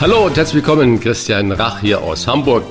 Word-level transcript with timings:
Hallo 0.00 0.26
und 0.26 0.36
herzlich 0.36 0.64
willkommen, 0.64 1.00
Christian 1.00 1.50
Rach 1.50 1.80
hier 1.80 2.00
aus 2.00 2.28
Hamburg. 2.28 2.62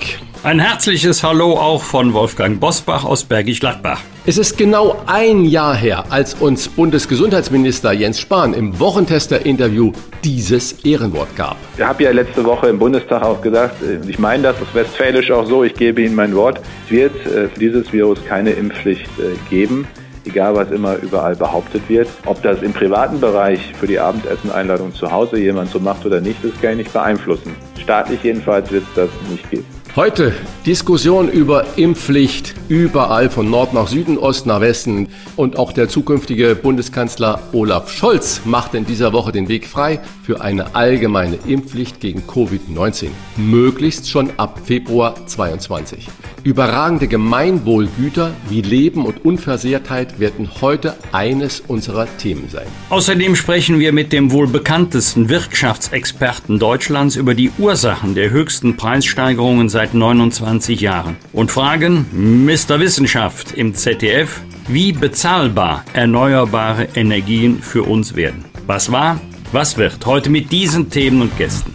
Ein 0.43 0.61
herzliches 0.61 1.23
Hallo 1.23 1.57
auch 1.57 1.83
von 1.83 2.13
Wolfgang 2.13 2.57
Bosbach 2.57 3.03
aus 3.03 3.25
Bergisch 3.25 3.59
Gladbach. 3.59 3.99
Es 4.25 4.37
ist 4.37 4.57
genau 4.57 5.03
ein 5.07 5.43
Jahr 5.43 5.75
her, 5.75 6.05
als 6.09 6.35
uns 6.35 6.69
Bundesgesundheitsminister 6.69 7.91
Jens 7.91 8.21
Spahn 8.21 8.53
im 8.53 8.79
Wochentester-Interview 8.79 9.91
dieses 10.23 10.85
Ehrenwort 10.85 11.35
gab. 11.35 11.57
Ich 11.75 11.83
habe 11.83 12.01
ja 12.01 12.11
letzte 12.11 12.45
Woche 12.45 12.69
im 12.69 12.79
Bundestag 12.79 13.21
auch 13.21 13.41
gesagt, 13.41 13.83
äh, 13.83 14.09
ich 14.09 14.19
meine 14.19 14.43
das, 14.43 14.59
das 14.59 14.73
westfälisch 14.73 15.29
auch 15.29 15.45
so, 15.45 15.65
ich 15.65 15.73
gebe 15.73 16.03
Ihnen 16.03 16.15
mein 16.15 16.33
Wort, 16.33 16.61
es 16.85 16.91
wird 16.91 17.25
äh, 17.25 17.49
für 17.49 17.59
dieses 17.59 17.91
Virus 17.91 18.23
keine 18.25 18.51
Impfpflicht 18.51 19.09
äh, 19.19 19.35
geben 19.49 19.85
egal 20.27 20.55
was 20.55 20.71
immer 20.71 20.95
überall 20.97 21.35
behauptet 21.35 21.87
wird. 21.87 22.07
Ob 22.25 22.41
das 22.41 22.61
im 22.61 22.73
privaten 22.73 23.19
Bereich 23.19 23.73
für 23.79 23.87
die 23.87 23.99
Abendessen-Einladung 23.99 24.93
zu 24.93 25.11
Hause 25.11 25.39
jemand 25.39 25.69
so 25.69 25.79
macht 25.79 26.05
oder 26.05 26.21
nicht, 26.21 26.43
das 26.43 26.59
kann 26.61 26.71
ich 26.71 26.77
nicht 26.77 26.93
beeinflussen. 26.93 27.55
Staatlich 27.81 28.21
jedenfalls 28.23 28.69
wird 28.71 28.83
es 28.83 28.93
das 28.95 29.09
nicht 29.29 29.49
geben. 29.49 29.76
Heute 29.97 30.31
Diskussion 30.67 31.27
über 31.27 31.65
Impfpflicht 31.75 32.53
überall 32.69 33.29
von 33.29 33.49
Nord 33.49 33.73
nach 33.73 33.87
Süden, 33.87 34.17
Ost 34.17 34.45
nach 34.45 34.61
Westen. 34.61 35.07
Und 35.35 35.57
auch 35.57 35.71
der 35.71 35.89
zukünftige 35.89 36.55
Bundeskanzler 36.55 37.39
Olaf 37.53 37.89
Scholz 37.91 38.41
macht 38.45 38.73
in 38.75 38.85
dieser 38.85 39.13
Woche 39.13 39.31
den 39.31 39.47
Weg 39.47 39.65
frei 39.65 39.99
für 40.23 40.41
eine 40.41 40.75
allgemeine 40.75 41.39
Impfpflicht 41.47 41.99
gegen 41.99 42.23
Covid-19. 42.27 43.07
Möglichst 43.37 44.09
schon 44.09 44.31
ab 44.37 44.59
Februar 44.65 45.15
2022. 45.25 46.07
Überragende 46.43 47.07
Gemeinwohlgüter 47.07 48.31
wie 48.49 48.61
Leben 48.61 49.05
und 49.05 49.25
Unversehrtheit 49.25 50.19
werden 50.19 50.49
heute 50.61 50.95
eines 51.11 51.61
unserer 51.61 52.07
Themen 52.17 52.49
sein. 52.49 52.67
Außerdem 52.89 53.35
sprechen 53.35 53.79
wir 53.79 53.93
mit 53.93 54.13
dem 54.13 54.31
wohl 54.31 54.47
bekanntesten 54.47 55.29
Wirtschaftsexperten 55.29 56.59
Deutschlands 56.59 57.15
über 57.15 57.35
die 57.35 57.51
Ursachen 57.57 58.15
der 58.15 58.29
höchsten 58.29 58.77
Preissteigerungen 58.77 59.69
seit 59.69 59.86
seit 59.87 59.93
29 59.93 60.81
Jahren 60.81 61.15
und 61.33 61.51
fragen 61.51 62.05
Mr. 62.45 62.79
Wissenschaft 62.79 63.53
im 63.53 63.73
ZDF, 63.73 64.41
wie 64.67 64.91
bezahlbar 64.91 65.85
erneuerbare 65.93 66.89
Energien 66.95 67.61
für 67.61 67.83
uns 67.83 68.15
werden. 68.15 68.43
Was 68.65 68.91
war, 68.91 69.19
was 69.51 69.77
wird 69.77 70.05
heute 70.05 70.29
mit 70.29 70.51
diesen 70.51 70.89
Themen 70.89 71.21
und 71.21 71.37
Gästen? 71.37 71.73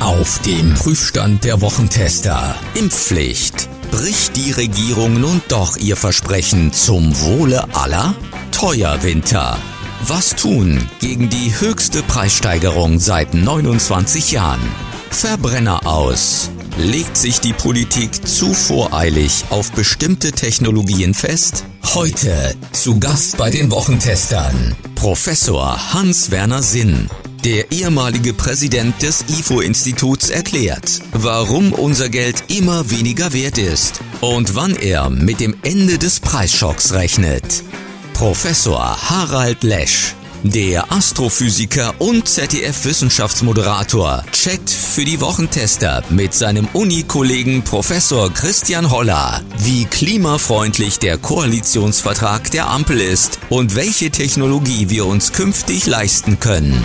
Auf 0.00 0.40
dem 0.40 0.74
Prüfstand 0.74 1.44
der 1.44 1.60
Wochentester. 1.60 2.54
Impfpflicht. 2.74 3.68
Bricht 3.90 4.36
die 4.36 4.52
Regierung 4.52 5.20
nun 5.20 5.42
doch 5.48 5.76
ihr 5.76 5.96
Versprechen 5.96 6.72
zum 6.72 7.12
Wohle 7.20 7.64
aller? 7.74 8.14
Teuer 8.52 9.02
Winter. 9.02 9.58
Was 10.06 10.34
tun 10.34 10.78
gegen 11.00 11.28
die 11.28 11.52
höchste 11.58 12.02
Preissteigerung 12.02 12.98
seit 12.98 13.34
29 13.34 14.32
Jahren? 14.32 14.60
Verbrenner 15.10 15.86
aus. 15.86 16.50
Legt 16.76 17.16
sich 17.16 17.38
die 17.38 17.52
Politik 17.52 18.26
zu 18.26 18.52
voreilig 18.52 19.44
auf 19.50 19.70
bestimmte 19.70 20.32
Technologien 20.32 21.14
fest? 21.14 21.64
Heute 21.94 22.56
zu 22.72 22.98
Gast 22.98 23.36
bei 23.36 23.48
den 23.48 23.70
Wochentestern 23.70 24.74
Professor 24.96 25.94
Hans-Werner 25.94 26.64
Sinn. 26.64 27.08
Der 27.44 27.70
ehemalige 27.70 28.34
Präsident 28.34 29.00
des 29.02 29.24
IFO-Instituts 29.28 30.30
erklärt, 30.30 31.00
warum 31.12 31.72
unser 31.72 32.08
Geld 32.08 32.42
immer 32.48 32.90
weniger 32.90 33.32
wert 33.32 33.58
ist 33.58 34.00
und 34.20 34.56
wann 34.56 34.74
er 34.74 35.10
mit 35.10 35.38
dem 35.38 35.54
Ende 35.62 35.98
des 35.98 36.18
Preisschocks 36.18 36.92
rechnet. 36.92 37.62
Professor 38.14 39.10
Harald 39.10 39.62
Lesch 39.62 40.16
der 40.44 40.92
Astrophysiker 40.92 41.94
und 41.98 42.28
ZDF-Wissenschaftsmoderator 42.28 44.22
checkt 44.30 44.68
für 44.68 45.04
die 45.04 45.20
Wochentester 45.20 46.02
mit 46.10 46.34
seinem 46.34 46.68
Uni-Kollegen 46.74 47.62
Professor 47.62 48.32
Christian 48.32 48.90
Holler, 48.90 49.40
wie 49.58 49.86
klimafreundlich 49.86 50.98
der 50.98 51.16
Koalitionsvertrag 51.16 52.50
der 52.50 52.68
Ampel 52.68 53.00
ist 53.00 53.38
und 53.48 53.74
welche 53.74 54.10
Technologie 54.10 54.90
wir 54.90 55.06
uns 55.06 55.32
künftig 55.32 55.86
leisten 55.86 56.38
können. 56.38 56.84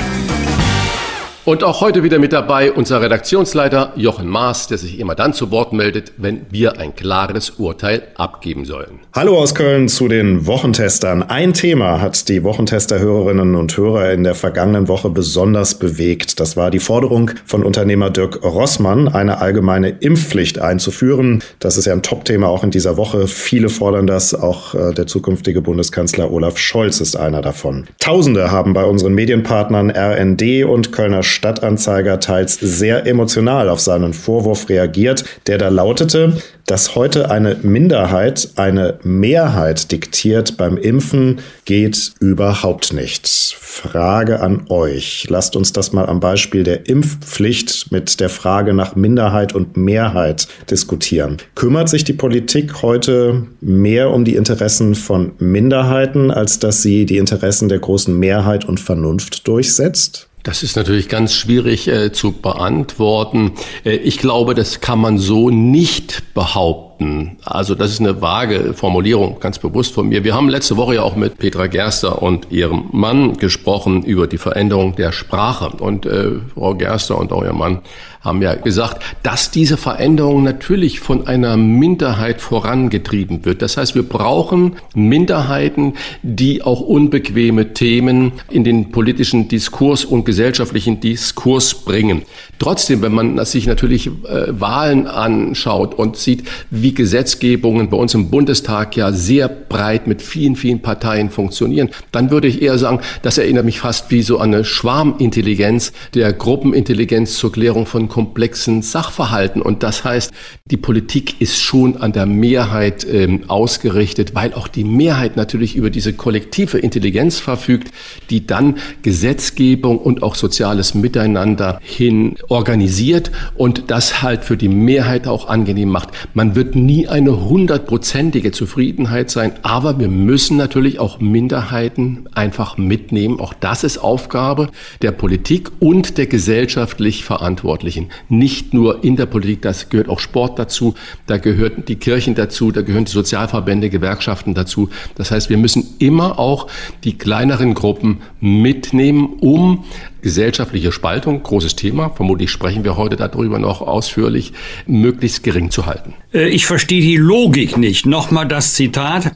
Und 1.49 1.63
auch 1.63 1.81
heute 1.81 2.03
wieder 2.03 2.19
mit 2.19 2.31
dabei 2.31 2.71
unser 2.71 3.01
Redaktionsleiter 3.01 3.93
Jochen 3.95 4.27
Maas, 4.27 4.67
der 4.67 4.77
sich 4.77 4.99
immer 4.99 5.15
dann 5.15 5.33
zu 5.33 5.49
Wort 5.49 5.73
meldet, 5.73 6.13
wenn 6.17 6.45
wir 6.51 6.77
ein 6.77 6.95
klares 6.95 7.49
Urteil 7.57 8.03
abgeben 8.13 8.65
sollen. 8.65 8.99
Hallo 9.15 9.35
aus 9.35 9.55
Köln 9.55 9.87
zu 9.87 10.07
den 10.07 10.45
Wochentestern. 10.45 11.23
Ein 11.23 11.55
Thema 11.55 12.01
hat 12.01 12.29
die 12.29 12.43
Wochentester-Hörerinnen 12.43 13.55
und 13.55 13.75
Hörer 13.75 14.11
in 14.11 14.23
der 14.23 14.35
vergangenen 14.35 14.87
Woche 14.87 15.09
besonders 15.09 15.73
bewegt. 15.73 16.39
Das 16.39 16.55
war 16.55 16.69
die 16.69 16.77
Forderung 16.77 17.31
von 17.45 17.63
Unternehmer 17.63 18.11
Dirk 18.11 18.43
Rossmann, 18.43 19.07
eine 19.07 19.41
allgemeine 19.41 19.89
Impfpflicht 19.89 20.59
einzuführen. 20.59 21.41
Das 21.57 21.77
ist 21.77 21.85
ja 21.85 21.93
ein 21.93 22.03
Top-Thema 22.03 22.47
auch 22.47 22.63
in 22.63 22.69
dieser 22.69 22.95
Woche. 22.95 23.25
Viele 23.25 23.69
fordern 23.69 24.05
das. 24.05 24.35
Auch 24.35 24.75
äh, 24.75 24.93
der 24.93 25.07
zukünftige 25.07 25.61
Bundeskanzler 25.63 26.31
Olaf 26.31 26.59
Scholz 26.59 27.01
ist 27.01 27.15
einer 27.15 27.41
davon. 27.41 27.87
Tausende 27.97 28.51
haben 28.51 28.73
bei 28.73 28.83
unseren 28.83 29.15
Medienpartnern 29.15 29.89
RND 29.89 30.65
und 30.65 30.91
Kölner 30.91 31.23
Stadtanzeiger 31.39 32.19
teils 32.19 32.55
sehr 32.55 33.05
emotional 33.05 33.69
auf 33.69 33.79
seinen 33.79 34.13
Vorwurf 34.13 34.67
reagiert, 34.67 35.23
der 35.47 35.57
da 35.57 35.69
lautete, 35.69 36.33
dass 36.65 36.95
heute 36.95 37.31
eine 37.31 37.55
Minderheit 37.55 38.49
eine 38.57 38.99
Mehrheit 39.03 39.89
diktiert 39.89 40.57
beim 40.57 40.77
Impfen, 40.77 41.39
geht 41.63 42.11
überhaupt 42.19 42.91
nicht. 42.91 43.25
Frage 43.27 44.41
an 44.41 44.65
euch. 44.67 45.27
Lasst 45.29 45.55
uns 45.55 45.71
das 45.71 45.93
mal 45.93 46.07
am 46.07 46.19
Beispiel 46.19 46.63
der 46.63 46.89
Impfpflicht 46.89 47.89
mit 47.89 48.19
der 48.19 48.29
Frage 48.29 48.73
nach 48.73 48.97
Minderheit 48.97 49.55
und 49.55 49.77
Mehrheit 49.77 50.49
diskutieren. 50.69 51.37
Kümmert 51.55 51.87
sich 51.87 52.03
die 52.03 52.13
Politik 52.13 52.81
heute 52.81 53.47
mehr 53.61 54.11
um 54.11 54.25
die 54.25 54.35
Interessen 54.35 54.93
von 54.93 55.31
Minderheiten, 55.39 56.31
als 56.31 56.59
dass 56.59 56.81
sie 56.81 57.05
die 57.05 57.17
Interessen 57.17 57.69
der 57.69 57.79
großen 57.79 58.17
Mehrheit 58.19 58.65
und 58.65 58.81
Vernunft 58.81 59.47
durchsetzt? 59.47 60.28
Das 60.43 60.63
ist 60.63 60.77
natürlich 60.77 61.09
ganz 61.09 61.33
schwierig 61.33 61.87
äh, 61.87 62.11
zu 62.13 62.31
beantworten. 62.31 63.51
Äh, 63.83 63.97
ich 63.97 64.19
glaube, 64.19 64.55
das 64.55 64.79
kann 64.79 64.99
man 64.99 65.17
so 65.17 65.49
nicht 65.49 66.33
behaupten. 66.33 67.37
Also 67.43 67.75
das 67.75 67.91
ist 67.91 67.99
eine 67.99 68.21
vage 68.21 68.73
Formulierung, 68.73 69.39
ganz 69.39 69.59
bewusst 69.59 69.93
von 69.93 70.07
mir. 70.07 70.23
Wir 70.23 70.35
haben 70.35 70.49
letzte 70.49 70.77
Woche 70.77 70.95
ja 70.95 71.03
auch 71.03 71.15
mit 71.15 71.37
Petra 71.37 71.67
Gerster 71.67 72.21
und 72.21 72.51
ihrem 72.51 72.85
Mann 72.91 73.37
gesprochen 73.37 74.03
über 74.03 74.27
die 74.27 74.37
Veränderung 74.37 74.95
der 74.95 75.11
Sprache. 75.11 75.69
Und 75.77 76.05
äh, 76.05 76.31
Frau 76.53 76.73
Gerster 76.73 77.17
und 77.17 77.33
auch 77.33 77.43
ihr 77.43 77.53
Mann 77.53 77.79
haben 78.21 78.41
ja 78.41 78.55
gesagt, 78.55 79.03
dass 79.23 79.49
diese 79.49 79.77
Veränderung 79.77 80.43
natürlich 80.43 80.99
von 80.99 81.27
einer 81.27 81.55
Minderheit 81.55 82.41
vorangetrieben 82.41 83.45
wird. 83.45 83.61
Das 83.61 83.77
heißt, 83.77 83.95
wir 83.95 84.03
brauchen 84.03 84.75
Minderheiten, 84.93 85.93
die 86.21 86.61
auch 86.61 86.81
unbequeme 86.81 87.73
Themen 87.73 88.33
in 88.49 88.63
den 88.65 88.91
politischen 88.91 89.47
Diskurs 89.47 90.03
und 90.03 90.25
gesellschaftlichen 90.25 90.99
Diskurs 90.99 91.73
bringen. 91.73 92.23
Trotzdem, 92.59 93.01
wenn 93.01 93.13
man 93.13 93.43
sich 93.45 93.67
natürlich 93.67 94.07
äh, 94.07 94.11
Wahlen 94.49 95.07
anschaut 95.07 95.95
und 95.95 96.17
sieht, 96.17 96.43
wie 96.69 96.93
Gesetzgebungen 96.93 97.89
bei 97.89 97.95
uns 97.95 98.13
im 98.13 98.29
Bundestag 98.29 98.97
ja 98.97 99.13
sehr 99.13 99.47
breit 99.47 100.07
mit 100.07 100.21
vielen, 100.21 100.57
vielen 100.57 100.81
Parteien 100.81 101.29
funktionieren, 101.29 101.89
dann 102.11 102.31
würde 102.31 102.49
ich 102.49 102.61
eher 102.61 102.77
sagen, 102.77 102.99
das 103.21 103.37
erinnert 103.37 103.63
mich 103.63 103.79
fast 103.79 104.11
wie 104.11 104.23
so 104.23 104.39
eine 104.39 104.65
Schwarmintelligenz 104.65 105.93
der 106.13 106.33
Gruppenintelligenz 106.33 107.37
zur 107.37 107.53
Klärung 107.53 107.85
von 107.85 108.08
komplexen 108.09 108.81
Sachverhalten. 108.81 109.61
Und 109.61 109.83
das 109.83 110.03
heißt, 110.03 110.31
die 110.65 110.77
Politik 110.77 111.39
ist 111.39 111.57
schon 111.57 111.97
an 111.97 112.11
der 112.11 112.25
Mehrheit 112.25 113.07
ähm, 113.09 113.49
ausgerichtet, 113.49 114.35
weil 114.35 114.53
auch 114.53 114.67
die 114.67 114.83
Mehrheit 114.83 115.37
natürlich 115.37 115.75
über 115.75 115.89
diese 115.89 116.13
kollektive 116.13 116.77
Intelligenz 116.77 117.39
verfügt, 117.39 117.91
die 118.29 118.45
dann 118.45 118.77
Gesetzgebung 119.01 119.97
und 119.97 120.21
auch 120.23 120.35
soziales 120.35 120.93
Miteinander 120.93 121.79
hin 121.81 122.35
organisiert 122.49 123.31
und 123.55 123.89
das 123.91 124.21
halt 124.21 124.43
für 124.43 124.57
die 124.57 124.67
Mehrheit 124.67 125.27
auch 125.27 125.47
angenehm 125.47 125.89
macht. 125.89 126.09
Man 126.33 126.55
wird 126.55 126.75
nie 126.75 127.07
eine 127.07 127.45
hundertprozentige 127.45 128.51
Zufriedenheit 128.51 129.29
sein, 129.29 129.53
aber 129.61 129.99
wir 129.99 130.07
müssen 130.07 130.57
natürlich 130.57 130.99
auch 130.99 131.19
Minderheiten 131.19 132.27
einfach 132.33 132.77
mitnehmen. 132.77 133.39
Auch 133.39 133.53
das 133.53 133.83
ist 133.83 133.97
Aufgabe 133.99 134.69
der 135.01 135.11
Politik 135.11 135.71
und 135.79 136.17
der 136.17 136.27
gesellschaftlich 136.27 137.23
Verantwortlichen. 137.23 137.98
Kirchen. 137.99 138.11
Nicht 138.29 138.73
nur 138.73 139.03
in 139.03 139.15
der 139.15 139.25
Politik, 139.25 139.61
das 139.61 139.89
gehört 139.89 140.09
auch 140.09 140.19
Sport 140.19 140.59
dazu, 140.59 140.95
da 141.27 141.37
gehören 141.37 141.83
die 141.87 141.95
Kirchen 141.95 142.35
dazu, 142.35 142.71
da 142.71 142.81
gehören 142.81 143.05
die 143.05 143.11
Sozialverbände, 143.11 143.89
Gewerkschaften 143.89 144.53
dazu. 144.53 144.89
Das 145.15 145.31
heißt, 145.31 145.49
wir 145.49 145.57
müssen 145.57 145.95
immer 145.99 146.39
auch 146.39 146.67
die 147.03 147.17
kleineren 147.17 147.73
Gruppen 147.73 148.19
mitnehmen, 148.39 149.33
um 149.39 149.83
gesellschaftliche 150.21 150.91
Spaltung, 150.91 151.43
großes 151.43 151.75
Thema, 151.75 152.09
vermutlich 152.09 152.51
sprechen 152.51 152.83
wir 152.83 152.97
heute 152.97 153.15
darüber 153.15 153.57
noch 153.57 153.81
ausführlich, 153.81 154.53
möglichst 154.85 155.43
gering 155.43 155.71
zu 155.71 155.85
halten. 155.85 156.13
Äh, 156.33 156.49
ich 156.49 156.65
verstehe 156.65 157.01
die 157.01 157.17
Logik 157.17 157.77
nicht. 157.77 158.05
Nochmal 158.05 158.47
das 158.47 158.73
Zitat 158.73 159.31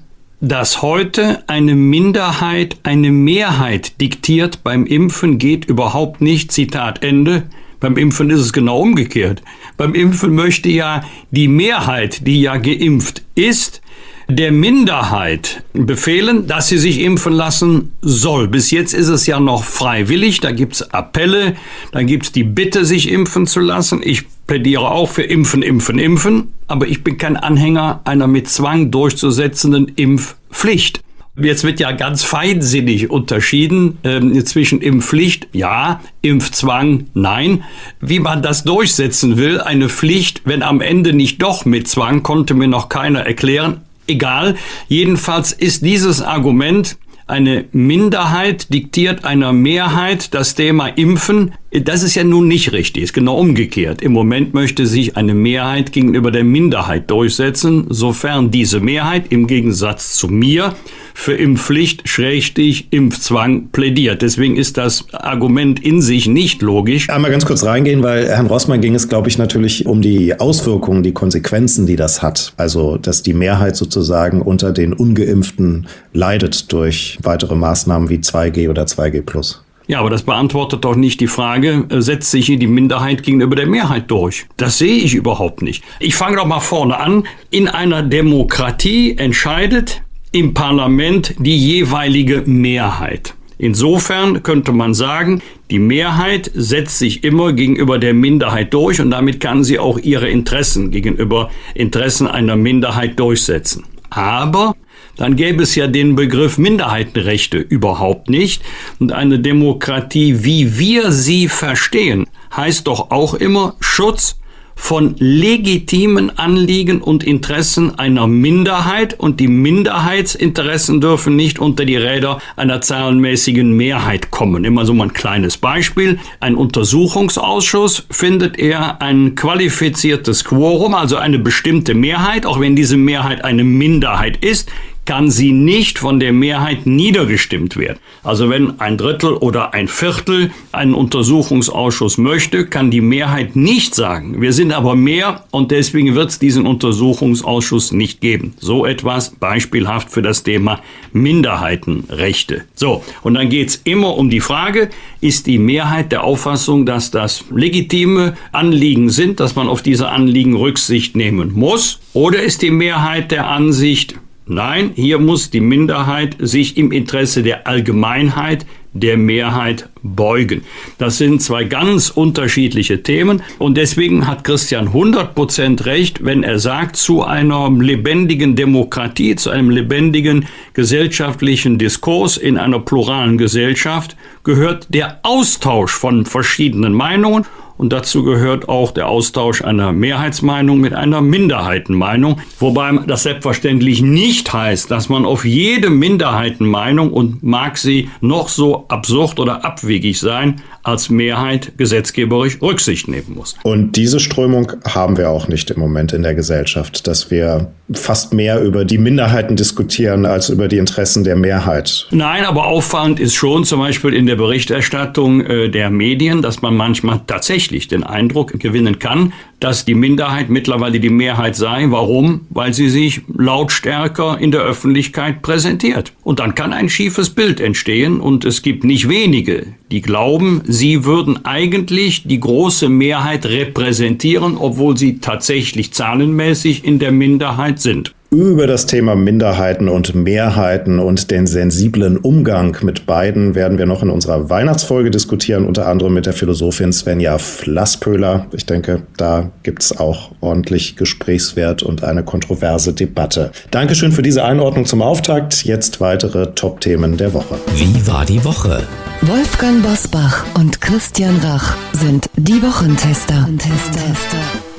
dass 0.45 0.81
heute 0.81 1.41
eine 1.47 1.73
Minderheit 1.73 2.75
eine 2.83 3.13
Mehrheit 3.13 4.01
diktiert 4.01 4.61
beim 4.61 4.85
Impfen 4.85 5.37
geht 5.37 5.63
überhaupt 5.63 6.19
nicht. 6.19 6.51
Zitat 6.51 7.01
Ende. 7.01 7.43
Beim 7.83 7.97
Impfen 7.97 8.29
ist 8.29 8.39
es 8.39 8.53
genau 8.53 8.79
umgekehrt. 8.79 9.41
Beim 9.75 9.93
Impfen 9.93 10.33
möchte 10.33 10.69
ja 10.69 11.03
die 11.31 11.49
Mehrheit, 11.49 12.25
die 12.25 12.39
ja 12.39 12.55
geimpft 12.55 13.23
ist, 13.35 13.81
der 14.29 14.53
Minderheit 14.53 15.65
befehlen, 15.73 16.47
dass 16.47 16.69
sie 16.69 16.77
sich 16.77 17.01
impfen 17.01 17.33
lassen 17.33 17.91
soll. 18.01 18.47
Bis 18.47 18.71
jetzt 18.71 18.93
ist 18.93 19.09
es 19.09 19.27
ja 19.27 19.41
noch 19.41 19.65
freiwillig, 19.65 20.39
da 20.39 20.53
gibt's 20.53 20.81
Appelle, 20.93 21.57
da 21.91 22.03
gibt's 22.03 22.31
die 22.31 22.45
Bitte, 22.45 22.85
sich 22.85 23.11
impfen 23.11 23.47
zu 23.47 23.59
lassen. 23.59 23.99
Ich 24.01 24.23
plädiere 24.47 24.89
auch 24.89 25.09
für 25.09 25.23
Impfen, 25.23 25.61
Impfen, 25.61 25.99
Impfen, 25.99 26.53
aber 26.67 26.87
ich 26.87 27.03
bin 27.03 27.17
kein 27.17 27.35
Anhänger 27.35 27.99
einer 28.05 28.27
mit 28.27 28.47
Zwang 28.47 28.91
durchzusetzenden 28.91 29.89
Impfpflicht. 29.89 31.01
Jetzt 31.35 31.63
wird 31.63 31.79
ja 31.79 31.91
ganz 31.93 32.23
feinsinnig 32.23 33.09
unterschieden 33.09 33.97
äh, 34.03 34.43
zwischen 34.43 34.81
Impfpflicht, 34.81 35.47
ja, 35.51 35.99
Impfzwang, 36.21 37.07
nein. 37.15 37.63
Wie 37.99 38.19
man 38.19 38.43
das 38.43 38.63
durchsetzen 38.63 39.37
will, 39.37 39.59
eine 39.59 39.89
Pflicht, 39.89 40.43
wenn 40.45 40.61
am 40.61 40.79
Ende 40.79 41.11
nicht 41.11 41.41
doch 41.41 41.65
mit 41.65 41.87
Zwang, 41.87 42.21
konnte 42.21 42.53
mir 42.53 42.67
noch 42.67 42.87
keiner 42.87 43.21
erklären. 43.21 43.81
Egal. 44.05 44.55
Jedenfalls 44.87 45.53
ist 45.53 45.83
dieses 45.83 46.21
Argument, 46.21 46.97
eine 47.25 47.65
Minderheit 47.71 48.71
diktiert 48.71 49.25
einer 49.25 49.53
Mehrheit 49.53 50.35
das 50.35 50.53
Thema 50.53 50.87
Impfen. 50.87 51.53
Das 51.81 52.03
ist 52.03 52.13
ja 52.13 52.23
nun 52.23 52.47
nicht 52.47 52.71
richtig, 52.71 53.01
ist 53.01 53.13
genau 53.13 53.39
umgekehrt. 53.39 54.03
Im 54.03 54.11
Moment 54.11 54.53
möchte 54.53 54.85
sich 54.85 55.17
eine 55.17 55.33
Mehrheit 55.33 55.91
gegenüber 55.91 56.29
der 56.29 56.43
Minderheit 56.43 57.09
durchsetzen, 57.09 57.87
sofern 57.89 58.51
diese 58.51 58.79
Mehrheit 58.79 59.31
im 59.31 59.47
Gegensatz 59.47 60.13
zu 60.13 60.27
mir 60.27 60.75
für 61.15 61.33
Impfpflicht, 61.33 62.07
Schrägstich, 62.07 62.89
Impfzwang 62.91 63.69
plädiert. 63.71 64.21
Deswegen 64.21 64.55
ist 64.55 64.77
das 64.77 65.11
Argument 65.13 65.83
in 65.83 66.03
sich 66.03 66.27
nicht 66.27 66.61
logisch. 66.61 67.09
Einmal 67.09 67.31
ganz 67.31 67.45
kurz 67.45 67.63
reingehen, 67.63 68.03
weil 68.03 68.27
Herrn 68.27 68.45
Rossmann 68.45 68.79
ging 68.79 68.93
es, 68.93 69.09
glaube 69.09 69.29
ich, 69.29 69.39
natürlich 69.39 69.87
um 69.87 70.03
die 70.03 70.39
Auswirkungen, 70.39 71.01
die 71.01 71.13
Konsequenzen, 71.13 71.87
die 71.87 71.95
das 71.95 72.21
hat. 72.21 72.53
Also, 72.55 72.97
dass 72.97 73.23
die 73.23 73.33
Mehrheit 73.33 73.75
sozusagen 73.75 74.43
unter 74.43 74.73
den 74.73 74.93
Ungeimpften 74.93 75.87
leidet 76.13 76.71
durch 76.71 77.17
weitere 77.23 77.55
Maßnahmen 77.55 78.09
wie 78.09 78.17
2G 78.17 78.69
oder 78.69 78.83
2G 78.83 79.23
Plus. 79.23 79.63
Ja, 79.87 79.99
aber 79.99 80.09
das 80.09 80.23
beantwortet 80.23 80.85
doch 80.85 80.95
nicht 80.95 81.19
die 81.19 81.27
Frage, 81.27 81.85
äh, 81.89 82.01
setzt 82.01 82.31
sich 82.31 82.45
hier 82.45 82.57
die 82.57 82.67
Minderheit 82.67 83.23
gegenüber 83.23 83.55
der 83.55 83.67
Mehrheit 83.67 84.09
durch? 84.09 84.45
Das 84.57 84.77
sehe 84.77 84.95
ich 84.95 85.13
überhaupt 85.13 85.61
nicht. 85.61 85.83
Ich 85.99 86.15
fange 86.15 86.37
doch 86.37 86.45
mal 86.45 86.61
vorne 86.61 86.99
an. 86.99 87.25
In 87.49 87.67
einer 87.67 88.01
Demokratie 88.01 89.17
entscheidet 89.17 90.01
im 90.31 90.53
Parlament 90.53 91.35
die 91.37 91.57
jeweilige 91.57 92.43
Mehrheit. 92.45 93.35
Insofern 93.57 94.41
könnte 94.41 94.71
man 94.71 94.93
sagen, 94.93 95.41
die 95.69 95.79
Mehrheit 95.79 96.49
setzt 96.53 96.97
sich 96.97 97.23
immer 97.23 97.53
gegenüber 97.53 97.99
der 97.99 98.13
Minderheit 98.13 98.73
durch 98.73 98.99
und 98.99 99.11
damit 99.11 99.39
kann 99.39 99.63
sie 99.63 99.79
auch 99.79 99.99
ihre 99.99 100.27
Interessen 100.27 100.91
gegenüber 100.91 101.49
Interessen 101.75 102.27
einer 102.27 102.55
Minderheit 102.55 103.19
durchsetzen. 103.19 103.85
Aber 104.09 104.75
dann 105.15 105.35
gäbe 105.35 105.63
es 105.63 105.75
ja 105.75 105.87
den 105.87 106.15
Begriff 106.15 106.57
Minderheitenrechte 106.57 107.57
überhaupt 107.57 108.29
nicht. 108.29 108.63
Und 108.99 109.11
eine 109.11 109.39
Demokratie, 109.39 110.43
wie 110.43 110.77
wir 110.77 111.11
sie 111.11 111.47
verstehen, 111.47 112.27
heißt 112.55 112.87
doch 112.87 113.11
auch 113.11 113.33
immer 113.33 113.75
Schutz 113.79 114.37
von 114.75 115.15
legitimen 115.19 116.37
Anliegen 116.37 117.01
und 117.01 117.23
Interessen 117.23 117.97
einer 117.99 118.27
Minderheit 118.27 119.19
und 119.19 119.39
die 119.39 119.47
Minderheitsinteressen 119.47 120.99
dürfen 120.99 121.35
nicht 121.35 121.59
unter 121.59 121.85
die 121.85 121.95
Räder 121.95 122.39
einer 122.55 122.81
zahlenmäßigen 122.81 123.71
Mehrheit 123.71 124.31
kommen. 124.31 124.65
Immer 124.65 124.85
so 124.85 124.93
mal 124.93 125.05
ein 125.05 125.13
kleines 125.13 125.57
Beispiel. 125.57 126.19
Ein 126.39 126.55
Untersuchungsausschuss 126.55 128.07
findet 128.09 128.57
er 128.57 129.01
ein 129.01 129.35
qualifiziertes 129.35 130.43
Quorum, 130.43 130.95
also 130.95 131.17
eine 131.17 131.39
bestimmte 131.39 131.93
Mehrheit, 131.93 132.45
auch 132.45 132.59
wenn 132.59 132.75
diese 132.75 132.97
Mehrheit 132.97 133.43
eine 133.43 133.63
Minderheit 133.63 134.43
ist, 134.43 134.69
kann 135.05 135.29
sie 135.29 135.51
nicht 135.51 135.99
von 135.99 136.19
der 136.19 136.33
Mehrheit 136.33 136.85
niedergestimmt 136.85 137.75
werden. 137.77 137.99
Also 138.23 138.49
wenn 138.49 138.79
ein 138.79 138.97
Drittel 138.97 139.33
oder 139.33 139.73
ein 139.73 139.87
Viertel 139.87 140.51
einen 140.71 140.93
Untersuchungsausschuss 140.93 142.17
möchte, 142.17 142.65
kann 142.65 142.91
die 142.91 143.01
Mehrheit 143.01 143.55
nicht 143.55 143.95
sagen, 143.95 144.41
wir 144.41 144.53
sind 144.53 144.71
aber 144.71 144.95
mehr 144.95 145.43
und 145.51 145.71
deswegen 145.71 146.15
wird 146.15 146.29
es 146.29 146.39
diesen 146.39 146.65
Untersuchungsausschuss 146.65 147.91
nicht 147.91 148.21
geben. 148.21 148.53
So 148.59 148.85
etwas 148.85 149.31
beispielhaft 149.31 150.09
für 150.09 150.21
das 150.21 150.43
Thema 150.43 150.79
Minderheitenrechte. 151.11 152.63
So, 152.75 153.03
und 153.23 153.33
dann 153.33 153.49
geht 153.49 153.69
es 153.69 153.75
immer 153.83 154.15
um 154.17 154.29
die 154.29 154.39
Frage, 154.39 154.89
ist 155.19 155.47
die 155.47 155.57
Mehrheit 155.57 156.11
der 156.11 156.23
Auffassung, 156.23 156.85
dass 156.85 157.11
das 157.11 157.45
legitime 157.53 158.35
Anliegen 158.51 159.09
sind, 159.09 159.39
dass 159.39 159.55
man 159.55 159.67
auf 159.67 159.81
diese 159.81 160.09
Anliegen 160.09 160.55
Rücksicht 160.55 161.15
nehmen 161.15 161.53
muss? 161.53 161.99
Oder 162.13 162.41
ist 162.41 162.61
die 162.61 162.71
Mehrheit 162.71 163.31
der 163.31 163.47
Ansicht, 163.47 164.15
Nein, 164.45 164.91
hier 164.95 165.19
muss 165.19 165.51
die 165.51 165.61
Minderheit 165.61 166.35
sich 166.39 166.77
im 166.77 166.91
Interesse 166.91 167.43
der 167.43 167.65
Allgemeinheit 167.65 168.65
der 168.93 169.17
Mehrheit 169.17 169.89
beugen. 170.03 170.63
Das 170.97 171.17
sind 171.17 171.41
zwei 171.41 171.63
ganz 171.63 172.09
unterschiedliche 172.09 173.03
Themen 173.03 173.41
und 173.57 173.75
deswegen 173.75 174.27
hat 174.27 174.43
Christian 174.43 174.89
100% 174.89 175.85
recht, 175.85 176.23
wenn 176.23 176.43
er 176.43 176.59
sagt, 176.59 176.95
zu 176.95 177.23
einer 177.23 177.71
lebendigen 177.71 178.55
Demokratie, 178.55 179.35
zu 179.35 179.49
einem 179.49 179.69
lebendigen 179.69 180.45
gesellschaftlichen 180.73 181.77
Diskurs 181.77 182.37
in 182.37 182.57
einer 182.57 182.79
pluralen 182.79 183.37
Gesellschaft 183.37 184.15
gehört 184.43 184.87
der 184.89 185.19
Austausch 185.23 185.93
von 185.93 186.25
verschiedenen 186.25 186.93
Meinungen 186.93 187.45
und 187.83 187.91
dazu 187.91 188.23
gehört 188.23 188.69
auch 188.69 188.91
der 188.91 189.09
Austausch 189.09 189.61
einer 189.61 189.91
Mehrheitsmeinung 189.91 190.79
mit 190.79 190.93
einer 190.93 191.19
Minderheitenmeinung, 191.19 192.39
wobei 192.57 192.93
das 193.07 193.23
selbstverständlich 193.23 194.01
nicht 194.01 194.53
heißt, 194.53 194.89
dass 194.89 195.09
man 195.09 195.25
auf 195.25 195.43
jede 195.43 195.89
Minderheitenmeinung 195.89 197.11
und 197.11 197.43
mag 197.43 197.77
sie 197.77 198.07
noch 198.21 198.47
so 198.47 198.85
absurd 198.87 199.37
oder 199.37 199.65
abwegig 199.65 200.17
sein, 200.17 200.61
als 200.81 201.09
Mehrheit 201.09 201.77
gesetzgeberisch 201.77 202.61
Rücksicht 202.61 203.09
nehmen 203.09 203.35
muss. 203.35 203.57
Und 203.63 203.97
diese 203.97 204.21
Strömung 204.21 204.71
haben 204.87 205.17
wir 205.17 205.29
auch 205.29 205.49
nicht 205.49 205.69
im 205.69 205.81
Moment 205.81 206.13
in 206.13 206.23
der 206.23 206.35
Gesellschaft, 206.35 207.05
dass 207.05 207.31
wir 207.31 207.69
fast 207.97 208.33
mehr 208.33 208.61
über 208.61 208.85
die 208.85 208.97
Minderheiten 208.97 209.55
diskutieren 209.55 210.25
als 210.25 210.49
über 210.49 210.67
die 210.67 210.77
Interessen 210.77 211.23
der 211.23 211.35
Mehrheit. 211.35 212.07
Nein, 212.11 212.45
aber 212.45 212.67
auffallend 212.67 213.19
ist 213.19 213.33
schon 213.33 213.63
zum 213.63 213.79
Beispiel 213.79 214.13
in 214.13 214.25
der 214.25 214.35
Berichterstattung 214.35 215.41
äh, 215.41 215.69
der 215.69 215.89
Medien, 215.89 216.41
dass 216.41 216.61
man 216.61 216.75
manchmal 216.75 217.21
tatsächlich 217.27 217.87
den 217.87 218.03
Eindruck 218.03 218.59
gewinnen 218.59 218.99
kann, 218.99 219.33
dass 219.63 219.85
die 219.85 219.95
Minderheit 219.95 220.49
mittlerweile 220.49 220.99
die 220.99 221.09
Mehrheit 221.09 221.55
sei. 221.55 221.85
Warum? 221.89 222.41
Weil 222.49 222.73
sie 222.73 222.89
sich 222.89 223.21
lautstärker 223.33 224.37
in 224.37 224.51
der 224.51 224.59
Öffentlichkeit 224.59 225.41
präsentiert. 225.41 226.11
Und 226.21 226.41
dann 226.41 226.53
kann 226.53 226.73
ein 226.73 226.89
schiefes 226.89 227.29
Bild 227.29 227.61
entstehen 227.61 228.19
und 228.19 228.43
es 228.43 228.61
gibt 228.61 228.83
nicht 228.83 229.07
wenige, 229.07 229.67
die 229.89 230.01
glauben, 230.01 230.61
sie 230.65 231.05
würden 231.05 231.45
eigentlich 231.45 232.27
die 232.27 232.41
große 232.41 232.89
Mehrheit 232.89 233.45
repräsentieren, 233.45 234.57
obwohl 234.57 234.97
sie 234.97 235.19
tatsächlich 235.19 235.93
zahlenmäßig 235.93 236.83
in 236.83 236.99
der 236.99 237.13
Minderheit 237.13 237.79
sind. 237.79 238.13
Über 238.33 238.65
das 238.65 238.87
Thema 238.87 239.15
Minderheiten 239.15 239.87
und 239.87 240.15
Mehrheiten 240.15 240.97
und 240.97 241.29
den 241.29 241.45
sensiblen 241.45 242.17
Umgang 242.17 242.75
mit 242.81 243.05
beiden 243.05 243.53
werden 243.53 243.77
wir 243.77 243.85
noch 243.85 244.01
in 244.01 244.09
unserer 244.09 244.49
Weihnachtsfolge 244.49 245.11
diskutieren, 245.11 245.67
unter 245.67 245.85
anderem 245.85 246.15
mit 246.15 246.25
der 246.25 246.33
Philosophin 246.33 246.91
Svenja 246.91 247.37
Flasspöhler. 247.37 248.47
Ich 248.51 248.65
denke, 248.65 249.03
da 249.17 249.51
gibt 249.61 249.83
es 249.83 249.99
auch 249.99 250.31
ordentlich 250.41 250.95
Gesprächswert 250.95 251.83
und 251.83 252.03
eine 252.03 252.23
kontroverse 252.23 252.93
Debatte. 252.93 253.51
Dankeschön 253.69 254.11
für 254.11 254.23
diese 254.23 254.43
Einordnung 254.43 254.85
zum 254.87 255.03
Auftakt. 255.03 255.63
Jetzt 255.63 256.01
weitere 256.01 256.55
Top-Themen 256.55 257.17
der 257.17 257.35
Woche. 257.35 257.59
Wie 257.75 258.07
war 258.07 258.25
die 258.25 258.43
Woche? 258.43 258.81
Wolfgang 259.21 259.83
Bosbach 259.83 260.43
und 260.55 260.81
Christian 260.81 261.37
Rach 261.43 261.75
sind 261.93 262.27
die 262.35 262.63
Wochentester. 262.63 263.43
Wochentester. 263.43 264.72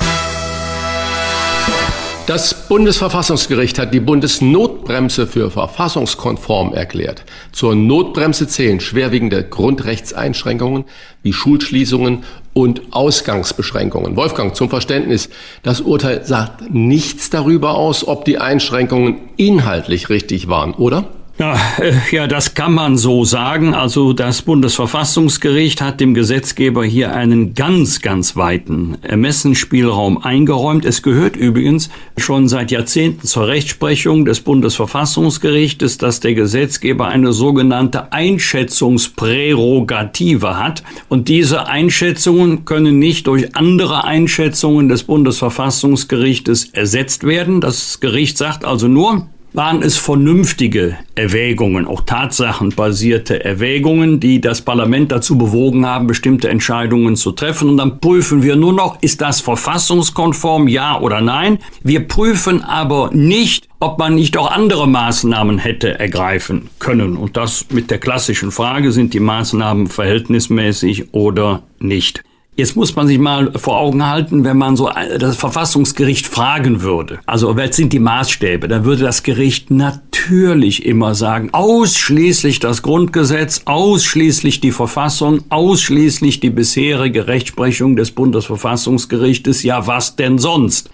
Das 2.26 2.68
Bundesverfassungsgericht 2.68 3.78
hat 3.78 3.92
die 3.92 4.00
Bundesnotbremse 4.00 5.26
für 5.26 5.50
verfassungskonform 5.50 6.72
erklärt. 6.72 7.22
Zur 7.52 7.74
Notbremse 7.74 8.48
zählen 8.48 8.80
schwerwiegende 8.80 9.44
Grundrechtseinschränkungen 9.44 10.86
wie 11.22 11.34
Schulschließungen 11.34 12.24
und 12.54 12.80
Ausgangsbeschränkungen. 12.92 14.16
Wolfgang, 14.16 14.56
zum 14.56 14.70
Verständnis, 14.70 15.28
das 15.62 15.82
Urteil 15.82 16.24
sagt 16.24 16.72
nichts 16.72 17.28
darüber 17.28 17.74
aus, 17.74 18.08
ob 18.08 18.24
die 18.24 18.38
Einschränkungen 18.38 19.18
inhaltlich 19.36 20.08
richtig 20.08 20.48
waren, 20.48 20.72
oder? 20.72 21.10
Ja, 21.36 21.58
äh, 21.80 21.94
ja, 22.12 22.28
das 22.28 22.54
kann 22.54 22.74
man 22.74 22.96
so 22.96 23.24
sagen. 23.24 23.74
Also 23.74 24.12
das 24.12 24.42
Bundesverfassungsgericht 24.42 25.80
hat 25.80 25.98
dem 25.98 26.14
Gesetzgeber 26.14 26.84
hier 26.84 27.12
einen 27.12 27.54
ganz, 27.54 28.02
ganz 28.02 28.36
weiten 28.36 28.98
Ermessensspielraum 29.02 30.18
eingeräumt. 30.18 30.84
Es 30.84 31.02
gehört 31.02 31.34
übrigens 31.34 31.90
schon 32.16 32.46
seit 32.46 32.70
Jahrzehnten 32.70 33.26
zur 33.26 33.48
Rechtsprechung 33.48 34.24
des 34.24 34.42
Bundesverfassungsgerichtes, 34.42 35.98
dass 35.98 36.20
der 36.20 36.34
Gesetzgeber 36.34 37.08
eine 37.08 37.32
sogenannte 37.32 38.12
Einschätzungsprärogative 38.12 40.56
hat. 40.56 40.84
Und 41.08 41.26
diese 41.26 41.66
Einschätzungen 41.66 42.64
können 42.64 43.00
nicht 43.00 43.26
durch 43.26 43.56
andere 43.56 44.04
Einschätzungen 44.04 44.88
des 44.88 45.02
Bundesverfassungsgerichtes 45.02 46.66
ersetzt 46.66 47.24
werden. 47.24 47.60
Das 47.60 47.98
Gericht 47.98 48.38
sagt 48.38 48.64
also 48.64 48.86
nur, 48.86 49.26
waren 49.54 49.82
es 49.82 49.96
vernünftige 49.96 50.98
Erwägungen, 51.14 51.86
auch 51.86 52.00
tatsachenbasierte 52.00 53.44
Erwägungen, 53.44 54.18
die 54.18 54.40
das 54.40 54.62
Parlament 54.62 55.12
dazu 55.12 55.38
bewogen 55.38 55.86
haben, 55.86 56.08
bestimmte 56.08 56.48
Entscheidungen 56.48 57.14
zu 57.14 57.30
treffen. 57.30 57.68
Und 57.68 57.76
dann 57.76 58.00
prüfen 58.00 58.42
wir 58.42 58.56
nur 58.56 58.72
noch, 58.72 59.00
ist 59.00 59.20
das 59.20 59.40
verfassungskonform, 59.40 60.66
ja 60.66 60.98
oder 60.98 61.20
nein. 61.20 61.60
Wir 61.84 62.06
prüfen 62.06 62.64
aber 62.64 63.10
nicht, 63.12 63.68
ob 63.78 64.00
man 64.00 64.16
nicht 64.16 64.36
auch 64.36 64.50
andere 64.50 64.88
Maßnahmen 64.88 65.58
hätte 65.58 66.00
ergreifen 66.00 66.68
können. 66.80 67.16
Und 67.16 67.36
das 67.36 67.66
mit 67.70 67.92
der 67.92 67.98
klassischen 67.98 68.50
Frage, 68.50 68.90
sind 68.90 69.14
die 69.14 69.20
Maßnahmen 69.20 69.86
verhältnismäßig 69.86 71.14
oder 71.14 71.62
nicht. 71.78 72.24
Jetzt 72.56 72.76
muss 72.76 72.94
man 72.94 73.08
sich 73.08 73.18
mal 73.18 73.50
vor 73.56 73.80
Augen 73.80 74.06
halten, 74.06 74.44
wenn 74.44 74.56
man 74.56 74.76
so 74.76 74.88
das 75.18 75.36
Verfassungsgericht 75.36 76.28
fragen 76.28 76.82
würde. 76.82 77.18
Also, 77.26 77.56
was 77.56 77.74
sind 77.74 77.92
die 77.92 77.98
Maßstäbe? 77.98 78.68
Dann 78.68 78.84
würde 78.84 79.02
das 79.02 79.24
Gericht 79.24 79.72
natürlich 79.72 80.86
immer 80.86 81.16
sagen, 81.16 81.48
ausschließlich 81.52 82.60
das 82.60 82.82
Grundgesetz, 82.82 83.62
ausschließlich 83.64 84.60
die 84.60 84.70
Verfassung, 84.70 85.42
ausschließlich 85.48 86.38
die 86.38 86.50
bisherige 86.50 87.26
Rechtsprechung 87.26 87.96
des 87.96 88.12
Bundesverfassungsgerichtes. 88.12 89.64
Ja, 89.64 89.88
was 89.88 90.14
denn 90.14 90.38
sonst? 90.38 90.90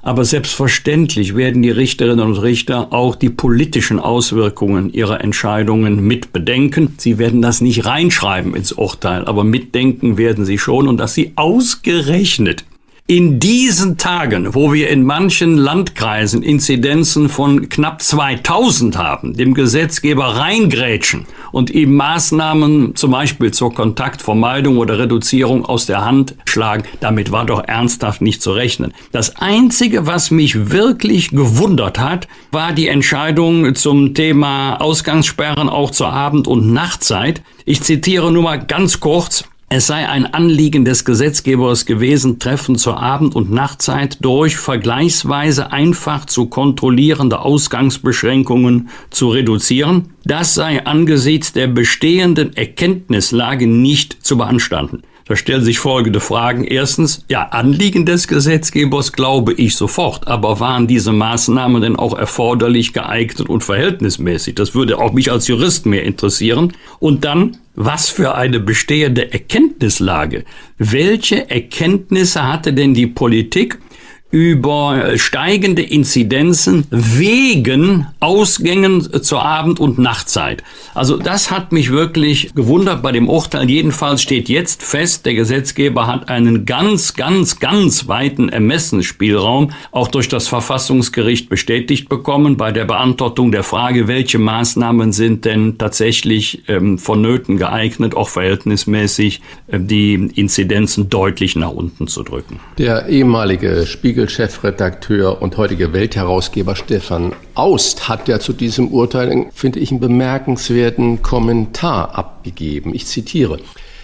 Aber 0.00 0.24
selbstverständlich 0.24 1.34
werden 1.34 1.62
die 1.62 1.70
Richterinnen 1.70 2.24
und 2.24 2.38
Richter 2.38 2.92
auch 2.92 3.16
die 3.16 3.30
politischen 3.30 3.98
Auswirkungen 3.98 4.92
ihrer 4.92 5.20
Entscheidungen 5.20 6.06
mit 6.06 6.32
bedenken. 6.32 6.94
Sie 6.98 7.18
werden 7.18 7.42
das 7.42 7.60
nicht 7.60 7.84
reinschreiben 7.84 8.54
ins 8.54 8.72
Urteil, 8.72 9.24
aber 9.24 9.42
mitdenken 9.42 10.16
werden 10.16 10.44
sie 10.44 10.58
schon 10.58 10.88
und 10.88 10.98
dass 10.98 11.14
sie 11.14 11.32
ausgerechnet 11.34 12.64
in 13.10 13.40
diesen 13.40 13.96
Tagen, 13.96 14.54
wo 14.54 14.74
wir 14.74 14.90
in 14.90 15.02
manchen 15.02 15.56
Landkreisen 15.56 16.42
Inzidenzen 16.42 17.30
von 17.30 17.70
knapp 17.70 18.02
2000 18.02 18.98
haben, 18.98 19.32
dem 19.32 19.54
Gesetzgeber 19.54 20.36
reingrätschen 20.36 21.24
und 21.50 21.70
ihm 21.70 21.96
Maßnahmen 21.96 22.96
zum 22.96 23.12
Beispiel 23.12 23.50
zur 23.50 23.72
Kontaktvermeidung 23.72 24.76
oder 24.76 24.98
Reduzierung 24.98 25.64
aus 25.64 25.86
der 25.86 26.04
Hand 26.04 26.34
schlagen, 26.44 26.84
damit 27.00 27.32
war 27.32 27.46
doch 27.46 27.64
ernsthaft 27.66 28.20
nicht 28.20 28.42
zu 28.42 28.52
rechnen. 28.52 28.92
Das 29.10 29.36
Einzige, 29.36 30.06
was 30.06 30.30
mich 30.30 30.70
wirklich 30.70 31.30
gewundert 31.30 31.98
hat, 31.98 32.28
war 32.52 32.74
die 32.74 32.88
Entscheidung 32.88 33.74
zum 33.74 34.12
Thema 34.12 34.82
Ausgangssperren 34.82 35.70
auch 35.70 35.92
zur 35.92 36.12
Abend- 36.12 36.46
und 36.46 36.74
Nachtzeit. 36.74 37.42
Ich 37.64 37.82
zitiere 37.82 38.30
nur 38.30 38.42
mal 38.42 38.58
ganz 38.58 39.00
kurz. 39.00 39.44
Es 39.70 39.86
sei 39.86 40.08
ein 40.08 40.24
Anliegen 40.24 40.86
des 40.86 41.04
Gesetzgebers 41.04 41.84
gewesen, 41.84 42.38
Treffen 42.38 42.76
zur 42.76 43.00
Abend- 43.00 43.36
und 43.36 43.50
Nachtzeit 43.50 44.16
durch 44.22 44.56
vergleichsweise 44.56 45.72
einfach 45.72 46.24
zu 46.24 46.46
kontrollierende 46.46 47.40
Ausgangsbeschränkungen 47.40 48.88
zu 49.10 49.28
reduzieren. 49.28 50.14
Das 50.24 50.54
sei 50.54 50.86
angesichts 50.86 51.52
der 51.52 51.66
bestehenden 51.66 52.56
Erkenntnislage 52.56 53.66
nicht 53.66 54.24
zu 54.24 54.38
beanstanden. 54.38 55.02
Da 55.28 55.36
stellen 55.36 55.62
sich 55.62 55.78
folgende 55.78 56.20
Fragen. 56.20 56.64
Erstens, 56.64 57.24
ja, 57.28 57.42
Anliegen 57.42 58.06
des 58.06 58.28
Gesetzgebers 58.28 59.12
glaube 59.12 59.52
ich 59.52 59.76
sofort, 59.76 60.26
aber 60.26 60.58
waren 60.58 60.86
diese 60.86 61.12
Maßnahmen 61.12 61.82
denn 61.82 61.96
auch 61.96 62.16
erforderlich, 62.16 62.94
geeignet 62.94 63.48
und 63.48 63.62
verhältnismäßig? 63.62 64.54
Das 64.54 64.74
würde 64.74 64.98
auch 64.98 65.12
mich 65.12 65.30
als 65.30 65.46
Jurist 65.46 65.84
mehr 65.84 66.02
interessieren. 66.04 66.72
Und 66.98 67.26
dann, 67.26 67.58
was 67.74 68.08
für 68.08 68.36
eine 68.36 68.58
bestehende 68.58 69.30
Erkenntnislage. 69.30 70.44
Welche 70.78 71.50
Erkenntnisse 71.50 72.48
hatte 72.48 72.72
denn 72.72 72.94
die 72.94 73.06
Politik 73.06 73.78
über 74.30 75.16
steigende 75.16 75.82
Inzidenzen 75.82 76.86
wegen 76.90 78.06
Ausgängen 78.20 79.22
zur 79.22 79.42
Abend- 79.42 79.80
und 79.80 79.98
Nachtzeit. 79.98 80.62
Also 80.94 81.16
das 81.16 81.50
hat 81.50 81.72
mich 81.72 81.90
wirklich 81.90 82.54
gewundert 82.54 83.02
bei 83.02 83.12
dem 83.12 83.28
Urteil. 83.28 83.70
Jedenfalls 83.70 84.20
steht 84.20 84.48
jetzt 84.50 84.82
fest, 84.82 85.24
der 85.24 85.34
Gesetzgeber 85.34 86.06
hat 86.06 86.28
einen 86.28 86.66
ganz, 86.66 87.14
ganz, 87.14 87.58
ganz 87.58 88.06
weiten 88.06 88.50
Ermessensspielraum 88.50 89.72
auch 89.92 90.08
durch 90.08 90.28
das 90.28 90.46
Verfassungsgericht 90.46 91.48
bestätigt 91.48 92.08
bekommen 92.10 92.58
bei 92.58 92.70
der 92.70 92.84
Beantwortung 92.84 93.50
der 93.50 93.62
Frage, 93.62 94.08
welche 94.08 94.38
Maßnahmen 94.38 95.12
sind 95.12 95.46
denn 95.46 95.78
tatsächlich 95.78 96.64
ähm, 96.68 96.98
vonnöten 96.98 97.56
geeignet, 97.56 98.14
auch 98.14 98.28
verhältnismäßig 98.28 99.40
äh, 99.68 99.80
die 99.80 100.14
Inzidenzen 100.34 101.08
deutlich 101.08 101.56
nach 101.56 101.70
unten 101.70 102.08
zu 102.08 102.22
drücken. 102.22 102.60
Der 102.76 103.08
ehemalige 103.08 103.86
Spiegel 103.86 104.17
Spiegel-Chefredakteur 104.18 105.40
und 105.40 105.56
heutige 105.58 105.92
Weltherausgeber 105.92 106.74
Stefan 106.74 107.32
Aust 107.54 108.08
hat 108.08 108.26
ja 108.26 108.40
zu 108.40 108.52
diesem 108.52 108.88
Urteil, 108.88 109.46
finde 109.54 109.78
ich, 109.78 109.92
einen 109.92 110.00
bemerkenswerten 110.00 111.22
Kommentar 111.22 112.18
abgegeben. 112.18 112.94
Ich 112.94 113.06
zitiere. 113.06 113.60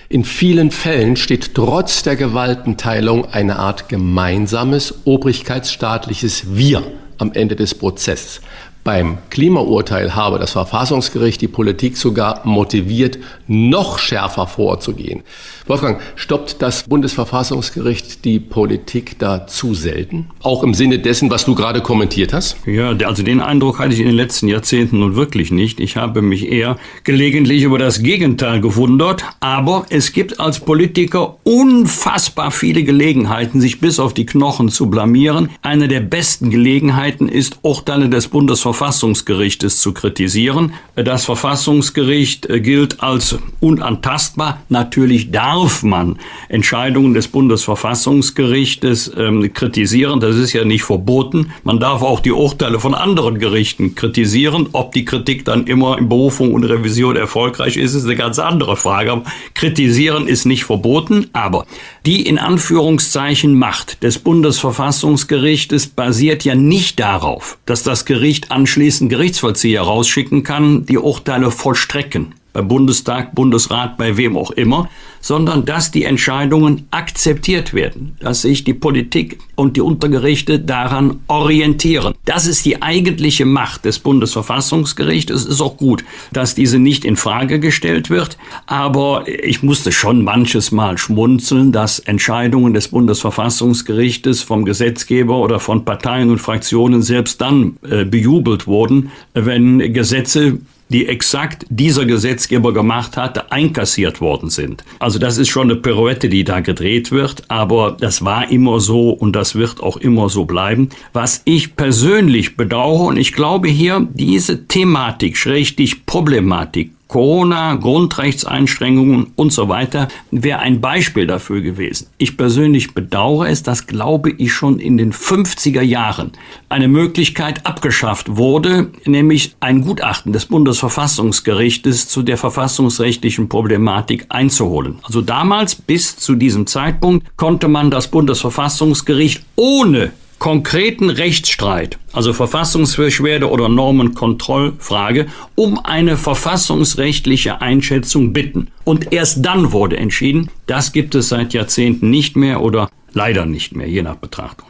In 0.08 0.24
vielen 0.24 0.70
Fällen 0.70 1.16
steht 1.16 1.56
trotz 1.56 2.04
der 2.04 2.14
Gewaltenteilung 2.14 3.24
eine 3.32 3.58
Art 3.58 3.88
gemeinsames 3.88 5.00
obrigkeitsstaatliches 5.04 6.54
Wir 6.54 6.84
am 7.18 7.32
Ende 7.32 7.56
des 7.56 7.74
Prozesses. 7.74 8.40
Beim 8.84 9.18
Klimaurteil 9.30 10.14
habe 10.14 10.38
das 10.38 10.52
Verfassungsgericht 10.52 11.40
die 11.40 11.48
Politik 11.48 11.96
sogar 11.96 12.42
motiviert, 12.44 13.18
noch 13.48 13.98
schärfer 13.98 14.46
vorzugehen. 14.46 15.22
Wolfgang, 15.66 15.98
stoppt 16.14 16.60
das 16.60 16.82
Bundesverfassungsgericht 16.82 18.26
die 18.26 18.38
Politik 18.38 19.18
da 19.18 19.46
zu 19.46 19.72
selten? 19.72 20.26
Auch 20.42 20.62
im 20.62 20.74
Sinne 20.74 20.98
dessen, 20.98 21.30
was 21.30 21.46
du 21.46 21.54
gerade 21.54 21.80
kommentiert 21.80 22.34
hast? 22.34 22.58
Ja, 22.66 22.90
also 22.90 23.22
den 23.22 23.40
Eindruck 23.40 23.78
hatte 23.78 23.94
ich 23.94 24.00
in 24.00 24.06
den 24.06 24.14
letzten 24.14 24.46
Jahrzehnten 24.46 24.98
nun 24.98 25.16
wirklich 25.16 25.50
nicht. 25.50 25.80
Ich 25.80 25.96
habe 25.96 26.20
mich 26.20 26.52
eher 26.52 26.76
gelegentlich 27.04 27.62
über 27.62 27.78
das 27.78 28.02
Gegenteil 28.02 28.60
gewundert. 28.60 29.24
Aber 29.40 29.86
es 29.88 30.12
gibt 30.12 30.38
als 30.38 30.60
Politiker 30.60 31.38
unfassbar 31.44 32.50
viele 32.50 32.84
Gelegenheiten, 32.84 33.62
sich 33.62 33.80
bis 33.80 33.98
auf 33.98 34.12
die 34.12 34.26
Knochen 34.26 34.68
zu 34.68 34.90
blamieren. 34.90 35.48
Eine 35.62 35.88
der 35.88 36.00
besten 36.00 36.50
Gelegenheiten 36.50 37.26
ist, 37.26 37.60
Urteile 37.62 38.10
des 38.10 38.28
Bundesverfassungsgerichtes 38.28 39.80
zu 39.80 39.94
kritisieren. 39.94 40.74
Das 40.94 41.24
Verfassungsgericht 41.24 42.48
gilt 42.50 43.02
als 43.02 43.38
unantastbar. 43.60 44.60
Natürlich 44.68 45.30
da 45.30 45.53
darf 45.54 45.84
man 45.84 46.18
Entscheidungen 46.48 47.14
des 47.14 47.28
Bundesverfassungsgerichtes 47.28 49.12
ähm, 49.16 49.52
kritisieren. 49.52 50.18
Das 50.18 50.34
ist 50.34 50.52
ja 50.52 50.64
nicht 50.64 50.82
verboten. 50.82 51.52
Man 51.62 51.78
darf 51.78 52.02
auch 52.02 52.18
die 52.18 52.32
Urteile 52.32 52.80
von 52.80 52.92
anderen 52.92 53.38
Gerichten 53.38 53.94
kritisieren. 53.94 54.70
Ob 54.72 54.90
die 54.90 55.04
Kritik 55.04 55.44
dann 55.44 55.68
immer 55.68 55.96
in 55.96 56.08
Berufung 56.08 56.52
und 56.54 56.64
Revision 56.64 57.14
erfolgreich 57.14 57.76
ist, 57.76 57.94
ist 57.94 58.04
eine 58.04 58.16
ganz 58.16 58.40
andere 58.40 58.76
Frage. 58.76 59.22
Kritisieren 59.54 60.26
ist 60.26 60.44
nicht 60.44 60.64
verboten. 60.64 61.28
Aber 61.32 61.66
die 62.04 62.26
in 62.26 62.38
Anführungszeichen 62.40 63.56
Macht 63.56 64.02
des 64.02 64.18
Bundesverfassungsgerichtes 64.18 65.86
basiert 65.86 66.44
ja 66.44 66.56
nicht 66.56 66.98
darauf, 66.98 67.58
dass 67.64 67.84
das 67.84 68.06
Gericht 68.06 68.50
anschließend 68.50 69.08
Gerichtsvollzieher 69.08 69.82
rausschicken 69.82 70.42
kann, 70.42 70.84
die 70.84 70.98
Urteile 70.98 71.52
vollstrecken 71.52 72.34
beim 72.54 72.68
Bundestag, 72.68 73.34
Bundesrat, 73.34 73.98
bei 73.98 74.16
wem 74.16 74.38
auch 74.38 74.52
immer, 74.52 74.88
sondern 75.20 75.64
dass 75.64 75.90
die 75.90 76.04
Entscheidungen 76.04 76.86
akzeptiert 76.90 77.74
werden, 77.74 78.16
dass 78.20 78.42
sich 78.42 78.62
die 78.62 78.74
Politik 78.74 79.38
und 79.56 79.76
die 79.76 79.80
Untergerichte 79.80 80.60
daran 80.60 81.20
orientieren. 81.26 82.14
Das 82.26 82.46
ist 82.46 82.64
die 82.64 82.80
eigentliche 82.80 83.44
Macht 83.44 83.84
des 83.84 83.98
Bundesverfassungsgerichts. 83.98 85.32
Es 85.32 85.44
ist 85.46 85.60
auch 85.60 85.76
gut, 85.76 86.04
dass 86.32 86.54
diese 86.54 86.78
nicht 86.78 87.04
in 87.04 87.16
Frage 87.16 87.58
gestellt 87.58 88.08
wird, 88.08 88.38
aber 88.66 89.24
ich 89.26 89.62
musste 89.62 89.90
schon 89.90 90.22
manches 90.22 90.70
Mal 90.70 90.96
schmunzeln, 90.96 91.72
dass 91.72 91.98
Entscheidungen 91.98 92.72
des 92.72 92.88
Bundesverfassungsgerichtes 92.88 94.42
vom 94.42 94.64
Gesetzgeber 94.64 95.38
oder 95.38 95.58
von 95.58 95.84
Parteien 95.84 96.30
und 96.30 96.38
Fraktionen 96.38 97.02
selbst 97.02 97.40
dann 97.40 97.78
äh, 97.88 98.04
bejubelt 98.04 98.68
wurden, 98.68 99.10
wenn 99.32 99.92
Gesetze 99.92 100.60
die 100.94 101.08
exakt 101.08 101.66
dieser 101.70 102.06
Gesetzgeber 102.06 102.72
gemacht 102.72 103.16
hatte, 103.16 103.50
einkassiert 103.50 104.20
worden 104.20 104.48
sind. 104.48 104.84
Also 105.00 105.18
das 105.18 105.38
ist 105.38 105.48
schon 105.48 105.68
eine 105.68 105.80
Pirouette, 105.80 106.28
die 106.28 106.44
da 106.44 106.60
gedreht 106.60 107.10
wird, 107.10 107.42
aber 107.48 107.96
das 107.98 108.24
war 108.24 108.48
immer 108.50 108.78
so 108.78 109.10
und 109.10 109.34
das 109.34 109.56
wird 109.56 109.82
auch 109.82 109.96
immer 109.96 110.28
so 110.28 110.44
bleiben. 110.44 110.90
Was 111.12 111.42
ich 111.44 111.74
persönlich 111.74 112.56
bedauere, 112.56 113.06
und 113.06 113.16
ich 113.16 113.32
glaube 113.32 113.68
hier, 113.68 114.06
diese 114.12 114.68
Thematik, 114.68 115.36
schrägstich 115.36 116.06
Problematik, 116.06 116.92
Corona, 117.08 117.74
Grundrechtseinstrengungen 117.74 119.32
und 119.36 119.52
so 119.52 119.68
weiter 119.68 120.08
wäre 120.30 120.60
ein 120.60 120.80
Beispiel 120.80 121.26
dafür 121.26 121.60
gewesen. 121.60 122.08
Ich 122.18 122.36
persönlich 122.36 122.94
bedauere 122.94 123.48
es, 123.48 123.62
dass 123.62 123.86
glaube 123.86 124.30
ich 124.30 124.52
schon 124.52 124.78
in 124.78 124.96
den 124.96 125.12
50er 125.12 125.82
Jahren 125.82 126.32
eine 126.68 126.88
Möglichkeit 126.88 127.66
abgeschafft 127.66 128.36
wurde, 128.36 128.90
nämlich 129.04 129.54
ein 129.60 129.82
Gutachten 129.82 130.32
des 130.32 130.46
Bundesverfassungsgerichtes 130.46 132.08
zu 132.08 132.22
der 132.22 132.36
verfassungsrechtlichen 132.38 133.48
Problematik 133.48 134.26
einzuholen. 134.30 134.98
Also 135.02 135.20
damals 135.20 135.74
bis 135.74 136.16
zu 136.16 136.34
diesem 136.34 136.66
Zeitpunkt 136.66 137.36
konnte 137.36 137.68
man 137.68 137.90
das 137.90 138.08
Bundesverfassungsgericht 138.08 139.44
ohne 139.56 140.12
konkreten 140.38 141.10
Rechtsstreit, 141.10 141.98
also 142.12 142.32
Verfassungsbeschwerde 142.32 143.50
oder 143.50 143.68
Normenkontrollfrage, 143.68 145.26
um 145.54 145.78
eine 145.78 146.16
verfassungsrechtliche 146.16 147.60
Einschätzung 147.60 148.32
bitten. 148.32 148.68
Und 148.84 149.12
erst 149.12 149.44
dann 149.44 149.72
wurde 149.72 149.96
entschieden, 149.96 150.50
das 150.66 150.92
gibt 150.92 151.14
es 151.14 151.28
seit 151.28 151.54
Jahrzehnten 151.54 152.10
nicht 152.10 152.36
mehr 152.36 152.62
oder 152.62 152.90
leider 153.12 153.46
nicht 153.46 153.74
mehr, 153.74 153.88
je 153.88 154.02
nach 154.02 154.16
Betrachtung. 154.16 154.68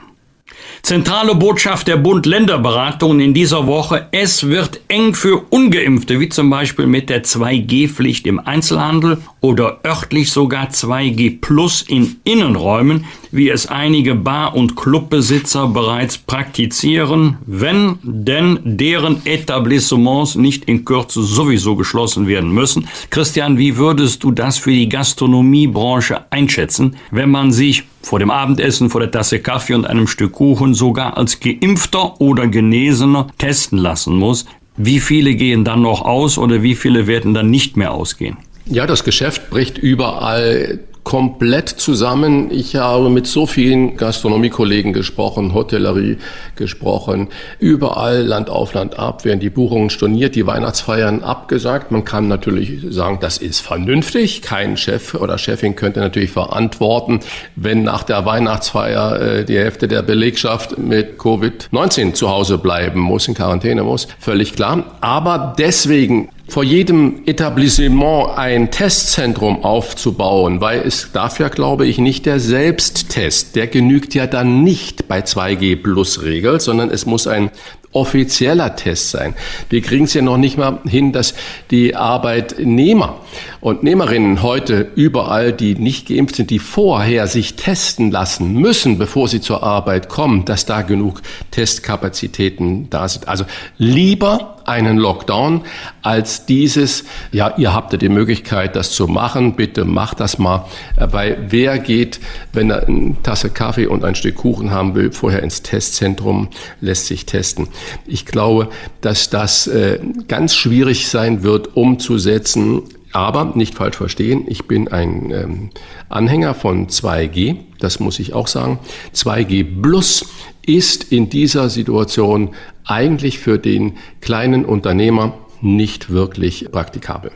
Zentrale 0.83 1.35
Botschaft 1.35 1.89
der 1.89 1.97
Bund-Länder-Beratungen 1.97 3.21
in 3.21 3.33
dieser 3.33 3.67
Woche. 3.67 4.09
Es 4.13 4.49
wird 4.49 4.81
eng 4.89 5.15
für 5.15 5.43
Ungeimpfte, 5.51 6.21
wie 6.21 6.29
zum 6.29 6.51
Beispiel 6.51 6.87
mit 6.87 7.09
der 7.09 7.25
2G-Pflicht 7.25 8.27
im 8.27 8.39
Einzelhandel 8.39 9.19
oder 9.41 9.81
örtlich 9.85 10.31
sogar 10.31 10.69
2G 10.69 11.41
Plus 11.41 11.83
in 11.83 12.17
Innenräumen, 12.25 13.07
wie 13.31 13.49
es 13.49 13.67
einige 13.67 14.15
Bar- 14.15 14.55
und 14.55 14.77
Clubbesitzer 14.77 15.69
bereits 15.69 16.19
praktizieren, 16.19 17.39
wenn 17.47 17.99
denn 18.03 18.59
deren 18.65 19.25
Etablissements 19.25 20.35
nicht 20.35 20.67
in 20.67 20.85
Kürze 20.85 21.23
sowieso 21.23 21.77
geschlossen 21.77 22.27
werden 22.27 22.53
müssen. 22.53 22.89
Christian, 23.11 23.59
wie 23.59 23.77
würdest 23.77 24.23
du 24.23 24.31
das 24.31 24.59
für 24.59 24.71
die 24.71 24.89
Gastronomiebranche 24.89 26.27
einschätzen, 26.31 26.97
wenn 27.11 27.31
man 27.31 27.53
sich 27.53 27.85
vor 28.05 28.19
dem 28.19 28.31
Abendessen, 28.31 28.91
vor 28.91 29.01
der 29.01 29.11
Tasse 29.11 29.41
Kaffee 29.41 29.75
und 29.75 29.87
einem 29.87 30.07
Stück 30.07 30.33
Kuchen 30.33 30.75
sogar 30.75 31.17
als 31.17 31.41
Geimpfter 31.41 32.21
oder 32.21 32.47
Genesener 32.47 33.29
testen 33.39 33.79
lassen 33.79 34.17
muss. 34.17 34.47
Wie 34.77 35.01
viele 35.01 35.35
gehen 35.35 35.65
dann 35.65 35.83
noch 35.83 36.03
aus 36.03 36.37
oder 36.37 36.63
wie 36.63 36.75
viele 36.75 37.07
werden 37.07 37.33
dann 37.35 37.51
nicht 37.51 37.77
mehr 37.77 37.93
ausgehen? 37.93 38.37
Ja, 38.67 38.87
das 38.87 39.05
Geschäft 39.05 39.51
bricht 39.51 39.79
überall 39.79 40.81
komplett 41.05 41.69
zusammen. 41.69 42.51
Ich 42.51 42.77
habe 42.77 43.11
mit 43.11 43.27
so 43.27 43.47
vielen 43.47 43.97
Gastronomiekollegen 43.97 44.95
gesprochen, 44.95 45.53
Hotellerie 45.53 46.17
gesprochen. 46.57 47.29
Überall 47.61 48.23
Land 48.23 48.49
auf 48.49 48.73
Land 48.73 48.99
ab 48.99 49.25
werden 49.25 49.39
die 49.39 49.51
Buchungen 49.51 49.91
storniert, 49.91 50.35
die 50.35 50.47
Weihnachtsfeiern 50.47 51.23
abgesagt. 51.23 51.93
Man 51.93 52.05
kann 52.05 52.27
natürlich 52.27 52.81
sagen, 52.89 53.19
das 53.21 53.37
ist 53.37 53.61
vernünftig. 53.61 54.41
Kein 54.41 54.79
Chef 54.79 55.15
oder 55.15 55.37
Chefin 55.37 55.77
könnte 55.77 56.01
natürlich 56.01 56.31
verantworten, 56.31 57.21
wenn 57.55 57.83
nach 57.83 58.03
der 58.03 58.25
Weihnachtsfeier 58.25 59.21
äh, 59.21 59.45
die 59.45 59.59
Hälfte 59.59 59.87
der 59.87 60.03
Belegschaft 60.03 60.79
mit 60.79 61.19
Covid-19 61.19 62.15
zu 62.15 62.31
Hause 62.31 62.57
bleiben 62.57 63.01
muss, 63.01 63.29
in 63.29 63.35
Quarantäne 63.35 63.83
muss. 63.83 64.09
Völlig 64.19 64.55
klar. 64.55 64.97
Aber 65.03 65.55
deswegen 65.59 66.31
vor 66.47 66.63
jedem 66.63 67.23
Etablissement 67.27 68.37
ein 68.37 68.71
Testzentrum 68.71 69.65
aufzubauen, 69.65 70.61
weil 70.61 70.81
es 70.81 71.11
darf 71.13 71.39
ja, 71.41 71.49
glaube 71.49 71.87
ich, 71.87 71.99
nicht 71.99 72.27
der 72.27 72.39
Selbsttest, 72.39 73.57
der 73.57 73.67
genügt 73.67 74.15
ja 74.15 74.27
dann 74.27 74.63
nicht 74.63 75.09
bei 75.09 75.21
2G 75.21 75.83
Plus 75.83 76.23
Regel, 76.23 76.61
sondern 76.61 76.91
es 76.91 77.07
muss 77.07 77.27
ein 77.27 77.51
offizieller 77.95 78.75
Test 78.77 79.11
sein. 79.11 79.35
Wir 79.71 79.81
kriegen 79.81 80.05
es 80.05 80.15
ja 80.15 80.23
noch 80.23 80.37
nicht 80.37 80.59
mal 80.59 80.81
hin, 80.85 81.13
dass 81.13 81.35
die 81.71 81.95
Arbeitnehmer 81.95 83.21
und 83.61 83.83
Nehmerinnen 83.83 84.43
heute 84.43 84.89
überall, 84.97 85.53
die 85.53 85.77
nicht 85.77 86.09
geimpft 86.09 86.37
sind, 86.37 86.51
die 86.51 86.59
vorher 86.59 87.29
sich 87.29 87.55
testen 87.55 88.11
lassen 88.11 88.53
müssen, 88.53 88.99
bevor 88.99 89.29
sie 89.29 89.41
zur 89.41 89.63
Arbeit 89.63 90.09
kommen, 90.09 90.45
dass 90.45 90.67
da 90.67 90.83
genug 90.83 91.23
Testkapazitäten 91.53 92.91
da 92.91 93.09
sind. 93.09 93.29
Also 93.29 93.45
lieber 93.79 94.54
einen 94.67 94.99
Lockdown 94.99 95.63
als 96.03 96.47
dieses, 96.47 97.05
ja, 97.33 97.55
ihr 97.57 97.73
habt 97.75 97.93
ja 97.93 97.99
die 97.99 98.09
Möglichkeit, 98.09 98.77
das 98.77 98.93
zu 98.93 99.07
machen, 99.07 99.57
bitte 99.57 99.85
macht 99.85 100.21
das 100.21 100.39
mal, 100.39 100.67
weil 100.97 101.39
wer 101.49 101.79
geht, 101.79 102.21
wenn 102.53 102.71
er 102.71 102.87
eine 102.87 103.17
Tasse 103.23 103.51
Kaffee 103.51 103.87
und 103.87 104.05
ein 104.05 104.15
Stück 104.15 104.37
Kuchen 104.37 104.71
haben 104.71 104.95
will, 104.95 105.13
vorher 105.13 105.43
ins 105.43 105.63
Testzentrum, 105.63 106.49
lässt 106.81 107.07
sich 107.07 107.27
testen. 107.27 107.69
Ich 108.07 108.27
glaube, 108.27 108.69
dass 109.01 109.31
das 109.31 109.67
äh, 109.67 110.01
ganz 110.29 110.55
schwierig 110.55 111.09
sein 111.09 111.43
wird, 111.43 111.77
umzusetzen. 111.77 112.83
Aber 113.15 113.53
nicht 113.55 113.77
falsch 113.77 113.97
verstehen, 113.97 114.45
ich 114.49 114.65
bin 114.67 114.89
ein 114.89 115.31
ähm, 115.31 115.71
Anhänger 116.09 116.53
von 116.53 116.89
2G, 116.89 117.59
das 117.79 118.01
muss 118.01 118.19
ich 118.19 118.35
auch 118.35 118.49
sagen. 118.49 118.81
2G 119.15 119.81
Plus 119.81 120.27
ist 120.67 121.13
in 121.13 121.31
dieser 121.31 121.71
Situation 121.71 122.51
eigentlich 122.85 123.39
für 123.39 123.61
den 123.61 123.99
kleinen 124.21 124.65
Unternehmer 124.65 125.39
nicht 125.61 126.11
wirklich 126.11 126.73
praktikabel. 126.73 127.31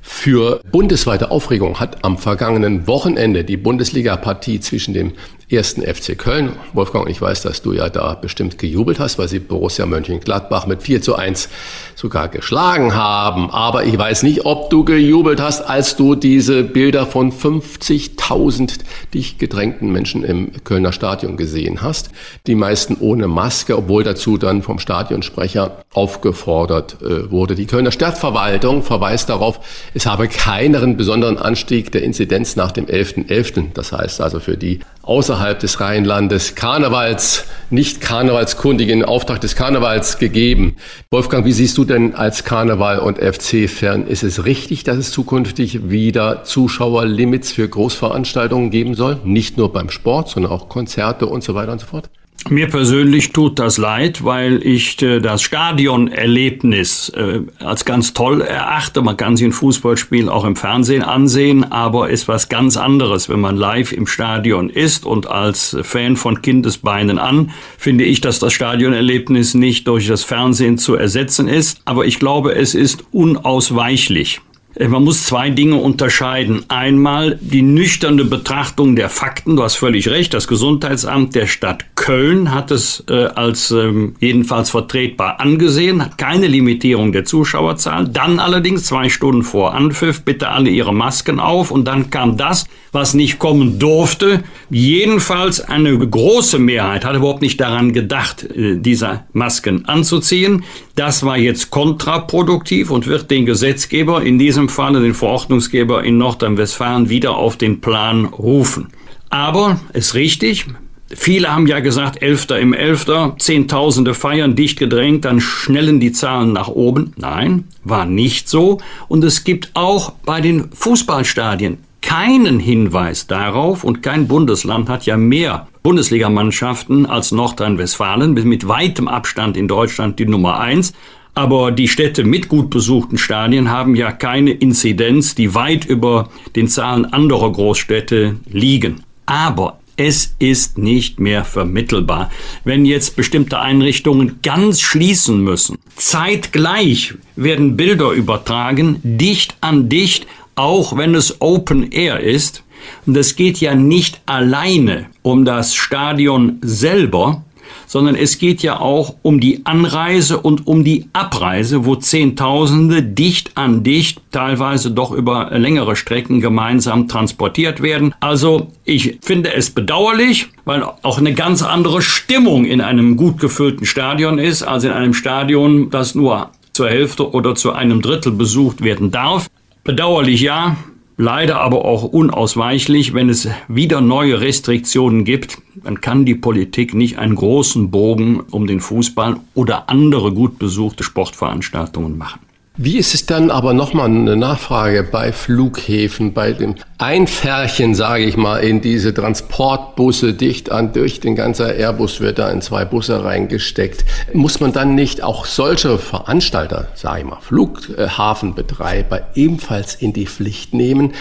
Für 0.00 0.62
bundesweite 0.72 1.30
Aufregung 1.30 1.78
hat 1.78 2.04
am 2.04 2.18
vergangenen 2.18 2.88
Wochenende 2.88 3.44
die 3.44 3.56
Bundesliga-Partie 3.56 4.58
zwischen 4.58 4.94
dem 4.94 5.12
ersten 5.50 5.82
FC 5.82 6.18
Köln. 6.18 6.52
Wolfgang, 6.72 7.08
ich 7.08 7.20
weiß, 7.20 7.42
dass 7.42 7.62
du 7.62 7.72
ja 7.72 7.88
da 7.88 8.14
bestimmt 8.14 8.58
gejubelt 8.58 8.98
hast, 8.98 9.18
weil 9.18 9.28
sie 9.28 9.38
Borussia 9.38 9.86
Mönchengladbach 9.86 10.66
mit 10.66 10.82
4 10.82 11.02
zu 11.02 11.14
1 11.14 11.50
sogar 11.98 12.28
geschlagen 12.28 12.94
haben. 12.94 13.50
Aber 13.50 13.84
ich 13.84 13.98
weiß 13.98 14.22
nicht, 14.22 14.46
ob 14.46 14.70
du 14.70 14.84
gejubelt 14.84 15.40
hast, 15.40 15.62
als 15.62 15.96
du 15.96 16.14
diese 16.14 16.62
Bilder 16.62 17.06
von 17.06 17.32
50.000 17.32 18.78
dicht 19.12 19.40
gedrängten 19.40 19.90
Menschen 19.90 20.22
im 20.22 20.52
Kölner 20.62 20.92
Stadion 20.92 21.36
gesehen 21.36 21.82
hast. 21.82 22.10
Die 22.46 22.54
meisten 22.54 22.96
ohne 23.00 23.26
Maske, 23.26 23.76
obwohl 23.76 24.04
dazu 24.04 24.38
dann 24.38 24.62
vom 24.62 24.78
Stadionsprecher 24.78 25.82
aufgefordert 25.92 26.98
äh, 27.02 27.30
wurde. 27.32 27.56
Die 27.56 27.66
Kölner 27.66 27.90
Stadtverwaltung 27.90 28.84
verweist 28.84 29.28
darauf, 29.28 29.58
es 29.92 30.06
habe 30.06 30.28
keinen 30.28 30.96
besonderen 30.96 31.36
Anstieg 31.36 31.90
der 31.90 32.04
Inzidenz 32.04 32.54
nach 32.54 32.70
dem 32.70 32.86
11.11. 32.86 33.28
.11. 33.28 33.64
Das 33.74 33.90
heißt 33.90 34.20
also 34.20 34.38
für 34.38 34.56
die 34.56 34.80
außerhalb 35.02 35.58
des 35.58 35.80
Rheinlandes 35.80 36.54
Karnevals, 36.54 37.44
nicht 37.70 38.00
Karnevalskundigen 38.00 39.04
Auftrag 39.04 39.40
des 39.40 39.56
Karnevals 39.56 40.18
gegeben. 40.18 40.76
Wolfgang, 41.10 41.44
wie 41.46 41.52
siehst 41.52 41.78
du 41.78 41.87
denn 41.88 42.14
als 42.14 42.44
Karneval- 42.44 43.00
und 43.00 43.18
FC-Fan? 43.18 44.06
Ist 44.06 44.22
es 44.22 44.44
richtig, 44.44 44.84
dass 44.84 44.96
es 44.96 45.10
zukünftig 45.10 45.90
wieder 45.90 46.44
Zuschauerlimits 46.44 47.52
für 47.52 47.68
Großveranstaltungen 47.68 48.70
geben 48.70 48.94
soll? 48.94 49.18
Nicht 49.24 49.56
nur 49.56 49.72
beim 49.72 49.90
Sport, 49.90 50.28
sondern 50.28 50.52
auch 50.52 50.68
Konzerte 50.68 51.26
und 51.26 51.42
so 51.42 51.54
weiter 51.54 51.72
und 51.72 51.80
so 51.80 51.86
fort? 51.86 52.10
Mir 52.48 52.68
persönlich 52.68 53.32
tut 53.32 53.58
das 53.58 53.76
leid, 53.76 54.24
weil 54.24 54.66
ich 54.66 55.02
äh, 55.02 55.20
das 55.20 55.42
Stadionerlebnis 55.42 57.10
äh, 57.10 57.40
als 57.58 57.84
ganz 57.84 58.14
toll 58.14 58.40
erachte. 58.40 59.02
Man 59.02 59.18
kann 59.18 59.36
sich 59.36 59.46
ein 59.46 59.52
Fußballspiel 59.52 60.30
auch 60.30 60.44
im 60.44 60.56
Fernsehen 60.56 61.02
ansehen, 61.02 61.70
aber 61.70 62.08
ist 62.08 62.26
was 62.26 62.48
ganz 62.48 62.78
anderes, 62.78 63.28
wenn 63.28 63.40
man 63.40 63.56
live 63.56 63.92
im 63.92 64.06
Stadion 64.06 64.70
ist. 64.70 65.04
Und 65.04 65.26
als 65.26 65.76
Fan 65.82 66.16
von 66.16 66.40
Kindesbeinen 66.40 67.18
an 67.18 67.50
finde 67.76 68.04
ich, 68.04 68.22
dass 68.22 68.38
das 68.38 68.54
Stadionerlebnis 68.54 69.52
nicht 69.52 69.86
durch 69.86 70.06
das 70.06 70.24
Fernsehen 70.24 70.78
zu 70.78 70.94
ersetzen 70.94 71.48
ist. 71.48 71.82
Aber 71.84 72.06
ich 72.06 72.18
glaube, 72.18 72.54
es 72.54 72.74
ist 72.74 73.04
unausweichlich. 73.12 74.40
Äh, 74.78 74.88
man 74.88 75.04
muss 75.04 75.24
zwei 75.24 75.50
Dinge 75.50 75.76
unterscheiden. 75.76 76.64
Einmal 76.68 77.38
die 77.40 77.62
nüchterne 77.62 78.24
Betrachtung 78.24 78.96
der 78.96 79.08
Fakten. 79.08 79.56
Du 79.56 79.62
hast 79.62 79.76
völlig 79.76 80.08
recht. 80.08 80.32
Das 80.34 80.48
Gesundheitsamt 80.48 81.34
der 81.34 81.46
Stadt 81.46 81.84
Köln 81.96 82.54
hat 82.54 82.70
es 82.70 83.04
äh, 83.08 83.26
als 83.26 83.70
ähm, 83.70 84.14
jedenfalls 84.20 84.70
vertretbar 84.70 85.40
angesehen, 85.40 86.02
hat 86.02 86.18
keine 86.18 86.46
Limitierung 86.46 87.12
der 87.12 87.24
Zuschauerzahl. 87.24 88.08
Dann 88.08 88.38
allerdings 88.38 88.84
zwei 88.84 89.08
Stunden 89.08 89.42
vor 89.42 89.74
Anpfiff 89.74 90.22
bitte 90.22 90.48
alle 90.48 90.70
ihre 90.70 90.94
Masken 90.94 91.40
auf 91.40 91.70
und 91.70 91.84
dann 91.84 92.10
kam 92.10 92.36
das, 92.36 92.66
was 92.92 93.14
nicht 93.14 93.38
kommen 93.38 93.78
durfte. 93.78 94.42
Jedenfalls 94.70 95.60
eine 95.60 95.96
große 95.98 96.58
Mehrheit 96.58 97.04
hat 97.04 97.16
überhaupt 97.16 97.42
nicht 97.42 97.60
daran 97.60 97.92
gedacht, 97.92 98.44
äh, 98.44 98.76
diese 98.76 99.24
Masken 99.32 99.84
anzuziehen. 99.86 100.64
Das 100.94 101.24
war 101.24 101.38
jetzt 101.38 101.70
kontraproduktiv 101.70 102.90
und 102.90 103.06
wird 103.06 103.30
den 103.30 103.46
Gesetzgeber, 103.46 104.22
in 104.22 104.38
diesem 104.38 104.68
Falle 104.68 105.00
den 105.00 105.14
Verordnungsgeber 105.14 106.04
in 106.04 106.18
Nordrhein-Westfalen, 106.18 107.08
wieder 107.08 107.36
auf 107.36 107.56
den 107.56 107.80
Plan 107.80 108.24
rufen. 108.26 108.88
Aber 109.30 109.80
ist 109.92 110.14
richtig, 110.14 110.66
Viele 111.10 111.50
haben 111.50 111.66
ja 111.66 111.80
gesagt, 111.80 112.20
Elfter 112.20 112.58
im 112.58 112.74
Elfter, 112.74 113.34
Zehntausende 113.38 114.12
feiern, 114.12 114.56
dicht 114.56 114.78
gedrängt, 114.78 115.24
dann 115.24 115.40
schnellen 115.40 116.00
die 116.00 116.12
Zahlen 116.12 116.52
nach 116.52 116.68
oben. 116.68 117.14
Nein, 117.16 117.64
war 117.82 118.04
nicht 118.04 118.46
so. 118.50 118.78
Und 119.08 119.24
es 119.24 119.42
gibt 119.42 119.70
auch 119.72 120.12
bei 120.26 120.42
den 120.42 120.70
Fußballstadien 120.70 121.78
keinen 122.08 122.58
Hinweis 122.58 123.26
darauf 123.26 123.84
und 123.84 124.02
kein 124.02 124.28
Bundesland 124.28 124.88
hat 124.88 125.04
ja 125.04 125.18
mehr 125.18 125.68
Bundesligamannschaften 125.82 127.04
als 127.04 127.32
Nordrhein-Westfalen, 127.32 128.32
mit 128.32 128.66
weitem 128.66 129.08
Abstand 129.08 129.58
in 129.58 129.68
Deutschland 129.68 130.18
die 130.18 130.24
Nummer 130.24 130.58
eins. 130.58 130.94
Aber 131.34 131.70
die 131.70 131.86
Städte 131.86 132.24
mit 132.24 132.48
gut 132.48 132.70
besuchten 132.70 133.18
Stadien 133.18 133.70
haben 133.70 133.94
ja 133.94 134.10
keine 134.10 134.52
Inzidenz, 134.52 135.34
die 135.34 135.54
weit 135.54 135.84
über 135.84 136.30
den 136.56 136.68
Zahlen 136.68 137.04
anderer 137.04 137.52
Großstädte 137.52 138.36
liegen. 138.50 139.02
Aber 139.26 139.78
es 139.98 140.36
ist 140.38 140.78
nicht 140.78 141.18
mehr 141.20 141.44
vermittelbar. 141.44 142.30
Wenn 142.64 142.86
jetzt 142.86 143.16
bestimmte 143.16 143.58
Einrichtungen 143.58 144.38
ganz 144.42 144.80
schließen 144.80 145.42
müssen, 145.42 145.76
zeitgleich 145.96 147.14
werden 147.34 147.76
Bilder 147.76 148.12
übertragen, 148.12 149.00
dicht 149.02 149.56
an 149.60 149.88
dicht, 149.88 150.26
auch 150.58 150.96
wenn 150.96 151.14
es 151.14 151.40
Open 151.40 151.90
Air 151.92 152.20
ist. 152.20 152.64
Und 153.06 153.16
es 153.16 153.36
geht 153.36 153.58
ja 153.58 153.74
nicht 153.74 154.20
alleine 154.26 155.06
um 155.22 155.44
das 155.44 155.74
Stadion 155.74 156.58
selber, 156.62 157.44
sondern 157.86 158.14
es 158.16 158.38
geht 158.38 158.62
ja 158.62 158.80
auch 158.80 159.14
um 159.22 159.40
die 159.40 159.62
Anreise 159.64 160.38
und 160.38 160.66
um 160.66 160.84
die 160.84 161.08
Abreise, 161.12 161.86
wo 161.86 161.96
Zehntausende 161.96 163.02
dicht 163.02 163.52
an 163.56 163.82
dicht, 163.82 164.20
teilweise 164.30 164.90
doch 164.90 165.12
über 165.12 165.50
längere 165.52 165.96
Strecken 165.96 166.40
gemeinsam 166.40 167.08
transportiert 167.08 167.82
werden. 167.82 168.14
Also 168.20 168.68
ich 168.84 169.18
finde 169.22 169.54
es 169.54 169.70
bedauerlich, 169.70 170.48
weil 170.64 170.82
auch 170.82 171.18
eine 171.18 171.34
ganz 171.34 171.62
andere 171.62 172.02
Stimmung 172.02 172.64
in 172.64 172.80
einem 172.80 173.16
gut 173.16 173.38
gefüllten 173.38 173.86
Stadion 173.86 174.38
ist, 174.38 174.62
als 174.62 174.84
in 174.84 174.92
einem 174.92 175.14
Stadion, 175.14 175.90
das 175.90 176.14
nur 176.14 176.50
zur 176.72 176.88
Hälfte 176.88 177.32
oder 177.32 177.54
zu 177.54 177.72
einem 177.72 178.02
Drittel 178.02 178.32
besucht 178.32 178.82
werden 178.82 179.10
darf. 179.10 179.48
Bedauerlich 179.84 180.40
ja, 180.40 180.76
leider 181.16 181.60
aber 181.60 181.84
auch 181.84 182.04
unausweichlich, 182.04 183.14
wenn 183.14 183.28
es 183.28 183.48
wieder 183.68 184.00
neue 184.00 184.40
Restriktionen 184.40 185.24
gibt, 185.24 185.58
dann 185.84 186.00
kann 186.00 186.24
die 186.24 186.34
Politik 186.34 186.94
nicht 186.94 187.18
einen 187.18 187.34
großen 187.34 187.90
Bogen 187.90 188.40
um 188.50 188.66
den 188.66 188.80
Fußball 188.80 189.36
oder 189.54 189.88
andere 189.88 190.32
gut 190.32 190.58
besuchte 190.58 191.04
Sportveranstaltungen 191.04 192.16
machen. 192.16 192.40
Wie 192.80 192.96
ist 192.96 193.12
es 193.12 193.26
dann 193.26 193.50
aber 193.50 193.74
nochmal 193.74 194.06
eine 194.06 194.36
Nachfrage 194.36 195.02
bei 195.02 195.32
Flughäfen, 195.32 196.32
bei 196.32 196.52
dem 196.52 196.76
Einfärchen, 196.98 197.96
sage 197.96 198.22
ich 198.22 198.36
mal, 198.36 198.58
in 198.58 198.80
diese 198.80 199.12
Transportbusse 199.12 200.32
dicht 200.32 200.70
an 200.70 200.92
durch, 200.92 201.18
den 201.18 201.34
ganzen 201.34 201.66
Airbus 201.66 202.20
wird 202.20 202.38
da 202.38 202.48
in 202.50 202.62
zwei 202.62 202.84
Busse 202.84 203.24
reingesteckt. 203.24 204.04
Muss 204.32 204.60
man 204.60 204.72
dann 204.72 204.94
nicht 204.94 205.24
auch 205.24 205.44
solche 205.44 205.98
Veranstalter, 205.98 206.86
sage 206.94 207.18
ich 207.18 207.26
mal, 207.26 207.40
Flughafenbetreiber 207.40 209.22
ebenfalls 209.34 209.96
in 209.96 210.12
die 210.12 210.26
Pflicht 210.26 210.72
nehmen, 210.72 211.14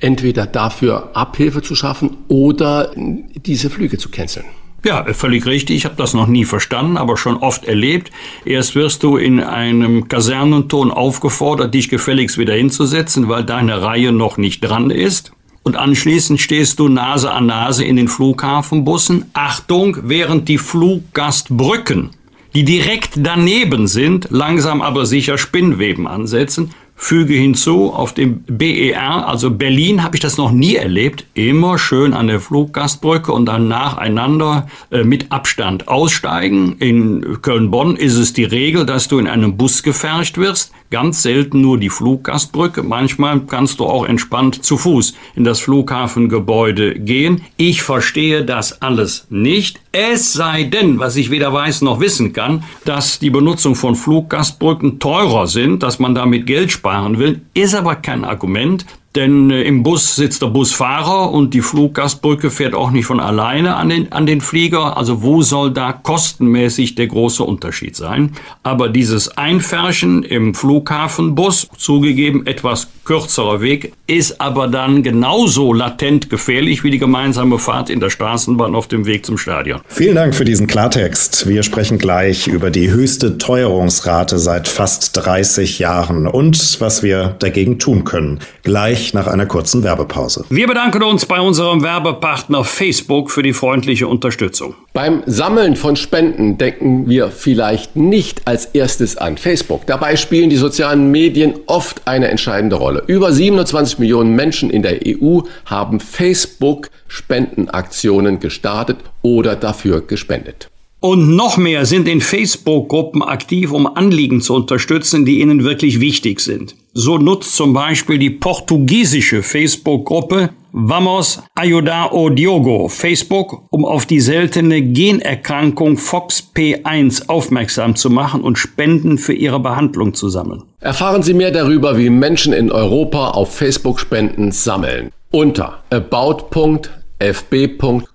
entweder 0.00 0.46
dafür 0.46 1.10
Abhilfe 1.14 1.62
zu 1.62 1.76
schaffen 1.76 2.16
oder 2.26 2.90
diese 2.96 3.70
Flüge 3.70 3.98
zu 3.98 4.08
canceln? 4.08 4.46
Ja, 4.84 5.02
völlig 5.14 5.46
richtig. 5.46 5.76
Ich 5.76 5.84
habe 5.86 5.96
das 5.96 6.12
noch 6.12 6.26
nie 6.26 6.44
verstanden, 6.44 6.98
aber 6.98 7.16
schon 7.16 7.38
oft 7.38 7.64
erlebt. 7.64 8.10
Erst 8.44 8.74
wirst 8.74 9.02
du 9.02 9.16
in 9.16 9.40
einem 9.40 10.08
Kasernenton 10.08 10.90
aufgefordert, 10.90 11.72
dich 11.72 11.88
gefälligst 11.88 12.36
wieder 12.36 12.52
hinzusetzen, 12.52 13.28
weil 13.28 13.44
deine 13.44 13.80
Reihe 13.80 14.12
noch 14.12 14.36
nicht 14.36 14.60
dran 14.60 14.90
ist. 14.90 15.32
Und 15.62 15.76
anschließend 15.76 16.38
stehst 16.38 16.78
du 16.78 16.88
Nase 16.88 17.30
an 17.30 17.46
Nase 17.46 17.84
in 17.84 17.96
den 17.96 18.08
Flughafenbussen. 18.08 19.24
Achtung, 19.32 19.96
während 20.02 20.50
die 20.50 20.58
Fluggastbrücken, 20.58 22.10
die 22.54 22.64
direkt 22.64 23.12
daneben 23.16 23.86
sind, 23.86 24.28
langsam 24.30 24.82
aber 24.82 25.06
sicher 25.06 25.38
Spinnweben 25.38 26.06
ansetzen 26.06 26.72
Füge 26.96 27.34
hinzu, 27.34 27.92
auf 27.92 28.14
dem 28.14 28.44
BER, 28.44 29.28
also 29.28 29.50
Berlin, 29.50 30.02
habe 30.02 30.16
ich 30.16 30.20
das 30.20 30.38
noch 30.38 30.52
nie 30.52 30.76
erlebt. 30.76 31.26
Immer 31.34 31.76
schön 31.76 32.14
an 32.14 32.28
der 32.28 32.40
Fluggastbrücke 32.40 33.32
und 33.32 33.46
dann 33.46 33.68
nacheinander 33.68 34.68
äh, 34.90 35.02
mit 35.02 35.30
Abstand 35.30 35.88
aussteigen. 35.88 36.76
In 36.78 37.42
Köln-Bonn 37.42 37.96
ist 37.96 38.16
es 38.16 38.32
die 38.32 38.44
Regel, 38.44 38.86
dass 38.86 39.08
du 39.08 39.18
in 39.18 39.26
einem 39.26 39.56
Bus 39.56 39.82
gefercht 39.82 40.38
wirst. 40.38 40.72
Ganz 40.90 41.22
selten 41.22 41.60
nur 41.60 41.78
die 41.78 41.90
Fluggastbrücke. 41.90 42.82
Manchmal 42.84 43.40
kannst 43.40 43.80
du 43.80 43.86
auch 43.86 44.06
entspannt 44.06 44.64
zu 44.64 44.78
Fuß 44.78 45.14
in 45.34 45.42
das 45.42 45.60
Flughafengebäude 45.60 46.94
gehen. 47.00 47.42
Ich 47.56 47.82
verstehe 47.82 48.44
das 48.44 48.80
alles 48.80 49.26
nicht. 49.28 49.80
Es 49.90 50.32
sei 50.32 50.64
denn, 50.64 50.98
was 50.98 51.16
ich 51.16 51.30
weder 51.30 51.52
weiß 51.52 51.82
noch 51.82 52.00
wissen 52.00 52.32
kann, 52.32 52.64
dass 52.84 53.18
die 53.18 53.30
Benutzung 53.30 53.74
von 53.74 53.94
Fluggastbrücken 53.94 54.98
teurer 54.98 55.46
sind, 55.46 55.82
dass 55.82 55.98
man 55.98 56.14
damit 56.14 56.46
Geld 56.46 56.72
sparen 56.84 57.18
will, 57.18 57.40
ist 57.54 57.74
aber 57.74 57.96
kein 57.96 58.26
Argument, 58.26 58.84
denn 59.14 59.50
äh, 59.50 59.62
im 59.62 59.82
Bus 59.82 60.16
sitzt 60.16 60.42
der 60.42 60.48
Busfahrer 60.48 61.30
und 61.30 61.54
die 61.54 61.60
Fluggastbrücke 61.60 62.50
fährt 62.50 62.74
auch 62.74 62.90
nicht 62.90 63.06
von 63.06 63.20
alleine 63.20 63.76
an 63.76 63.88
den, 63.88 64.12
an 64.12 64.26
den 64.26 64.40
Flieger. 64.40 64.96
Also 64.96 65.22
wo 65.22 65.42
soll 65.42 65.72
da 65.72 65.92
kostenmäßig 65.92 66.94
der 66.96 67.06
große 67.06 67.42
Unterschied 67.42 67.94
sein? 67.94 68.32
Aber 68.62 68.88
dieses 68.88 69.36
Einfärchen 69.36 70.22
im 70.22 70.54
Flughafenbus, 70.54 71.68
zugegeben 71.76 72.46
etwas 72.46 72.88
kürzerer 73.04 73.60
Weg, 73.60 73.92
ist 74.06 74.40
aber 74.40 74.66
dann 74.66 75.02
genauso 75.02 75.72
latent 75.72 76.30
gefährlich 76.30 76.82
wie 76.84 76.90
die 76.90 76.98
gemeinsame 76.98 77.58
Fahrt 77.58 77.90
in 77.90 78.00
der 78.00 78.10
Straßenbahn 78.10 78.74
auf 78.74 78.88
dem 78.88 79.06
Weg 79.06 79.26
zum 79.26 79.38
Stadion. 79.38 79.80
Vielen 79.88 80.14
Dank 80.14 80.34
für 80.34 80.44
diesen 80.44 80.66
Klartext. 80.66 81.46
Wir 81.46 81.62
sprechen 81.62 81.98
gleich 81.98 82.46
über 82.46 82.70
die 82.70 82.90
höchste 82.90 83.38
Teuerungsrate 83.38 84.38
seit 84.38 84.68
fast 84.68 85.16
30 85.16 85.78
Jahren 85.78 86.26
und 86.26 86.80
was 86.80 87.02
wir 87.02 87.36
dagegen 87.38 87.78
tun 87.78 88.04
können. 88.04 88.40
Gleich 88.62 89.03
gleich 89.04 89.14
nach 89.14 89.30
einer 89.30 89.46
kurzen 89.46 89.82
Werbepause. 89.82 90.44
Wir 90.48 90.66
bedanken 90.66 91.02
uns 91.02 91.26
bei 91.26 91.40
unserem 91.40 91.82
Werbepartner 91.82 92.64
Facebook 92.64 93.30
für 93.30 93.42
die 93.42 93.52
freundliche 93.52 94.08
Unterstützung. 94.08 94.74
Beim 94.92 95.22
Sammeln 95.26 95.76
von 95.76 95.96
Spenden 95.96 96.56
denken 96.58 97.08
wir 97.08 97.28
vielleicht 97.28 97.96
nicht 97.96 98.46
als 98.46 98.66
erstes 98.66 99.16
an 99.16 99.36
Facebook. 99.36 99.86
Dabei 99.86 100.16
spielen 100.16 100.50
die 100.50 100.56
sozialen 100.56 101.10
Medien 101.10 101.54
oft 101.66 102.02
eine 102.06 102.28
entscheidende 102.28 102.76
Rolle. 102.76 103.02
Über 103.06 103.32
27 103.32 103.98
Millionen 103.98 104.34
Menschen 104.34 104.70
in 104.70 104.82
der 104.82 105.00
EU 105.06 105.40
haben 105.66 106.00
Facebook 106.00 106.88
Spendenaktionen 107.08 108.40
gestartet 108.40 108.98
oder 109.22 109.56
dafür 109.56 110.00
gespendet. 110.00 110.68
Und 111.04 111.36
noch 111.36 111.58
mehr 111.58 111.84
sind 111.84 112.08
in 112.08 112.22
Facebook-Gruppen 112.22 113.22
aktiv, 113.22 113.72
um 113.72 113.86
Anliegen 113.86 114.40
zu 114.40 114.54
unterstützen, 114.54 115.26
die 115.26 115.42
ihnen 115.42 115.62
wirklich 115.62 116.00
wichtig 116.00 116.40
sind. 116.40 116.76
So 116.94 117.18
nutzt 117.18 117.54
zum 117.56 117.74
Beispiel 117.74 118.16
die 118.18 118.30
portugiesische 118.30 119.42
Facebook-Gruppe 119.42 120.48
Vamos 120.72 121.42
Ayudar 121.54 122.14
o 122.14 122.30
Diogo 122.30 122.88
Facebook, 122.88 123.64
um 123.68 123.84
auf 123.84 124.06
die 124.06 124.20
seltene 124.20 124.80
Generkrankung 124.80 125.98
FOXP1 125.98 127.28
aufmerksam 127.28 127.96
zu 127.96 128.08
machen 128.08 128.40
und 128.40 128.56
Spenden 128.56 129.18
für 129.18 129.34
ihre 129.34 129.60
Behandlung 129.60 130.14
zu 130.14 130.30
sammeln. 130.30 130.62
Erfahren 130.80 131.22
Sie 131.22 131.34
mehr 131.34 131.50
darüber, 131.50 131.98
wie 131.98 132.08
Menschen 132.08 132.54
in 132.54 132.72
Europa 132.72 133.32
auf 133.32 133.54
Facebook 133.54 134.00
Spenden 134.00 134.52
sammeln. 134.52 135.10
Unter 135.30 135.82
about.fb.com 135.90 136.94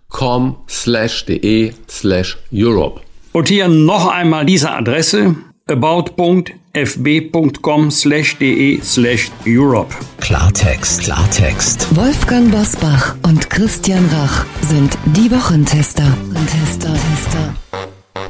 com 0.10 0.58
slash 0.68 1.26
de 1.26 1.74
slash 1.88 2.38
Europe. 2.52 3.02
Und 3.32 3.48
hier 3.48 3.68
noch 3.68 4.08
einmal 4.08 4.46
diese 4.46 4.72
Adresse 4.72 5.36
about.fb.com 5.68 6.52
slash 7.92 8.38
de 8.38 8.80
slash 8.82 9.32
Europe. 9.46 9.94
Klartext, 10.20 11.04
Klartext. 11.04 11.96
Wolfgang 11.96 12.52
Bosbach 12.52 13.16
und 13.24 13.50
Christian 13.50 14.06
Rach 14.12 14.46
sind 14.62 14.98
die 15.06 15.32
Wochentester. 15.32 16.12
Tester, 16.48 16.94
Tester. 16.94 17.54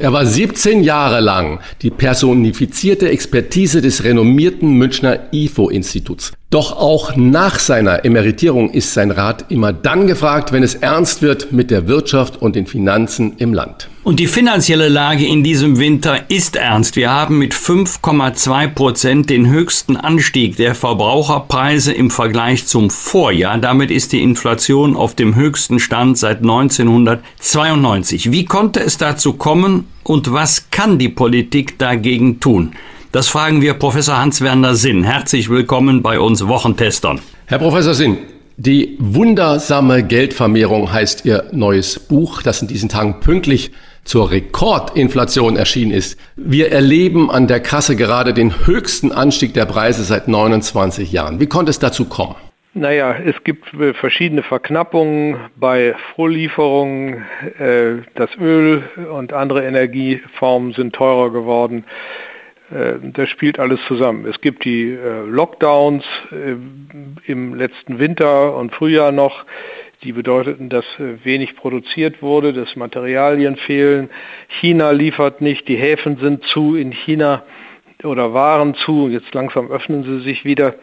Er 0.02 0.14
war 0.14 0.26
17 0.26 0.82
Jahre 0.82 1.20
lang 1.20 1.60
die 1.82 1.90
personifizierte 1.90 3.10
Expertise 3.10 3.82
des 3.82 4.06
renommierten 4.06 4.72
Münchner 4.72 5.20
IFO-Instituts. 5.34 6.32
Doch 6.50 6.78
auch 6.78 7.18
nach 7.18 7.60
seiner 7.60 8.06
Emeritierung 8.06 8.72
ist 8.72 8.94
sein 8.94 9.12
Rat 9.12 9.48
immer 9.50 9.74
dann 9.74 10.08
gefragt, 10.08 10.54
wenn 10.54 10.64
es 10.64 10.76
ernst 10.76 11.22
wird 11.22 11.52
mit 11.52 11.70
der 11.70 11.90
Wirtschaft 11.90 12.42
und 12.42 12.56
den 12.56 12.66
Finanzen 12.66 13.34
im 13.40 13.54
Land. 13.54 13.89
Und 14.10 14.20
die 14.20 14.26
finanzielle 14.26 14.90
Lage 14.90 15.24
in 15.28 15.44
diesem 15.44 15.78
Winter 15.78 16.32
ist 16.32 16.56
ernst. 16.56 16.96
Wir 16.96 17.12
haben 17.12 17.38
mit 17.38 17.54
5,2 17.54 18.70
Prozent 18.70 19.30
den 19.30 19.48
höchsten 19.48 19.98
Anstieg 19.98 20.56
der 20.56 20.74
Verbraucherpreise 20.74 21.94
im 21.94 22.10
Vergleich 22.10 22.66
zum 22.66 22.90
Vorjahr. 22.90 23.60
Damit 23.60 23.92
ist 23.92 24.12
die 24.12 24.24
Inflation 24.24 24.96
auf 24.96 25.14
dem 25.14 25.36
höchsten 25.36 25.80
Stand 25.80 26.18
seit 26.18 26.40
1992. 26.40 28.32
Wie 28.32 28.46
konnte 28.46 28.80
es 28.80 28.98
dazu 28.98 29.34
kommen 29.34 29.86
und 30.02 30.34
was 30.34 30.72
kann 30.72 30.98
die 30.98 31.10
Politik 31.10 31.78
dagegen 31.78 32.40
tun? 32.40 32.72
Das 33.12 33.28
fragen 33.28 33.62
wir 33.62 33.76
Professor 33.76 34.18
Hans-Werner 34.18 34.74
Sinn. 34.74 35.04
Herzlich 35.04 35.52
willkommen 35.52 36.02
bei 36.02 36.20
uns 36.20 36.48
Wochentestern. 36.48 37.22
Herr 37.46 37.60
Professor 37.60 37.94
Sinn, 37.94 38.18
die 38.58 38.98
wundersame 38.98 40.04
Geldvermehrung 40.04 40.92
heißt 40.92 41.26
Ihr 41.26 41.46
neues 41.52 42.00
Buch, 42.00 42.42
das 42.42 42.64
in 42.64 42.68
diesen 42.68 42.90
Tagen 42.90 43.20
pünktlich 43.20 43.72
zur 44.10 44.32
Rekordinflation 44.32 45.56
erschienen 45.56 45.92
ist. 45.92 46.20
Wir 46.36 46.72
erleben 46.72 47.30
an 47.30 47.46
der 47.46 47.60
Kasse 47.60 47.96
gerade 47.96 48.34
den 48.34 48.66
höchsten 48.66 49.12
Anstieg 49.12 49.54
der 49.54 49.66
Preise 49.66 50.04
seit 50.04 50.28
29 50.28 51.12
Jahren. 51.12 51.40
Wie 51.40 51.46
konnte 51.46 51.70
es 51.70 51.78
dazu 51.78 52.06
kommen? 52.10 52.36
Naja, 52.74 53.16
es 53.24 53.36
gibt 53.44 53.72
äh, 53.76 53.94
verschiedene 53.94 54.42
Verknappungen 54.42 55.38
bei 55.58 55.96
Vorlieferungen. 56.16 57.24
Äh, 57.60 58.02
das 58.16 58.32
Öl 58.40 58.82
und 59.12 59.32
andere 59.32 59.64
Energieformen 59.64 60.74
sind 60.74 60.96
teurer 60.96 61.32
geworden. 61.32 61.84
Äh, 62.72 62.94
das 63.14 63.30
spielt 63.30 63.60
alles 63.60 63.80
zusammen. 63.88 64.26
Es 64.26 64.42
gibt 64.42 64.66
die 64.66 64.98
Lockdowns 65.28 66.04
im 67.26 67.54
letzten 67.54 68.00
Winter 68.00 68.56
und 68.56 68.74
Frühjahr 68.74 69.12
noch, 69.12 69.46
die 70.04 70.14
bedeuteten, 70.14 70.70
dass 70.70 70.86
wenig 70.98 71.56
produziert 71.56 72.22
wurde, 72.22 72.54
dass 72.54 72.76
Materialien 72.76 73.58
fehlen. 73.58 74.10
China 74.48 74.92
liefert 74.92 75.42
nicht, 75.42 75.68
die 75.68 75.76
Häfen 75.76 76.18
sind 76.18 76.44
zu 76.46 76.76
in 76.76 76.92
China 76.92 77.44
oder 78.04 78.34
waren 78.34 78.76
zu, 78.76 79.10
jetzt 79.10 79.34
langsam 79.34 79.70
öffnen 79.70 80.04
sie 80.04 80.22
sich 80.22 80.46
wieder, 80.46 80.76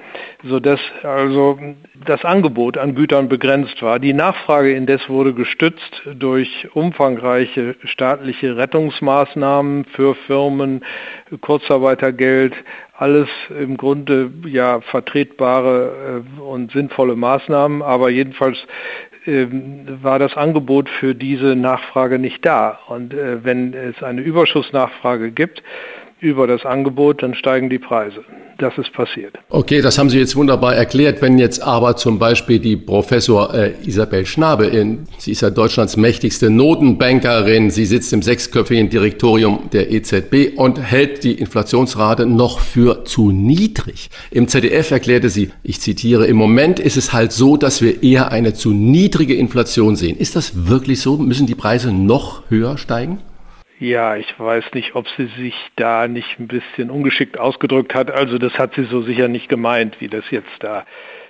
sodass 0.44 0.80
also 1.02 1.58
das 2.04 2.24
Angebot 2.26 2.76
an 2.76 2.94
Gütern 2.94 3.28
begrenzt 3.28 3.80
war. 3.80 3.98
Die 3.98 4.12
Nachfrage 4.12 4.74
indes 4.74 5.08
wurde 5.08 5.32
gestützt 5.32 6.02
durch 6.14 6.68
umfangreiche 6.74 7.76
staatliche 7.84 8.58
Rettungsmaßnahmen 8.58 9.86
für 9.86 10.14
Firmen, 10.26 10.84
Kurzarbeitergeld, 11.40 12.52
alles 12.98 13.28
im 13.50 13.76
Grunde 13.76 14.30
ja 14.46 14.80
vertretbare 14.80 16.22
äh, 16.38 16.40
und 16.40 16.72
sinnvolle 16.72 17.16
Maßnahmen, 17.16 17.82
aber 17.82 18.10
jedenfalls 18.10 18.58
ähm, 19.26 19.98
war 20.02 20.18
das 20.18 20.36
Angebot 20.36 20.88
für 20.88 21.14
diese 21.14 21.56
Nachfrage 21.56 22.18
nicht 22.18 22.44
da. 22.46 22.78
Und 22.88 23.12
äh, 23.12 23.44
wenn 23.44 23.74
es 23.74 24.02
eine 24.02 24.22
Überschussnachfrage 24.22 25.32
gibt, 25.32 25.62
über 26.20 26.46
das 26.46 26.64
Angebot, 26.64 27.22
dann 27.22 27.34
steigen 27.34 27.68
die 27.68 27.78
Preise. 27.78 28.24
Das 28.58 28.78
ist 28.78 28.90
passiert. 28.94 29.34
Okay, 29.50 29.82
das 29.82 29.98
haben 29.98 30.08
Sie 30.08 30.18
jetzt 30.18 30.34
wunderbar 30.34 30.74
erklärt. 30.74 31.20
Wenn 31.20 31.36
jetzt 31.36 31.62
aber 31.62 31.96
zum 31.96 32.18
Beispiel 32.18 32.58
die 32.58 32.76
Professor 32.76 33.52
äh, 33.52 33.74
Isabel 33.84 34.24
Schnabe, 34.24 34.64
in, 34.66 35.04
sie 35.18 35.32
ist 35.32 35.42
ja 35.42 35.50
Deutschlands 35.50 35.98
mächtigste 35.98 36.48
Notenbankerin, 36.48 37.70
sie 37.70 37.84
sitzt 37.84 38.14
im 38.14 38.22
sechsköpfigen 38.22 38.88
Direktorium 38.88 39.68
der 39.74 39.90
EZB 39.90 40.56
und 40.56 40.80
hält 40.80 41.22
die 41.22 41.34
Inflationsrate 41.34 42.24
noch 42.24 42.60
für 42.60 43.04
zu 43.04 43.30
niedrig. 43.30 44.08
Im 44.30 44.48
ZDF 44.48 44.90
erklärte 44.90 45.28
sie, 45.28 45.50
ich 45.62 45.82
zitiere, 45.82 46.26
im 46.26 46.36
Moment 46.36 46.80
ist 46.80 46.96
es 46.96 47.12
halt 47.12 47.32
so, 47.32 47.58
dass 47.58 47.82
wir 47.82 48.02
eher 48.02 48.32
eine 48.32 48.54
zu 48.54 48.70
niedrige 48.70 49.34
Inflation 49.34 49.96
sehen. 49.96 50.16
Ist 50.16 50.34
das 50.34 50.66
wirklich 50.66 51.02
so? 51.02 51.18
Müssen 51.18 51.46
die 51.46 51.54
Preise 51.54 51.92
noch 51.92 52.48
höher 52.48 52.78
steigen? 52.78 53.18
Ja, 53.78 54.16
ich 54.16 54.38
weiß 54.38 54.72
nicht, 54.72 54.94
ob 54.94 55.06
sie 55.16 55.26
sich 55.38 55.54
da 55.76 56.08
nicht 56.08 56.38
ein 56.40 56.48
bisschen 56.48 56.90
ungeschickt 56.90 57.38
ausgedrückt 57.38 57.94
hat. 57.94 58.10
Also 58.10 58.38
das 58.38 58.58
hat 58.58 58.74
sie 58.74 58.84
so 58.84 59.02
sicher 59.02 59.28
nicht 59.28 59.50
gemeint, 59.50 60.00
wie 60.00 60.08
das 60.08 60.24
jetzt 60.30 60.48
da 60.60 60.86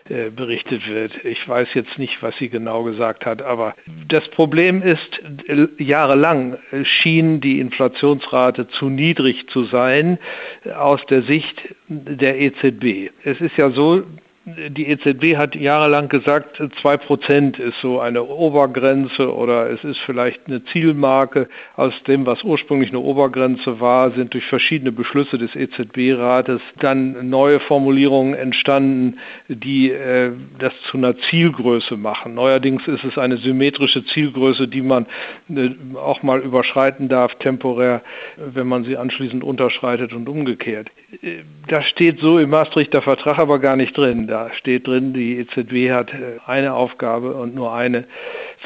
äh, 0.08 0.30
berichtet 0.30 0.88
wird. 0.88 1.24
Ich 1.24 1.48
weiß 1.48 1.74
jetzt 1.74 1.98
nicht, 1.98 2.22
was 2.22 2.36
sie 2.36 2.48
genau 2.48 2.84
gesagt 2.84 3.26
hat, 3.26 3.42
aber 3.42 3.74
das 4.06 4.28
Problem 4.28 4.80
ist, 4.80 5.20
äh, 5.48 5.66
jahrelang 5.82 6.58
schien 6.84 7.40
die 7.40 7.58
Inflationsrate 7.58 8.68
zu 8.68 8.88
niedrig 8.88 9.48
zu 9.48 9.64
sein 9.64 10.18
äh, 10.64 10.70
aus 10.70 11.04
der 11.06 11.22
Sicht 11.22 11.74
der 11.88 12.40
EZB. 12.40 13.10
Es 13.24 13.40
ist 13.40 13.56
ja 13.56 13.70
so, 13.70 14.04
die 14.46 14.86
EZB 14.86 15.36
hat 15.36 15.56
jahrelang 15.56 16.08
gesagt, 16.08 16.60
2% 16.60 17.58
ist 17.58 17.80
so 17.80 17.98
eine 17.98 18.22
Obergrenze 18.22 19.34
oder 19.34 19.68
es 19.70 19.82
ist 19.82 19.98
vielleicht 20.06 20.46
eine 20.46 20.64
Zielmarke. 20.66 21.48
Aus 21.74 21.92
dem, 22.06 22.26
was 22.26 22.44
ursprünglich 22.44 22.90
eine 22.90 23.00
Obergrenze 23.00 23.80
war, 23.80 24.12
sind 24.12 24.34
durch 24.34 24.46
verschiedene 24.46 24.92
Beschlüsse 24.92 25.36
des 25.36 25.56
EZB-Rates 25.56 26.60
dann 26.78 27.28
neue 27.28 27.58
Formulierungen 27.58 28.34
entstanden, 28.34 29.18
die 29.48 29.90
äh, 29.90 30.30
das 30.60 30.72
zu 30.90 30.96
einer 30.96 31.18
Zielgröße 31.18 31.96
machen. 31.96 32.34
Neuerdings 32.34 32.86
ist 32.86 33.02
es 33.02 33.18
eine 33.18 33.38
symmetrische 33.38 34.04
Zielgröße, 34.04 34.68
die 34.68 34.82
man 34.82 35.06
äh, 35.48 35.70
auch 35.96 36.22
mal 36.22 36.38
überschreiten 36.38 37.08
darf, 37.08 37.34
temporär, 37.40 38.00
wenn 38.36 38.68
man 38.68 38.84
sie 38.84 38.96
anschließend 38.96 39.42
unterschreitet 39.42 40.12
und 40.12 40.28
umgekehrt. 40.28 40.88
Äh, 41.20 41.38
das 41.66 41.84
steht 41.86 42.20
so 42.20 42.38
im 42.38 42.50
Maastrichter 42.50 43.02
Vertrag 43.02 43.40
aber 43.40 43.58
gar 43.58 43.74
nicht 43.74 43.96
drin. 43.96 44.28
Da 44.36 44.52
steht 44.52 44.86
drin, 44.86 45.14
die 45.14 45.38
EZB 45.38 45.92
hat 45.92 46.12
äh, 46.12 46.38
eine 46.44 46.74
Aufgabe 46.74 47.32
und 47.32 47.54
nur 47.54 47.72
eine 47.72 48.04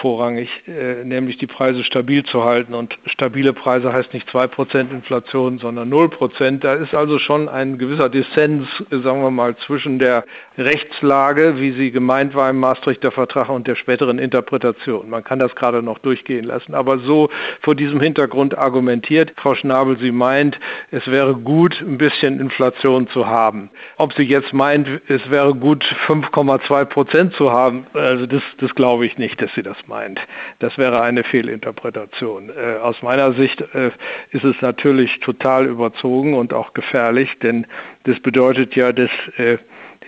vorrangig, 0.01 0.49
äh, 0.67 1.05
nämlich 1.05 1.39
die 1.39 1.47
Preise 1.47 1.85
stabil 1.85 2.25
zu 2.25 2.43
halten. 2.43 2.75
Und 2.75 2.99
stabile 3.07 3.53
Preise 3.53 3.93
heißt 3.93 4.13
nicht 4.13 4.29
2% 4.29 4.91
Inflation, 4.91 5.59
sondern 5.59 5.89
0%. 5.93 6.59
Da 6.59 6.75
ist 6.75 6.93
also 6.93 7.21
schon 7.21 7.49
ein 7.49 7.79
gewisser 7.79 8.09
Dissens, 8.09 8.67
sagen 8.91 9.23
wir 9.23 9.31
mal, 9.31 9.57
zwischen 9.59 10.01
der 10.01 10.25
Rechtslage, 10.59 11.55
wie 11.59 11.71
sie 11.73 11.93
gemeint 11.93 12.35
war 12.35 12.51
im 12.51 12.59
Maastrichter 12.59 13.13
Vertrag 13.13 13.49
und 13.49 13.69
der 13.69 13.77
späteren 13.77 14.19
Interpretation. 14.19 15.09
Man 15.09 15.23
kann 15.23 15.39
das 15.39 15.55
gerade 15.55 15.83
noch 15.85 15.99
durchgehen 15.99 16.47
lassen. 16.47 16.75
Aber 16.75 16.99
so 16.99 17.31
vor 17.61 17.77
diesem 17.77 18.01
Hintergrund 18.01 18.59
argumentiert 18.59 19.35
Frau 19.37 19.55
Schnabel, 19.55 19.99
sie 20.01 20.11
meint, 20.11 20.59
es 20.91 21.07
wäre 21.07 21.35
gut, 21.35 21.81
ein 21.81 21.99
bisschen 21.99 22.41
Inflation 22.41 23.07
zu 23.09 23.29
haben. 23.29 23.71
Ob 23.99 24.13
sie 24.15 24.25
jetzt 24.25 24.53
meint, 24.53 24.89
es 25.09 25.31
wäre 25.31 25.55
gut, 25.61 25.85
5,2 26.07 26.85
Prozent 26.87 27.35
zu 27.35 27.53
haben, 27.53 27.87
also 27.95 28.27
das, 28.27 28.43
das 28.59 28.75
glaube 28.75 29.07
ich 29.07 29.19
nicht, 29.19 29.41
dass 29.41 29.53
sie 29.55 29.63
das 29.63 29.77
meint. 29.87 30.21
Das 30.59 30.77
wäre 30.79 31.03
eine 31.03 31.25
Fehlinterpretation. 31.25 32.51
Äh, 32.51 32.79
aus 32.79 33.01
meiner 33.03 33.33
Sicht 33.35 33.61
äh, 33.75 33.91
ist 34.31 34.45
es 34.45 34.57
natürlich 34.61 35.21
total 35.21 35.67
überzogen 35.67 36.35
und 36.35 36.53
auch 36.53 36.73
gefährlich, 36.73 37.39
denn 37.43 37.67
das 38.05 38.19
bedeutet 38.21 38.75
ja, 38.75 38.93
dass 38.93 39.11
äh, 39.37 39.59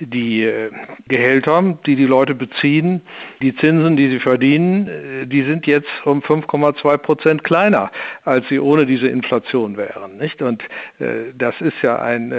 die 0.00 0.42
äh, 0.42 0.70
Gehälter, 1.07 1.78
die 1.87 1.96
die 1.96 2.07
Leute 2.07 2.35
beziehen, 2.35 3.02
die 3.40 3.55
Zinsen, 3.55 3.96
die 3.96 4.11
sie 4.11 4.20
verdienen, 4.20 4.88
äh, 4.88 5.26
die 5.26 5.42
sind 5.42 5.66
jetzt 5.66 5.88
um 6.05 6.20
5,2 6.20 6.96
Prozent 6.98 7.44
kleiner, 7.44 7.90
als 8.24 8.48
sie 8.48 8.59
ohne 8.59 8.87
diese 8.87 9.09
Inflation 9.09 9.76
wären. 9.76 10.16
Nicht? 10.16 10.40
Und 10.42 10.62
äh, 10.98 11.33
das 11.37 11.55
ist 11.61 11.74
ja 11.83 12.00
ein 12.00 12.33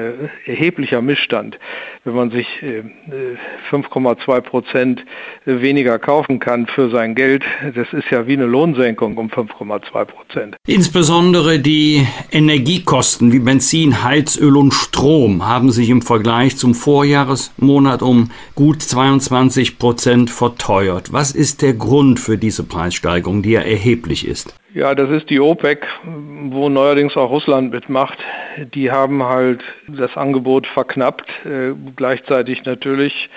erheblicher 0.45 1.01
Missstand, 1.01 1.59
wenn 2.03 2.15
man 2.15 2.31
sich 2.31 2.47
5,2 3.71 4.37
äh, 4.37 4.41
Prozent 4.41 5.05
weniger 5.45 5.99
kaufen 5.99 6.39
kann 6.39 6.67
für 6.67 6.89
sein 6.89 7.15
Geld. 7.15 7.43
Das 7.75 7.91
ist 7.93 8.09
ja 8.09 8.27
wie 8.27 8.33
eine 8.33 8.45
Lohnsenkung 8.45 9.17
um 9.17 9.29
5,2 9.29 10.05
Prozent. 10.05 10.55
Insbesondere 10.67 11.59
die 11.59 12.05
Energiekosten 12.31 13.31
wie 13.31 13.39
Benzin, 13.39 14.03
Heizöl 14.03 14.57
und 14.57 14.73
Strom 14.73 15.45
haben 15.47 15.71
sich 15.71 15.89
im 15.89 16.01
Vergleich 16.01 16.57
zum 16.57 16.73
Vorjahres 16.73 17.52
Monat 17.57 18.01
um 18.01 18.31
gut 18.55 18.81
22 18.81 19.79
Prozent 19.79 20.29
verteuert. 20.29 21.13
Was 21.13 21.31
ist 21.31 21.61
der 21.61 21.73
Grund 21.73 22.19
für 22.19 22.37
diese 22.37 22.63
Preissteigerung, 22.63 23.41
die 23.41 23.51
ja 23.51 23.61
erheblich 23.61 24.27
ist? 24.27 24.55
Ja, 24.73 24.95
das 24.95 25.11
ist 25.11 25.29
die 25.29 25.39
OPEC, 25.39 25.85
wo 26.49 26.67
neuerdings 26.67 27.15
auch 27.15 27.29
Russland 27.29 27.71
mitmacht. 27.71 28.17
Die 28.73 28.89
haben 28.89 29.21
halt 29.21 29.63
das 29.87 30.17
Angebot 30.17 30.65
verknappt, 30.65 31.29
äh, 31.45 31.73
gleichzeitig 31.95 32.63
natürlich 32.65 33.29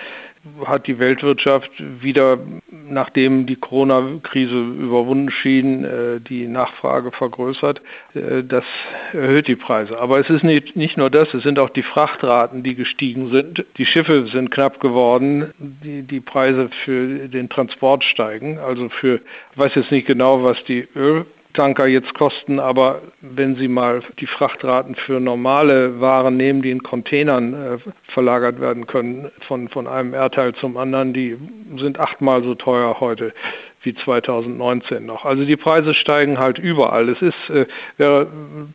hat 0.65 0.87
die 0.87 0.99
Weltwirtschaft 0.99 1.71
wieder, 1.79 2.39
nachdem 2.71 3.47
die 3.47 3.57
Corona-Krise 3.57 4.55
überwunden 4.55 5.31
schien, 5.31 5.85
äh, 5.85 6.21
die 6.21 6.47
Nachfrage 6.47 7.13
vergrößert. 7.13 7.81
Äh, 8.15 8.43
das 8.45 8.65
erhöht 9.13 9.49
die 9.49 9.57
Preise. 9.57 9.99
Aber 9.99 10.19
es 10.19 10.31
ist 10.31 10.45
nicht, 10.45 10.77
nicht 10.77 10.97
nur 10.97 11.11
das, 11.11 11.33
es 11.35 11.43
sind 11.43 11.59
auch 11.59 11.71
die 11.71 11.83
Frachtraten, 11.83 12.63
die 12.63 12.75
gestiegen 12.75 13.31
sind. 13.31 13.65
Die 13.77 13.87
Schiffe 13.87 14.27
sind 14.29 14.51
knapp 14.51 14.81
geworden, 14.81 15.53
die, 15.59 16.03
die 16.03 16.21
Preise 16.21 16.71
für 16.85 17.29
den 17.29 17.49
Transport 17.49 18.05
steigen. 18.05 18.59
Also 18.59 18.89
für, 18.89 19.17
ich 19.53 19.59
weiß 19.59 19.75
jetzt 19.75 19.91
nicht 19.91 20.07
genau, 20.07 20.43
was 20.43 20.63
die 20.65 20.89
Öl 20.95 21.27
Tanker 21.57 21.87
jetzt 21.87 22.15
kosten, 22.15 22.61
aber 22.61 23.01
wenn 23.21 23.57
Sie 23.57 23.67
mal 23.67 24.03
die 24.21 24.27
Frachtraten 24.27 24.95
für 24.95 25.19
normale 25.19 26.01
Waren 26.01 26.37
nehmen, 26.37 26.63
die 26.63 26.71
in 26.71 26.83
Containern 26.83 27.55
äh, 27.55 27.79
verlagert 28.13 28.61
werden 28.61 28.87
können, 28.87 29.31
von, 29.49 29.69
von 29.69 29.87
einem 29.89 30.15
Erdteil 30.15 30.55
zum 30.55 30.77
anderen, 30.77 31.13
die 31.13 31.37
sind 31.77 31.99
achtmal 31.99 32.43
so 32.45 32.55
teuer 32.55 33.01
heute 33.01 33.33
wie 33.83 33.95
2019 33.95 35.07
noch. 35.07 35.25
Also 35.25 35.45
die 35.45 35.57
Preise 35.57 35.95
steigen 35.95 36.39
halt 36.39 36.59
überall. 36.59 37.09
Es 37.09 37.23
ist 37.23 37.51
äh, 37.51 37.67
wäre 37.97 38.27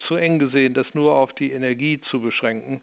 zu 0.07 0.15
eng 0.15 0.39
gesehen, 0.39 0.73
das 0.73 0.87
nur 0.93 1.13
auf 1.13 1.33
die 1.33 1.51
Energie 1.51 2.01
zu 2.01 2.21
beschränken 2.21 2.81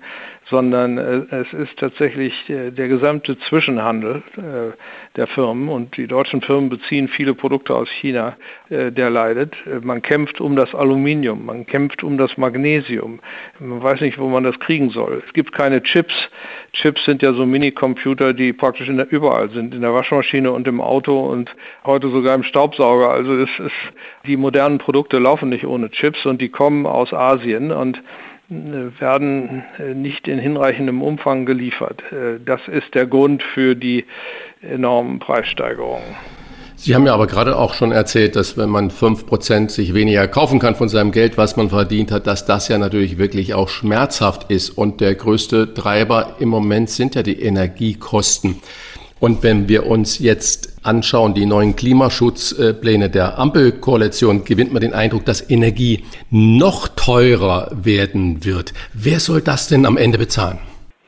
sondern 0.51 0.99
äh, 0.99 1.37
es 1.37 1.53
ist 1.53 1.79
tatsächlich 1.79 2.33
äh, 2.49 2.71
der 2.71 2.89
gesamte 2.89 3.39
Zwischenhandel 3.49 4.23
äh, 4.37 4.77
der 5.17 5.27
Firmen 5.27 5.69
und 5.69 5.97
die 5.97 6.07
deutschen 6.07 6.41
Firmen 6.41 6.71
beziehen 6.71 7.09
viele 7.09 7.35
Produkte 7.35 7.75
aus 7.75 7.89
China, 7.89 8.37
der 8.71 9.11
leidet. 9.11 9.55
Man 9.83 10.01
kämpft 10.01 10.41
um 10.41 10.55
das 10.55 10.75
Aluminium, 10.75 11.47
man 11.47 11.67
kämpft 11.67 12.05
um 12.05 12.19
das 12.19 12.37
Magnesium. 12.37 13.19
Man 13.59 13.83
weiß 13.83 14.01
nicht, 14.01 14.19
wo 14.19 14.29
man 14.29 14.45
das 14.45 14.59
kriegen 14.61 14.91
soll. 14.91 15.23
Es 15.27 15.33
gibt 15.33 15.53
keine 15.53 15.83
Chips. 15.83 16.15
Chips 16.73 17.05
sind 17.05 17.23
ja 17.23 17.33
so 17.33 17.47
Minicomputer, 17.47 18.33
die 18.33 18.53
praktisch 18.53 18.87
der, 18.87 19.11
überall 19.11 19.51
sind, 19.51 19.75
in 19.75 19.81
der 19.81 19.93
Waschmaschine 19.93 20.53
und 20.53 20.69
im 20.69 20.81
Auto 20.81 21.19
und 21.19 21.53
heute 21.85 22.11
sogar 22.11 22.35
im 22.37 22.45
Staubsauger. 22.45 23.11
Also 23.11 23.35
es 23.35 23.51
ist, 23.59 23.73
die 24.27 24.37
modernen 24.37 24.79
Produkte 24.79 25.19
laufen 25.19 25.49
nicht 25.49 25.67
ohne 25.67 25.91
Chips 25.91 26.25
und 26.27 26.41
die 26.41 26.51
kommen 26.51 26.87
aus 26.87 27.13
Asien 27.13 27.73
und 27.73 28.01
werden 28.49 29.63
äh, 29.79 29.95
nicht 29.95 30.27
in 30.27 30.39
hinreichendem 30.39 31.03
Umfang 31.03 31.45
geliefert. 31.45 32.03
Äh, 32.13 32.41
das 32.45 32.61
ist 32.67 32.95
der 32.95 33.07
Grund 33.07 33.43
für 33.43 33.75
die 33.75 34.07
enormen 34.63 35.19
Preissteigerungen. 35.19 36.17
Sie 36.77 36.95
haben 36.95 37.07
ja 37.07 37.13
aber 37.13 37.27
gerade 37.27 37.57
auch 37.57 37.75
schon 37.75 37.91
erzählt, 37.91 38.37
dass 38.37 38.57
wenn 38.57 38.71
man 38.71 38.91
fünf 38.91 39.27
Prozent 39.27 39.73
sich 39.73 39.95
weniger 39.95 40.29
kaufen 40.29 40.61
kann 40.61 40.77
von 40.77 40.89
seinem 40.89 41.11
Geld, 41.11 41.37
was 41.37 41.57
man 41.57 41.71
verdient 41.71 42.13
hat, 42.13 42.29
dass 42.29 42.47
das 42.47 42.69
ja 42.69 42.79
natürlich 42.79 43.19
wirklich 43.19 43.53
auch 43.53 43.69
schmerzhaft 43.69 44.49
ist. 44.51 44.71
Und 44.71 45.01
der 45.01 45.17
größte 45.17 45.75
Treiber 45.75 46.37
im 46.39 46.49
Moment 46.49 46.89
sind 46.89 47.17
ja 47.17 47.25
die 47.25 47.43
Energiekosten. 47.43 48.63
Und 49.19 49.43
wenn 49.43 49.69
wir 49.69 49.87
uns 49.87 50.21
jetzt 50.21 50.78
anschauen, 50.89 51.35
die 51.35 51.47
neuen 51.47 51.77
Klimaschutzpläne 51.77 53.11
der 53.11 53.39
Ampelkoalition, 53.39 54.45
gewinnt 54.45 54.73
man 54.73 54.81
den 54.81 54.95
Eindruck, 54.95 55.25
dass 55.25 55.49
Energie 55.49 56.05
noch 56.31 56.89
teurer 56.89 57.71
werden 57.73 58.45
wird. 58.45 58.73
Wer 58.95 59.21
soll 59.21 59.43
das 59.43 59.69
denn 59.69 59.87
am 59.87 59.97
Ende 59.97 60.19
bezahlen? 60.19 60.59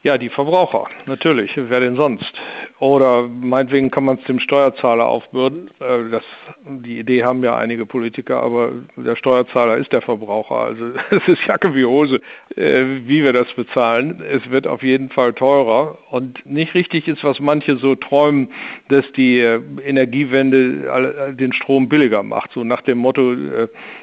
Ja, 0.03 0.17
die 0.17 0.31
Verbraucher, 0.31 0.85
natürlich. 1.07 1.53
Wer 1.57 1.81
denn 1.81 1.97
sonst? 1.97 2.33
Oder 2.81 3.29
meinetwegen 3.29 3.91
kann 3.91 4.05
man 4.05 4.17
es 4.17 4.25
dem 4.25 4.41
Steuerzahler 4.41 5.07
aufbürden. 5.07 5.71
Äh, 5.81 6.11
das, 6.11 6.25
die 6.65 6.99
Idee 6.99 7.25
haben 7.25 7.45
ja 7.45 7.55
einige 7.55 7.85
Politiker, 7.85 8.43
aber 8.43 8.73
der 8.97 9.17
Steuerzahler 9.17 9.77
ist 9.77 9.93
der 9.93 10.01
Verbraucher. 10.01 10.57
Also 10.57 10.87
es 11.11 11.29
ist 11.29 11.47
Jacke 11.47 11.75
wie 11.75 11.85
Hose, 11.85 12.23
äh, 12.57 12.85
wie 13.05 13.23
wir 13.23 13.35
das 13.35 13.53
bezahlen. 13.53 14.23
Es 14.27 14.51
wird 14.51 14.67
auf 14.67 14.83
jeden 14.83 15.11
Fall 15.11 15.35
teurer. 15.35 15.99
Und 16.11 16.47
nicht 16.47 16.75
richtig 16.75 17.07
ist, 17.07 17.23
was 17.23 17.39
manche 17.39 17.77
so 17.77 17.97
träumen, 17.97 18.49
dass 18.89 19.05
die 19.13 19.41
äh, 19.41 19.61
Energiewende 19.85 21.35
den 21.35 21.53
Strom 21.53 21.87
billiger 21.87 22.23
macht. 22.23 22.53
So 22.53 22.65
nach 22.65 22.81
dem 22.81 22.99
Motto, 22.99 23.35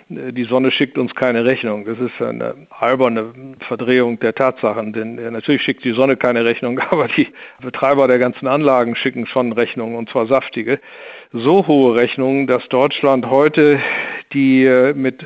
die 0.09 0.43
Sonne 0.43 0.71
schickt 0.71 0.97
uns 0.97 1.15
keine 1.15 1.45
Rechnung. 1.45 1.85
Das 1.85 1.97
ist 1.99 2.21
eine 2.21 2.53
alberne 2.69 3.33
Verdrehung 3.67 4.19
der 4.19 4.35
Tatsachen. 4.35 4.93
Denn 4.93 5.15
natürlich 5.15 5.63
schickt 5.63 5.83
die 5.83 5.93
Sonne 5.93 6.15
keine 6.15 6.45
Rechnung, 6.45 6.79
aber 6.91 7.07
die 7.07 7.27
Betreiber 7.61 8.07
der 8.07 8.19
ganzen 8.19 8.47
Anlagen 8.47 8.66
schicken 8.95 9.25
schon 9.25 9.51
Rechnungen 9.53 9.95
und 9.95 10.09
zwar 10.09 10.27
saftige. 10.27 10.79
So 11.31 11.65
hohe 11.67 11.95
Rechnungen, 11.95 12.47
dass 12.47 12.67
Deutschland 12.69 13.27
heute 13.27 13.79
die 14.33 14.65
äh, 14.65 14.93
mit 14.93 15.25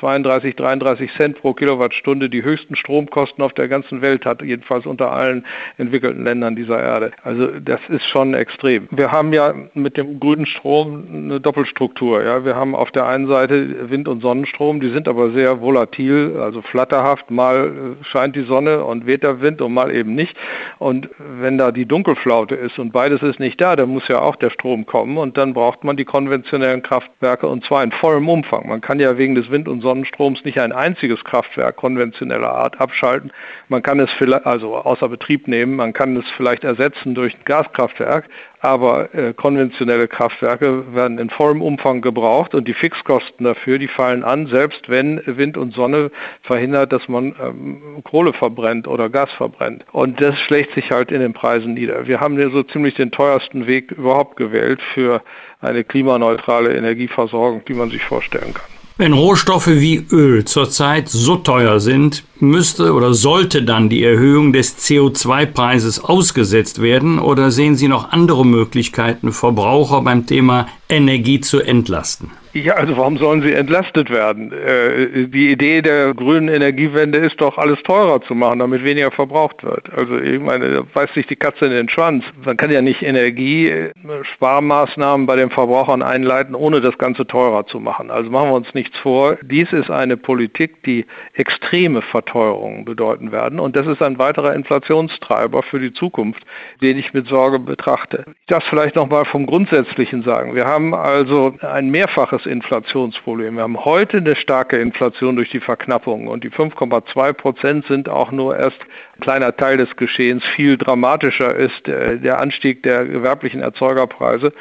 32, 0.00 0.50
äh, 0.50 0.56
33 0.56 1.10
Cent 1.16 1.40
pro 1.40 1.52
Kilowattstunde 1.52 2.28
die 2.28 2.42
höchsten 2.42 2.76
Stromkosten 2.76 3.42
auf 3.44 3.52
der 3.52 3.68
ganzen 3.68 4.02
Welt 4.02 4.24
hat, 4.24 4.42
jedenfalls 4.42 4.86
unter 4.86 5.12
allen 5.12 5.44
entwickelten 5.78 6.24
Ländern 6.24 6.56
dieser 6.56 6.82
Erde. 6.82 7.12
Also 7.22 7.48
das 7.60 7.80
ist 7.88 8.04
schon 8.06 8.34
extrem. 8.34 8.88
Wir 8.90 9.12
haben 9.12 9.32
ja 9.32 9.54
mit 9.74 9.96
dem 9.96 10.18
grünen 10.18 10.46
Strom 10.46 11.04
eine 11.12 11.40
Doppelstruktur. 11.40 12.24
Ja, 12.24 12.44
wir 12.44 12.56
haben 12.56 12.74
auf 12.74 12.90
der 12.90 13.06
einen 13.06 13.28
Seite 13.28 13.90
Wind- 13.90 14.08
und 14.08 14.22
Sonnenstrom, 14.22 14.80
die 14.80 14.90
sind 14.90 15.08
aber 15.08 15.30
sehr 15.30 15.60
volatil, 15.60 16.36
also 16.40 16.62
flatterhaft. 16.62 17.30
Mal 17.30 17.96
äh, 18.00 18.04
scheint 18.04 18.34
die 18.34 18.44
Sonne 18.44 18.84
und 18.84 19.06
weht 19.06 19.22
der 19.22 19.40
Wind 19.40 19.62
und 19.62 19.72
mal 19.72 19.94
eben 19.94 20.14
nicht. 20.14 20.36
Und 20.78 21.08
wenn 21.40 21.58
da 21.58 21.70
die 21.70 21.86
Dunkelflaute 21.86 22.54
ist 22.56 22.78
und 22.78 22.92
beides 22.92 23.22
ist 23.22 23.38
nicht 23.38 23.60
da, 23.60 23.76
dann 23.76 23.90
muss 23.90 24.08
ja 24.08 24.20
auch 24.20 24.36
der 24.36 24.50
Strom 24.50 24.86
kommen 24.86 25.16
und 25.16 25.36
dann 25.36 25.54
braucht 25.54 25.84
man 25.84 25.96
die 25.96 26.04
konventionellen 26.04 26.82
Kraftwerke 26.82 27.46
und 27.46 27.64
zwar 27.64 27.84
in 27.84 27.92
vollem 27.92 28.31
Umfang. 28.32 28.66
Man 28.66 28.80
kann 28.80 28.98
ja 28.98 29.18
wegen 29.18 29.34
des 29.34 29.50
Wind- 29.50 29.68
und 29.68 29.82
Sonnenstroms 29.82 30.44
nicht 30.44 30.58
ein 30.58 30.72
einziges 30.72 31.22
Kraftwerk 31.22 31.76
konventioneller 31.76 32.52
Art 32.52 32.80
abschalten. 32.80 33.30
Man 33.68 33.82
kann 33.82 34.00
es 34.00 34.10
vielleicht, 34.12 34.46
also 34.46 34.76
außer 34.76 35.08
Betrieb 35.08 35.48
nehmen, 35.48 35.76
man 35.76 35.92
kann 35.92 36.16
es 36.16 36.24
vielleicht 36.36 36.64
ersetzen 36.64 37.14
durch 37.14 37.34
ein 37.34 37.44
Gaskraftwerk, 37.44 38.28
aber 38.60 39.12
äh, 39.12 39.34
konventionelle 39.34 40.06
Kraftwerke 40.06 40.94
werden 40.94 41.18
in 41.18 41.30
vollem 41.30 41.60
Umfang 41.60 42.00
gebraucht 42.00 42.54
und 42.54 42.68
die 42.68 42.74
Fixkosten 42.74 43.44
dafür, 43.44 43.78
die 43.78 43.88
fallen 43.88 44.22
an, 44.22 44.46
selbst 44.46 44.88
wenn 44.88 45.20
Wind 45.26 45.56
und 45.58 45.74
Sonne 45.74 46.10
verhindert, 46.42 46.92
dass 46.92 47.08
man 47.08 47.34
ähm, 47.42 48.02
Kohle 48.04 48.32
verbrennt 48.32 48.86
oder 48.86 49.10
Gas 49.10 49.30
verbrennt. 49.32 49.84
Und 49.92 50.20
das 50.20 50.38
schlägt 50.38 50.74
sich 50.74 50.90
halt 50.92 51.10
in 51.10 51.20
den 51.20 51.32
Preisen 51.32 51.74
nieder. 51.74 52.06
Wir 52.06 52.20
haben 52.20 52.36
hier 52.36 52.50
so 52.50 52.62
ziemlich 52.62 52.94
den 52.94 53.10
teuersten 53.10 53.66
Weg 53.66 53.90
überhaupt 53.90 54.36
gewählt 54.36 54.80
für 54.94 55.22
eine 55.62 55.84
klimaneutrale 55.84 56.76
Energieversorgung, 56.76 57.64
die 57.66 57.74
man 57.74 57.90
sich 57.90 58.02
vorstellen 58.02 58.52
kann. 58.52 58.66
Wenn 58.98 59.14
Rohstoffe 59.14 59.68
wie 59.68 60.06
Öl 60.12 60.44
zurzeit 60.44 61.08
so 61.08 61.36
teuer 61.36 61.80
sind, 61.80 62.24
müsste 62.40 62.92
oder 62.92 63.14
sollte 63.14 63.62
dann 63.62 63.88
die 63.88 64.04
Erhöhung 64.04 64.52
des 64.52 64.78
CO2-Preises 64.78 66.04
ausgesetzt 66.04 66.82
werden 66.82 67.18
oder 67.18 67.50
sehen 67.50 67.74
Sie 67.74 67.88
noch 67.88 68.12
andere 68.12 68.44
Möglichkeiten, 68.44 69.32
Verbraucher 69.32 70.02
beim 70.02 70.26
Thema 70.26 70.68
Energie 70.90 71.40
zu 71.40 71.60
entlasten? 71.60 72.30
Ja, 72.54 72.74
also 72.74 72.98
warum 72.98 73.16
sollen 73.16 73.40
sie 73.40 73.54
entlastet 73.54 74.10
werden? 74.10 74.52
Äh, 74.52 75.26
die 75.28 75.50
Idee 75.50 75.80
der 75.80 76.12
grünen 76.12 76.48
Energiewende 76.48 77.16
ist 77.16 77.40
doch, 77.40 77.56
alles 77.56 77.82
teurer 77.82 78.20
zu 78.20 78.34
machen, 78.34 78.58
damit 78.58 78.84
weniger 78.84 79.10
verbraucht 79.10 79.64
wird. 79.64 79.90
Also 79.96 80.18
ich 80.18 80.38
meine, 80.38 80.70
da 80.70 80.82
beißt 80.82 81.14
sich 81.14 81.26
die 81.26 81.36
Katze 81.36 81.64
in 81.64 81.70
den 81.70 81.88
Schwanz. 81.88 82.26
Man 82.44 82.58
kann 82.58 82.70
ja 82.70 82.82
nicht 82.82 83.00
Energiesparmaßnahmen 83.00 85.26
bei 85.26 85.36
den 85.36 85.48
Verbrauchern 85.48 86.02
einleiten, 86.02 86.54
ohne 86.54 86.82
das 86.82 86.98
Ganze 86.98 87.26
teurer 87.26 87.66
zu 87.66 87.80
machen. 87.80 88.10
Also 88.10 88.30
machen 88.30 88.50
wir 88.50 88.56
uns 88.56 88.74
nichts 88.74 88.98
vor. 88.98 89.38
Dies 89.40 89.72
ist 89.72 89.90
eine 89.90 90.18
Politik, 90.18 90.82
die 90.82 91.06
extreme 91.32 92.02
Verteuerungen 92.02 92.84
bedeuten 92.84 93.32
werden. 93.32 93.60
Und 93.60 93.76
das 93.76 93.86
ist 93.86 94.02
ein 94.02 94.18
weiterer 94.18 94.54
Inflationstreiber 94.54 95.62
für 95.62 95.80
die 95.80 95.94
Zukunft, 95.94 96.42
den 96.82 96.98
ich 96.98 97.14
mit 97.14 97.28
Sorge 97.28 97.58
betrachte. 97.58 98.26
Ich 98.40 98.46
darf 98.48 98.64
vielleicht 98.64 98.96
noch 98.96 99.08
mal 99.08 99.24
vom 99.24 99.46
Grundsätzlichen 99.46 100.22
sagen. 100.22 100.54
Wir 100.54 100.66
haben 100.66 100.94
also 100.94 101.54
ein 101.62 101.90
mehrfaches 101.90 102.41
das 102.42 102.52
Inflationsproblem. 102.52 103.56
Wir 103.56 103.62
haben 103.62 103.84
heute 103.84 104.18
eine 104.18 104.36
starke 104.36 104.78
Inflation 104.78 105.36
durch 105.36 105.50
die 105.50 105.60
Verknappung 105.60 106.28
und 106.28 106.44
die 106.44 106.50
5,2 106.50 107.32
Prozent 107.32 107.86
sind 107.86 108.08
auch 108.08 108.32
nur 108.32 108.56
erst 108.56 108.78
ein 109.16 109.20
kleiner 109.20 109.56
Teil 109.56 109.76
des 109.76 109.94
Geschehens. 109.96 110.44
Viel 110.56 110.76
dramatischer 110.76 111.54
ist 111.54 111.88
äh, 111.88 112.18
der 112.18 112.40
Anstieg 112.40 112.82
der 112.82 113.04
gewerblichen 113.04 113.60
Erzeugerpreise. 113.60 114.52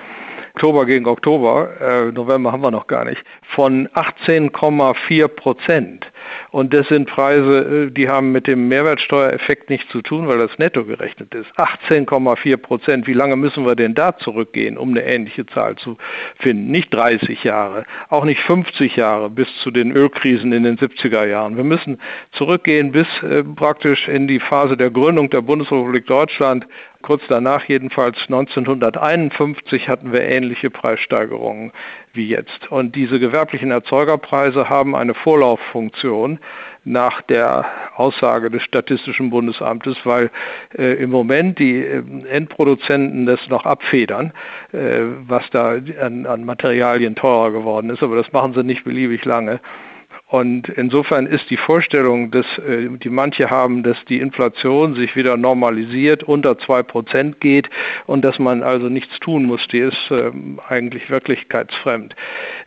Oktober 0.53 0.85
gegen 0.85 1.07
Oktober, 1.07 1.69
äh, 1.79 2.11
November 2.11 2.51
haben 2.51 2.63
wir 2.63 2.71
noch 2.71 2.87
gar 2.87 3.05
nicht, 3.05 3.23
von 3.55 3.87
18,4 3.89 5.27
Prozent. 5.27 6.11
Und 6.51 6.73
das 6.73 6.87
sind 6.87 7.07
Preise, 7.07 7.87
äh, 7.87 7.91
die 7.91 8.09
haben 8.09 8.31
mit 8.31 8.47
dem 8.47 8.67
Mehrwertsteuereffekt 8.67 9.69
nichts 9.69 9.89
zu 9.91 10.01
tun, 10.01 10.27
weil 10.27 10.37
das 10.37 10.57
netto 10.57 10.83
gerechnet 10.83 11.33
ist. 11.33 11.49
18,4 11.57 12.57
Prozent. 12.57 13.07
Wie 13.07 13.13
lange 13.13 13.35
müssen 13.35 13.65
wir 13.65 13.75
denn 13.75 13.93
da 13.93 14.17
zurückgehen, 14.17 14.77
um 14.77 14.89
eine 14.89 15.03
ähnliche 15.03 15.45
Zahl 15.45 15.77
zu 15.77 15.97
finden? 16.39 16.69
Nicht 16.69 16.93
30 16.93 17.43
Jahre, 17.43 17.85
auch 18.09 18.25
nicht 18.25 18.41
50 18.41 18.95
Jahre 18.95 19.29
bis 19.29 19.47
zu 19.63 19.71
den 19.71 19.91
Ölkrisen 19.91 20.51
in 20.51 20.63
den 20.63 20.77
70er 20.77 21.25
Jahren. 21.25 21.57
Wir 21.57 21.63
müssen 21.63 21.99
zurückgehen 22.33 22.91
bis 22.91 23.07
äh, 23.23 23.43
praktisch 23.43 24.07
in 24.07 24.27
die 24.27 24.39
Phase 24.39 24.75
der 24.77 24.91
Gründung 24.91 25.29
der 25.29 25.41
Bundesrepublik 25.41 26.05
Deutschland 26.07 26.67
Kurz 27.01 27.23
danach, 27.27 27.65
jedenfalls 27.65 28.17
1951, 28.23 29.89
hatten 29.89 30.11
wir 30.11 30.21
ähnliche 30.21 30.69
Preissteigerungen 30.69 31.71
wie 32.13 32.27
jetzt. 32.27 32.71
Und 32.71 32.95
diese 32.95 33.19
gewerblichen 33.19 33.71
Erzeugerpreise 33.71 34.69
haben 34.69 34.95
eine 34.95 35.13
Vorlauffunktion 35.13 36.39
nach 36.83 37.21
der 37.23 37.65
Aussage 37.95 38.49
des 38.49 38.63
Statistischen 38.63 39.29
Bundesamtes, 39.29 39.97
weil 40.03 40.31
äh, 40.77 40.93
im 41.01 41.11
Moment 41.11 41.59
die 41.59 41.77
äh, 41.77 42.03
Endproduzenten 42.29 43.25
das 43.25 43.39
noch 43.49 43.65
abfedern, 43.65 44.33
äh, 44.71 45.01
was 45.27 45.49
da 45.51 45.77
an, 46.01 46.25
an 46.25 46.45
Materialien 46.45 47.15
teurer 47.15 47.51
geworden 47.51 47.89
ist. 47.89 48.03
Aber 48.03 48.15
das 48.15 48.31
machen 48.31 48.53
sie 48.53 48.63
nicht 48.63 48.83
beliebig 48.83 49.25
lange. 49.25 49.59
Und 50.31 50.69
insofern 50.69 51.25
ist 51.25 51.49
die 51.49 51.57
Vorstellung, 51.57 52.31
dass, 52.31 52.45
äh, 52.59 52.87
die 53.03 53.09
manche 53.09 53.49
haben, 53.49 53.83
dass 53.83 53.97
die 54.05 54.21
Inflation 54.21 54.95
sich 54.95 55.17
wieder 55.17 55.35
normalisiert, 55.35 56.23
unter 56.23 56.57
zwei 56.57 56.83
Prozent 56.83 57.41
geht 57.41 57.69
und 58.05 58.23
dass 58.23 58.39
man 58.39 58.63
also 58.63 58.87
nichts 58.87 59.19
tun 59.19 59.43
muss, 59.43 59.67
die 59.67 59.79
ist 59.79 59.97
ähm, 60.09 60.61
eigentlich 60.69 61.09
wirklichkeitsfremd. 61.09 62.15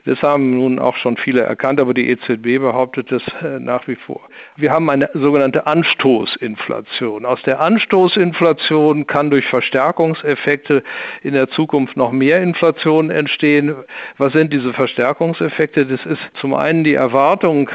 Das 0.05 0.21
haben 0.21 0.51
nun 0.51 0.79
auch 0.79 0.97
schon 0.97 1.17
viele 1.17 1.41
erkannt, 1.41 1.81
aber 1.81 1.95
die 1.95 2.11
EZB 2.11 2.59
behauptet 2.59 3.11
das 3.11 3.23
äh, 3.43 3.59
nach 3.59 3.89
wie 3.89 3.97
vor. 3.97 4.21
Wir 4.57 4.71
haben 4.71 4.91
eine 4.91 5.09
sogenannte 5.15 5.67
Anstoßinflation. 5.67 7.25
Aus 7.25 7.41
der 7.45 7.61
Anstoßinflation 7.61 9.07
kann 9.07 9.31
durch 9.31 9.47
Verstärkungseffekte 9.47 10.83
in 11.23 11.33
der 11.33 11.49
Zukunft 11.49 11.97
noch 11.97 12.13
mehr 12.13 12.43
Inflation 12.43 13.09
entstehen. 13.09 13.75
Was 14.19 14.35
sind 14.35 14.53
diese 14.53 14.75
Verstärkungseffekte? 14.75 15.87
Das 15.87 16.05
ist 16.05 16.21
zum 16.43 16.53
einen 16.53 16.85
die 16.85 16.93
Erwartung, 16.93 17.54
Erwartung, 17.55 17.71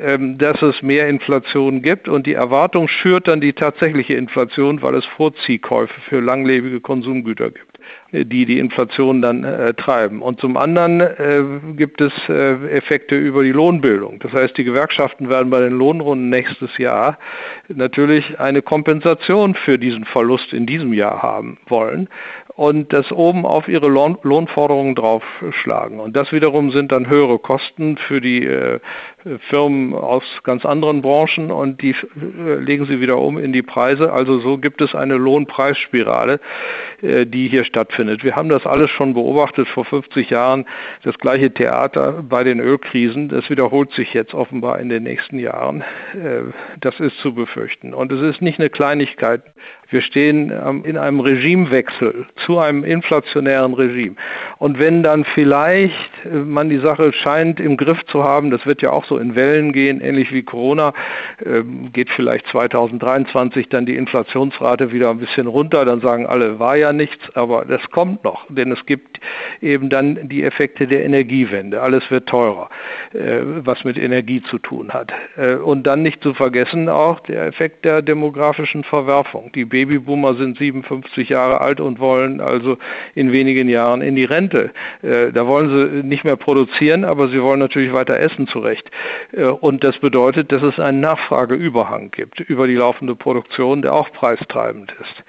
ähm, 0.00 0.38
dass 0.38 0.60
es 0.62 0.82
mehr 0.82 1.08
Inflation 1.08 1.82
gibt. 1.82 2.08
Und 2.08 2.26
die 2.26 2.34
Erwartung 2.34 2.88
schürt 2.88 3.28
dann 3.28 3.40
die 3.40 3.52
tatsächliche 3.52 4.14
Inflation, 4.14 4.82
weil 4.82 4.94
es 4.94 5.04
Vorziehkäufe 5.16 6.00
für 6.08 6.20
langlebige 6.20 6.80
Konsumgüter 6.80 7.50
gibt 7.50 7.71
die 8.12 8.46
die 8.46 8.58
Inflation 8.58 9.22
dann 9.22 9.44
äh, 9.44 9.74
treiben. 9.74 10.22
Und 10.22 10.40
zum 10.40 10.56
anderen 10.56 11.00
äh, 11.00 11.42
gibt 11.76 12.00
es 12.00 12.12
äh, 12.28 12.54
Effekte 12.68 13.16
über 13.16 13.42
die 13.42 13.52
Lohnbildung. 13.52 14.18
Das 14.20 14.32
heißt, 14.32 14.56
die 14.56 14.64
Gewerkschaften 14.64 15.28
werden 15.28 15.50
bei 15.50 15.60
den 15.60 15.72
Lohnrunden 15.72 16.28
nächstes 16.28 16.76
Jahr 16.78 17.18
natürlich 17.68 18.38
eine 18.38 18.62
Kompensation 18.62 19.54
für 19.54 19.78
diesen 19.78 20.04
Verlust 20.04 20.52
in 20.52 20.66
diesem 20.66 20.92
Jahr 20.92 21.22
haben 21.22 21.58
wollen 21.68 22.08
und 22.54 22.92
das 22.92 23.10
oben 23.10 23.46
auf 23.46 23.68
ihre 23.68 23.88
Lohn 23.88 24.18
Lohnforderungen 24.22 24.94
draufschlagen. 24.94 26.00
Und 26.00 26.16
das 26.16 26.32
wiederum 26.32 26.70
sind 26.70 26.92
dann 26.92 27.08
höhere 27.08 27.38
Kosten 27.38 27.96
für 27.96 28.20
die 28.20 28.44
äh, 28.44 28.80
Firmen 29.48 29.94
aus 29.94 30.24
ganz 30.42 30.64
anderen 30.66 31.00
Branchen 31.00 31.50
und 31.50 31.80
die 31.80 31.90
äh, 31.90 32.54
legen 32.56 32.86
sie 32.86 33.00
wieder 33.00 33.18
um 33.18 33.38
in 33.38 33.52
die 33.52 33.62
Preise. 33.62 34.12
Also 34.12 34.40
so 34.40 34.58
gibt 34.58 34.80
es 34.82 34.94
eine 34.94 35.16
Lohnpreisspirale, 35.16 36.40
äh, 37.00 37.26
die 37.26 37.48
hier 37.48 37.64
stattfindet. 37.72 38.22
Wir 38.22 38.36
haben 38.36 38.50
das 38.50 38.66
alles 38.66 38.90
schon 38.90 39.14
beobachtet 39.14 39.66
vor 39.68 39.86
50 39.86 40.28
Jahren, 40.28 40.66
das 41.02 41.18
gleiche 41.18 41.52
Theater 41.52 42.22
bei 42.22 42.44
den 42.44 42.60
Ölkrisen. 42.60 43.30
Das 43.30 43.48
wiederholt 43.48 43.92
sich 43.92 44.12
jetzt 44.12 44.34
offenbar 44.34 44.78
in 44.78 44.90
den 44.90 45.04
nächsten 45.04 45.38
Jahren. 45.38 45.80
Äh, 46.12 46.52
das 46.80 47.00
ist 47.00 47.16
zu 47.18 47.34
befürchten. 47.34 47.94
Und 47.94 48.12
es 48.12 48.20
ist 48.20 48.42
nicht 48.42 48.60
eine 48.60 48.68
Kleinigkeit. 48.68 49.42
Wir 49.92 50.02
stehen 50.02 50.50
ähm, 50.50 50.84
in 50.84 50.96
einem 50.96 51.20
Regimewechsel 51.20 52.26
zu 52.46 52.58
einem 52.58 52.82
inflationären 52.82 53.74
Regime. 53.74 54.16
Und 54.58 54.78
wenn 54.78 55.02
dann 55.02 55.24
vielleicht 55.24 55.94
äh, 56.24 56.34
man 56.34 56.70
die 56.70 56.78
Sache 56.78 57.12
scheint 57.12 57.60
im 57.60 57.76
Griff 57.76 58.02
zu 58.06 58.24
haben, 58.24 58.50
das 58.50 58.64
wird 58.64 58.80
ja 58.80 58.90
auch 58.90 59.04
so 59.04 59.18
in 59.18 59.34
Wellen 59.34 59.72
gehen, 59.72 60.00
ähnlich 60.00 60.32
wie 60.32 60.42
Corona, 60.42 60.94
ähm, 61.44 61.92
geht 61.92 62.10
vielleicht 62.10 62.46
2023 62.48 63.68
dann 63.68 63.84
die 63.84 63.96
Inflationsrate 63.96 64.92
wieder 64.92 65.10
ein 65.10 65.18
bisschen 65.18 65.46
runter, 65.46 65.84
dann 65.84 66.00
sagen 66.00 66.26
alle, 66.26 66.58
war 66.58 66.76
ja 66.76 66.92
nichts, 66.92 67.24
aber 67.34 67.64
das 67.66 67.82
kommt 67.90 68.24
noch, 68.24 68.46
denn 68.48 68.72
es 68.72 68.84
gibt 68.86 69.20
eben 69.60 69.90
dann 69.90 70.28
die 70.28 70.42
Effekte 70.42 70.86
der 70.86 71.04
Energiewende. 71.04 71.82
Alles 71.82 72.10
wird 72.10 72.28
teurer, 72.28 72.70
äh, 73.12 73.40
was 73.64 73.84
mit 73.84 73.98
Energie 73.98 74.42
zu 74.42 74.58
tun 74.58 74.92
hat. 74.92 75.12
Äh, 75.36 75.56
und 75.56 75.86
dann 75.86 76.02
nicht 76.02 76.22
zu 76.22 76.32
vergessen 76.32 76.88
auch 76.88 77.20
der 77.20 77.46
Effekt 77.46 77.84
der 77.84 78.02
demografischen 78.02 78.84
Verwerfung. 78.84 79.52
Die 79.52 79.64
Babyboomer 79.84 80.34
sind 80.36 80.58
57 80.58 81.28
Jahre 81.28 81.60
alt 81.60 81.80
und 81.80 81.98
wollen 81.98 82.40
also 82.40 82.78
in 83.14 83.32
wenigen 83.32 83.68
Jahren 83.68 84.00
in 84.00 84.14
die 84.14 84.24
Rente. 84.24 84.70
Äh, 85.02 85.32
da 85.32 85.46
wollen 85.46 85.70
sie 85.70 86.06
nicht 86.06 86.24
mehr 86.24 86.36
produzieren, 86.36 87.04
aber 87.04 87.28
sie 87.28 87.42
wollen 87.42 87.58
natürlich 87.58 87.92
weiter 87.92 88.18
essen 88.18 88.46
zurecht. 88.46 88.90
Äh, 89.32 89.46
und 89.46 89.82
das 89.82 89.98
bedeutet, 89.98 90.52
dass 90.52 90.62
es 90.62 90.78
einen 90.78 91.00
Nachfrageüberhang 91.00 92.10
gibt 92.10 92.40
über 92.40 92.66
die 92.66 92.76
laufende 92.76 93.16
Produktion, 93.16 93.82
der 93.82 93.94
auch 93.94 94.12
preistreibend 94.12 94.94
ist. 95.00 95.24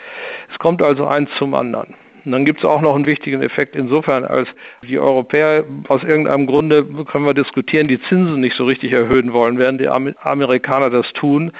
Es 0.52 0.60
kommt 0.60 0.82
also 0.82 1.08
eins 1.08 1.30
zum 1.38 1.54
anderen. 1.56 1.96
Und 2.26 2.32
dann 2.32 2.46
gibt 2.46 2.60
es 2.60 2.66
auch 2.66 2.82
noch 2.82 2.96
einen 2.96 3.06
wichtigen 3.06 3.42
Effekt 3.42 3.76
insofern, 3.76 4.24
als 4.24 4.48
die 4.82 4.98
Europäer 4.98 5.66
aus 5.90 6.04
irgendeinem 6.04 6.48
Grunde, 6.48 6.84
können 7.06 7.26
wir 7.26 7.34
diskutieren, 7.34 7.88
die 7.88 8.02
Zinsen 8.02 8.40
nicht 8.40 8.56
so 8.56 8.66
richtig 8.66 8.94
erhöhen 8.94 9.34
wollen, 9.34 9.58
während 9.58 9.82
die 9.82 9.90
Amerikaner 9.90 10.90
das 10.90 11.12
tun. 11.14 11.52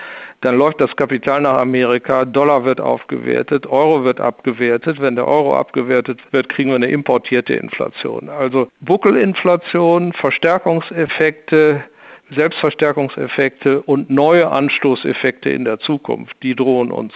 Dann 0.42 0.58
läuft 0.58 0.82
das 0.82 0.96
Kapital 0.96 1.42
nach 1.42 1.58
Amerika, 1.58 2.26
Dollar 2.26 2.66
wird 2.66 2.82
aufgewertet, 2.82 3.68
Euro 3.68 4.04
wird 4.04 4.20
abgewertet. 4.20 5.02
Wenn 5.02 5.16
der 5.16 5.28
Euro 5.28 5.56
abgewertet 5.56 6.20
wird, 6.32 6.50
kriegen 6.50 6.70
wir 6.70 6.76
eine 6.76 6.88
importierte 6.88 7.54
Inflation. 7.54 8.30
Also 8.30 8.70
Buckelinflation, 8.82 10.14
Verstärkungseffekte, 10.14 11.84
Selbstverstärkungseffekte 12.32 13.82
und 13.82 14.10
neue 14.10 14.50
Anstoßeffekte 14.50 15.50
in 15.50 15.66
der 15.66 15.80
Zukunft, 15.80 16.36
die 16.42 16.56
drohen 16.56 16.92
uns. 16.92 17.14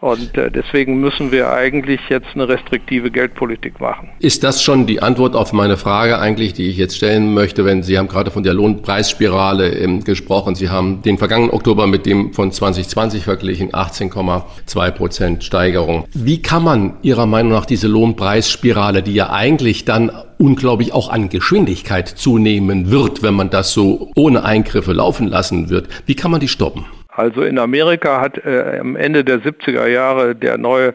Und 0.00 0.36
äh, 0.36 0.50
deswegen 0.50 1.00
müssen 1.00 1.32
wir 1.32 1.50
eigentlich 1.50 2.00
jetzt 2.08 2.28
eine 2.34 2.48
restriktive 2.48 3.10
Geldpolitik 3.10 3.80
machen. 3.80 4.10
Ist 4.20 4.44
das 4.44 4.62
schon 4.62 4.86
die 4.86 5.02
Antwort 5.02 5.34
auf 5.34 5.52
meine 5.52 5.76
Frage 5.76 6.18
eigentlich, 6.20 6.52
die 6.52 6.68
ich 6.68 6.76
jetzt 6.76 6.96
stellen 6.96 7.34
möchte, 7.34 7.64
wenn 7.64 7.82
Sie 7.82 7.98
haben 7.98 8.06
gerade 8.06 8.30
von 8.30 8.44
der 8.44 8.54
Lohnpreisspirale 8.54 9.70
ähm, 9.70 10.04
gesprochen. 10.04 10.54
Sie 10.54 10.68
haben 10.68 11.02
den 11.02 11.18
vergangenen 11.18 11.50
Oktober 11.50 11.86
mit 11.88 12.06
dem 12.06 12.32
von 12.32 12.52
2020 12.52 13.24
verglichen, 13.24 13.72
18,2 13.72 14.90
Prozent 14.92 15.44
Steigerung. 15.44 16.04
Wie 16.14 16.42
kann 16.42 16.62
man 16.62 16.94
Ihrer 17.02 17.26
Meinung 17.26 17.52
nach 17.52 17.66
diese 17.66 17.88
Lohnpreisspirale, 17.88 19.02
die 19.02 19.14
ja 19.14 19.30
eigentlich 19.30 19.84
dann 19.84 20.12
unglaublich 20.38 20.92
auch 20.92 21.08
an 21.08 21.28
Geschwindigkeit 21.28 22.08
zunehmen 22.08 22.90
wird, 22.90 23.24
wenn 23.24 23.34
man 23.34 23.50
das 23.50 23.72
so 23.72 24.12
ohne 24.14 24.44
Eingriffe 24.44 24.92
laufen 24.92 25.26
lassen 25.26 25.70
wird, 25.70 25.88
wie 26.06 26.14
kann 26.14 26.30
man 26.30 26.40
die 26.40 26.48
stoppen? 26.48 26.84
Also 27.18 27.42
in 27.42 27.58
Amerika 27.58 28.20
hat 28.20 28.38
äh, 28.46 28.78
am 28.80 28.94
Ende 28.94 29.24
der 29.24 29.40
70er 29.40 29.88
Jahre 29.88 30.36
der 30.36 30.56
neue 30.56 30.94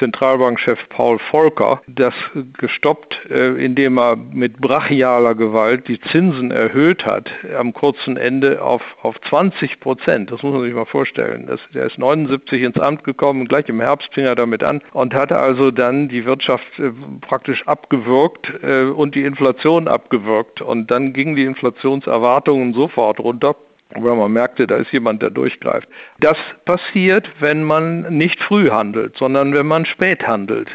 Zentralbankchef 0.00 0.88
Paul 0.88 1.20
Volcker 1.30 1.80
das 1.86 2.12
gestoppt, 2.58 3.20
äh, 3.30 3.50
indem 3.64 3.96
er 3.96 4.16
mit 4.16 4.60
brachialer 4.60 5.36
Gewalt 5.36 5.86
die 5.86 6.00
Zinsen 6.00 6.50
erhöht 6.50 7.06
hat, 7.06 7.30
am 7.56 7.72
kurzen 7.72 8.16
Ende 8.16 8.60
auf, 8.60 8.82
auf 9.02 9.14
20 9.28 9.78
Prozent. 9.78 10.32
Das 10.32 10.42
muss 10.42 10.54
man 10.54 10.62
sich 10.64 10.74
mal 10.74 10.86
vorstellen. 10.86 11.46
Das, 11.46 11.60
der 11.72 11.86
ist 11.86 11.98
79 11.98 12.62
ins 12.62 12.80
Amt 12.80 13.04
gekommen, 13.04 13.46
gleich 13.46 13.68
im 13.68 13.80
Herbst 13.80 14.12
fing 14.12 14.24
er 14.24 14.34
damit 14.34 14.64
an 14.64 14.82
und 14.92 15.14
hatte 15.14 15.38
also 15.38 15.70
dann 15.70 16.08
die 16.08 16.24
Wirtschaft 16.24 16.66
äh, 16.80 16.90
praktisch 17.20 17.64
abgewürgt 17.68 18.52
äh, 18.64 18.86
und 18.86 19.14
die 19.14 19.22
Inflation 19.22 19.86
abgewürgt. 19.86 20.62
Und 20.62 20.90
dann 20.90 21.12
gingen 21.12 21.36
die 21.36 21.44
Inflationserwartungen 21.44 22.74
sofort 22.74 23.20
runter 23.20 23.54
weil 23.94 24.16
man 24.16 24.32
merkte, 24.32 24.66
da 24.66 24.76
ist 24.76 24.92
jemand, 24.92 25.22
der 25.22 25.30
durchgreift. 25.30 25.88
Das 26.20 26.36
passiert, 26.64 27.30
wenn 27.40 27.64
man 27.64 28.02
nicht 28.16 28.42
früh 28.42 28.70
handelt, 28.70 29.16
sondern 29.16 29.54
wenn 29.54 29.66
man 29.66 29.84
spät 29.84 30.26
handelt. 30.26 30.68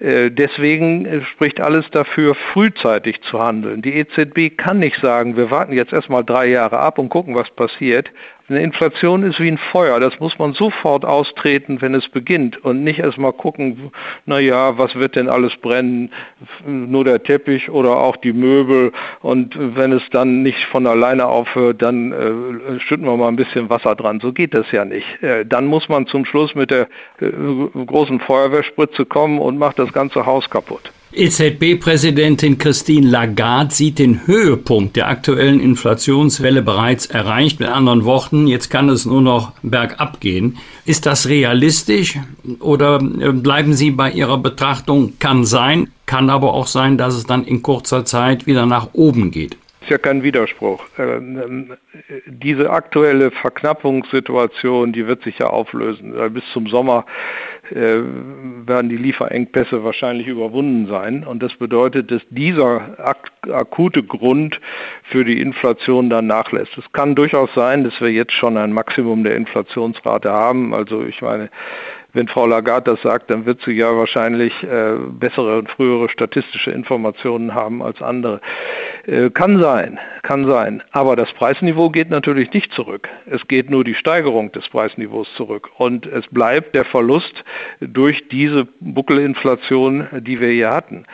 Äh, 0.00 0.30
deswegen 0.30 1.24
spricht 1.32 1.60
alles 1.60 1.88
dafür, 1.90 2.34
frühzeitig 2.52 3.20
zu 3.22 3.40
handeln. 3.40 3.82
Die 3.82 3.94
EZB 3.94 4.56
kann 4.56 4.78
nicht 4.78 5.00
sagen, 5.00 5.36
wir 5.36 5.50
warten 5.50 5.72
jetzt 5.72 5.92
erstmal 5.92 6.24
drei 6.24 6.46
Jahre 6.46 6.78
ab 6.78 6.98
und 6.98 7.08
gucken, 7.08 7.34
was 7.34 7.50
passiert. 7.50 8.10
Eine 8.48 8.62
Inflation 8.62 9.24
ist 9.24 9.38
wie 9.40 9.48
ein 9.48 9.58
Feuer, 9.58 10.00
das 10.00 10.18
muss 10.20 10.38
man 10.38 10.54
sofort 10.54 11.04
austreten, 11.04 11.82
wenn 11.82 11.94
es 11.94 12.08
beginnt 12.08 12.64
und 12.64 12.82
nicht 12.82 12.98
erstmal 12.98 13.34
gucken, 13.34 13.92
naja, 14.24 14.78
was 14.78 14.94
wird 14.94 15.16
denn 15.16 15.28
alles 15.28 15.54
brennen, 15.56 16.10
nur 16.64 17.04
der 17.04 17.22
Teppich 17.22 17.68
oder 17.68 17.98
auch 17.98 18.16
die 18.16 18.32
Möbel 18.32 18.92
und 19.20 19.54
wenn 19.58 19.92
es 19.92 20.02
dann 20.12 20.42
nicht 20.42 20.64
von 20.66 20.86
alleine 20.86 21.26
aufhört, 21.26 21.82
dann 21.82 22.12
äh, 22.12 22.80
schütten 22.80 23.04
wir 23.04 23.16
mal 23.18 23.28
ein 23.28 23.36
bisschen 23.36 23.68
Wasser 23.68 23.94
dran. 23.94 24.20
So 24.20 24.32
geht 24.32 24.54
das 24.54 24.70
ja 24.72 24.86
nicht. 24.86 25.22
Äh, 25.22 25.44
dann 25.44 25.66
muss 25.66 25.90
man 25.90 26.06
zum 26.06 26.24
Schluss 26.24 26.54
mit 26.54 26.70
der 26.70 26.88
äh, 27.20 27.30
großen 27.84 28.18
Feuerwehrspritze 28.20 29.04
kommen 29.04 29.40
und 29.40 29.58
macht 29.58 29.78
das 29.78 29.92
ganze 29.92 30.24
Haus 30.24 30.48
kaputt. 30.48 30.90
EZB-Präsidentin 31.18 32.58
Christine 32.58 33.08
Lagarde 33.08 33.74
sieht 33.74 33.98
den 33.98 34.26
Höhepunkt 34.26 34.94
der 34.94 35.08
aktuellen 35.08 35.58
Inflationswelle 35.58 36.62
bereits 36.62 37.06
erreicht. 37.06 37.58
Mit 37.58 37.68
anderen 37.68 38.04
Worten, 38.04 38.46
jetzt 38.46 38.70
kann 38.70 38.88
es 38.88 39.04
nur 39.04 39.20
noch 39.20 39.52
bergab 39.62 40.20
gehen. 40.20 40.58
Ist 40.84 41.06
das 41.06 41.28
realistisch 41.28 42.18
oder 42.60 43.00
äh, 43.20 43.32
bleiben 43.32 43.74
Sie 43.74 43.90
bei 43.90 44.12
Ihrer 44.12 44.38
Betrachtung? 44.38 45.14
Kann 45.18 45.44
sein, 45.44 45.88
kann 46.06 46.30
aber 46.30 46.54
auch 46.54 46.68
sein, 46.68 46.96
dass 46.96 47.14
es 47.14 47.24
dann 47.24 47.44
in 47.44 47.62
kurzer 47.62 48.04
Zeit 48.04 48.46
wieder 48.46 48.64
nach 48.64 48.90
oben 48.92 49.32
geht 49.32 49.56
ist 49.88 49.92
ja 49.92 49.98
kein 49.98 50.22
Widerspruch. 50.22 50.84
Ähm, 50.98 51.72
diese 52.26 52.68
aktuelle 52.68 53.30
Verknappungssituation, 53.30 54.92
die 54.92 55.06
wird 55.06 55.22
sich 55.22 55.38
ja 55.38 55.46
auflösen. 55.46 56.12
Bis 56.34 56.44
zum 56.52 56.66
Sommer 56.66 57.06
äh, 57.70 58.00
werden 58.66 58.90
die 58.90 58.98
Lieferengpässe 58.98 59.82
wahrscheinlich 59.84 60.26
überwunden 60.26 60.88
sein. 60.88 61.24
Und 61.24 61.42
das 61.42 61.54
bedeutet, 61.54 62.10
dass 62.10 62.20
dieser 62.28 62.98
ak 62.98 63.30
akute 63.50 64.02
Grund 64.02 64.60
für 65.04 65.24
die 65.24 65.40
Inflation 65.40 66.10
dann 66.10 66.26
nachlässt. 66.26 66.76
Es 66.76 66.92
kann 66.92 67.14
durchaus 67.14 67.48
sein, 67.54 67.84
dass 67.84 67.98
wir 67.98 68.10
jetzt 68.10 68.32
schon 68.32 68.58
ein 68.58 68.74
Maximum 68.74 69.24
der 69.24 69.36
Inflationsrate 69.36 70.30
haben. 70.30 70.74
Also 70.74 71.02
ich 71.02 71.22
meine, 71.22 71.48
wenn 72.12 72.28
Frau 72.28 72.46
Lagarde 72.46 72.92
das 72.92 73.02
sagt, 73.02 73.30
dann 73.30 73.44
wird 73.44 73.60
sie 73.62 73.72
ja 73.72 73.94
wahrscheinlich 73.94 74.52
äh, 74.62 74.94
bessere 75.10 75.58
und 75.58 75.68
frühere 75.68 76.08
statistische 76.08 76.70
Informationen 76.70 77.54
haben 77.54 77.82
als 77.82 78.00
andere. 78.00 78.40
Äh, 79.08 79.30
kann 79.30 79.60
sein, 79.60 79.98
kann 80.22 80.46
sein. 80.46 80.82
Aber 80.92 81.16
das 81.16 81.32
Preisniveau 81.32 81.90
geht 81.90 82.10
natürlich 82.10 82.52
nicht 82.52 82.72
zurück. 82.72 83.08
Es 83.26 83.46
geht 83.48 83.70
nur 83.70 83.84
die 83.84 83.94
Steigerung 83.94 84.52
des 84.52 84.68
Preisniveaus 84.68 85.28
zurück. 85.34 85.70
Und 85.76 86.06
es 86.06 86.26
bleibt 86.28 86.74
der 86.74 86.84
Verlust 86.84 87.44
durch 87.80 88.28
diese 88.28 88.66
Buckelinflation, 88.80 90.08
die 90.20 90.40
wir 90.40 90.50
hier 90.50 90.70
hatten. 90.70 91.04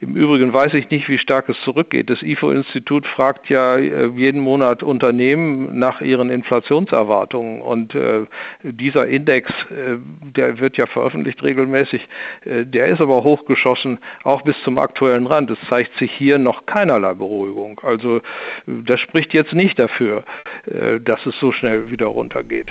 Im 0.00 0.16
Übrigen 0.16 0.52
weiß 0.52 0.74
ich 0.74 0.90
nicht, 0.90 1.08
wie 1.08 1.18
stark 1.18 1.48
es 1.48 1.60
zurückgeht. 1.62 2.10
Das 2.10 2.22
IFO-Institut 2.22 3.06
fragt 3.06 3.48
ja 3.48 3.76
äh, 3.76 4.06
jeden 4.14 4.40
Monat 4.40 4.82
Unternehmen 4.82 5.78
nach 5.78 6.00
ihren 6.00 6.30
Inflationserwartungen. 6.30 7.62
Und 7.62 7.94
äh, 7.94 8.26
dieser 8.62 9.06
Index, 9.06 9.50
äh, 9.70 9.98
der 10.40 10.58
wird 10.58 10.76
ja 10.78 10.86
veröffentlicht 10.86 11.42
regelmäßig, 11.42 12.08
äh, 12.44 12.64
der 12.64 12.86
ist 12.86 13.00
aber 13.00 13.22
hochgeschossen, 13.22 13.98
auch 14.24 14.42
bis 14.42 14.56
zum 14.64 14.78
aktuellen 14.78 15.26
Rand. 15.26 15.50
Es 15.50 15.58
zeigt 15.68 15.96
sich 15.98 16.10
hier 16.12 16.38
noch 16.38 16.66
keinerlei 16.66 17.14
Beruhigung. 17.14 17.80
Also 17.82 18.22
das 18.66 19.00
spricht 19.00 19.34
jetzt 19.34 19.52
nicht 19.52 19.78
dafür, 19.78 20.24
äh, 20.66 20.98
dass 21.00 21.24
es 21.26 21.38
so 21.40 21.52
schnell 21.52 21.90
wieder 21.90 22.06
runtergeht. 22.06 22.68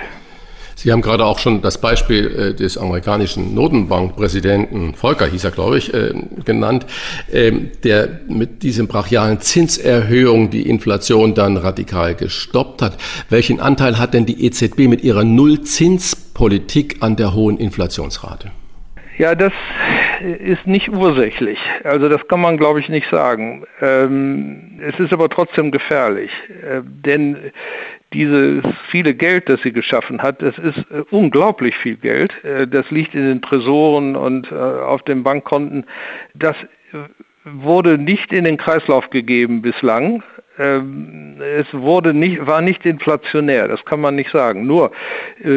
Sie 0.82 0.92
haben 0.92 1.02
gerade 1.02 1.26
auch 1.26 1.38
schon 1.38 1.60
das 1.60 1.78
Beispiel 1.78 2.26
äh, 2.26 2.54
des 2.54 2.78
amerikanischen 2.78 3.54
Notenbankpräsidenten 3.54 4.94
Volcker, 4.94 5.26
hieß 5.26 5.44
er, 5.44 5.50
glaube 5.50 5.76
ich, 5.76 5.92
äh, 5.92 6.14
genannt, 6.46 6.86
ähm, 7.30 7.70
der 7.84 8.08
mit 8.28 8.62
diesen 8.62 8.88
brachialen 8.88 9.40
Zinserhöhungen 9.40 10.48
die 10.48 10.66
Inflation 10.66 11.34
dann 11.34 11.58
radikal 11.58 12.14
gestoppt 12.14 12.80
hat. 12.80 12.96
Welchen 13.28 13.60
Anteil 13.60 13.98
hat 13.98 14.14
denn 14.14 14.24
die 14.24 14.42
EZB 14.46 14.88
mit 14.88 15.04
ihrer 15.04 15.22
Nullzinspolitik 15.22 16.96
an 17.00 17.14
der 17.16 17.34
hohen 17.34 17.58
Inflationsrate? 17.58 18.50
Ja, 19.18 19.34
das 19.34 19.52
ist 20.38 20.66
nicht 20.66 20.88
ursächlich. 20.88 21.58
Also 21.84 22.08
das 22.08 22.26
kann 22.26 22.40
man, 22.40 22.56
glaube 22.56 22.80
ich, 22.80 22.88
nicht 22.88 23.06
sagen. 23.10 23.66
Ähm, 23.82 24.80
es 24.80 24.98
ist 24.98 25.12
aber 25.12 25.28
trotzdem 25.28 25.72
gefährlich, 25.72 26.30
äh, 26.62 26.80
denn 26.82 27.36
dieses 28.12 28.64
viele 28.90 29.14
Geld, 29.14 29.48
das 29.48 29.60
sie 29.62 29.72
geschaffen 29.72 30.22
hat, 30.22 30.42
das 30.42 30.58
ist 30.58 30.78
äh, 30.90 31.02
unglaublich 31.10 31.76
viel 31.76 31.96
Geld. 31.96 32.32
Äh, 32.44 32.66
das 32.66 32.90
liegt 32.90 33.14
in 33.14 33.24
den 33.24 33.42
Tresoren 33.42 34.16
und 34.16 34.50
äh, 34.50 34.54
auf 34.54 35.02
den 35.02 35.22
Bankkonten. 35.22 35.84
Das 36.34 36.56
wurde 37.44 37.98
nicht 37.98 38.32
in 38.32 38.44
den 38.44 38.56
Kreislauf 38.56 39.10
gegeben 39.10 39.62
bislang. 39.62 40.22
Ähm, 40.58 41.36
es 41.40 41.66
wurde 41.72 42.12
nicht, 42.12 42.44
war 42.46 42.60
nicht 42.60 42.84
inflationär, 42.84 43.68
das 43.68 43.84
kann 43.84 44.00
man 44.00 44.16
nicht 44.16 44.30
sagen. 44.30 44.66
Nur, 44.66 44.90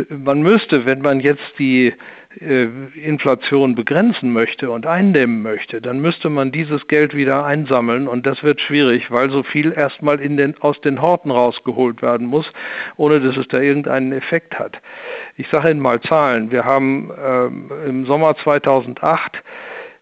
man 0.10 0.42
müsste, 0.42 0.86
wenn 0.86 1.02
man 1.02 1.20
jetzt 1.20 1.58
die 1.58 1.94
Inflation 2.36 3.76
begrenzen 3.76 4.34
möchte 4.34 4.72
und 4.72 4.86
eindämmen 4.86 5.42
möchte, 5.42 5.82
dann 5.82 6.00
müsste 6.00 6.30
man 6.30 6.52
dieses 6.52 6.88
Geld 6.88 7.16
wieder 7.16 7.46
einsammeln 7.46 8.08
und 8.08 8.26
das 8.26 8.44
wird 8.44 8.60
schwierig, 8.62 9.12
weil 9.12 9.30
so 9.30 9.44
viel 9.44 9.72
erstmal 9.72 10.20
in 10.20 10.38
den, 10.38 10.56
aus 10.62 10.80
den 10.82 11.02
Horten 11.02 11.32
rausgeholt 11.32 12.02
werden 12.02 12.28
muss, 12.28 12.52
ohne 12.98 13.20
dass 13.20 13.38
es 13.38 13.48
da 13.50 13.60
irgendeinen 13.60 14.12
Effekt 14.12 14.58
hat. 14.58 14.82
Ich 15.38 15.48
sage 15.50 15.72
Ihnen 15.72 15.80
mal 15.80 16.02
Zahlen. 16.02 16.52
Wir 16.52 16.66
haben 16.66 17.12
ähm, 17.24 17.72
im 17.88 18.06
Sommer 18.06 18.36
2008 18.38 19.36
äh, 19.36 19.40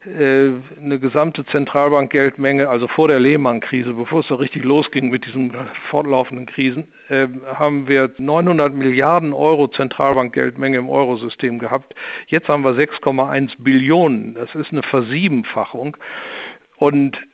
eine 0.04 1.00
gesamte 1.00 1.46
Zentralbankgeldmenge, 1.46 2.68
also 2.68 2.88
vor 2.88 3.08
der 3.08 3.20
Lehman-Krise, 3.20 3.94
bevor 3.94 4.22
es 4.22 4.28
so 4.28 4.36
richtig 4.36 4.64
losging 4.64 5.10
mit 5.12 5.26
diesen 5.28 5.54
fortlaufenden 5.90 6.48
Krisen, 6.48 6.92
äh, 7.10 7.28
haben 7.46 7.88
wir 7.88 8.12
900 8.18 8.74
Milliarden 8.74 9.32
Euro 9.32 9.68
Zentralbankgeldmenge 9.68 10.78
im 10.78 10.90
Eurosystem 10.90 11.60
gehabt. 11.60 11.94
Jetzt 12.28 12.48
haben 12.48 12.64
wir 12.64 12.72
6,1 12.72 13.56
Billionen. 13.60 14.34
Das 14.34 14.56
ist 14.56 14.72
eine 14.72 14.82
Versiebenfachung. 14.82 15.96
Und 16.78 17.18
äh, 17.18 17.31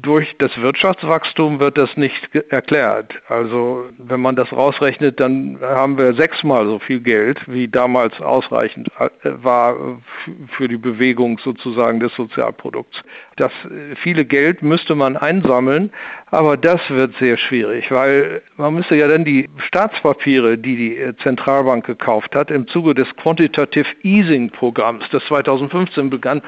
durch 0.00 0.34
das 0.38 0.56
Wirtschaftswachstum 0.56 1.60
wird 1.60 1.76
das 1.76 1.94
nicht 1.96 2.34
erklärt. 2.48 3.20
Also 3.28 3.84
wenn 3.98 4.20
man 4.20 4.34
das 4.34 4.50
rausrechnet, 4.50 5.20
dann 5.20 5.58
haben 5.60 5.98
wir 5.98 6.14
sechsmal 6.14 6.66
so 6.66 6.78
viel 6.78 7.00
Geld, 7.00 7.40
wie 7.46 7.68
damals 7.68 8.18
ausreichend 8.20 8.88
äh, 8.98 9.08
war 9.42 10.00
für 10.56 10.68
die 10.68 10.78
Bewegung 10.78 11.38
sozusagen 11.38 12.00
des 12.00 12.14
Sozialprodukts. 12.14 13.02
Das 13.36 13.52
äh, 13.64 13.94
viele 13.96 14.24
Geld 14.24 14.62
müsste 14.62 14.94
man 14.94 15.18
einsammeln, 15.18 15.92
aber 16.30 16.56
das 16.56 16.80
wird 16.88 17.14
sehr 17.16 17.36
schwierig, 17.36 17.90
weil 17.90 18.42
man 18.56 18.74
müsste 18.74 18.96
ja 18.96 19.06
dann 19.06 19.24
die 19.26 19.50
Staatspapiere, 19.58 20.56
die 20.56 20.76
die 20.76 21.16
Zentralbank 21.22 21.84
gekauft 21.84 22.34
hat, 22.34 22.50
im 22.50 22.66
Zuge 22.68 22.94
des 22.94 23.14
Quantitative 23.16 23.88
Easing 24.02 24.50
Programms, 24.50 25.04
das 25.10 25.22
2015 25.26 26.08
begann, 26.08 26.40